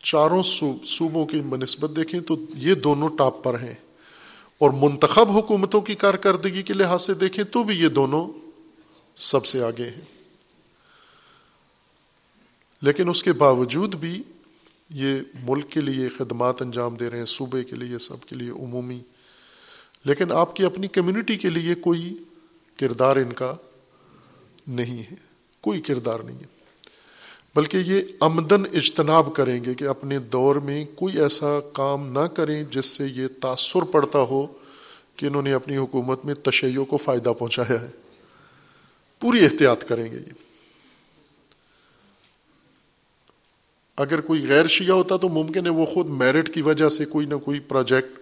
چاروں 0.02 0.42
صوبوں 0.84 1.26
کی 1.26 1.40
بنسبت 1.40 1.96
دیکھیں 1.96 2.20
تو 2.20 2.36
یہ 2.54 2.74
دونوں 2.74 3.08
ٹاپ 3.08 3.44
پر 3.44 3.60
ہیں۔ 3.60 3.74
اور 4.58 4.70
منتخب 4.70 5.30
حکومتوں 5.30 5.80
کی 5.80 5.94
کارکردگی 5.94 6.62
کے 6.62 6.74
لحاظ 6.74 7.02
سے 7.02 7.14
دیکھیں 7.14 7.44
تو 7.44 7.64
بھی 7.64 7.80
یہ 7.80 7.88
دونوں 7.88 8.28
سب 9.16 9.46
سے 9.46 9.64
آگے 9.64 9.84
ہیں۔ 9.84 10.04
لیکن 12.82 13.08
اس 13.08 13.22
کے 13.22 13.32
باوجود 13.32 13.94
بھی 13.94 14.22
یہ 14.90 15.20
ملک 15.42 15.70
کے 15.70 15.80
لیے 15.80 16.08
خدمات 16.08 16.62
انجام 16.62 16.94
دے 16.94 17.10
رہے 17.10 17.18
ہیں، 17.18 17.24
صوبے 17.24 17.64
کے 17.64 17.76
لیے، 17.76 17.98
سب 17.98 18.24
کے 18.26 18.36
لیے، 18.36 18.50
عمومی۔ 18.50 19.00
لیکن 20.04 20.32
آپ 20.32 20.56
کی 20.56 20.64
اپنی 20.64 20.88
کمیونٹی 20.88 21.36
کے 21.36 21.50
لیے 21.50 21.74
کوئی 21.74 22.16
کردار 22.80 23.16
ان 23.16 23.32
کا 23.32 23.54
نہیں 24.66 24.98
ہے۔ 24.98 25.14
کوئی 25.60 25.80
کردار 25.80 26.20
نہیں 26.20 26.38
ہے۔ 26.38 26.60
بلکہ 27.56 27.76
یہ 27.76 28.02
آمدن 28.20 28.62
اجتناب 28.72 29.34
کریں 29.34 29.64
گے 29.64 29.74
کہ 29.74 29.84
اپنے 29.84 30.18
دور 30.18 30.56
میں 30.56 30.84
کوئی 30.94 31.18
ایسا 31.18 31.60
کام 31.72 32.12
نہ 32.12 32.26
کریں 32.26 32.64
جس 32.70 32.86
سے 32.86 33.06
یہ 33.06 33.26
تاثر 33.40 33.82
پڑتا 33.82 34.18
ہو 34.18 34.46
کہ 35.16 35.26
انہوں 35.26 35.42
نے 35.42 35.52
اپنی 35.52 35.76
حکومت 35.76 36.24
میں 36.24 36.34
تشیعوں 36.34 36.84
کو 36.84 36.96
فائدہ 36.96 37.32
پہنچایا 37.38 37.82
ہے۔ 37.82 37.88
پوری 39.20 39.44
احتیاط 39.44 39.84
کریں 39.84 40.12
گے 40.12 40.16
یہ۔ 40.16 40.49
اگر 43.96 44.20
کوئی 44.20 44.48
غیر 44.48 44.66
شیعہ 44.66 44.94
ہوتا 44.94 45.16
تو 45.16 45.28
ممکن 45.28 45.66
ہے 45.66 45.70
وہ 45.70 45.86
خود 45.86 46.08
میرٹ 46.08 46.54
کی 46.54 46.62
وجہ 46.62 46.88
سے 46.88 47.04
کوئی 47.04 47.26
نہ 47.26 47.34
کوئی 47.34 47.60
پروجیکٹ 47.60 48.18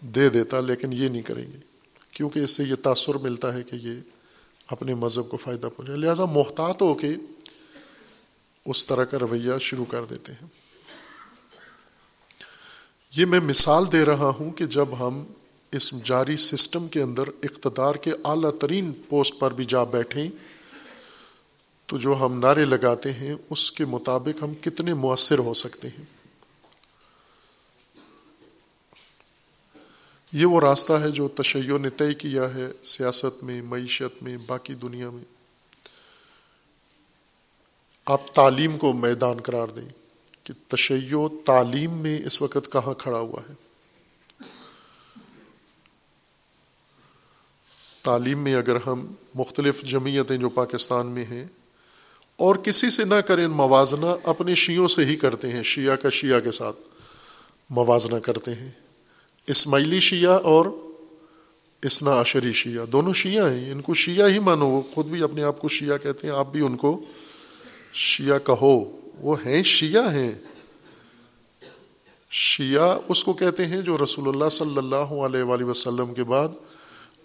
دے 0.00 0.28
دیتا، 0.28 0.60
لیکن 0.60 0.92
یہ 0.92 1.08
نہیں 1.08 1.22
کریں 1.22 1.46
گے۔ 1.52 1.58
کیونکہ 2.12 2.38
اس 2.38 2.50
سے 2.50 2.64
یہ 2.64 2.74
تاثر 2.74 3.14
ملتا 3.14 3.54
ہے 3.54 3.62
کہ 3.62 3.76
یہ 3.76 4.00
اپنے 4.66 4.94
مذہب 4.94 5.28
کو 5.28 5.36
فائدہ 5.36 5.68
پہنچے 5.76 5.96
لہٰذا 5.96 6.24
محتاط 6.24 6.82
ہو 6.82 6.94
کے 6.94 7.12
اس 8.64 8.86
طرح 8.86 9.04
کا 9.04 9.18
رویہ 9.18 9.52
شروع 9.60 9.84
کر 9.84 10.04
دیتے 10.04 10.32
ہیں۔ 10.32 10.48
یہ 13.16 13.26
میں 13.26 13.40
مثال 13.40 13.84
دے 13.92 14.04
رہا 14.04 14.28
ہوں 14.28 14.50
کہ 14.50 14.66
جب 14.66 14.88
ہم 15.00 15.24
اس 15.72 16.04
جاری 16.04 16.36
سسٹم 16.36 16.88
کے 16.88 17.02
اندر 17.02 17.22
اقتدار 17.42 17.94
کے 17.94 18.10
اعلیٰ 18.24 18.50
ترین 18.58 18.92
پوسٹ 19.08 19.38
پر 19.38 19.52
بھی 19.52 19.64
جا 19.64 19.84
بیٹھیں 19.84 20.28
تو 21.86 21.98
جو 21.98 22.16
ہم 22.20 22.38
نعرے 22.38 22.64
لگاتے 22.64 23.12
ہیں، 23.12 23.34
اس 23.50 23.72
کے 23.72 23.84
مطابق 23.84 24.42
ہم 24.42 24.54
کتنے 24.54 24.94
مؤثر 24.94 25.38
ہو 25.38 25.54
سکتے 25.54 25.88
ہیں۔ 25.88 26.04
یہ 30.32 30.46
وہ 30.46 30.60
راستہ 30.60 30.92
ہے 30.92 31.10
جو 31.10 31.28
تشیع 31.28 31.78
نے 31.78 31.90
طے 31.90 32.14
کیا 32.14 32.54
ہے 32.54 32.66
سیاست 32.82 33.44
میں، 33.44 33.62
معیشت 33.62 34.22
میں، 34.22 34.36
باقی 34.36 34.74
دنیا 34.74 35.10
میں۔ 35.10 35.24
آپ 38.04 38.34
تعلیم 38.34 38.78
کو 38.78 38.92
میدان 38.92 39.40
قرار 39.40 39.66
دیں 39.66 39.88
کہ 40.42 40.52
تشیع 40.68 41.18
تعلیم 41.46 41.92
میں 41.92 42.20
اس 42.26 42.42
وقت 42.42 42.72
کہاں 42.72 42.94
کھڑا 42.94 43.18
ہوا 43.18 43.40
ہے۔ 43.48 43.54
تعلیم 48.02 48.38
میں 48.38 48.54
اگر 48.54 48.76
ہم 48.86 49.12
مختلف 49.34 49.82
جمعیتیں 49.82 50.36
جو 50.36 50.48
پاکستان 50.48 51.06
میں 51.06 51.24
ہیں 51.24 51.46
اور 52.36 52.56
کسی 52.56 52.90
سے 52.90 53.04
نہ 53.04 53.14
کریں 53.14 53.46
موازنہ، 53.46 54.06
اپنے 54.24 54.54
شیعوں 54.54 54.88
سے 54.88 55.04
ہی 55.04 55.16
کرتے 55.16 55.50
ہیں، 55.50 55.62
شیعہ 55.62 55.96
کا 55.96 56.08
شیعہ 56.08 56.40
کے 56.40 56.50
ساتھ 56.50 56.76
موازنہ 57.70 58.18
کرتے 58.18 58.54
ہیں۔ 58.54 58.70
اسماعیلی 59.46 60.00
شیعہ 60.00 60.38
اور 60.38 60.66
اسنا 61.82 62.20
عشری 62.20 62.52
شیعہ، 62.52 62.86
دونوں 62.86 63.12
شیعہ 63.12 63.50
ہیں۔ 63.50 63.72
ان 63.72 63.80
کو 63.80 63.94
شیعہ 63.94 64.28
ہی 64.28 64.38
مانو، 64.38 64.66
وہ 64.66 64.82
خود 64.94 65.06
بھی 65.06 65.22
اپنے 65.22 65.42
آپ 65.42 65.60
کو 65.60 65.68
شیعہ 65.68 65.96
کہتے 65.96 66.26
ہیں، 66.26 66.34
آپ 66.34 66.52
بھی 66.52 66.60
ان 66.60 66.76
کو 66.76 67.00
شیعہ 67.92 68.38
کہو۔ 68.38 69.00
وہ 69.20 69.36
ہیں، 69.46 69.62
شیعہ 69.62 70.14
ہیں۔ 70.14 70.32
شیعہ 72.30 72.98
اس 73.08 73.24
کو 73.24 73.32
کہتے 73.32 73.66
ہیں 73.66 73.80
جو 73.80 73.96
رسول 74.04 74.28
اللہ 74.28 74.48
صلی 74.48 74.76
اللہ 74.76 74.96
علیہ 74.96 75.42
وآلہ 75.42 75.64
وسلم 75.64 76.14
کے 76.14 76.24
بعد 76.24 76.48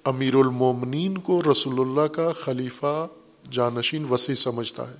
امیر 0.04 0.36
المومنین 0.36 1.18
کو 1.18 1.42
رسول 1.52 1.80
اللہ 1.80 2.08
کا 2.08 2.32
خلیفہ 2.32 3.08
جانشین 3.52 4.06
وسیع 4.06 4.36
سمجھتا 4.36 4.92
ہے۔ 4.92 4.96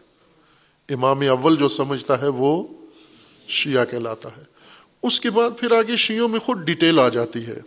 امام 0.94 1.20
اول 1.20 1.56
جو 1.56 1.68
سمجھتا 1.68 2.22
ہے 2.22 2.28
وہ 2.28 2.64
شیعہ 3.48 3.86
کہلاتا 3.86 4.30
ہے۔ 4.38 4.42
اس 5.04 5.22
کے 5.22 5.30
بعد 5.30 5.50
پھر 5.60 5.72
آگے 5.72 5.96
شیعوں 5.96 6.28
میں 6.28 6.40
خود 6.40 6.58
ڈیٹیل 6.58 7.00
آ 7.00 7.10
جاتی 7.10 7.48
ہے۔ 7.48 7.60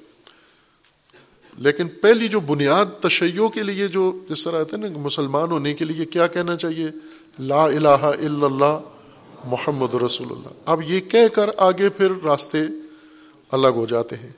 لیکن 1.58 1.88
پہلی 1.88 2.28
جو 2.28 2.40
بنیاد 2.40 2.86
تشیعوں 3.00 3.48
کے 3.48 3.62
لیے 3.62 3.88
جو 3.88 4.18
جس 4.30 4.44
طرح 4.44 4.64
ہے 4.72 4.76
نا 4.76 4.86
مسلمان 4.98 5.50
ہونے 5.50 5.74
کے 5.74 5.84
لیے 5.84 6.04
کیا 6.04 6.26
کہنا 6.26 6.56
چاہیے؟ 6.56 6.86
لا 7.38 7.64
الہ 7.64 7.88
الا 7.88 8.46
اللہ 8.46 8.80
محمد 9.44 9.94
رسول 9.94 10.26
اللہ۔ 10.30 10.48
اب 10.64 10.82
یہ 10.82 11.00
کہہ 11.00 11.28
کر 11.34 11.50
آگے 11.56 11.88
پھر 11.88 12.12
راستے 12.24 12.58
الگ 13.50 13.68
ہو 13.68 13.86
جاتے 13.86 14.16
ہیں۔ 14.16 14.30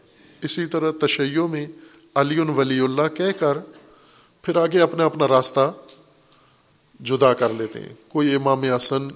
اسی 0.43 0.67
طرح 0.67 0.91
تشیعوں 1.01 1.49
میں 1.49 1.67
علی 2.15 2.39
ولی 2.39 2.81
اللہ 2.81 3.15
کہہ 3.15 3.41
کر 3.41 3.59
پھر 4.43 4.57
آگے 4.57 4.81
اپنا 4.81 5.05
اپنا 5.05 5.29
راستہ 5.29 5.73
جدا 7.03 7.33
کر 7.33 7.53
لیتے 7.53 7.81
ہیں۔ 7.81 7.93
کوئی 8.09 8.35
امام 8.35 8.63
حسن 8.63 9.09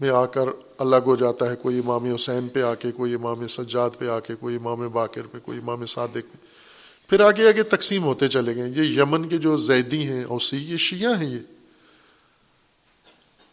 میں 0.00 0.10
آ 0.10 0.26
کر 0.26 0.44
الگ 0.78 0.96
ہو 1.06 1.16
جاتا 1.16 1.50
ہے، 1.50 1.56
کوئی 1.56 1.78
امام 1.78 2.14
حسین 2.14 2.48
پہ 2.48 2.62
آ 2.62 2.74
کے، 2.74 2.92
کوئی 2.92 3.14
امام 3.14 3.46
سجاد 3.46 3.90
پہ 3.98 4.08
آ 4.08 4.20
کے، 4.20 4.34
کوئی 4.34 4.56
امام 4.56 4.88
باقر 4.88 5.22
پہ، 5.22 5.38
کوئی 5.38 5.58
امام 5.58 5.84
صادق 5.84 6.14
پہ۔ 6.14 6.36
پھر 7.10 7.20
آگے 7.20 7.48
آگے 7.48 7.62
تقسیم 7.62 8.04
ہوتے 8.04 8.28
چلے 8.28 8.56
گئے۔ 8.56 8.68
یہ 8.68 9.00
یمن 9.00 9.28
کے 9.28 9.38
جو 9.38 9.56
زیدی 9.56 10.06
ہیں، 10.06 10.24
اوسی، 10.24 10.56
یہ 10.56 10.76
شیعہ 10.76 11.20
ہیں 11.20 11.30
یہ۔ 11.30 11.38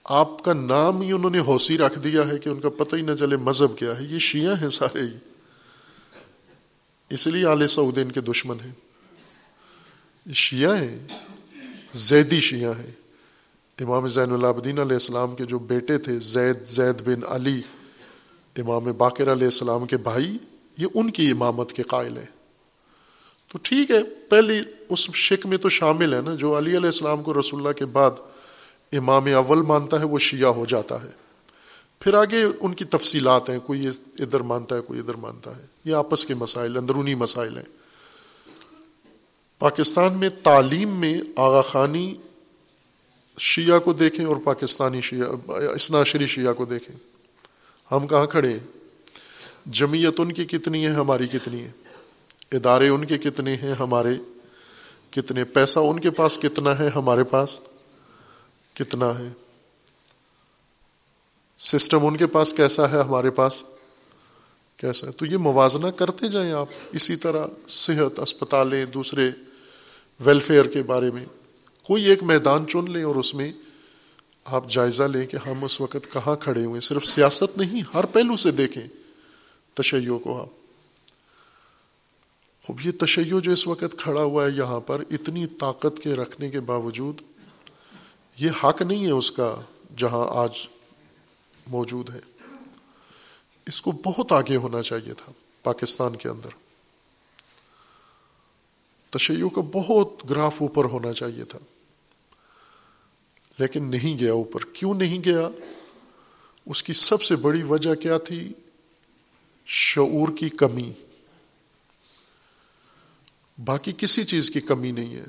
آپ 0.03 0.43
کا 0.43 0.53
نام 0.53 1.01
ہی 1.01 1.11
انہوں 1.11 1.29
نے 1.29 1.39
حوثی 1.39 1.77
رکھ 1.77 1.99
دیا 1.99 2.27
ہے 2.27 2.37
کہ 2.37 2.49
ان 2.49 2.59
کا 2.59 2.69
پتہ 2.69 2.95
ہی 2.95 3.01
نہ 3.01 3.11
چلے 3.19 3.37
مذہب 3.37 3.77
کیا 3.77 3.99
ہے۔ 3.99 4.03
یہ 4.03 4.19
شیعہ 4.19 4.61
ہیں 4.61 4.69
سارے 4.69 5.01
ہی۔ 5.01 5.17
اس 7.09 7.27
لیے 7.27 7.45
آل 7.45 7.67
سعود 7.67 7.97
ان 7.97 8.11
کے 8.11 8.21
دشمن 8.21 8.57
ہیں۔ 8.65 8.71
شیعہ 10.33 10.75
ہیں، 10.75 11.07
زیدی 11.93 12.39
شیعہ 12.39 12.73
ہیں۔ 12.79 12.98
امام 13.79 14.07
زین 14.07 14.31
العابدین 14.31 14.79
علیہ 14.79 14.93
السلام 14.93 15.35
کے 15.35 15.43
جو 15.45 15.59
بیٹے 15.59 15.97
تھے، 15.97 16.19
زید 16.19 16.67
زید 16.67 17.01
بن 17.01 17.19
علی، 17.27 17.61
امام 18.55 18.83
باقر 18.97 19.31
علیہ 19.31 19.45
السلام 19.45 19.85
کے 19.85 19.97
بھائی، 19.97 20.37
یہ 20.77 20.87
ان 20.93 21.11
کی 21.11 21.31
امامت 21.31 21.73
کے 21.73 21.83
قائل 21.83 22.17
ہیں۔ 22.17 22.25
تو 23.51 23.59
ٹھیک 23.63 23.91
ہے، 23.91 24.03
پہلی 24.03 24.59
اس 24.89 24.99
شک 24.99 25.45
میں 25.45 25.57
تو 25.57 25.69
شامل 25.69 26.13
ہے 26.13 26.21
نا، 26.25 26.35
جو 26.35 26.57
علی 26.57 26.69
علیہ 26.69 26.85
السلام 26.85 27.23
کو 27.23 27.39
رسول 27.39 27.59
اللہ 27.59 27.71
کے 27.71 27.85
بعد 27.85 28.11
امام 28.91 29.25
اول 29.35 29.61
مانتا 29.61 29.99
ہے، 29.99 30.05
وہ 30.05 30.19
شیعہ 30.19 30.49
ہو 30.49 30.65
جاتا 30.65 31.03
ہے۔ 31.03 31.09
پھر 31.99 32.13
آگے 32.13 32.43
ان 32.59 32.73
کی 32.73 32.85
تفصیلات 32.85 33.49
ہیں، 33.49 33.59
کوئی 33.59 33.87
ادھر 34.19 34.39
مانتا 34.39 34.75
ہے، 34.75 34.81
کوئی 34.81 34.99
ادھر 34.99 35.13
مانتا 35.13 35.57
ہے۔ 35.57 35.65
یہ 35.85 35.93
آپس 35.93 36.25
کے 36.25 36.33
مسائل، 36.33 36.77
اندرونی 36.77 37.15
مسائل 37.15 37.57
ہیں۔ 37.57 37.65
پاکستان 39.59 40.13
میں 40.13 40.29
تعلیم 40.43 40.95
میں 40.95 41.21
آغا 41.35 41.61
خانی 41.61 42.15
شیعہ 43.39 43.79
کو 43.79 43.93
دیکھیں 43.93 44.25
اور 44.25 44.35
پاکستانی 44.43 45.01
شیعہ 45.01 45.51
اسناشری 45.51 46.27
شیعہ 46.27 46.53
کو 46.53 46.65
دیکھیں۔ 46.65 46.95
ہم 47.91 48.07
کہاں 48.07 48.25
کھڑے 48.25 48.49
ہیں؟ 48.49 48.59
جمعیت 49.65 50.19
ان 50.19 50.31
کی 50.31 50.45
کتنی 50.45 50.85
ہے، 50.85 50.91
ہماری 50.91 51.27
کتنی 51.27 51.63
ہے؟ 51.63 51.71
ادارے 52.51 52.87
ان 52.87 53.05
کے 53.05 53.17
کتنے 53.17 53.55
ہیں، 53.55 53.73
ہمارے 53.73 54.09
کتنے؟ 55.09 55.43
پیسہ 55.43 55.79
ان 55.79 55.99
کے 55.99 56.09
پاس 56.09 56.39
کتنا 56.39 56.79
ہے، 56.79 56.89
ہمارے 56.95 57.23
پاس 57.23 57.59
کتنا 58.73 59.19
ہے؟ 59.19 59.27
سسٹم 61.59 62.05
ان 62.05 62.17
کے 62.17 62.27
پاس 62.27 62.53
کیسا 62.53 62.91
ہے، 62.91 62.99
ہمارے 62.99 63.29
پاس 63.29 63.63
کیسا 64.77 65.07
ہے؟ 65.07 65.11
تو 65.11 65.25
یہ 65.25 65.37
موازنہ 65.37 65.87
کرتے 65.87 66.27
جائیں 66.27 66.51
آپ، 66.51 66.67
اسی 66.91 67.15
طرح 67.15 67.45
صحت، 67.67 68.19
اسپتالیں، 68.19 68.85
دوسرے 68.85 69.31
ویلفیئر 70.19 70.65
کے 70.65 70.83
بارے 70.83 71.11
میں۔ 71.11 71.25
کوئی 71.89 72.03
ایک 72.03 72.23
میدان 72.23 72.67
چن 72.67 72.91
لیں 72.91 73.03
اور 73.03 73.15
اس 73.15 73.35
میں 73.35 73.51
آپ 74.45 74.69
جائزہ 74.69 75.03
لیں 75.03 75.27
کہ 75.27 75.37
ہم 75.47 75.63
اس 75.63 75.81
وقت 75.81 76.13
کہاں 76.13 76.35
کھڑے 76.35 76.65
ہوئے 76.65 76.81
صرف 76.81 77.05
سیاست 77.05 77.57
نہیں، 77.57 77.81
ہر 77.93 78.05
پہلو 78.05 78.35
سے 78.35 78.51
دیکھیں 78.51 78.87
تشیع 79.73 80.17
کو 80.17 80.41
آپ۔ 80.41 80.47
خوب، 82.63 82.85
یہ 82.85 82.91
تشیع 82.99 83.39
جو 83.39 83.51
اس 83.51 83.67
وقت 83.67 83.97
کھڑا 83.97 84.23
ہوا 84.23 84.45
ہے 84.45 84.51
یہاں 84.51 84.79
پر 84.79 85.03
اتنی 85.11 85.47
طاقت 85.47 86.03
کے 86.03 86.13
رکھنے 86.13 86.49
کے 86.49 86.59
باوجود 86.59 87.21
یہ 88.37 88.49
حق 88.63 88.81
نہیں 88.81 89.05
ہے 89.05 89.11
اس 89.11 89.31
کا 89.31 89.55
جہاں 89.97 90.27
آج 90.29 90.67
موجود 91.67 92.09
ہے۔ 92.09 92.19
اس 93.65 93.81
کو 93.81 93.91
بہت 93.91 94.31
آگے 94.31 94.55
ہونا 94.55 94.81
چاہیے 94.81 95.13
تھا 95.13 95.31
پاکستان 95.63 96.15
کے 96.15 96.29
اندر۔ 96.29 96.49
تشیع 99.09 99.47
کا 99.47 99.61
بہت 99.71 100.29
گراف 100.29 100.61
اوپر 100.61 100.85
ہونا 100.85 101.13
چاہیے 101.13 101.43
تھا۔ 101.43 101.59
لیکن 103.59 103.83
نہیں 103.83 104.19
گیا 104.19 104.31
اوپر۔ 104.31 104.59
کیوں 104.73 104.93
نہیں 104.93 105.19
گیا؟ 105.25 105.49
اس 106.65 106.83
کی 106.83 106.93
سب 106.93 107.21
سے 107.21 107.35
بڑی 107.35 107.63
وجہ 107.63 107.95
کیا 107.95 108.17
تھی؟ 108.17 108.53
شعور 109.65 110.37
کی 110.37 110.49
کمی۔ 110.49 110.91
باقی 113.65 113.91
کسی 113.97 114.23
چیز 114.23 114.51
کی 114.51 114.61
کمی 114.61 114.91
نہیں 114.91 115.15
ہے۔ 115.15 115.23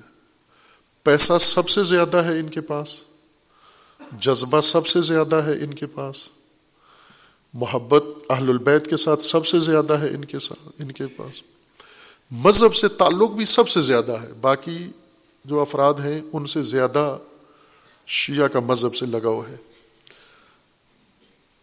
پیسہ 1.03 1.33
سب 1.41 1.69
سے 1.69 1.83
زیادہ 1.83 2.17
ہے 2.17 2.39
ان 2.39 2.49
کے 2.49 2.61
پاس۔ 2.61 3.03
جذبہ 4.21 4.61
سب 4.61 4.87
سے 4.87 5.01
زیادہ 5.01 5.37
ہے 5.37 5.53
ان 5.53 5.75
کے 5.75 5.87
پاس۔ 5.87 6.29
محبت 7.55 8.05
اہل 8.31 8.49
البیت 8.49 8.91
کے 8.91 8.97
ساتھ 8.97 9.23
سب 9.23 9.47
سے 9.47 9.61
زیادہ 9.61 9.93
ہے 9.93 10.09
ان 10.09 10.25
کے 10.25 10.39
ساتھ، 10.39 10.83
ان 10.83 10.93
کے 10.93 11.07
پاس۔ 11.07 11.43
مذہب 12.31 12.75
سے 12.75 12.89
تعلق 12.89 13.31
بھی 13.31 13.45
سب 13.45 13.69
سے 13.69 13.81
زیادہ 13.81 14.13
ہے۔ 14.13 14.33
باقی 14.33 14.79
جو 15.45 15.61
افراد 15.61 15.95
ہیں، 15.95 16.21
ان 16.33 16.47
سے 16.47 16.63
زیادہ 16.63 17.19
شیعہ 18.13 18.49
کا 18.49 18.61
مذہب 18.61 18.95
سے 18.95 19.07
لگاؤ 19.07 19.43
ہے۔ 19.43 19.57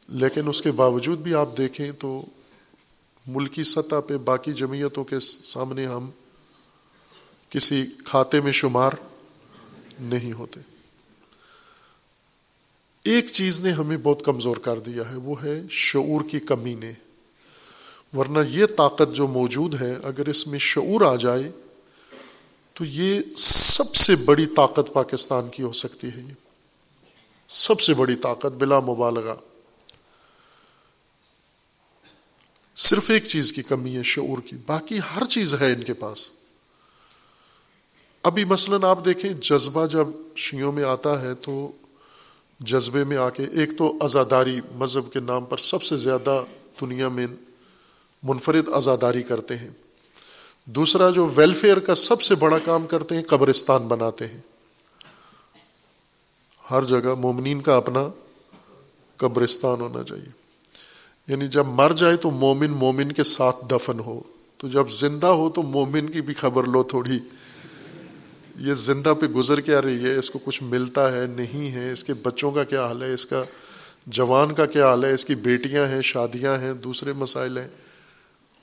لیکن 0.07 0.48
اس 0.48 0.61
کے 0.61 0.72
باوجود 0.72 1.19
بھی 1.19 1.36
آپ 1.36 1.57
دیکھیں 1.57 1.91
تو 1.91 2.26
ملکی 3.28 3.64
سطح 3.64 3.95
پہ 4.07 4.18
باقی 4.18 4.53
جمعیتوں 4.53 5.03
کے 5.03 5.19
سامنے 5.19 5.86
ہم 5.86 6.10
کسی 7.49 7.86
کھاتے 8.06 8.41
میں 8.41 8.52
شمار 8.52 8.91
نہیں 9.99 10.34
ہوتے۔ 10.34 10.60
ایک 13.03 13.26
چیز 13.26 13.61
نے 13.61 13.72
ہمیں 13.72 13.98
بہت 13.98 14.26
کمزور 14.26 14.57
کر 14.57 14.80
دیا 14.80 15.11
ہے، 15.11 15.15
وہ 15.15 15.44
ہے 15.44 15.61
شعور 15.69 16.22
کی 16.32 16.40
کمی 16.40 16.74
نے۔ 16.74 16.91
ورنہ 18.18 18.40
یہ 18.49 18.65
طاقت 18.65 19.14
جو 19.14 19.28
موجود 19.28 19.82
ہے، 19.82 19.95
اگر 20.03 20.28
اس 20.28 20.48
میں 20.48 20.60
شعور 20.60 21.02
آ 21.02 21.15
جائے 21.15 21.52
تو 22.78 22.86
یہ 22.86 23.20
سب 23.38 23.95
سے 23.95 24.16
بڑی 24.16 24.45
طاقت 24.45 24.94
پاکستان 24.94 25.49
کی 25.49 25.64
ہو 25.64 25.72
سکتی 25.72 26.08
ہے 26.08 26.22
یہ۔ 26.22 26.34
سب 27.49 27.80
سے 27.80 27.94
بڑی 27.94 28.16
طاقت 28.16 28.45
بلا 28.45 28.80
مبالغہ۔ 28.80 29.34
صرف 32.76 33.10
ایک 33.10 33.26
چیز 33.26 33.54
کی 33.54 33.64
کمی 33.64 33.98
ہے 33.98 34.04
شعور 34.04 34.38
کی، 34.41 34.56
باقی 34.66 34.99
ہر 35.16 35.26
چیز 35.26 35.56
ہے 35.56 35.72
ان 35.72 35.84
کے 35.84 35.94
پاس۔ 35.94 36.32
ابھی 38.24 38.45
مثلاً 38.45 38.84
آپ 38.84 39.06
دیکھیں، 39.06 39.30
جذبہ 39.30 39.86
جب 39.86 40.08
شیوں 40.36 40.72
میں 40.72 40.84
آتا 40.84 41.22
ہے 41.22 41.36
تو 41.36 41.72
جذبے 42.60 43.04
میں 43.04 43.18
آ 43.18 43.30
کے 43.30 43.44
ایک 43.44 43.78
تو 43.78 43.98
ازاداری 44.02 44.62
مذہب 44.76 45.14
کے 45.14 45.20
نام 45.20 45.45
پر 45.45 45.58
سب 45.58 45.84
سے 45.84 45.98
زیادہ 45.98 46.44
دنیا 46.82 47.10
میں 47.10 47.28
منفرد 48.24 48.70
ازاداری 48.74 49.24
کرتے 49.24 49.58
ہیں۔ 49.58 49.72
دوسرا 50.68 51.10
جو 51.10 51.30
ویلفیئر 51.35 51.80
کا 51.80 51.95
سب 51.95 52.22
سے 52.22 52.35
بڑا 52.35 52.60
کام 52.60 52.88
کرتے 52.88 53.15
ہیں، 53.15 53.23
قبرستان 53.23 53.88
بناتے 53.88 54.27
ہیں۔ 54.27 54.41
ہر 56.72 56.84
جگہ 56.84 57.15
مومنین 57.19 57.61
کا 57.61 57.76
اپنا 57.77 58.07
قبرستان 59.18 59.81
ہونا 59.81 60.03
چاہیے۔ 60.03 60.31
یعنی 61.27 61.48
جب 61.48 61.65
مر 61.65 61.91
جائے 61.91 62.15
تو 62.15 62.31
مومن 62.31 62.69
مومن 62.69 63.11
کے 63.11 63.23
ساتھ 63.23 63.56
دفن 63.72 63.99
ہو۔ 63.99 64.22
تو 64.57 64.68
جب 64.68 64.89
زندہ 64.89 65.27
ہو 65.27 65.49
تو 65.49 65.64
مومن 65.64 66.10
کی 66.10 66.22
بھی 66.22 66.34
خبر 66.34 66.64
لو 66.64 66.84
تھوڑی۔ 66.84 67.19
یہ 68.60 68.73
زندہ 68.73 69.14
پہ 69.19 69.26
گزر 69.26 69.61
کیا 69.61 69.81
رہی 69.81 70.03
ہے؟ 70.03 70.15
اس 70.15 70.30
کو 70.30 70.39
کچھ 70.44 70.64
ملتا 70.64 71.11
ہے؟ 71.11 71.27
نہیں 71.27 71.72
ہے۔ 71.72 71.91
اس 71.91 72.03
کے 72.03 72.14
بچوں 72.14 72.52
کا 72.52 72.64
کیا 72.64 72.88
حال 72.88 73.03
ہے؟ 73.03 73.14
اس 73.14 73.26
کا 73.26 73.44
جوان 74.06 74.53
کا 74.53 74.65
کیا 74.65 74.88
حال 74.88 75.06
ہے؟ 75.06 75.11
اس 75.11 75.26
کی 75.26 75.35
بیٹیاں 75.35 75.88
ہیں، 75.88 76.02
شادیاں 76.02 76.57
ہیں، 76.57 76.73
دوسرے 76.73 77.14
مسائل 77.14 77.57
ہیں۔ 77.57 77.68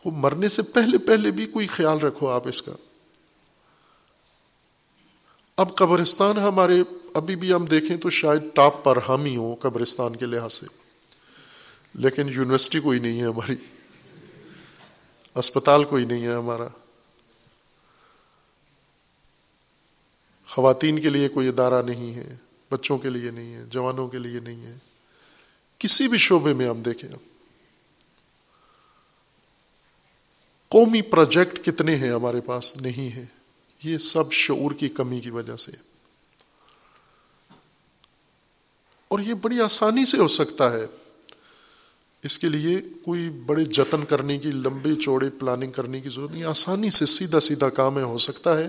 وہ 0.04 0.10
مرنے 0.14 0.48
سے 0.48 0.62
پہلے 0.62 0.98
پہلے 0.98 1.30
بھی 1.30 1.46
کوئی 1.46 1.66
خیال 1.66 1.98
رکھو 1.98 2.28
آپ 2.28 2.48
اس 2.48 2.62
کا۔ 2.62 2.72
اب 5.56 5.76
قبرستان 5.76 6.38
ہمارے، 6.38 6.82
ابھی 7.14 7.36
بھی 7.36 7.52
ہم 7.52 7.64
دیکھیں 7.64 7.96
تو 7.96 8.10
شاید 8.10 8.42
ٹاپ 8.54 8.84
پر 8.84 8.98
ہم 9.08 9.24
ہی 9.24 9.36
ہوں 9.36 9.56
قبرستان 9.56 10.16
کے 10.16 10.26
لحاظ 10.26 10.52
سے۔ 10.52 10.66
لیکن 11.94 12.28
یونیورسٹی 12.28 12.80
کوئی 12.80 12.98
نہیں 12.98 13.20
ہے 13.20 13.26
ہماری۔ 13.26 13.56
اسپتال 15.34 15.84
کوئی 15.84 16.04
نہیں 16.04 16.22
ہے 16.22 16.34
ہمارا۔ 16.34 16.68
خواتین 20.48 20.98
کے 21.00 21.10
لیے 21.10 21.28
کوئی 21.28 21.48
ادارہ 21.48 21.82
نہیں 21.82 22.14
ہے، 22.14 22.36
بچوں 22.70 22.98
کے 22.98 23.10
لیے 23.10 23.30
نہیں 23.30 23.54
ہے، 23.54 23.64
جوانوں 23.64 24.08
کے 24.08 24.18
لیے 24.18 24.40
نہیں 24.40 24.60
ہے۔ 24.60 24.76
کسی 25.78 26.08
بھی 26.08 26.18
شعبے 26.18 26.54
میں 26.54 26.68
ہم 26.68 26.82
دیکھیں۔ 26.82 27.33
قومی 30.74 31.02
پروجیکٹ 31.02 31.64
کتنے 31.64 31.96
ہیں 31.96 32.10
ہمارے 32.10 32.40
پاس؟ 32.40 32.76
نہیں 32.76 33.16
ہے 33.16 33.24
یہ 33.84 33.98
سب 33.98 34.32
شعور 34.32 34.70
کی 34.70 34.88
کمی 34.88 35.20
کی 35.20 35.30
وجہ 35.30 35.56
سے۔ 35.56 35.72
اور 39.08 39.18
یہ 39.18 39.34
بڑی 39.34 39.60
آسانی 39.60 40.04
سے 40.04 40.18
ہو 40.18 40.28
سکتا 40.28 40.72
ہے۔ 40.72 40.86
اس 42.22 42.38
کے 42.38 42.48
لیے 42.48 42.78
کوئی 43.04 43.28
بڑے 43.46 43.64
جتن 43.64 44.04
کرنے 44.04 44.38
کی، 44.38 44.50
لمبے 44.50 44.94
چوڑے 44.94 45.30
پلاننگ 45.30 45.72
کرنے 45.72 46.00
کی 46.00 46.08
ضرورت 46.08 46.30
نہیں۔ 46.30 46.44
آسانی 46.44 46.90
سے 46.90 47.06
سیدھا 47.06 47.40
سیدھا 47.40 47.68
کام 47.68 47.98
ہے، 47.98 48.02
ہو 48.02 48.18
سکتا 48.18 48.58
ہے۔ 48.58 48.68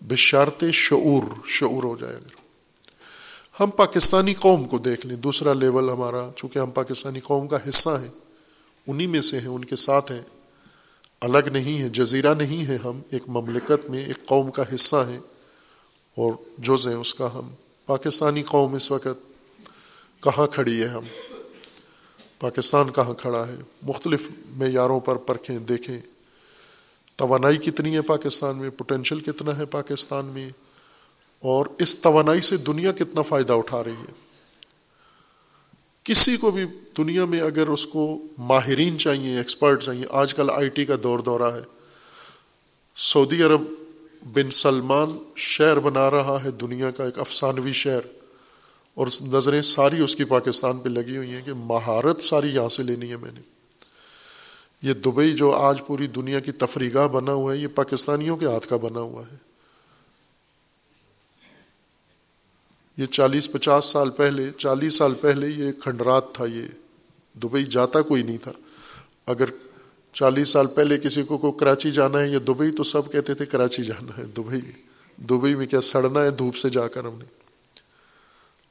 بشارت 0.00 0.64
شعور 0.72 1.22
شعور 1.46 1.82
ہو 1.82 1.96
جائے 2.00 2.16
اگر۔ 2.16 2.40
ہم 3.60 3.70
پاکستانی 3.70 4.34
قوم 4.34 4.68
کو 4.68 4.78
دیکھ 4.78 5.06
لیں۔ 5.06 5.16
دوسرا 5.16 5.52
لیول 5.52 5.90
ہمارا، 5.90 6.30
چونکہ 6.36 6.58
ہم 6.58 6.70
پاکستانی 6.70 7.20
قوم 7.20 7.48
کا 7.48 7.68
حصہ 7.68 7.90
ہیں، 7.90 8.10
انہی 8.86 9.06
میں 9.06 9.20
سے 9.20 9.40
ہیں، 9.40 9.48
ان 9.48 9.64
کے 9.64 9.76
ساتھ 9.76 10.12
ہیں۔ 10.12 10.22
الگ 11.26 11.48
نہیں 11.52 11.82
ہے 11.82 11.88
جزیرہ 11.88 12.34
نہیں 12.34 12.68
ہے 12.68 12.76
ہم، 12.84 13.00
ایک 13.10 13.22
مملکت 13.28 13.90
میں 13.90 14.04
ایک 14.04 14.26
قوم 14.26 14.50
کا 14.50 14.62
حصہ 14.74 14.96
ہیں 15.08 15.18
اور 16.14 16.32
جز 16.58 16.88
ہیں 16.88 16.94
اس 16.94 17.14
کا 17.14 17.34
ہم۔ 17.34 17.48
پاکستانی 17.86 18.42
قوم 18.42 18.74
اس 18.74 18.90
وقت 18.90 19.42
کہاں 20.22 20.46
کھڑی 20.46 20.82
ہے 20.82 20.88
ہم؟ 20.88 21.04
پاکستان 22.38 22.90
کہاں 22.90 23.14
کھڑا 23.14 23.48
ہے؟ 23.48 23.56
مختلف 23.82 24.22
معیاروں 24.56 25.00
پر 25.00 25.16
پرکھیں، 25.16 25.58
دیکھیں۔ 25.58 25.98
توانائی 27.16 27.56
کتنی 27.56 27.96
ہے 27.96 28.02
پاکستان 28.02 28.56
میں؟ 28.56 28.70
پوٹینشیل 28.70 29.20
کتنا 29.20 29.58
ہے 29.58 29.64
پاکستان 29.64 30.24
میں؟ 30.24 30.50
اور 31.40 31.66
اس 31.78 31.98
توانائی 31.98 32.40
سے 32.40 32.56
دنیا 32.56 32.92
کتنا 32.92 33.22
فائدہ 33.22 33.52
اٹھا 33.52 33.84
رہی 33.84 33.92
ہے؟ 33.92 34.25
کسی 36.06 36.36
کو 36.36 36.50
بھی 36.50 36.64
دنیا 36.98 37.24
میں 37.24 37.40
اگر 37.40 37.68
اس 37.68 37.86
کو 37.86 38.22
ماہرین 38.38 38.98
چاہیے 38.98 39.36
ایکسپرٹ 39.36 39.82
چاہیے، 39.82 40.04
آج 40.10 40.34
کل 40.34 40.50
آئی 40.50 40.68
ٹی 40.68 40.84
کا 40.84 40.94
دور 41.02 41.18
دورہ 41.18 41.54
ہے۔ 41.54 41.60
سعودی 42.96 43.42
عرب 43.42 43.60
بن 44.34 44.50
سلمان 44.50 45.18
شہر 45.36 45.78
بنا 45.78 46.10
رہا 46.10 46.38
ہے، 46.44 46.50
دنیا 46.50 46.90
کا 46.90 47.04
ایک 47.04 47.18
افسانوی 47.18 47.72
شہر۔ 47.72 48.00
اور 48.94 49.06
نظریں 49.22 49.62
ساری 49.62 50.00
اس 50.00 50.16
کی 50.16 50.24
پاکستان 50.24 50.78
پہ 50.78 50.88
لگی 50.88 51.16
ہوئی 51.16 51.30
ہیں 51.30 51.42
کہ 51.44 51.52
مہارت 51.52 52.22
ساری 52.22 52.48
یہاں 52.48 52.68
سے 52.68 52.82
لینی 52.82 53.10
ہے 53.10 53.16
میں 53.16 53.30
نے۔ 53.34 53.40
یہ 54.82 54.92
دبئی 54.92 55.32
جو 55.32 55.52
آج 55.52 55.78
پوری 55.86 56.06
دنیا 56.06 56.40
کی 56.40 56.52
تفریح 56.52 57.06
بنا 57.12 57.32
ہوا 57.32 57.52
ہے، 57.52 57.58
یہ 57.58 57.66
پاکستانیوں 57.66 58.36
کے 58.36 58.46
ہاتھ 58.46 58.68
کا 58.68 58.76
بنا 58.76 59.00
ہوا 59.00 59.22
ہے۔ 59.32 59.45
یہ 62.96 63.06
چالیس 63.06 63.52
پچاس 63.52 63.84
سال 63.84 64.10
پہلے، 64.10 64.50
چالیس 64.56 64.94
سال 64.94 65.14
پہلے 65.14 65.48
یہ 65.48 65.72
کھنڈرات 65.72 66.34
تھا، 66.34 66.46
یہ 66.46 66.62
دبئی 67.38 67.64
جاتا 67.64 68.02
کوئی 68.02 68.22
نہیں 68.22 68.38
تھا۔ 68.38 68.52
اگر 69.26 69.44
چالیس 70.12 70.48
سال 70.48 70.66
پہلے 70.66 70.98
کسی 70.98 71.22
کو 71.22 71.38
کو 71.38 71.52
کراچی 71.52 71.90
جانا 71.90 72.20
ہے 72.20 72.28
یا 72.28 72.38
دبئی، 72.48 72.70
تو 72.70 72.82
سب 72.82 73.12
کہتے 73.12 73.34
تھے 73.34 73.46
کراچی 73.46 73.84
جانا 73.84 74.18
ہے، 74.18 74.24
دبئی۔ 74.24 74.60
دبئی 75.16 75.54
میں 75.54 75.66
کیا 75.66 75.80
سڑنا 75.80 76.20
ہے، 76.20 76.30
دھوپ 76.30 76.56
سے 76.56 76.70
جا 76.70 76.88
کر 76.88 77.04
ہم 77.04 77.18
نے۔ 77.18 77.24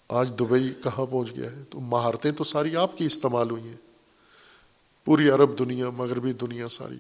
آج 0.10 0.30
دبئی 0.40 0.74
کہاں 0.84 1.06
پہنچ 1.06 1.36
گیا 1.36 1.52
ہے؟ 1.52 1.64
تو 1.70 1.80
مہارتیں 1.80 2.32
تو 2.32 2.44
ساری 2.44 2.76
آپ 2.76 2.98
کی 2.98 3.06
استعمال 3.06 3.52
ہوئی 3.52 3.64
ہیں۔ 3.64 3.76
پوری 5.06 5.30
عرب 5.30 5.60
دنیا، 5.60 5.90
مغربی 5.90 6.34
دنیا 6.34 6.70
ساری۔ 6.70 6.98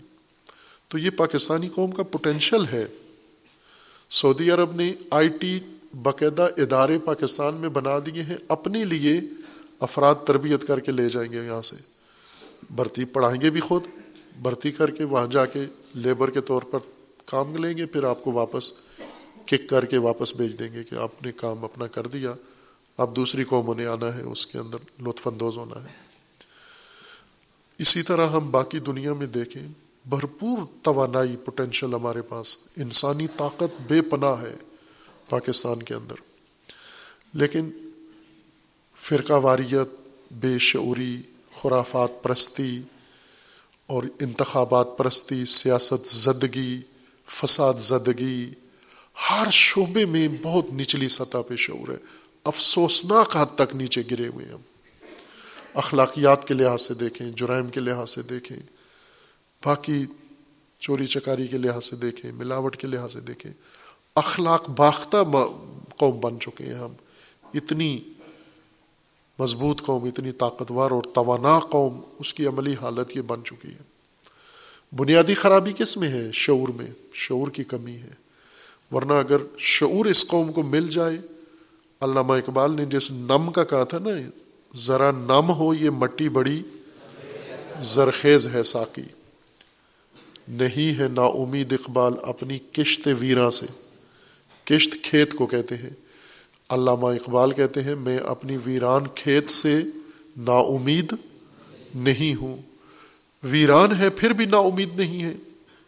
تو 0.87 0.97
یہ 0.97 1.09
پاکستانی 1.09 1.69
قوم 1.69 1.91
کا 1.91 2.03
پوٹینشل 2.03 2.65
ہے۔ 2.71 2.85
سعودی 4.09 4.51
عرب 4.51 4.75
نے 4.75 4.93
آئی 5.09 5.27
ٹی 5.27 5.59
باقاعدہ 6.03 6.47
ادارے 6.57 6.99
پاکستان 6.99 7.53
میں 7.53 7.69
بنا 7.69 7.99
دیے 8.05 8.23
ہیں، 8.23 8.37
اپنے 8.47 8.85
لیے 8.85 9.21
افراد 9.79 10.15
تربیت 10.25 10.67
کر 10.67 10.79
کے 10.79 10.91
لے 10.91 11.09
جائیں 11.09 11.31
گے 11.31 11.45
یہاں 11.45 11.61
سے۔ 11.61 11.75
بھرتی 12.69 13.05
پڑھائیں 13.05 13.41
گے 13.41 13.49
بھی 13.49 13.59
خود، 13.59 13.83
بھرتی 14.41 14.71
کر 14.71 14.91
کے 14.91 15.03
وہاں 15.03 15.27
جا 15.27 15.45
کے 15.45 15.65
لیبر 15.93 16.29
کے 16.29 16.41
طور 16.41 16.61
پر 16.61 16.79
کام 17.25 17.65
لیں 17.65 17.77
گے، 17.77 17.85
پھر 17.85 18.03
آپ 18.03 18.23
کو 18.23 18.31
واپس 18.31 18.71
کک 19.45 19.69
کر 19.69 19.85
کے 19.85 19.97
واپس 19.97 20.35
بھیج 20.35 20.59
دیں 20.59 20.73
گے 20.73 20.83
کہ 20.83 20.95
آپ 20.95 21.25
نے 21.25 21.31
کام 21.31 21.63
اپنا 21.63 21.87
کر 21.87 22.07
دیا، 22.07 22.33
اب 22.97 23.15
دوسری 23.15 23.43
قوموں 23.43 23.75
نے 23.75 23.85
آنا 23.85 24.15
ہے، 24.15 24.21
اس 24.21 24.47
کے 24.47 24.57
اندر 24.57 24.77
لطف 25.01 25.27
اندوز 25.27 25.57
ہونا 25.57 25.83
ہے۔ 25.83 25.89
اسی 27.79 28.01
طرح 28.01 28.27
ہم 28.27 28.51
باقی 28.51 28.79
دنیا 28.79 29.13
میں 29.13 29.27
دیکھیں، 29.27 29.67
بھرپور 30.09 30.57
توانائی 30.81 31.35
پوٹینشل 31.35 31.93
ہمارے 31.93 32.21
پاس، 32.21 32.57
انسانی 32.77 33.27
طاقت 33.37 33.81
بے 33.87 34.01
پناہ 34.01 34.41
ہے۔ 34.41 34.55
پاکستان 35.29 35.83
کے 35.83 35.93
اندر۔ 35.93 36.15
لیکن 37.33 37.69
فرقہ 38.95 39.33
واریت، 39.33 40.01
بے 40.31 40.57
شعوری، 40.57 41.17
خرافات 41.55 42.23
پرستی 42.23 42.81
اور 43.87 44.03
انتخابات 44.19 44.97
پرستی، 44.97 45.45
سیاست 45.45 46.07
زدگی، 46.07 46.81
فساد 47.27 47.73
زدگی، 47.73 48.49
ہر 49.29 49.47
شعبے 49.51 50.05
میں 50.05 50.27
بہت 50.41 50.73
نچلی 50.73 51.07
سطح 51.07 51.37
پہ 51.47 51.55
شعور 51.55 51.87
ہے۔ 51.87 51.97
افسوسناک 52.43 53.37
حد 53.37 53.55
تک 53.55 53.75
نیچے 53.75 54.01
گرے 54.11 54.27
ہوئے 54.27 54.45
ہم۔ 54.45 54.59
اخلاقیات 55.73 56.47
کے 56.47 56.53
لحاظ 56.53 56.81
سے 56.81 56.93
دیکھیں، 56.93 57.31
جرائم 57.31 57.67
کے 57.67 57.79
لحاظ 57.79 58.09
سے 58.09 58.21
دیکھیں، 58.21 58.57
باقی 59.65 60.05
چوری 60.79 61.07
چکاری 61.07 61.47
کے 61.47 61.57
لحاظ 61.57 61.85
سے 61.85 61.95
دیکھیں، 61.95 62.31
ملاوٹ 62.31 62.77
کے 62.77 62.87
لحاظ 62.87 63.13
سے 63.13 63.19
دیکھیں۔ 63.19 63.51
اخلاق 64.15 64.69
باختہ 64.69 65.17
قوم 65.97 66.19
بن 66.19 66.39
چکے 66.39 66.63
ہیں 66.63 66.73
ہم۔ 66.73 66.93
اتنی 67.53 67.99
مضبوط 69.39 69.81
قوم، 69.81 70.03
اتنی 70.03 70.31
طاقتور 70.31 70.91
اور 70.91 71.03
توانا 71.13 71.59
قوم 71.59 71.99
اس 72.19 72.33
کی 72.33 72.47
عملی 72.47 72.75
حالت 72.81 73.17
یہ 73.17 73.21
بن 73.21 73.43
چکی 73.43 73.67
ہے۔ 73.67 73.83
بنیادی 74.95 75.33
خرابی 75.33 75.73
کس 75.77 75.97
میں 75.97 76.09
ہے؟ 76.09 76.29
شعور 76.33 76.67
میں۔ 76.67 76.85
شعور 77.13 77.47
کی 77.47 77.63
کمی 77.63 77.95
ہے۔ 77.95 78.09
ورنہ 78.91 79.13
اگر 79.13 79.37
شعور 79.57 80.05
اس 80.05 80.27
قوم 80.27 80.51
کو 80.51 80.63
مل 80.63 80.87
جائے، 80.87 81.17
علامہ 82.01 82.33
اقبال 82.33 82.75
نے 82.75 82.85
جس 82.85 83.11
نم 83.11 83.51
کا 83.51 83.63
کہا 83.63 83.83
تھا 83.83 83.99
نا، 83.99 84.09
ذرا 84.75 85.11
نم 85.11 85.51
ہو، 85.51 85.73
یہ 85.73 85.89
مٹی 85.89 86.29
بڑی 86.29 86.63
زرخیز 87.81 88.47
ہے 88.47 88.63
ساکی 88.63 89.03
نہیں 90.47 90.99
ہے 90.99 91.07
نا 91.07 91.21
امید 91.21 91.73
اقبال 91.73 92.13
اپنی 92.23 92.59
کشت 92.59 93.07
ویرا 93.19 93.49
سے۔ 93.49 93.84
کشت 94.65 94.95
کھیت 95.03 95.33
کو 95.33 95.45
کہتے 95.45 95.75
ہیں۔ 95.75 95.89
علامہ 96.69 97.07
اقبال 97.07 97.51
کہتے 97.51 97.83
ہیں، 97.83 97.95
میں 97.95 98.17
اپنی 98.17 98.57
ویران 98.65 99.07
کھیت 99.15 99.49
سے 99.49 99.81
نا 100.37 100.51
امید 100.51 101.13
نہیں 101.95 102.41
ہوں۔ 102.41 102.55
ویران 103.43 103.95
ہے، 103.99 104.09
پھر 104.09 104.33
بھی 104.33 104.45
نا 104.45 104.57
امید 104.57 104.95
نہیں 104.95 105.23
ہے۔ 105.23 105.33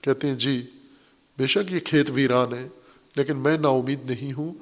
کہتے 0.01 0.27
ہیں 0.27 0.35
جی 0.35 0.65
بے 1.37 1.47
شک 1.47 1.71
یہ 1.71 1.79
کھیت 1.79 2.11
ویران 2.13 2.53
ہے، 2.53 2.67
لیکن 3.15 3.37
میں 3.37 3.57
نا 3.57 3.67
امید 3.67 4.11
نہیں 4.11 4.33
ہوں۔ 4.33 4.53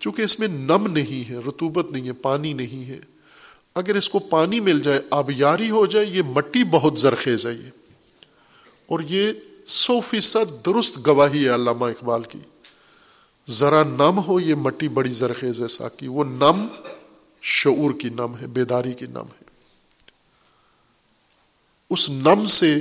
چونکہ 0.00 0.22
اس 0.22 0.40
میں 0.40 0.48
نم 0.48 0.86
نہیں 0.92 1.30
ہے 1.30 1.36
رتوبت 1.38 1.90
نہیں 1.90 2.06
ہے، 2.06 2.12
پانی 2.12 2.52
نہیں 2.52 2.88
ہے۔ 2.88 2.98
اگر 3.74 3.94
اس 3.94 4.10
کو 4.10 4.18
پانی 4.18 4.60
مل 4.60 4.80
جائے، 4.80 5.00
آبیاری 5.10 5.70
ہو 5.70 5.86
جائے، 5.86 6.06
یہ 6.06 6.22
مٹی 6.22 6.64
بہت 6.64 6.98
زرخیز 6.98 7.46
ہے 7.46 7.52
یہ۔ 7.52 7.70
اور 8.86 9.00
یہ 9.08 9.32
سو 9.66 10.00
فیصد 10.00 10.66
درست 10.66 11.06
گواہی 11.06 11.44
ہے 11.44 11.54
علامہ 11.54 11.84
اقبال 11.84 12.22
کی۔ 12.22 12.38
ذرا 13.50 13.82
نم 13.82 14.20
ہو، 14.26 14.40
یہ 14.40 14.54
مٹی 14.54 14.88
بڑی 14.88 15.12
زرخیز 15.12 15.62
ہے 15.62 15.68
ساکی۔ 15.68 16.06
وہ 16.06 16.24
نم 16.24 16.66
شعور 17.42 18.00
کی 18.00 18.08
نم 18.08 18.36
ہے، 18.40 18.46
بیداری 18.46 18.92
کی 18.92 19.06
نم 19.06 19.26
ہے۔ 19.40 19.44
اس 21.90 22.10
نم 22.10 22.44
سے 22.44 22.74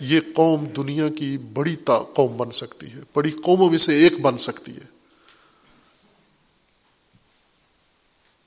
یہ 0.00 0.20
قوم 0.34 0.64
دنیا 0.64 1.08
کی 1.08 1.38
بڑی 1.38 1.76
قوم 1.84 2.36
بن 2.36 2.50
سکتی 2.50 2.86
ہے۔ 2.86 3.00
بڑی 3.14 3.30
قوموں 3.30 3.70
میں 3.70 3.78
سے 3.78 3.94
ایک 3.94 4.20
بن 4.20 4.36
سکتی 4.36 4.72
ہے۔ 4.72 4.86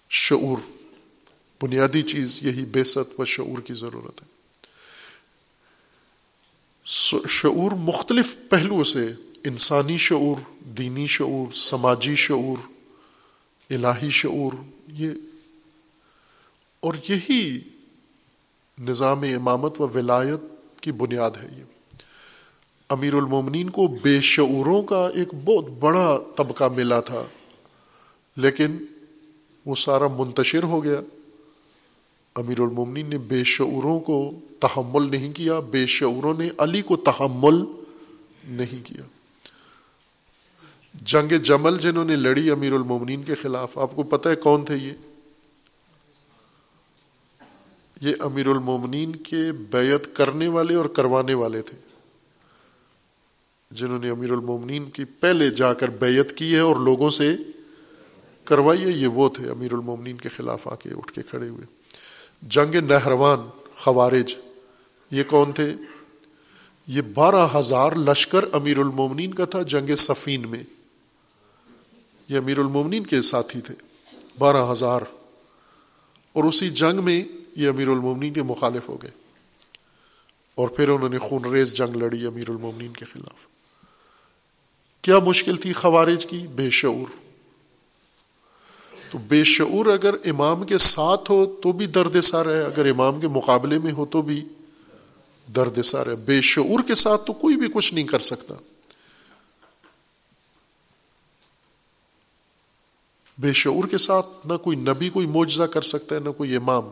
شعور، 0.09 0.57
بنیادی 1.61 2.01
چیز 2.01 2.43
یہی 2.43 2.65
بے 2.65 2.83
ست 2.83 3.19
و 3.19 3.25
شعور 3.25 3.61
کی 3.61 3.73
ضرورت 3.73 4.21
ہے۔ 4.21 4.27
شعور 7.29 7.71
مختلف 7.71 8.37
پہلوؤں 8.49 8.83
سے، 8.83 9.07
انسانی 9.43 9.97
شعور 9.97 10.50
دینی 10.65 11.07
شعور، 11.07 11.53
سماجی 11.53 12.15
شعور، 12.15 12.57
الہی 13.69 14.09
شعور، 14.09 14.53
یہ 14.88 15.09
اور 16.79 16.93
یہی 17.09 17.59
نظام 18.79 19.21
امامت 19.21 19.81
و 19.81 19.88
ولایت 19.93 20.41
کی 20.81 20.91
بنیاد 20.91 21.31
ہے 21.43 21.47
یہ۔ 21.57 21.63
امیر 22.89 23.13
المومنین 23.13 23.69
کو 23.69 23.88
بے 23.88 24.21
شعوروں 24.21 24.83
کا 24.83 25.09
ایک 25.13 25.27
بہت 25.45 25.65
بڑا 25.79 26.19
طبقہ 26.35 26.63
ملا 26.75 26.99
تھا، 26.99 27.23
لیکن 28.38 28.77
وہ 29.65 29.75
سارا 29.75 30.07
منتشر 30.07 30.63
ہو 30.63 30.83
گیا۔ 30.83 31.01
امیر 32.35 32.59
المومنین 32.59 33.09
نے 33.09 33.17
بے 33.17 33.43
شعوروں 33.43 33.99
کو 33.99 34.31
تحمل 34.59 35.11
نہیں 35.11 35.33
کیا، 35.33 35.59
بے 35.59 35.85
شعوروں 35.85 36.33
نے 36.38 36.49
علی 36.57 36.81
کو 36.81 36.95
تحمل 36.95 37.63
نہیں 38.43 38.85
کیا۔ 38.88 39.03
جنگ 40.93 41.38
جمل 41.38 41.77
جنہوں 41.77 42.05
نے 42.05 42.15
لڑی 42.15 42.51
امیر 42.51 42.73
المومنین 42.73 43.23
کے 43.23 43.35
خلاف، 43.35 43.77
آپ 43.77 43.95
کو 43.95 44.03
پتہ 44.03 44.30
ہے 44.30 44.35
کون 44.35 44.65
تھے 44.65 44.76
یہ؟ 44.76 44.91
یہ 48.01 48.15
امیر 48.19 48.47
المومنین 48.47 49.15
کے 49.15 49.51
بیعت 49.51 50.15
کرنے 50.15 50.47
والے 50.47 50.76
اور 50.76 50.85
کروانے 50.85 51.34
والے 51.34 51.61
تھے۔ 51.61 51.77
جنہوں 53.72 53.99
نے 53.99 54.09
امیر 54.09 54.31
المومنین 54.31 54.89
کی 54.89 55.03
پہلے 55.03 55.49
جا 55.49 55.73
کر 55.73 55.89
بیعت 55.89 56.38
کی 56.38 56.53
ہے 56.53 56.59
اور 56.59 56.76
لوگوں 56.76 57.09
سے 57.09 57.35
کروائی 58.43 58.84
ہے، 58.84 58.89
یہ 58.89 59.07
وہ 59.07 59.30
تھے 59.30 59.49
امیر 59.49 59.73
المومنین 59.73 60.18
کے 60.18 60.30
خلاف 60.30 60.68
آ 60.68 60.76
کے 60.76 60.89
اٹھ 60.89 61.13
کے 61.13 61.22
کھڑے 61.22 61.49
ہوئے۔ 61.49 61.65
جنگ 62.41 62.76
نہروان، 62.76 63.39
خوارج، 63.76 64.35
یہ 65.11 65.23
کون 65.27 65.51
تھے؟ 65.51 65.73
یہ 66.88 67.01
بارہ 67.01 67.47
ہزار 67.59 67.91
لشکر 67.91 68.45
امیر 68.51 68.80
المومنین 68.80 69.34
کا 69.34 69.45
تھا 69.45 69.61
جنگ 69.61 69.95
سفین 69.95 70.49
میں۔ 70.49 70.63
یہ 72.31 72.37
امیر 72.37 72.59
المومنین 72.59 73.05
کے 73.05 73.21
ساتھی 73.21 73.61
تھے، 73.61 73.75
بارہ 74.39 74.71
ہزار۔ 74.71 75.01
اور 76.33 76.43
اسی 76.43 76.69
جنگ 76.69 77.03
میں 77.03 77.23
یہ 77.55 77.69
امیر 77.69 77.87
المومنین 77.87 78.33
کے 78.33 78.43
مخالف 78.43 78.89
ہو 78.89 78.97
گئے۔ 79.01 79.11
اور 80.55 80.67
پھر 80.67 80.89
انہوں 80.89 81.09
نے 81.09 81.17
خون 81.19 81.45
ریز 81.45 81.73
جنگ 81.73 81.95
لڑی 81.95 82.25
امیر 82.25 82.49
المومنین 82.49 82.93
کے 82.93 83.05
خلاف۔ 83.05 83.47
کیا 85.01 85.19
مشکل 85.19 85.57
تھی 85.57 85.73
خوارج 85.73 86.25
کی؟ 86.25 86.37
بے 86.37 86.69
شعور۔ 86.69 87.11
تو 89.11 89.17
بے 89.17 89.43
شعور 89.43 89.85
اگر 89.85 90.13
امام 90.25 90.63
کے 90.63 90.77
ساتھ 90.77 91.31
ہو 91.31 91.45
تو 91.63 91.71
بھی 91.71 91.85
درد 91.85 92.21
سار 92.21 92.45
ہے، 92.45 92.63
اگر 92.63 92.89
امام 92.89 93.19
کے 93.19 93.27
مقابلے 93.27 93.79
میں 93.79 93.91
ہو 93.91 94.05
تو 94.05 94.21
بھی 94.21 94.43
درد 95.55 95.81
سار 95.81 96.07
ہے۔ 96.07 96.15
بے 96.15 96.41
شعور 96.41 96.83
کے 96.87 96.95
ساتھ 96.95 97.25
تو 97.25 97.33
کوئی 97.33 97.55
بھی 97.55 97.67
کچھ 97.73 97.93
نہیں 97.93 98.07
کر 98.07 98.19
سکتا۔ 98.19 98.55
بے 103.41 103.53
شعور 103.53 103.88
کے 103.88 103.97
ساتھ 103.97 104.47
نہ 104.47 104.57
کوئی 104.57 104.77
نبی 104.77 105.09
کوئی 105.09 105.27
معجزہ 105.27 105.63
کر 105.63 105.81
سکتا 105.81 106.15
ہے، 106.15 106.19
نہ 106.19 106.30
کوئی 106.30 106.55
امام۔ 106.55 106.89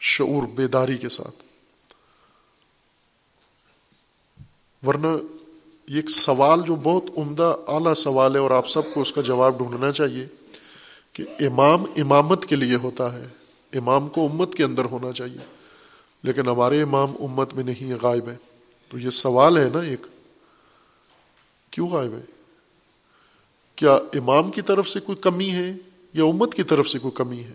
شعور 0.00 0.46
بیداری 0.46 0.98
کے 0.98 1.08
ساتھ۔ 1.08 1.42
ورنہ 4.86 5.06
یہ 5.88 5.96
ایک 5.96 6.10
سوال 6.10 6.62
جو 6.66 6.74
بہت 6.74 7.04
عمدہ 7.16 7.56
اعلیٰ 7.68 7.94
سوال 7.94 8.34
ہے 8.34 8.40
اور 8.40 8.50
آپ 8.50 8.68
سب 8.68 8.82
کو 8.94 9.00
اس 9.00 9.12
کا 9.12 9.20
جواب 9.20 9.58
ڈھونڈنا 9.58 9.92
چاہیے 9.92 10.26
کہ 11.12 11.24
امام 11.40 11.84
امامت 11.96 12.46
کے 12.46 12.56
لیے 12.56 12.76
ہوتا 12.76 13.12
ہے، 13.12 13.26
امام 13.72 14.08
کو 14.08 14.26
امت 14.26 14.54
کے 14.54 14.64
اندر 14.64 14.84
ہونا 14.84 15.12
چاہیے۔ 15.12 15.56
لیکن 16.22 16.48
ہمارے 16.48 16.82
امام 16.82 17.10
امت 17.20 17.54
میں 17.54 17.64
نہیں، 17.64 17.92
غائب 18.02 18.28
ہے 18.28 18.36
تو 18.88 18.98
یہ 18.98 19.10
سوال 19.10 19.58
ہے 19.58 19.70
نا 19.72 19.80
ایک۔ 19.80 20.06
کیوں 21.70 21.88
غائب 21.88 22.12
ہے 22.12 22.39
کیا 23.80 23.92
امام 23.92 24.50
کی 24.50 24.62
طرف 24.62 24.88
سے 24.88 25.00
کوئی 25.00 25.18
کمی 25.20 25.50
ہے 25.50 25.72
یا 26.14 26.24
امت 26.24 26.54
کی 26.54 26.62
طرف 26.62 26.88
سے 26.88 26.98
کوئی 26.98 27.12
کمی 27.14 27.44
ہے؟ 27.44 27.52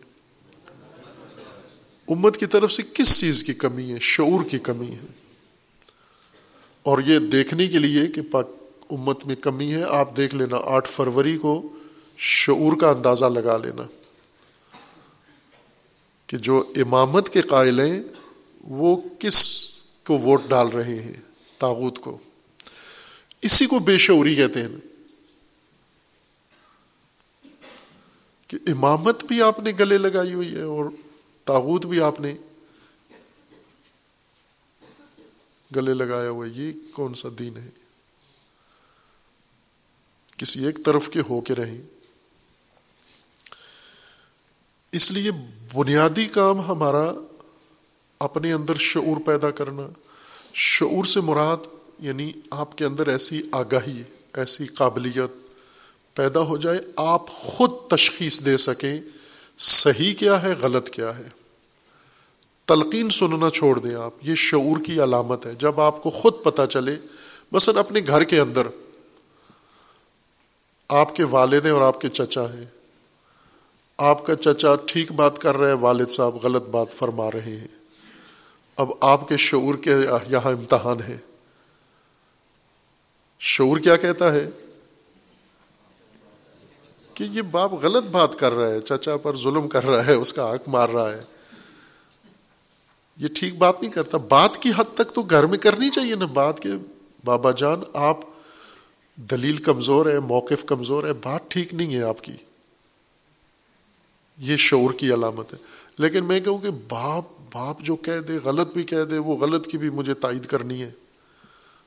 امت 2.08 2.38
کی 2.38 2.46
طرف 2.46 2.72
سے 2.72 2.84
کس 2.94 3.20
چیز 3.20 3.44
کی 3.44 3.54
کمی 3.54 3.94
ہے؟ 3.94 3.98
شعور 4.02 4.46
کی 4.50 4.60
کمی 4.60 4.88
ہے۔ 4.88 5.06
اور 6.84 6.98
یہ 7.06 7.20
دیکھنے 7.20 7.68
کے 7.68 7.80
لیے 7.80 8.08
کہ 8.08 8.22
پاک 8.32 8.50
امت 8.90 9.28
میں 9.28 9.36
کمی 9.36 9.74
ہے، 9.74 9.84
آپ 9.84 10.18
دیکھ 10.18 10.36
لینا، 10.36 10.58
آٹھ 10.64 10.90
فروری 10.90 11.38
کو 11.38 11.70
شعور 12.18 12.78
کا 12.78 12.90
اندازہ 12.90 13.26
لگا 13.26 13.58
لینا 13.58 13.84
کہ 16.28 16.38
جو 16.38 16.64
امامت 16.76 17.30
کے 17.30 17.42
قائل 17.42 17.80
ہیں، 17.80 18.04
وہ 18.64 19.02
کس 19.20 19.68
کو 20.06 20.18
ووٹ 20.18 20.42
ڈال 20.48 20.68
رہے 20.68 21.00
ہیں؟ 21.00 21.22
تاغوت 21.58 22.00
کو۔ 22.00 22.18
اسی 23.42 23.66
کو 23.66 23.80
بے 23.80 23.98
شعوری 23.98 24.36
کہتے 24.36 24.62
ہیں۔ 24.62 24.95
کہ 28.48 28.58
امامت 28.68 29.24
بھی 29.24 29.42
آپ 29.42 29.60
نے 29.60 29.72
گلے 29.80 29.98
لگائی 29.98 30.34
ہوئی 30.34 30.56
ہے 30.56 30.62
اور 30.62 30.86
تاغوت 31.46 31.86
بھی 31.86 32.02
آپ 32.02 32.20
نے 32.20 32.36
گلے 35.76 35.94
لگایا 35.94 36.30
ہوا 36.30 36.46
ہے، 36.46 36.52
یہ 36.52 36.74
کون 36.92 37.14
سا 37.14 37.30
دین 37.40 37.58
ہے؟ 37.58 37.70
کسی 40.38 40.66
ایک 40.66 40.86
طرف 40.86 41.10
کے 41.10 41.20
ہو 41.30 41.42
کے 41.42 41.56
رہیں۔ 41.56 41.82
اس 44.92 45.12
لیے 45.12 45.32
بنیادی 45.74 46.26
کام 46.26 46.60
ہمارا 46.60 47.12
اپنے 48.20 48.54
اندر 48.54 48.76
شعور 48.76 49.18
پیدا 49.26 49.52
کرنا، 49.52 49.88
شعور 50.54 51.06
سے 51.06 51.22
مراد 51.22 51.58
یعنی 52.00 52.32
آپ 52.52 52.78
کے 52.78 52.86
اندر 52.86 53.08
ایسی 53.08 53.42
آگاہی، 53.52 54.04
ایسی 54.34 54.66
قابلیت 54.66 55.45
پیدا 56.16 56.40
ہو 56.40 56.58
جائے، 56.58 56.80
آپ 56.96 57.28
خود 57.28 57.72
تشخیص 57.90 58.46
دے 58.46 58.58
سکیں، 58.58 59.02
صحیح 59.58 60.14
کیا 60.14 60.42
ہے، 60.42 60.54
غلط 60.62 60.90
کیا 60.90 61.18
ہے۔ 61.18 61.24
تلقین 62.66 63.10
سننا 63.10 63.50
چھوڑ 63.50 63.80
دیں 63.80 63.96
آپ، 63.96 64.12
یہ 64.22 64.36
شعور 64.36 64.84
کی 64.84 65.04
علامت 65.04 65.46
ہے۔ 65.46 65.54
جب 65.54 65.82
آپ 65.82 66.04
کو 66.04 66.10
خود 66.10 66.34
پتہ 66.44 66.62
چلے، 66.70 66.96
مثلا 67.52 67.80
اپنے 67.80 68.00
گھر 68.08 68.24
کے 68.24 68.40
اندر، 68.40 68.68
آپ 70.90 71.16
کے 71.16 71.24
والد 71.24 71.66
ہیں 71.66 71.72
اور 71.72 71.82
آپ 71.82 72.02
کے 72.02 72.10
چچا 72.10 72.54
ہیں۔ 72.54 72.66
آپ 73.98 74.26
کا 74.26 74.36
چچا 74.36 74.76
ٹھیک 74.86 75.12
بات 75.12 75.40
کر 75.40 75.58
رہے 75.58 75.74
والد 75.74 76.08
صاحب 76.08 76.36
غلط 76.44 76.64
بات 76.64 76.88
فرما 76.94 77.32
رہے 77.32 77.58
ہیں۔ 77.58 77.68
اب 78.76 78.92
آپ 79.02 79.28
کے 79.28 79.38
شعور 79.38 79.76
کے 79.76 79.92
یہاں 80.30 80.52
امتحان 80.52 81.02
ہے۔ 81.02 81.18
شعور 83.40 83.78
کیا 83.78 83.96
کہتا 83.96 84.34
ہے؟ 84.34 84.50
کہ 87.16 87.24
یہ 87.24 87.42
باپ 87.42 87.74
غلط 87.74 88.04
بات 88.04 88.36
کر 88.40 88.54
رہا 88.54 88.70
ہے 88.70 88.82
چچا 88.82 89.18
پر 89.18 89.36
ظلم 89.36 89.68
کر 89.68 89.84
رہا 89.84 90.06
ہے، 90.06 90.14
اس 90.14 90.34
کا 90.34 90.54
حق 90.54 90.70
مار 90.70 90.90
رہا 90.90 91.12
ہے۔ 91.12 91.24
یہ 93.18 93.28
ٹھیک 93.28 93.58
بات 93.58 93.82
نہیں 93.82 93.92
کرتا۔ 93.92 94.18
بات 94.18 94.58
کی 94.58 94.70
حد 94.78 94.96
تک 94.96 95.14
تو 95.14 95.22
گھر 95.22 95.46
میں 95.46 95.58
کرنی 95.58 95.90
چاہیے 95.90 96.16
نا۔ 96.16 96.26
بات 96.26 96.60
کے 96.60 96.70
بابا 97.26 97.52
جان، 97.52 97.82
آپ 97.94 98.18
دلیل 99.16 99.58
کمزور 99.58 100.06
ہے، 100.06 100.20
موقف 100.20 100.66
کمزور 100.66 101.04
ہے، 101.04 101.14
بات 101.14 101.42
ٹھیک 101.48 101.74
نہیں 101.74 101.96
ہے 101.96 102.04
آپ 102.04 102.22
کی۔ 102.22 102.32
یہ 104.38 104.58
شعور 104.58 104.94
کی 104.94 105.14
علامت 105.14 105.54
ہے۔ 105.54 105.58
لیکن 105.98 106.26
میں 106.26 106.40
کہوں 106.40 106.58
کہ 106.58 106.70
باپ 106.90 107.24
باپ 107.54 107.82
جو 107.82 107.96
کہہ 107.96 108.22
دے، 108.28 108.38
غلط 108.44 108.74
بھی 108.74 108.84
کہہ 108.84 109.04
دے، 109.04 109.18
وہ 109.18 109.38
غلط 109.38 109.68
کی 109.68 109.78
بھی 109.78 109.90
مجھے 109.90 110.14
تائید 110.14 110.46
کرنی 110.46 110.82
ہے۔ 110.82 110.92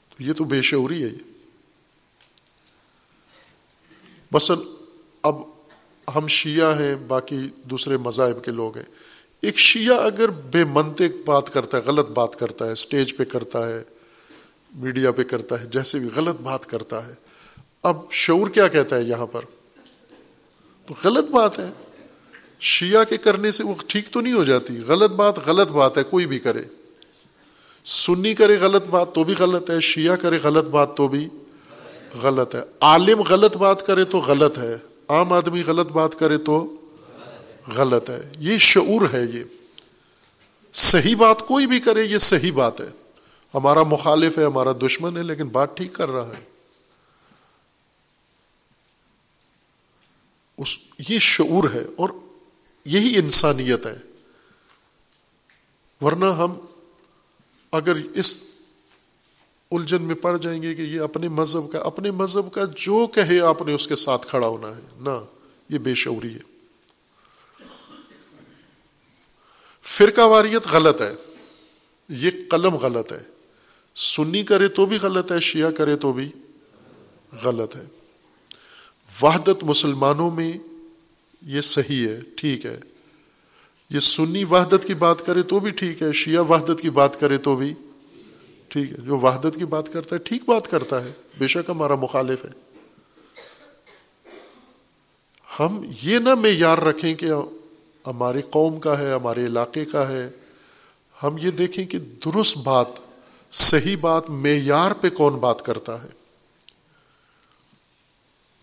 تو 0.08 0.22
یہ 0.22 0.32
تو 0.32 0.44
بے 0.44 0.62
شعوری 0.62 1.02
ہے۔ 1.02 1.08
یہ 1.08 1.32
مثلا 4.32 4.77
اب 5.22 5.36
ہم 6.14 6.26
شیعہ 6.26 6.78
ہیں، 6.78 6.94
باقی 6.94 7.48
دوسرے 7.62 7.96
مذاہب 7.96 8.44
کے 8.44 8.50
لوگ 8.50 8.76
ہیں۔ 8.76 8.84
ایک 9.42 9.58
شیعہ 9.58 9.96
اگر 9.96 10.28
بے 10.28 10.64
منطق 10.64 11.28
بات 11.28 11.52
کرتا 11.52 11.78
ہے، 11.78 11.82
غلط 11.82 12.10
بات 12.10 12.36
کرتا 12.36 12.66
ہے 12.66 12.72
اسٹیج 12.72 13.16
پہ 13.16 13.24
کرتا 13.24 13.68
ہے، 13.68 13.82
میڈیا 14.74 15.12
پہ 15.12 15.22
کرتا 15.22 15.60
ہے، 15.60 15.66
جیسے 15.66 15.98
بھی 15.98 16.08
غلط 16.16 16.40
بات 16.40 16.66
کرتا 16.66 17.06
ہے، 17.06 17.12
اب 17.82 17.96
شعور 18.10 18.48
کیا 18.48 18.68
کہتا 18.68 18.96
ہے 18.96 19.02
یہاں 19.02 19.26
پر؟ 19.26 19.40
تو 20.86 20.94
غلط 21.04 21.30
بات 21.30 21.58
ہے۔ 21.58 21.70
شیعہ 22.60 23.04
کے 23.04 23.16
کرنے 23.16 23.50
سے 23.50 23.64
وہ 23.64 23.74
ٹھیک 23.86 24.08
تو 24.08 24.20
نہیں 24.20 24.32
ہو 24.32 24.44
جاتی۔ 24.44 24.78
غلط 24.86 25.10
بات 25.10 25.46
غلط 25.46 25.68
بات 25.68 25.98
ہے، 25.98 26.02
کوئی 26.02 26.26
بھی 26.26 26.38
کرے۔ 26.38 26.62
سنی 27.84 28.34
کرے 28.34 28.56
غلط 28.56 28.84
بات 28.84 29.14
تو 29.14 29.24
بھی 29.24 29.34
غلط 29.38 29.70
ہے، 29.70 29.80
شیعہ 29.80 30.16
کرے 30.16 30.38
غلط 30.42 30.64
بات 30.64 30.96
تو 30.96 31.08
بھی 31.08 31.28
غلط 32.22 32.54
ہے۔ 32.54 32.60
عالم 32.80 33.22
غلط 33.22 33.56
بات 33.56 33.86
کرے 33.86 34.04
تو 34.04 34.18
غلط 34.18 34.58
ہے۔ 34.58 34.76
عام 35.08 35.32
آدمی 35.32 35.62
غلط 35.62 35.86
بات 35.86 36.18
کرے 36.18 36.38
تو 36.38 36.76
غلط 37.76 38.10
ہے۔ 38.10 38.32
یہ 38.38 38.58
شعور 38.58 39.08
ہے 39.12 39.22
یہ۔ 39.32 39.42
صحیح 40.72 41.16
بات 41.16 41.40
کوئی 41.40 41.66
بھی 41.66 41.80
کرے 41.80 42.04
یہ 42.04 42.18
صحیح 42.18 42.52
بات 42.52 42.80
ہے۔ 42.80 42.86
ہمارا 43.54 43.82
مخالف 43.82 44.38
ہے، 44.38 44.44
ہمارا 44.44 44.72
دشمن 44.86 45.16
ہے، 45.16 45.22
لیکن 45.22 45.48
بات 45.48 45.76
ٹھیک 45.76 45.92
کر 45.92 46.08
رہا 46.08 46.28
ہے۔ 46.28 46.44
اس، 50.58 50.78
یہ 51.08 51.18
شعور 51.18 51.70
ہے 51.74 51.82
اور 51.96 52.10
یہی 52.84 53.18
انسانیت 53.18 53.86
ہے۔ 53.86 53.96
ورنہ 56.00 56.24
ہم 56.24 56.54
اگر 57.72 57.96
اس 58.14 58.47
الجھن 59.70 60.02
میں 60.02 60.14
پڑ 60.14 60.36
جائیں 60.36 60.62
گے 60.62 60.74
کہ 60.74 60.82
یہ 60.82 61.00
اپنے 61.00 61.28
مذہب 61.28 61.72
کا 61.72 61.78
اپنے 61.78 62.10
مذہب 62.10 62.52
کا 62.52 62.64
جو 62.76 63.06
کہے 63.06 63.40
آپ 63.40 63.62
نے 63.62 63.74
اس 63.74 63.88
کے 63.88 63.96
ساتھ 63.96 64.26
کھڑا 64.26 64.46
ہونا 64.46 64.68
ہے۔ 64.68 64.80
نہ، 65.00 65.24
یہ 65.68 65.78
بے 65.78 65.94
شعوری 65.94 66.34
ہے۔ 66.34 66.58
فرقہ 69.82 70.20
واریت 70.20 70.66
غلط 70.72 71.00
ہے۔ 71.00 71.14
یہ 72.08 72.30
قلم 72.50 72.74
غلط 72.74 73.12
ہے۔ 73.12 73.20
سنی 73.96 74.42
کرے 74.42 74.68
تو 74.68 74.86
بھی 74.86 74.96
غلط 74.96 75.32
ہے، 75.32 75.40
شیعہ 75.40 75.70
کرے 75.70 75.96
تو 75.96 76.12
بھی 76.12 76.30
غلط 77.44 77.76
ہے۔ 77.76 77.84
وحدت 79.22 79.64
مسلمانوں 79.64 80.30
میں 80.30 80.52
یہ 81.42 81.60
صحیح 81.60 82.08
ہے، 82.08 82.20
ٹھیک 82.36 82.66
ہے۔ 82.66 82.80
یہ 83.90 84.00
سنی 84.00 84.44
وحدت 84.44 84.84
کی 84.86 84.94
بات 84.94 85.26
کرے 85.26 85.42
تو 85.42 85.60
بھی 85.60 85.70
ٹھیک 85.70 86.02
ہے، 86.02 86.12
شیعہ 86.12 86.42
وحدت 86.42 86.80
کی 86.80 86.90
بات 86.90 87.20
کرے 87.20 87.38
تو 87.38 87.56
بھی 87.56 87.74
ٹھیک 88.68 88.90
ہے، 88.90 88.96
جو 88.96 89.18
وحدت 89.18 89.54
کی 89.54 89.64
بات 89.64 89.92
کرتا 89.92 90.16
ہے، 90.16 90.20
ٹھیک 90.24 90.42
بات 90.46 90.70
کرتا 90.70 91.04
ہے۔ 91.04 91.12
بے 91.38 91.46
شک 91.46 91.70
ہمارا 91.70 91.94
مخالف 91.94 92.44
ہے۔ 92.44 92.50
ہم 95.60 95.90
یہ 96.02 96.18
نہ 96.18 96.34
معیار 96.34 96.78
رکھیں 96.78 97.14
کہ 97.14 97.26
ہماری 98.06 98.42
قوم 98.42 98.80
کا 98.80 98.98
ہے، 98.98 99.12
ہمارے 99.12 99.46
علاقے 99.46 99.84
کا 99.84 100.08
ہے۔ 100.08 100.30
ہم 101.22 101.36
یہ 101.38 101.50
دیکھیں 101.50 101.86
کہ 101.86 101.98
درست 101.98 102.58
بات، 102.58 102.86
صحیح 103.50 103.96
بات 104.00 104.30
معیار 104.30 104.92
پہ 105.00 105.08
کون 105.08 105.34
بات 105.34 105.62
کرتا 105.62 106.02
ہے۔ 106.02 106.08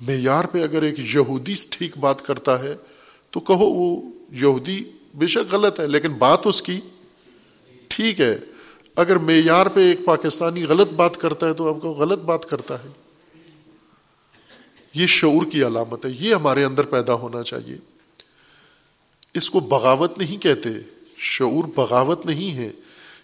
معیار 0.02 0.46
پہ 0.46 0.64
اگر 0.64 0.82
ایک 0.82 1.00
یہودی 1.00 1.56
ٹھیک 1.70 1.98
بات 1.98 2.22
کرتا 2.22 2.64
ہے، 2.64 2.76
تو 3.32 3.40
کہو 3.40 3.66
وہ 3.66 4.02
یہودی 4.32 4.84
بے 5.16 5.28
شک 5.28 5.54
غلط 5.54 5.80
ہے، 5.80 5.88
لیکن 5.88 6.14
بات 6.14 6.40
اس 6.46 6.62
کی 6.62 6.80
ٹھیک 7.88 8.22
ہے۔ 8.22 8.38
اگر 8.96 9.18
معیار 9.18 9.66
پہ 9.66 9.80
ایک 9.80 10.06
پاکستانی 10.06 10.64
غلط 10.64 10.90
بات 10.90 11.18
کرتا 11.18 11.48
ہے 11.48 11.54
تو 11.54 11.76
آپ 11.76 11.82
کو 11.82 11.92
غلط 11.92 12.20
بات 12.20 12.46
کرتا 12.46 12.84
ہے۔ 12.84 12.88
یہ 14.94 15.06
شعور 15.06 15.46
کی 15.52 15.64
علامت 15.64 16.06
ہے، 16.06 16.12
یہ 16.20 16.36
ہمارے 16.36 16.64
اندر 16.64 16.84
پیدا 16.84 17.14
ہونا 17.14 17.44
چاہیے۔ 17.44 17.78
اس 19.34 19.50
کو 19.50 19.60
بغاوت 19.60 20.18
نہیں 20.18 20.38
کہتے، 20.38 20.70
شعور 21.18 21.64
بغاوت 21.76 22.26
نہیں 22.26 22.58
ہے 22.58 22.72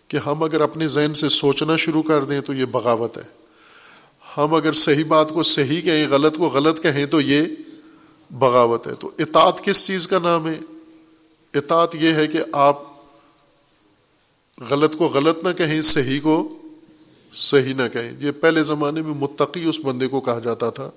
کہ 0.07 0.17
ہم 0.17 0.43
اگر 0.43 0.61
اپنے 0.61 0.87
ذہن 0.87 1.13
سے 1.13 1.29
سوچنا 1.29 1.75
شروع 1.75 2.03
کر 2.03 2.23
دیں 2.23 2.41
تو 2.41 2.53
یہ 2.53 2.65
بغاوت 2.65 3.17
ہے۔ 3.17 3.23
ہم 4.37 4.53
اگر 4.53 4.73
صحیح 4.73 5.05
بات 5.05 5.29
کو 5.29 5.43
صحیح 5.43 5.81
کہیں، 5.81 6.07
غلط 6.07 6.37
کو 6.37 6.47
غلط 6.47 6.83
کہیں 6.83 7.05
تو 7.05 7.21
یہ 7.21 7.41
بغاوت 8.31 8.87
ہے۔ 8.87 8.93
تو 8.99 9.11
اطاعت 9.17 9.63
کس 9.63 9.87
چیز 9.87 10.07
کا 10.07 10.19
نام 10.19 10.47
ہے؟ 10.47 10.59
اطاعت 11.53 11.95
یہ 11.95 12.13
ہے 12.13 12.27
کہ 12.27 12.39
آپ 12.51 12.90
غلط 14.69 14.95
کو 14.95 15.07
غلط 15.07 15.43
نہ 15.43 15.53
کہیں، 15.53 15.81
صحیح 15.81 16.19
کو 16.23 16.57
صحیح 17.33 17.73
نہ 17.73 17.87
کہیں۔ 17.93 18.11
یہ 18.19 18.31
پہلے 18.31 18.63
زمانے 18.63 19.01
میں 19.01 19.13
متقی 19.13 19.65
اس 19.65 19.79
بندے 19.83 20.07
کو 20.07 20.21
کہا 20.21 20.39
جاتا 20.39 20.69
تھا 20.69 20.91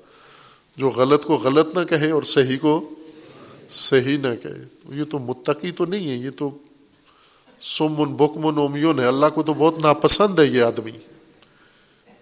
جو 0.77 0.89
غلط 0.91 1.25
کو 1.25 1.35
غلط 1.35 1.79
نہ 1.79 1.85
کہے 1.85 2.11
اور 2.11 2.23
صحیح 2.23 2.59
کو 2.61 2.91
صحیح 3.71 4.19
نہ 4.19 4.35
کہے۔ 4.43 4.65
یہ 4.95 5.05
تو 5.05 5.19
متقی 5.19 5.71
تو 5.71 5.85
نہیں 5.85 6.09
ہے، 6.09 6.15
یہ 6.15 6.31
تو 6.31 6.51
سمن، 7.61 8.15
بکمن، 8.15 8.59
اومیون 8.59 9.01
ہے۔ 9.01 9.05
اللہ 9.05 9.27
کو 9.35 9.43
تو 9.43 9.55
بہت 9.55 9.79
ناپسند 9.79 10.39
ہے 10.39 10.45
یہ 10.45 10.63
آدمی۔ 10.63 10.93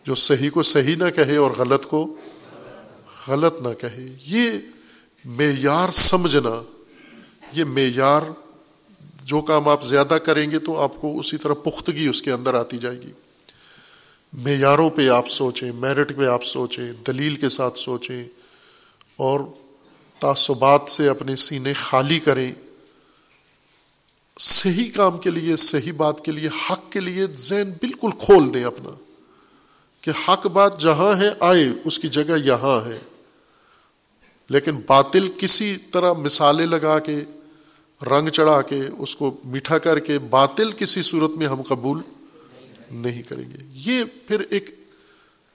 جو 0.07 0.15
صحیح 0.15 0.51
کو 0.51 0.63
صحیح 0.63 0.97
نہ 0.97 1.11
کہے 1.17 1.37
اور 1.37 1.51
غلط 1.51 1.87
کو 1.87 2.15
غلط 3.29 3.63
نہ 3.63 3.75
کہے۔ 3.81 4.17
یہ 4.27 4.51
معیار 5.25 5.89
سمجھنا، 5.93 6.63
یہ 7.53 7.65
معیار 7.65 8.23
جو 9.25 9.41
کام 9.41 9.69
آپ 9.69 9.83
زیادہ 9.83 10.15
کریں 10.15 10.51
گے 10.51 10.59
تو 10.59 10.81
آپ 10.81 11.01
کو 11.01 11.19
اسی 11.19 11.37
طرح 11.37 11.55
پختگی 11.55 12.07
اس 12.07 12.23
کے 12.23 12.33
اندر 12.33 12.55
آتی 12.55 12.77
جائے 12.77 13.01
گی۔ 13.01 13.13
معیاروں 14.33 14.91
پہ 14.91 15.09
آپ 15.09 15.29
سوچیں، 15.29 15.73
میرٹ 15.73 16.17
پہ 16.17 16.27
آپ 16.27 16.45
سوچیں، 16.45 16.93
دلیل 17.07 17.37
کے 17.37 17.49
ساتھ 17.49 17.79
سوچیں، 17.79 18.25
اور 19.17 19.41
تعصبات 20.19 20.83
سے 20.89 21.09
اپنے 21.09 21.37
سینے 21.37 21.73
خالی 21.73 22.19
کریں۔ 22.19 22.53
صحیح 24.39 24.91
کام 24.95 25.19
کے 25.19 25.31
لیے، 25.31 25.57
صحیح 25.57 25.93
بات 25.97 26.25
کے 26.25 26.33
لیے، 26.33 26.49
حق 26.49 26.93
کے 26.93 27.01
لیے 27.01 27.27
ذہن 27.27 27.71
بالکل 27.71 28.11
کھول 28.19 28.55
دیں 28.55 28.65
اپنا 28.65 28.91
کہ 30.01 30.11
حق 30.29 30.47
بات 30.47 30.81
جہاں 30.81 31.21
ہے، 31.21 31.31
آئے، 31.41 31.69
اس 31.85 31.99
کی 31.99 32.09
جگہ 32.09 32.39
یہاں 32.45 32.89
ہے۔ 32.89 32.99
لیکن 34.49 34.81
باطل 34.87 35.29
کسی 35.39 35.77
طرح 35.77 36.13
مثالیں 36.13 36.67
لگا 36.67 36.99
کے 36.99 37.21
رنگ 38.03 38.29
چڑھا 38.29 38.63
کے 38.63 38.81
اس 38.99 39.17
کو 39.17 39.37
میٹھا 39.45 39.79
کر 39.79 39.99
کے 39.99 40.19
باطل 40.19 40.71
کسی 40.73 41.03
صورت 41.03 41.31
میں 41.31 41.47
ہم 41.47 41.63
قبول 41.63 42.01
نہیں 42.91 43.23
کریں 43.23 43.51
گے۔ 43.51 43.57
یہ 43.73 44.05
پھر 44.27 44.41
ایک 44.51 44.71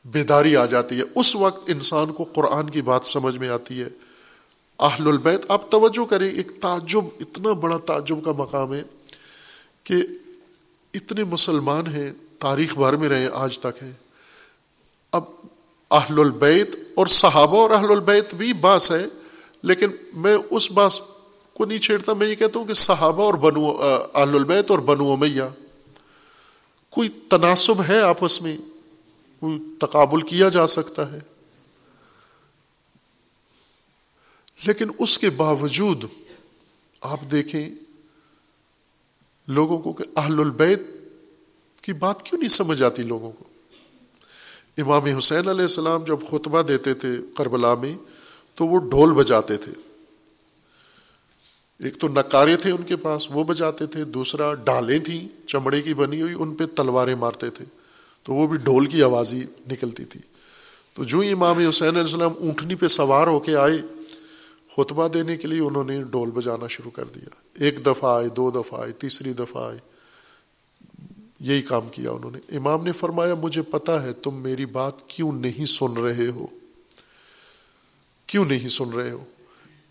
بیداری 0.06 0.56
آ 0.56 0.65
جاتی 0.65 0.98
ہے۔ 0.98 1.03
اس 1.15 1.36
وقت 1.36 1.69
انسان 1.69 2.11
کو 2.11 2.24
قرآن 2.24 2.69
کی 2.69 2.82
بات 2.82 3.06
سمجھ 3.06 3.38
میں 3.38 3.49
آتی 3.49 3.82
ہے۔ 3.82 3.88
اہل 4.80 5.07
البیت، 5.07 5.41
آپ 5.48 5.72
توجہ 5.72 6.06
کریں، 6.06 6.30
ایک 6.30 6.61
تعجب، 6.61 7.06
اتنا 7.19 7.52
بڑا 7.52 7.78
تعجب 7.78 8.26
کا 8.26 8.32
مقام 8.32 8.74
ہے 8.74 8.84
کہ 9.84 9.95
اتنے 10.94 11.24
مسلمان 11.24 11.88
ہیں، 11.88 12.11
تاریخ 12.40 12.78
بھر 12.78 12.95
میں 12.95 13.10
رہے، 13.10 13.28
آج 13.34 13.60
تک 13.60 13.84
ہیں۔ 13.84 13.91
اب 15.11 15.24
اہل 15.91 16.19
البیت 16.19 16.76
اور 16.95 17.07
صحابہ 17.07 17.57
اور 17.57 17.69
اہل 17.69 17.91
البیت 17.91 18.36
بھی 18.36 18.53
باس 18.53 18.91
ہے 18.91 19.06
لیکن 19.61 19.88
میں 20.14 20.38
اس 20.52 20.72
باس 20.72 21.02
کو 21.57 21.65
نہیں 21.65 21.77
چھیڑتا، 21.77 22.13
میں 22.13 22.27
یہ 22.27 22.35
کہتا 22.35 22.59
ہوں 22.59 22.65
کہ 22.65 22.73
صحابہ 22.73 23.23
اور 23.23 23.34
بنو 23.34 23.71
اہل 24.15 24.35
البیت 24.35 24.71
اور 24.71 24.79
بنو 24.79 25.11
امیہ، 25.11 25.43
کوئی 26.89 27.09
تناسب 27.29 27.81
ہے 27.88 28.01
آپس 28.01 28.41
میں؟ 28.41 28.57
کوئی 29.39 29.59
تقابل 29.81 30.21
کیا 30.21 30.49
جا 30.49 30.67
سکتا 30.67 31.11
ہے؟ 31.11 31.19
لیکن 34.63 34.88
اس 34.99 35.17
کے 35.19 35.29
باوجود 35.29 36.03
آپ 37.01 37.19
دیکھیں 37.31 37.69
لوگوں 39.47 39.77
کو 39.79 39.93
کہ 39.93 40.03
اہل 40.15 40.39
البیت 40.39 40.81
کی 41.81 41.93
بات 41.93 42.23
کیوں 42.23 42.39
نہیں 42.39 42.49
سمجھ 42.49 42.84
آتی 42.84 43.03
لوگوں 43.03 43.31
کو؟ 43.31 43.43
امام 44.77 45.05
حسین 45.05 45.47
علیہ 45.47 45.61
السلام 45.61 46.03
جب 46.03 46.17
خطبہ 46.31 46.61
دیتے 46.61 46.93
تھے 46.93 47.09
کربلا 47.38 47.75
میں 47.75 47.95
تو 48.55 48.67
وہ 48.67 48.79
ڈھول 48.89 49.13
بجاتے 49.13 49.57
تھے۔ 49.57 49.71
ایک 51.84 51.98
تو 51.99 52.08
نکارے 52.08 52.56
تھے 52.56 52.72
ان 52.72 52.84
کے 52.84 52.95
پاس، 52.95 53.28
وہ 53.32 53.44
بجاتے 53.44 53.86
تھے، 53.86 54.04
دوسرا 54.04 54.54
ڈالیں 54.54 54.99
تھیں، 54.99 55.48
چمڑے 55.48 55.82
کی 55.82 55.94
بنی 55.94 56.22
ہوئی، 56.22 56.36
ان 56.40 56.54
پہ 56.54 56.66
تلواریں 56.66 57.16
مارتے 57.16 57.49
تھے، 57.49 57.66
تو 58.24 58.34
وہ 58.34 58.48
بھی 58.48 58.58
ڈھول 58.58 58.86
کی 58.86 59.04
آواز 59.04 59.34
ہی 59.34 59.44
نکلتی 59.72 60.06
تھی۔ 60.06 60.20
تو 60.94 61.04
جو 61.04 61.22
امام 61.22 61.60
حسین 61.70 61.88
علیہ 61.88 62.02
السلام 62.02 62.34
اونٹنی 62.40 62.76
پہ 62.76 62.88
سوار 62.88 63.28
ہو 63.28 63.40
کے 63.40 63.56
آئے، 63.56 63.78
خطبہ 64.78 65.08
دینے 65.08 65.38
کے 65.38 65.48
لیے 65.48 65.60
انہوں 65.60 65.84
نے 65.84 66.04
ڈول 66.04 66.32
بجانا 66.32 66.68
شروع 66.68 66.91
کر 66.91 67.06
دیا۔ 67.06 67.30
ایک 67.54 67.86
دفعہ 67.86 68.18
آئے، 68.18 68.30
دو 68.30 68.52
دفعہ 68.52 68.82
آئے، 68.82 68.91
تیسری 68.91 69.34
دفعہ 69.34 69.68
آئے، 69.68 69.78
یہی 71.40 71.62
کام 71.62 71.90
کیا 71.91 72.12
انہوں 72.12 72.32
نے۔ 72.32 72.58
امام 72.58 72.84
نے 72.84 72.91
فرمایا، 72.91 73.34
مجھے 73.36 73.62
پتا 73.62 74.04
ہے 74.04 74.14
تم 74.14 74.36
میری 74.36 74.66
بات 74.66 75.08
کیوں 75.08 75.32
نہیں 75.32 75.66
سن 75.66 75.98
رہے 75.98 76.28
ہو؟ 76.28 76.48
کیوں 78.28 78.45
نہیں 78.45 78.70
سن 78.70 78.90
رہے 78.90 79.12
ہو؟ 79.12 79.24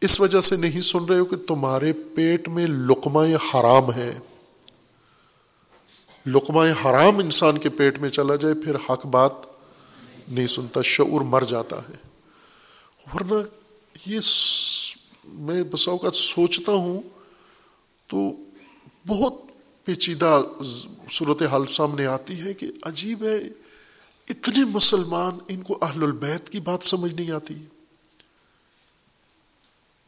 اس 0.01 0.21
وجہ 0.21 0.41
سے 0.41 0.57
نہیں 0.57 0.81
سن 0.81 1.05
رہے 1.05 1.19
ہو 1.19 1.25
کہ 1.25 1.37
تمہارے 1.37 1.93
پیٹ 1.93 2.49
میں 2.49 2.67
لقمہ 2.67 3.21
حرام 3.21 3.93
ہے 3.93 4.19
لقمہ 6.27 6.61
حرام 6.85 7.19
انسان 7.19 7.59
کے 7.59 7.69
پیٹ 7.69 7.99
میں 7.99 8.09
چلا 8.09 8.37
جائے، 8.37 8.55
پھر 8.55 8.75
حق 8.75 9.07
بات 9.07 9.33
نہیں 10.29 10.47
سنتا، 10.47 10.83
شعور 10.83 11.21
مر 11.21 11.43
جاتا 11.49 11.77
ہے۔ 11.77 11.95
ورنہ 13.15 13.35
یہ 14.07 14.19
میں 15.25 15.65
بسا 15.65 15.91
اوقات 15.91 16.15
سوچتا 16.15 16.73
ہوں 16.73 17.03
تو 18.07 18.31
بہت 19.07 19.35
پیچیدہ 19.85 20.43
صورت 21.11 21.43
حال 21.43 21.67
سامنے 21.67 22.07
آتی 22.07 22.41
ہے 22.41 22.55
کہ 22.55 22.67
عجیب 22.83 23.25
ہے، 23.25 23.37
اتنے 24.29 24.65
مسلمان 24.65 25.39
ان 25.49 25.63
کو 25.63 25.79
اہل 25.83 26.03
البیت 26.03 26.51
کی 26.51 26.61
بات 26.61 26.85
سمجھ 26.85 27.15
نہیں 27.15 27.31
آتی۔ 27.31 27.55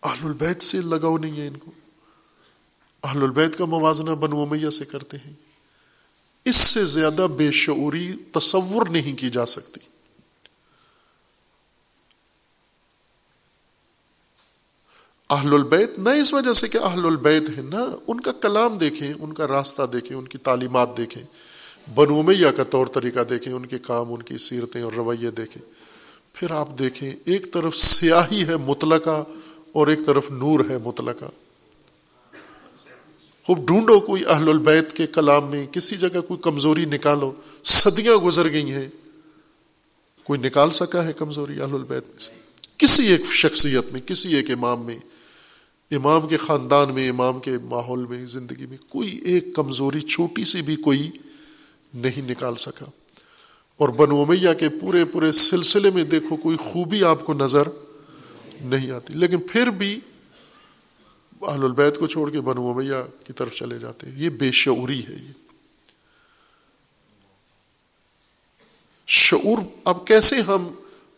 اہل 0.02 0.26
البیت 0.26 0.62
سے 0.62 0.80
لگاؤ 0.80 1.18
نہیں 1.18 1.40
ہے 1.40 1.46
ان 1.46 1.56
کو۔ 1.56 1.70
اہل 3.02 3.22
البیت 3.22 3.58
کا 3.58 3.64
موازنہ 3.64 4.10
بنو 4.10 4.46
میاں 4.46 4.70
سے 4.70 4.84
کرتے 4.84 5.16
ہیں۔ 5.16 5.32
اس 6.44 6.56
سے 6.56 6.84
زیادہ 6.84 7.26
بے 7.36 7.50
شعوری 7.50 8.12
تصور 8.32 8.86
نہیں 8.86 9.16
کی 9.16 9.30
جا 9.30 9.46
سکتی۔ 9.46 9.80
اہل 15.30 15.54
البیت 15.54 15.98
نہ 15.98 16.08
اس 16.08 16.34
وجہ 16.34 16.52
سے 16.52 16.68
کہ 16.68 16.78
اہل 16.78 17.06
البیت 17.06 17.42
ہے 17.56 17.62
نہ 17.62 17.96
ان 18.06 18.20
کا 18.20 18.32
کلام 18.32 18.78
دیکھیں، 18.78 19.14
ان 19.20 19.32
کا 19.32 19.48
راستہ 19.48 19.82
دیکھیں، 19.92 20.16
ان 20.16 20.28
کی 20.28 20.38
تعلیمات 20.38 20.96
دیکھیں۔ 20.96 21.22
بنو 21.94 22.22
میاں 22.22 22.52
کا 22.52 22.64
طور 22.64 22.86
طریقہ 22.86 23.20
دیکھیں، 23.20 23.52
ان 23.52 23.66
کے 23.66 23.78
کام، 23.78 24.12
ان 24.12 24.22
کی 24.22 24.38
سیرتیں 24.38 24.82
اور 24.82 24.92
رویے 24.92 25.30
دیکھیں۔ 25.30 25.62
پھر 26.32 26.50
آپ 26.50 26.68
دیکھیں، 26.78 27.10
ایک 27.24 27.52
طرف 27.52 27.76
سیاہی 27.76 28.46
ہے 28.46 28.56
مطلقہ 28.56 29.24
اور 29.72 29.86
ایک 29.86 30.04
طرف 30.04 30.30
نور 30.30 30.60
ہے 30.70 30.78
مطلقہ۔ 30.84 31.24
خوب 33.46 33.66
ڈھونڈو 33.66 34.00
کوئی 34.00 34.22
اہل 34.26 34.48
البیت 34.48 34.96
کے 34.96 35.06
کلام 35.06 35.50
میں، 35.50 35.66
کسی 35.66 35.96
جگہ 35.96 36.20
کوئی 36.20 36.40
کمزوری 36.42 36.84
نکالو۔ 36.84 37.32
صدیاں 37.64 38.16
گزر 38.16 38.50
گئی 38.50 38.72
ہیں۔ 38.72 38.88
کوئی 40.24 40.40
نکال 40.40 40.70
سکا 40.70 41.04
ہے 41.04 41.12
کمزوری 41.12 41.60
اہل 41.60 41.74
البیت 41.74 42.08
میں 42.08 42.18
سے؟ 42.18 42.30
کسی 42.78 43.06
ایک 43.06 43.20
شخصیت 43.32 43.92
میں، 43.92 44.00
کسی 44.00 44.34
ایک 44.34 44.50
امام 44.50 44.84
میں۔ 44.84 44.98
امام 45.90 46.28
کے 46.28 46.36
خاندان 46.36 46.94
میں، 46.94 47.08
امام 47.08 47.40
کے 47.40 47.58
ماحول 47.62 48.04
میں، 48.04 48.26
زندگی 48.26 48.66
میں 48.66 48.78
کوئی 48.88 49.18
ایک 49.18 49.54
کمزوری، 49.54 50.00
چھوٹی 50.00 50.44
سی 50.44 50.62
بھی 50.62 50.76
کوئی 50.76 51.10
نہیں 51.94 52.30
نکال 52.30 52.56
سکا۔ 52.56 52.84
اور 53.76 53.88
بنو 53.88 54.24
میاں 54.24 54.54
کے 54.54 54.68
پورے 54.68 55.04
پورے 55.04 55.32
سلسلے 55.32 55.90
میں 55.90 56.04
دیکھو، 56.04 56.36
کوئی 56.36 56.56
خوبی 56.56 57.04
آپ 57.04 57.26
کو 57.26 57.32
نظر 57.32 57.62
نہیں 58.62 58.90
آتی۔ 58.90 59.14
لیکن 59.14 59.38
پھر 59.38 59.66
بھی 59.66 60.00
اہل 61.42 61.64
البیت 61.64 61.98
کو 61.98 62.06
چھوڑ 62.06 62.30
کے 62.30 62.40
بنو 62.40 62.72
میاں 62.72 63.26
کی 63.26 63.32
طرف 63.32 63.54
چلے 63.54 63.78
جاتے 63.78 64.06
ہیں۔ 64.06 64.18
یہ 64.18 64.30
بے 64.30 64.50
شعوری 64.50 65.06
ہے 65.06 65.12
یہ۔ 65.12 65.32
شعور، 69.06 69.58
اب 69.84 70.06
کیسے 70.06 70.40
ہم 70.40 70.72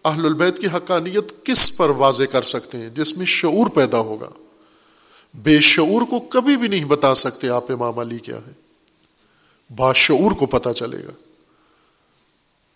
اہل 0.04 0.24
البیت 0.24 0.58
کی 0.58 0.66
حقانیت 0.66 1.44
کس 1.44 1.76
پر 1.76 1.90
واضح 1.90 2.24
کر 2.24 2.42
سکتے 2.42 2.78
ہیں؟ 2.78 2.88
جس 2.88 3.16
میں 3.16 3.26
شعور 3.26 3.70
پیدا 3.70 3.98
ہوگا۔ 3.98 4.30
بے 5.34 5.60
شعور 5.60 6.02
کو 6.02 6.20
کبھی 6.20 6.56
بھی 6.56 6.68
نہیں 6.68 6.84
بتا 6.84 7.14
سکتے 7.14 7.48
آپ 7.48 7.72
امام 7.72 7.98
علی 7.98 8.18
کیا 8.18 8.36
ہے 8.36 8.52
باشعور 9.76 10.32
کو 10.32 10.46
پتا 10.46 10.72
چلے 10.72 11.04
گا۔ 11.04 11.12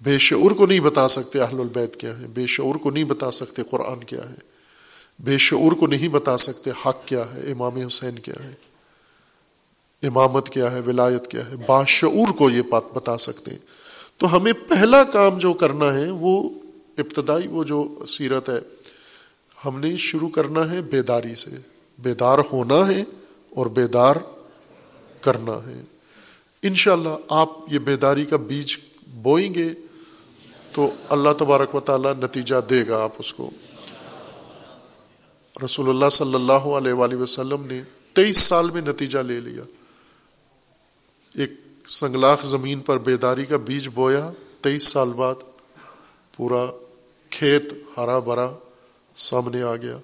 بے 0.01 0.19
شعور 0.19 0.51
کو 0.51 0.67
نہیں 0.67 0.81
بتا 0.81 1.09
سکتے 1.09 1.41
اہل 1.41 1.61
البیت 1.61 1.97
کیا 1.97 2.19
ہے 2.19 2.27
بے 2.27 2.47
شعور 2.47 2.75
کو 2.75 2.91
نہیں 2.91 3.05
بتا 3.05 3.31
سکتے 3.31 3.63
قرآن 3.71 4.05
کیا 4.05 4.31
ہے 4.31 4.54
بے 5.19 5.39
شعور 5.39 5.73
کو 5.73 5.87
نہیں 5.87 6.09
بتا 6.09 6.37
سکتے 6.37 6.71
حق 6.87 7.07
کیا 7.07 7.35
ہے، 7.35 7.51
امام 7.51 7.77
حسین 7.77 8.19
کیا 8.19 8.45
ہے، 8.45 8.53
امامت 10.07 10.49
کیا 10.49 10.71
ہے، 10.71 10.81
ولایت 10.81 11.27
کیا 11.27 11.51
ہے۔ 11.51 11.55
باشعور 11.67 12.33
کو 12.33 12.51
یہ 12.51 12.63
بات 12.63 12.83
بتا 12.95 13.19
سکتے 13.19 13.51
ہیں۔ 13.51 13.59
تو 14.19 14.37
ہمیں 14.37 14.53
پہلا 14.53 15.05
کام 15.05 15.39
جو 15.39 15.53
کرنا 15.53 15.95
ہے، 15.95 16.11
وہ 16.11 16.49
ابتدائی 16.99 17.47
وہ 17.47 17.65
جو 17.65 18.05
سیرت 18.07 18.51
ہے، 18.51 18.59
ہم 19.65 19.81
نے 19.81 19.97
شروع 19.97 20.29
کرنا 20.29 20.71
ہے 20.71 20.83
بیداری 20.83 21.35
سے۔ 21.35 21.51
بیدار 21.99 22.39
ہونا 22.53 22.89
ہے 22.89 23.05
اور 23.51 23.67
بیدار 23.67 24.17
کرنا 25.21 25.53
ہے۔ 25.53 25.83
انشاءاللہ 26.63 27.09
آپ 27.29 27.49
یہ 27.71 27.79
بیداری 27.79 28.25
کا 28.25 28.37
بیج 28.37 28.77
بوئیں 29.07 29.55
گے 29.55 29.69
تو 30.73 30.91
اللہ 31.09 31.29
تبارک 31.39 31.75
و 31.75 31.81
تعالیٰ 31.81 32.13
نتیجہ 32.15 32.55
دے 32.71 32.89
گا 32.89 33.03
آپ 33.03 33.13
اس 33.19 33.35
کو۔ 33.35 33.51
رسول 35.65 35.89
اللہ 35.89 36.09
صلی 36.09 36.35
اللہ 36.35 36.53
علیہ 36.53 36.93
وآلہ 36.93 37.15
وسلم 37.15 37.67
نے 37.67 37.83
تیئیس 38.15 38.39
سال 38.39 38.71
میں 38.71 38.83
نتیجہ 38.83 39.19
لے 39.19 39.41
لیا۔ 39.41 39.63
ایک 41.35 41.51
سنگلاخ 41.89 42.45
زمین 42.45 42.81
پر 42.81 42.99
بیداری 42.99 43.45
کا 43.45 43.57
بیج 43.57 43.89
بویا۔ 43.95 44.31
تیئیس 44.61 44.87
سال 44.87 45.13
بعد 45.13 45.35
پورا 46.37 46.67
کھیت 47.31 47.65
ہرا 47.97 48.19
بھرا 48.19 48.51
سامنے 49.17 49.63
آ 49.63 49.77
گیا۔ 49.77 49.99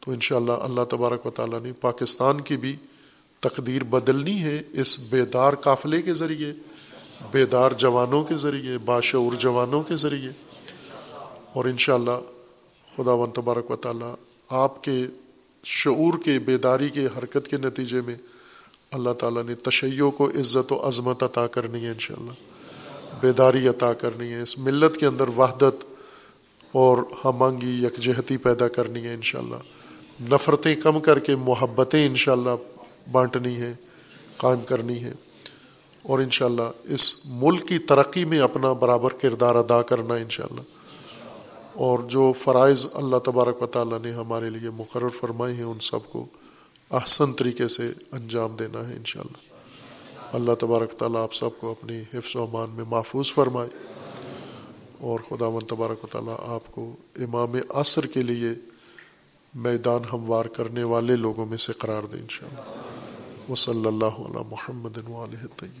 تو 0.00 0.12
انشاءاللہ 0.12 0.52
اللہ 0.52 0.80
تبارک 0.90 1.26
و 1.26 1.30
تعالیٰ 1.30 1.60
نے 1.60 1.72
پاکستان 1.72 2.40
کی 2.40 2.56
بھی 2.56 2.76
تقدیر 3.40 3.84
بدلنی 3.84 4.42
ہے 4.42 4.62
اس 4.72 4.98
بیدار 4.98 5.52
قافلے 5.52 6.02
کے 6.02 6.14
ذریعے، 6.14 6.52
بیدار 7.30 7.70
جوانوں 7.70 8.24
کے 8.24 8.36
ذریعے، 8.36 8.78
باشعور 8.78 9.32
جوانوں 9.32 9.82
کے 9.82 9.96
ذریعے۔ 9.96 10.30
اور 11.52 11.64
انشاءاللہ 11.64 12.20
خدا 12.96 13.12
و 13.12 13.26
تبارک 13.26 13.70
و 13.70 13.76
تعالیٰ 13.76 14.14
آپ 14.50 14.84
کے 14.84 15.06
شعور 15.64 16.18
کے 16.24 16.38
بیداری 16.38 16.88
کے 16.88 17.06
حرکت 17.06 17.48
کے 17.48 17.56
نتیجے 17.56 18.00
میں 18.00 18.14
اللہ 18.90 19.10
تعالیٰ 19.10 19.44
نے 19.44 19.54
تشیعوں 19.54 20.10
کو 20.10 20.28
عزت 20.28 20.72
و 20.72 20.88
عظمت 20.88 21.22
عطا 21.22 21.46
کرنی 21.46 21.84
ہے 21.84 21.90
انشاءاللہ۔ 21.90 22.32
بیداری 23.20 23.68
عطا 23.68 23.92
کرنی 23.92 24.32
ہے، 24.32 24.42
اس 24.42 24.58
ملت 24.58 24.96
کے 24.96 25.06
اندر 25.06 25.28
وحدت 25.28 25.84
اور 26.72 26.98
ہمانگی، 27.24 27.84
یکجہتی 27.84 28.36
پیدا 28.36 28.68
کرنی 28.68 29.02
ہے 29.02 29.14
انشاءاللہ۔ 29.14 29.56
نفرتیں 30.34 30.76
کم 30.76 31.00
کر 31.00 31.18
کے 31.18 31.36
محبتیں 31.36 32.06
انشاءاللہ 32.06 32.50
بانٹنی 33.12 33.56
ہیں، 33.56 33.72
قائم 34.36 34.60
کرنی 34.60 35.04
ہے 35.04 35.12
اور 36.02 36.18
انشاءاللہ 36.18 36.70
اس 36.84 37.26
ملک 37.26 37.68
کی 37.68 37.78
ترقی 37.78 38.24
میں 38.24 38.38
اپنا 38.38 38.72
برابر 38.72 39.12
کردار 39.12 39.54
ادا 39.54 39.82
کرنا 39.82 40.14
انشاءاللہ۔ 40.14 40.79
اور 41.74 41.98
جو 41.98 42.32
فرائض 42.38 42.86
اللہ 42.94 43.16
تبارک 43.16 43.62
و 43.62 43.66
تعالیٰ 43.66 44.00
نے 44.00 44.12
ہمارے 44.12 44.50
لیے 44.50 44.70
مقرر 44.70 45.08
فرمائے 45.08 45.54
ہیں 45.54 45.62
ان 45.62 45.78
سب 45.78 45.98
کو 46.10 46.26
احسن 46.90 47.32
طریقے 47.32 47.68
سے 47.68 47.92
انجام 48.12 48.56
دینا 48.56 48.88
ہے 48.88 48.94
انشاءاللہ۔ 48.94 49.54
اللہ 50.36 50.52
تبارک 50.54 50.92
تعالیٰ 50.92 51.22
آپ 51.22 51.34
سب 51.34 51.50
کو 51.58 51.70
اپنی 51.70 52.02
حفظ 52.14 52.36
و 52.36 52.42
امان 52.42 52.70
میں 52.70 52.84
محفوظ 52.88 53.32
فرمائے۔ 53.32 53.68
اور 55.00 55.20
خدا 55.28 55.46
و 55.46 55.60
تبارک 55.60 56.04
و 56.04 56.06
تعالیٰ 56.06 56.36
آپ 56.38 56.72
کو 56.72 56.96
امام 57.16 57.52
عصر 57.68 58.06
کے 58.06 58.22
لیے 58.22 58.48
میدان 59.54 60.00
ہموار 60.12 60.44
کرنے 60.44 60.82
والے 60.82 61.16
لوگوں 61.16 61.46
میں 61.46 61.56
سے 61.56 61.72
قرار 61.72 62.02
دے 62.02 62.16
انشاءاللہ۔ 62.16 63.52
وصلی 63.52 63.88
اللہ 63.88 64.04
علی 64.04 64.42
محمد 64.50 64.98
علیہ 64.98 65.46
طیب 65.56 65.80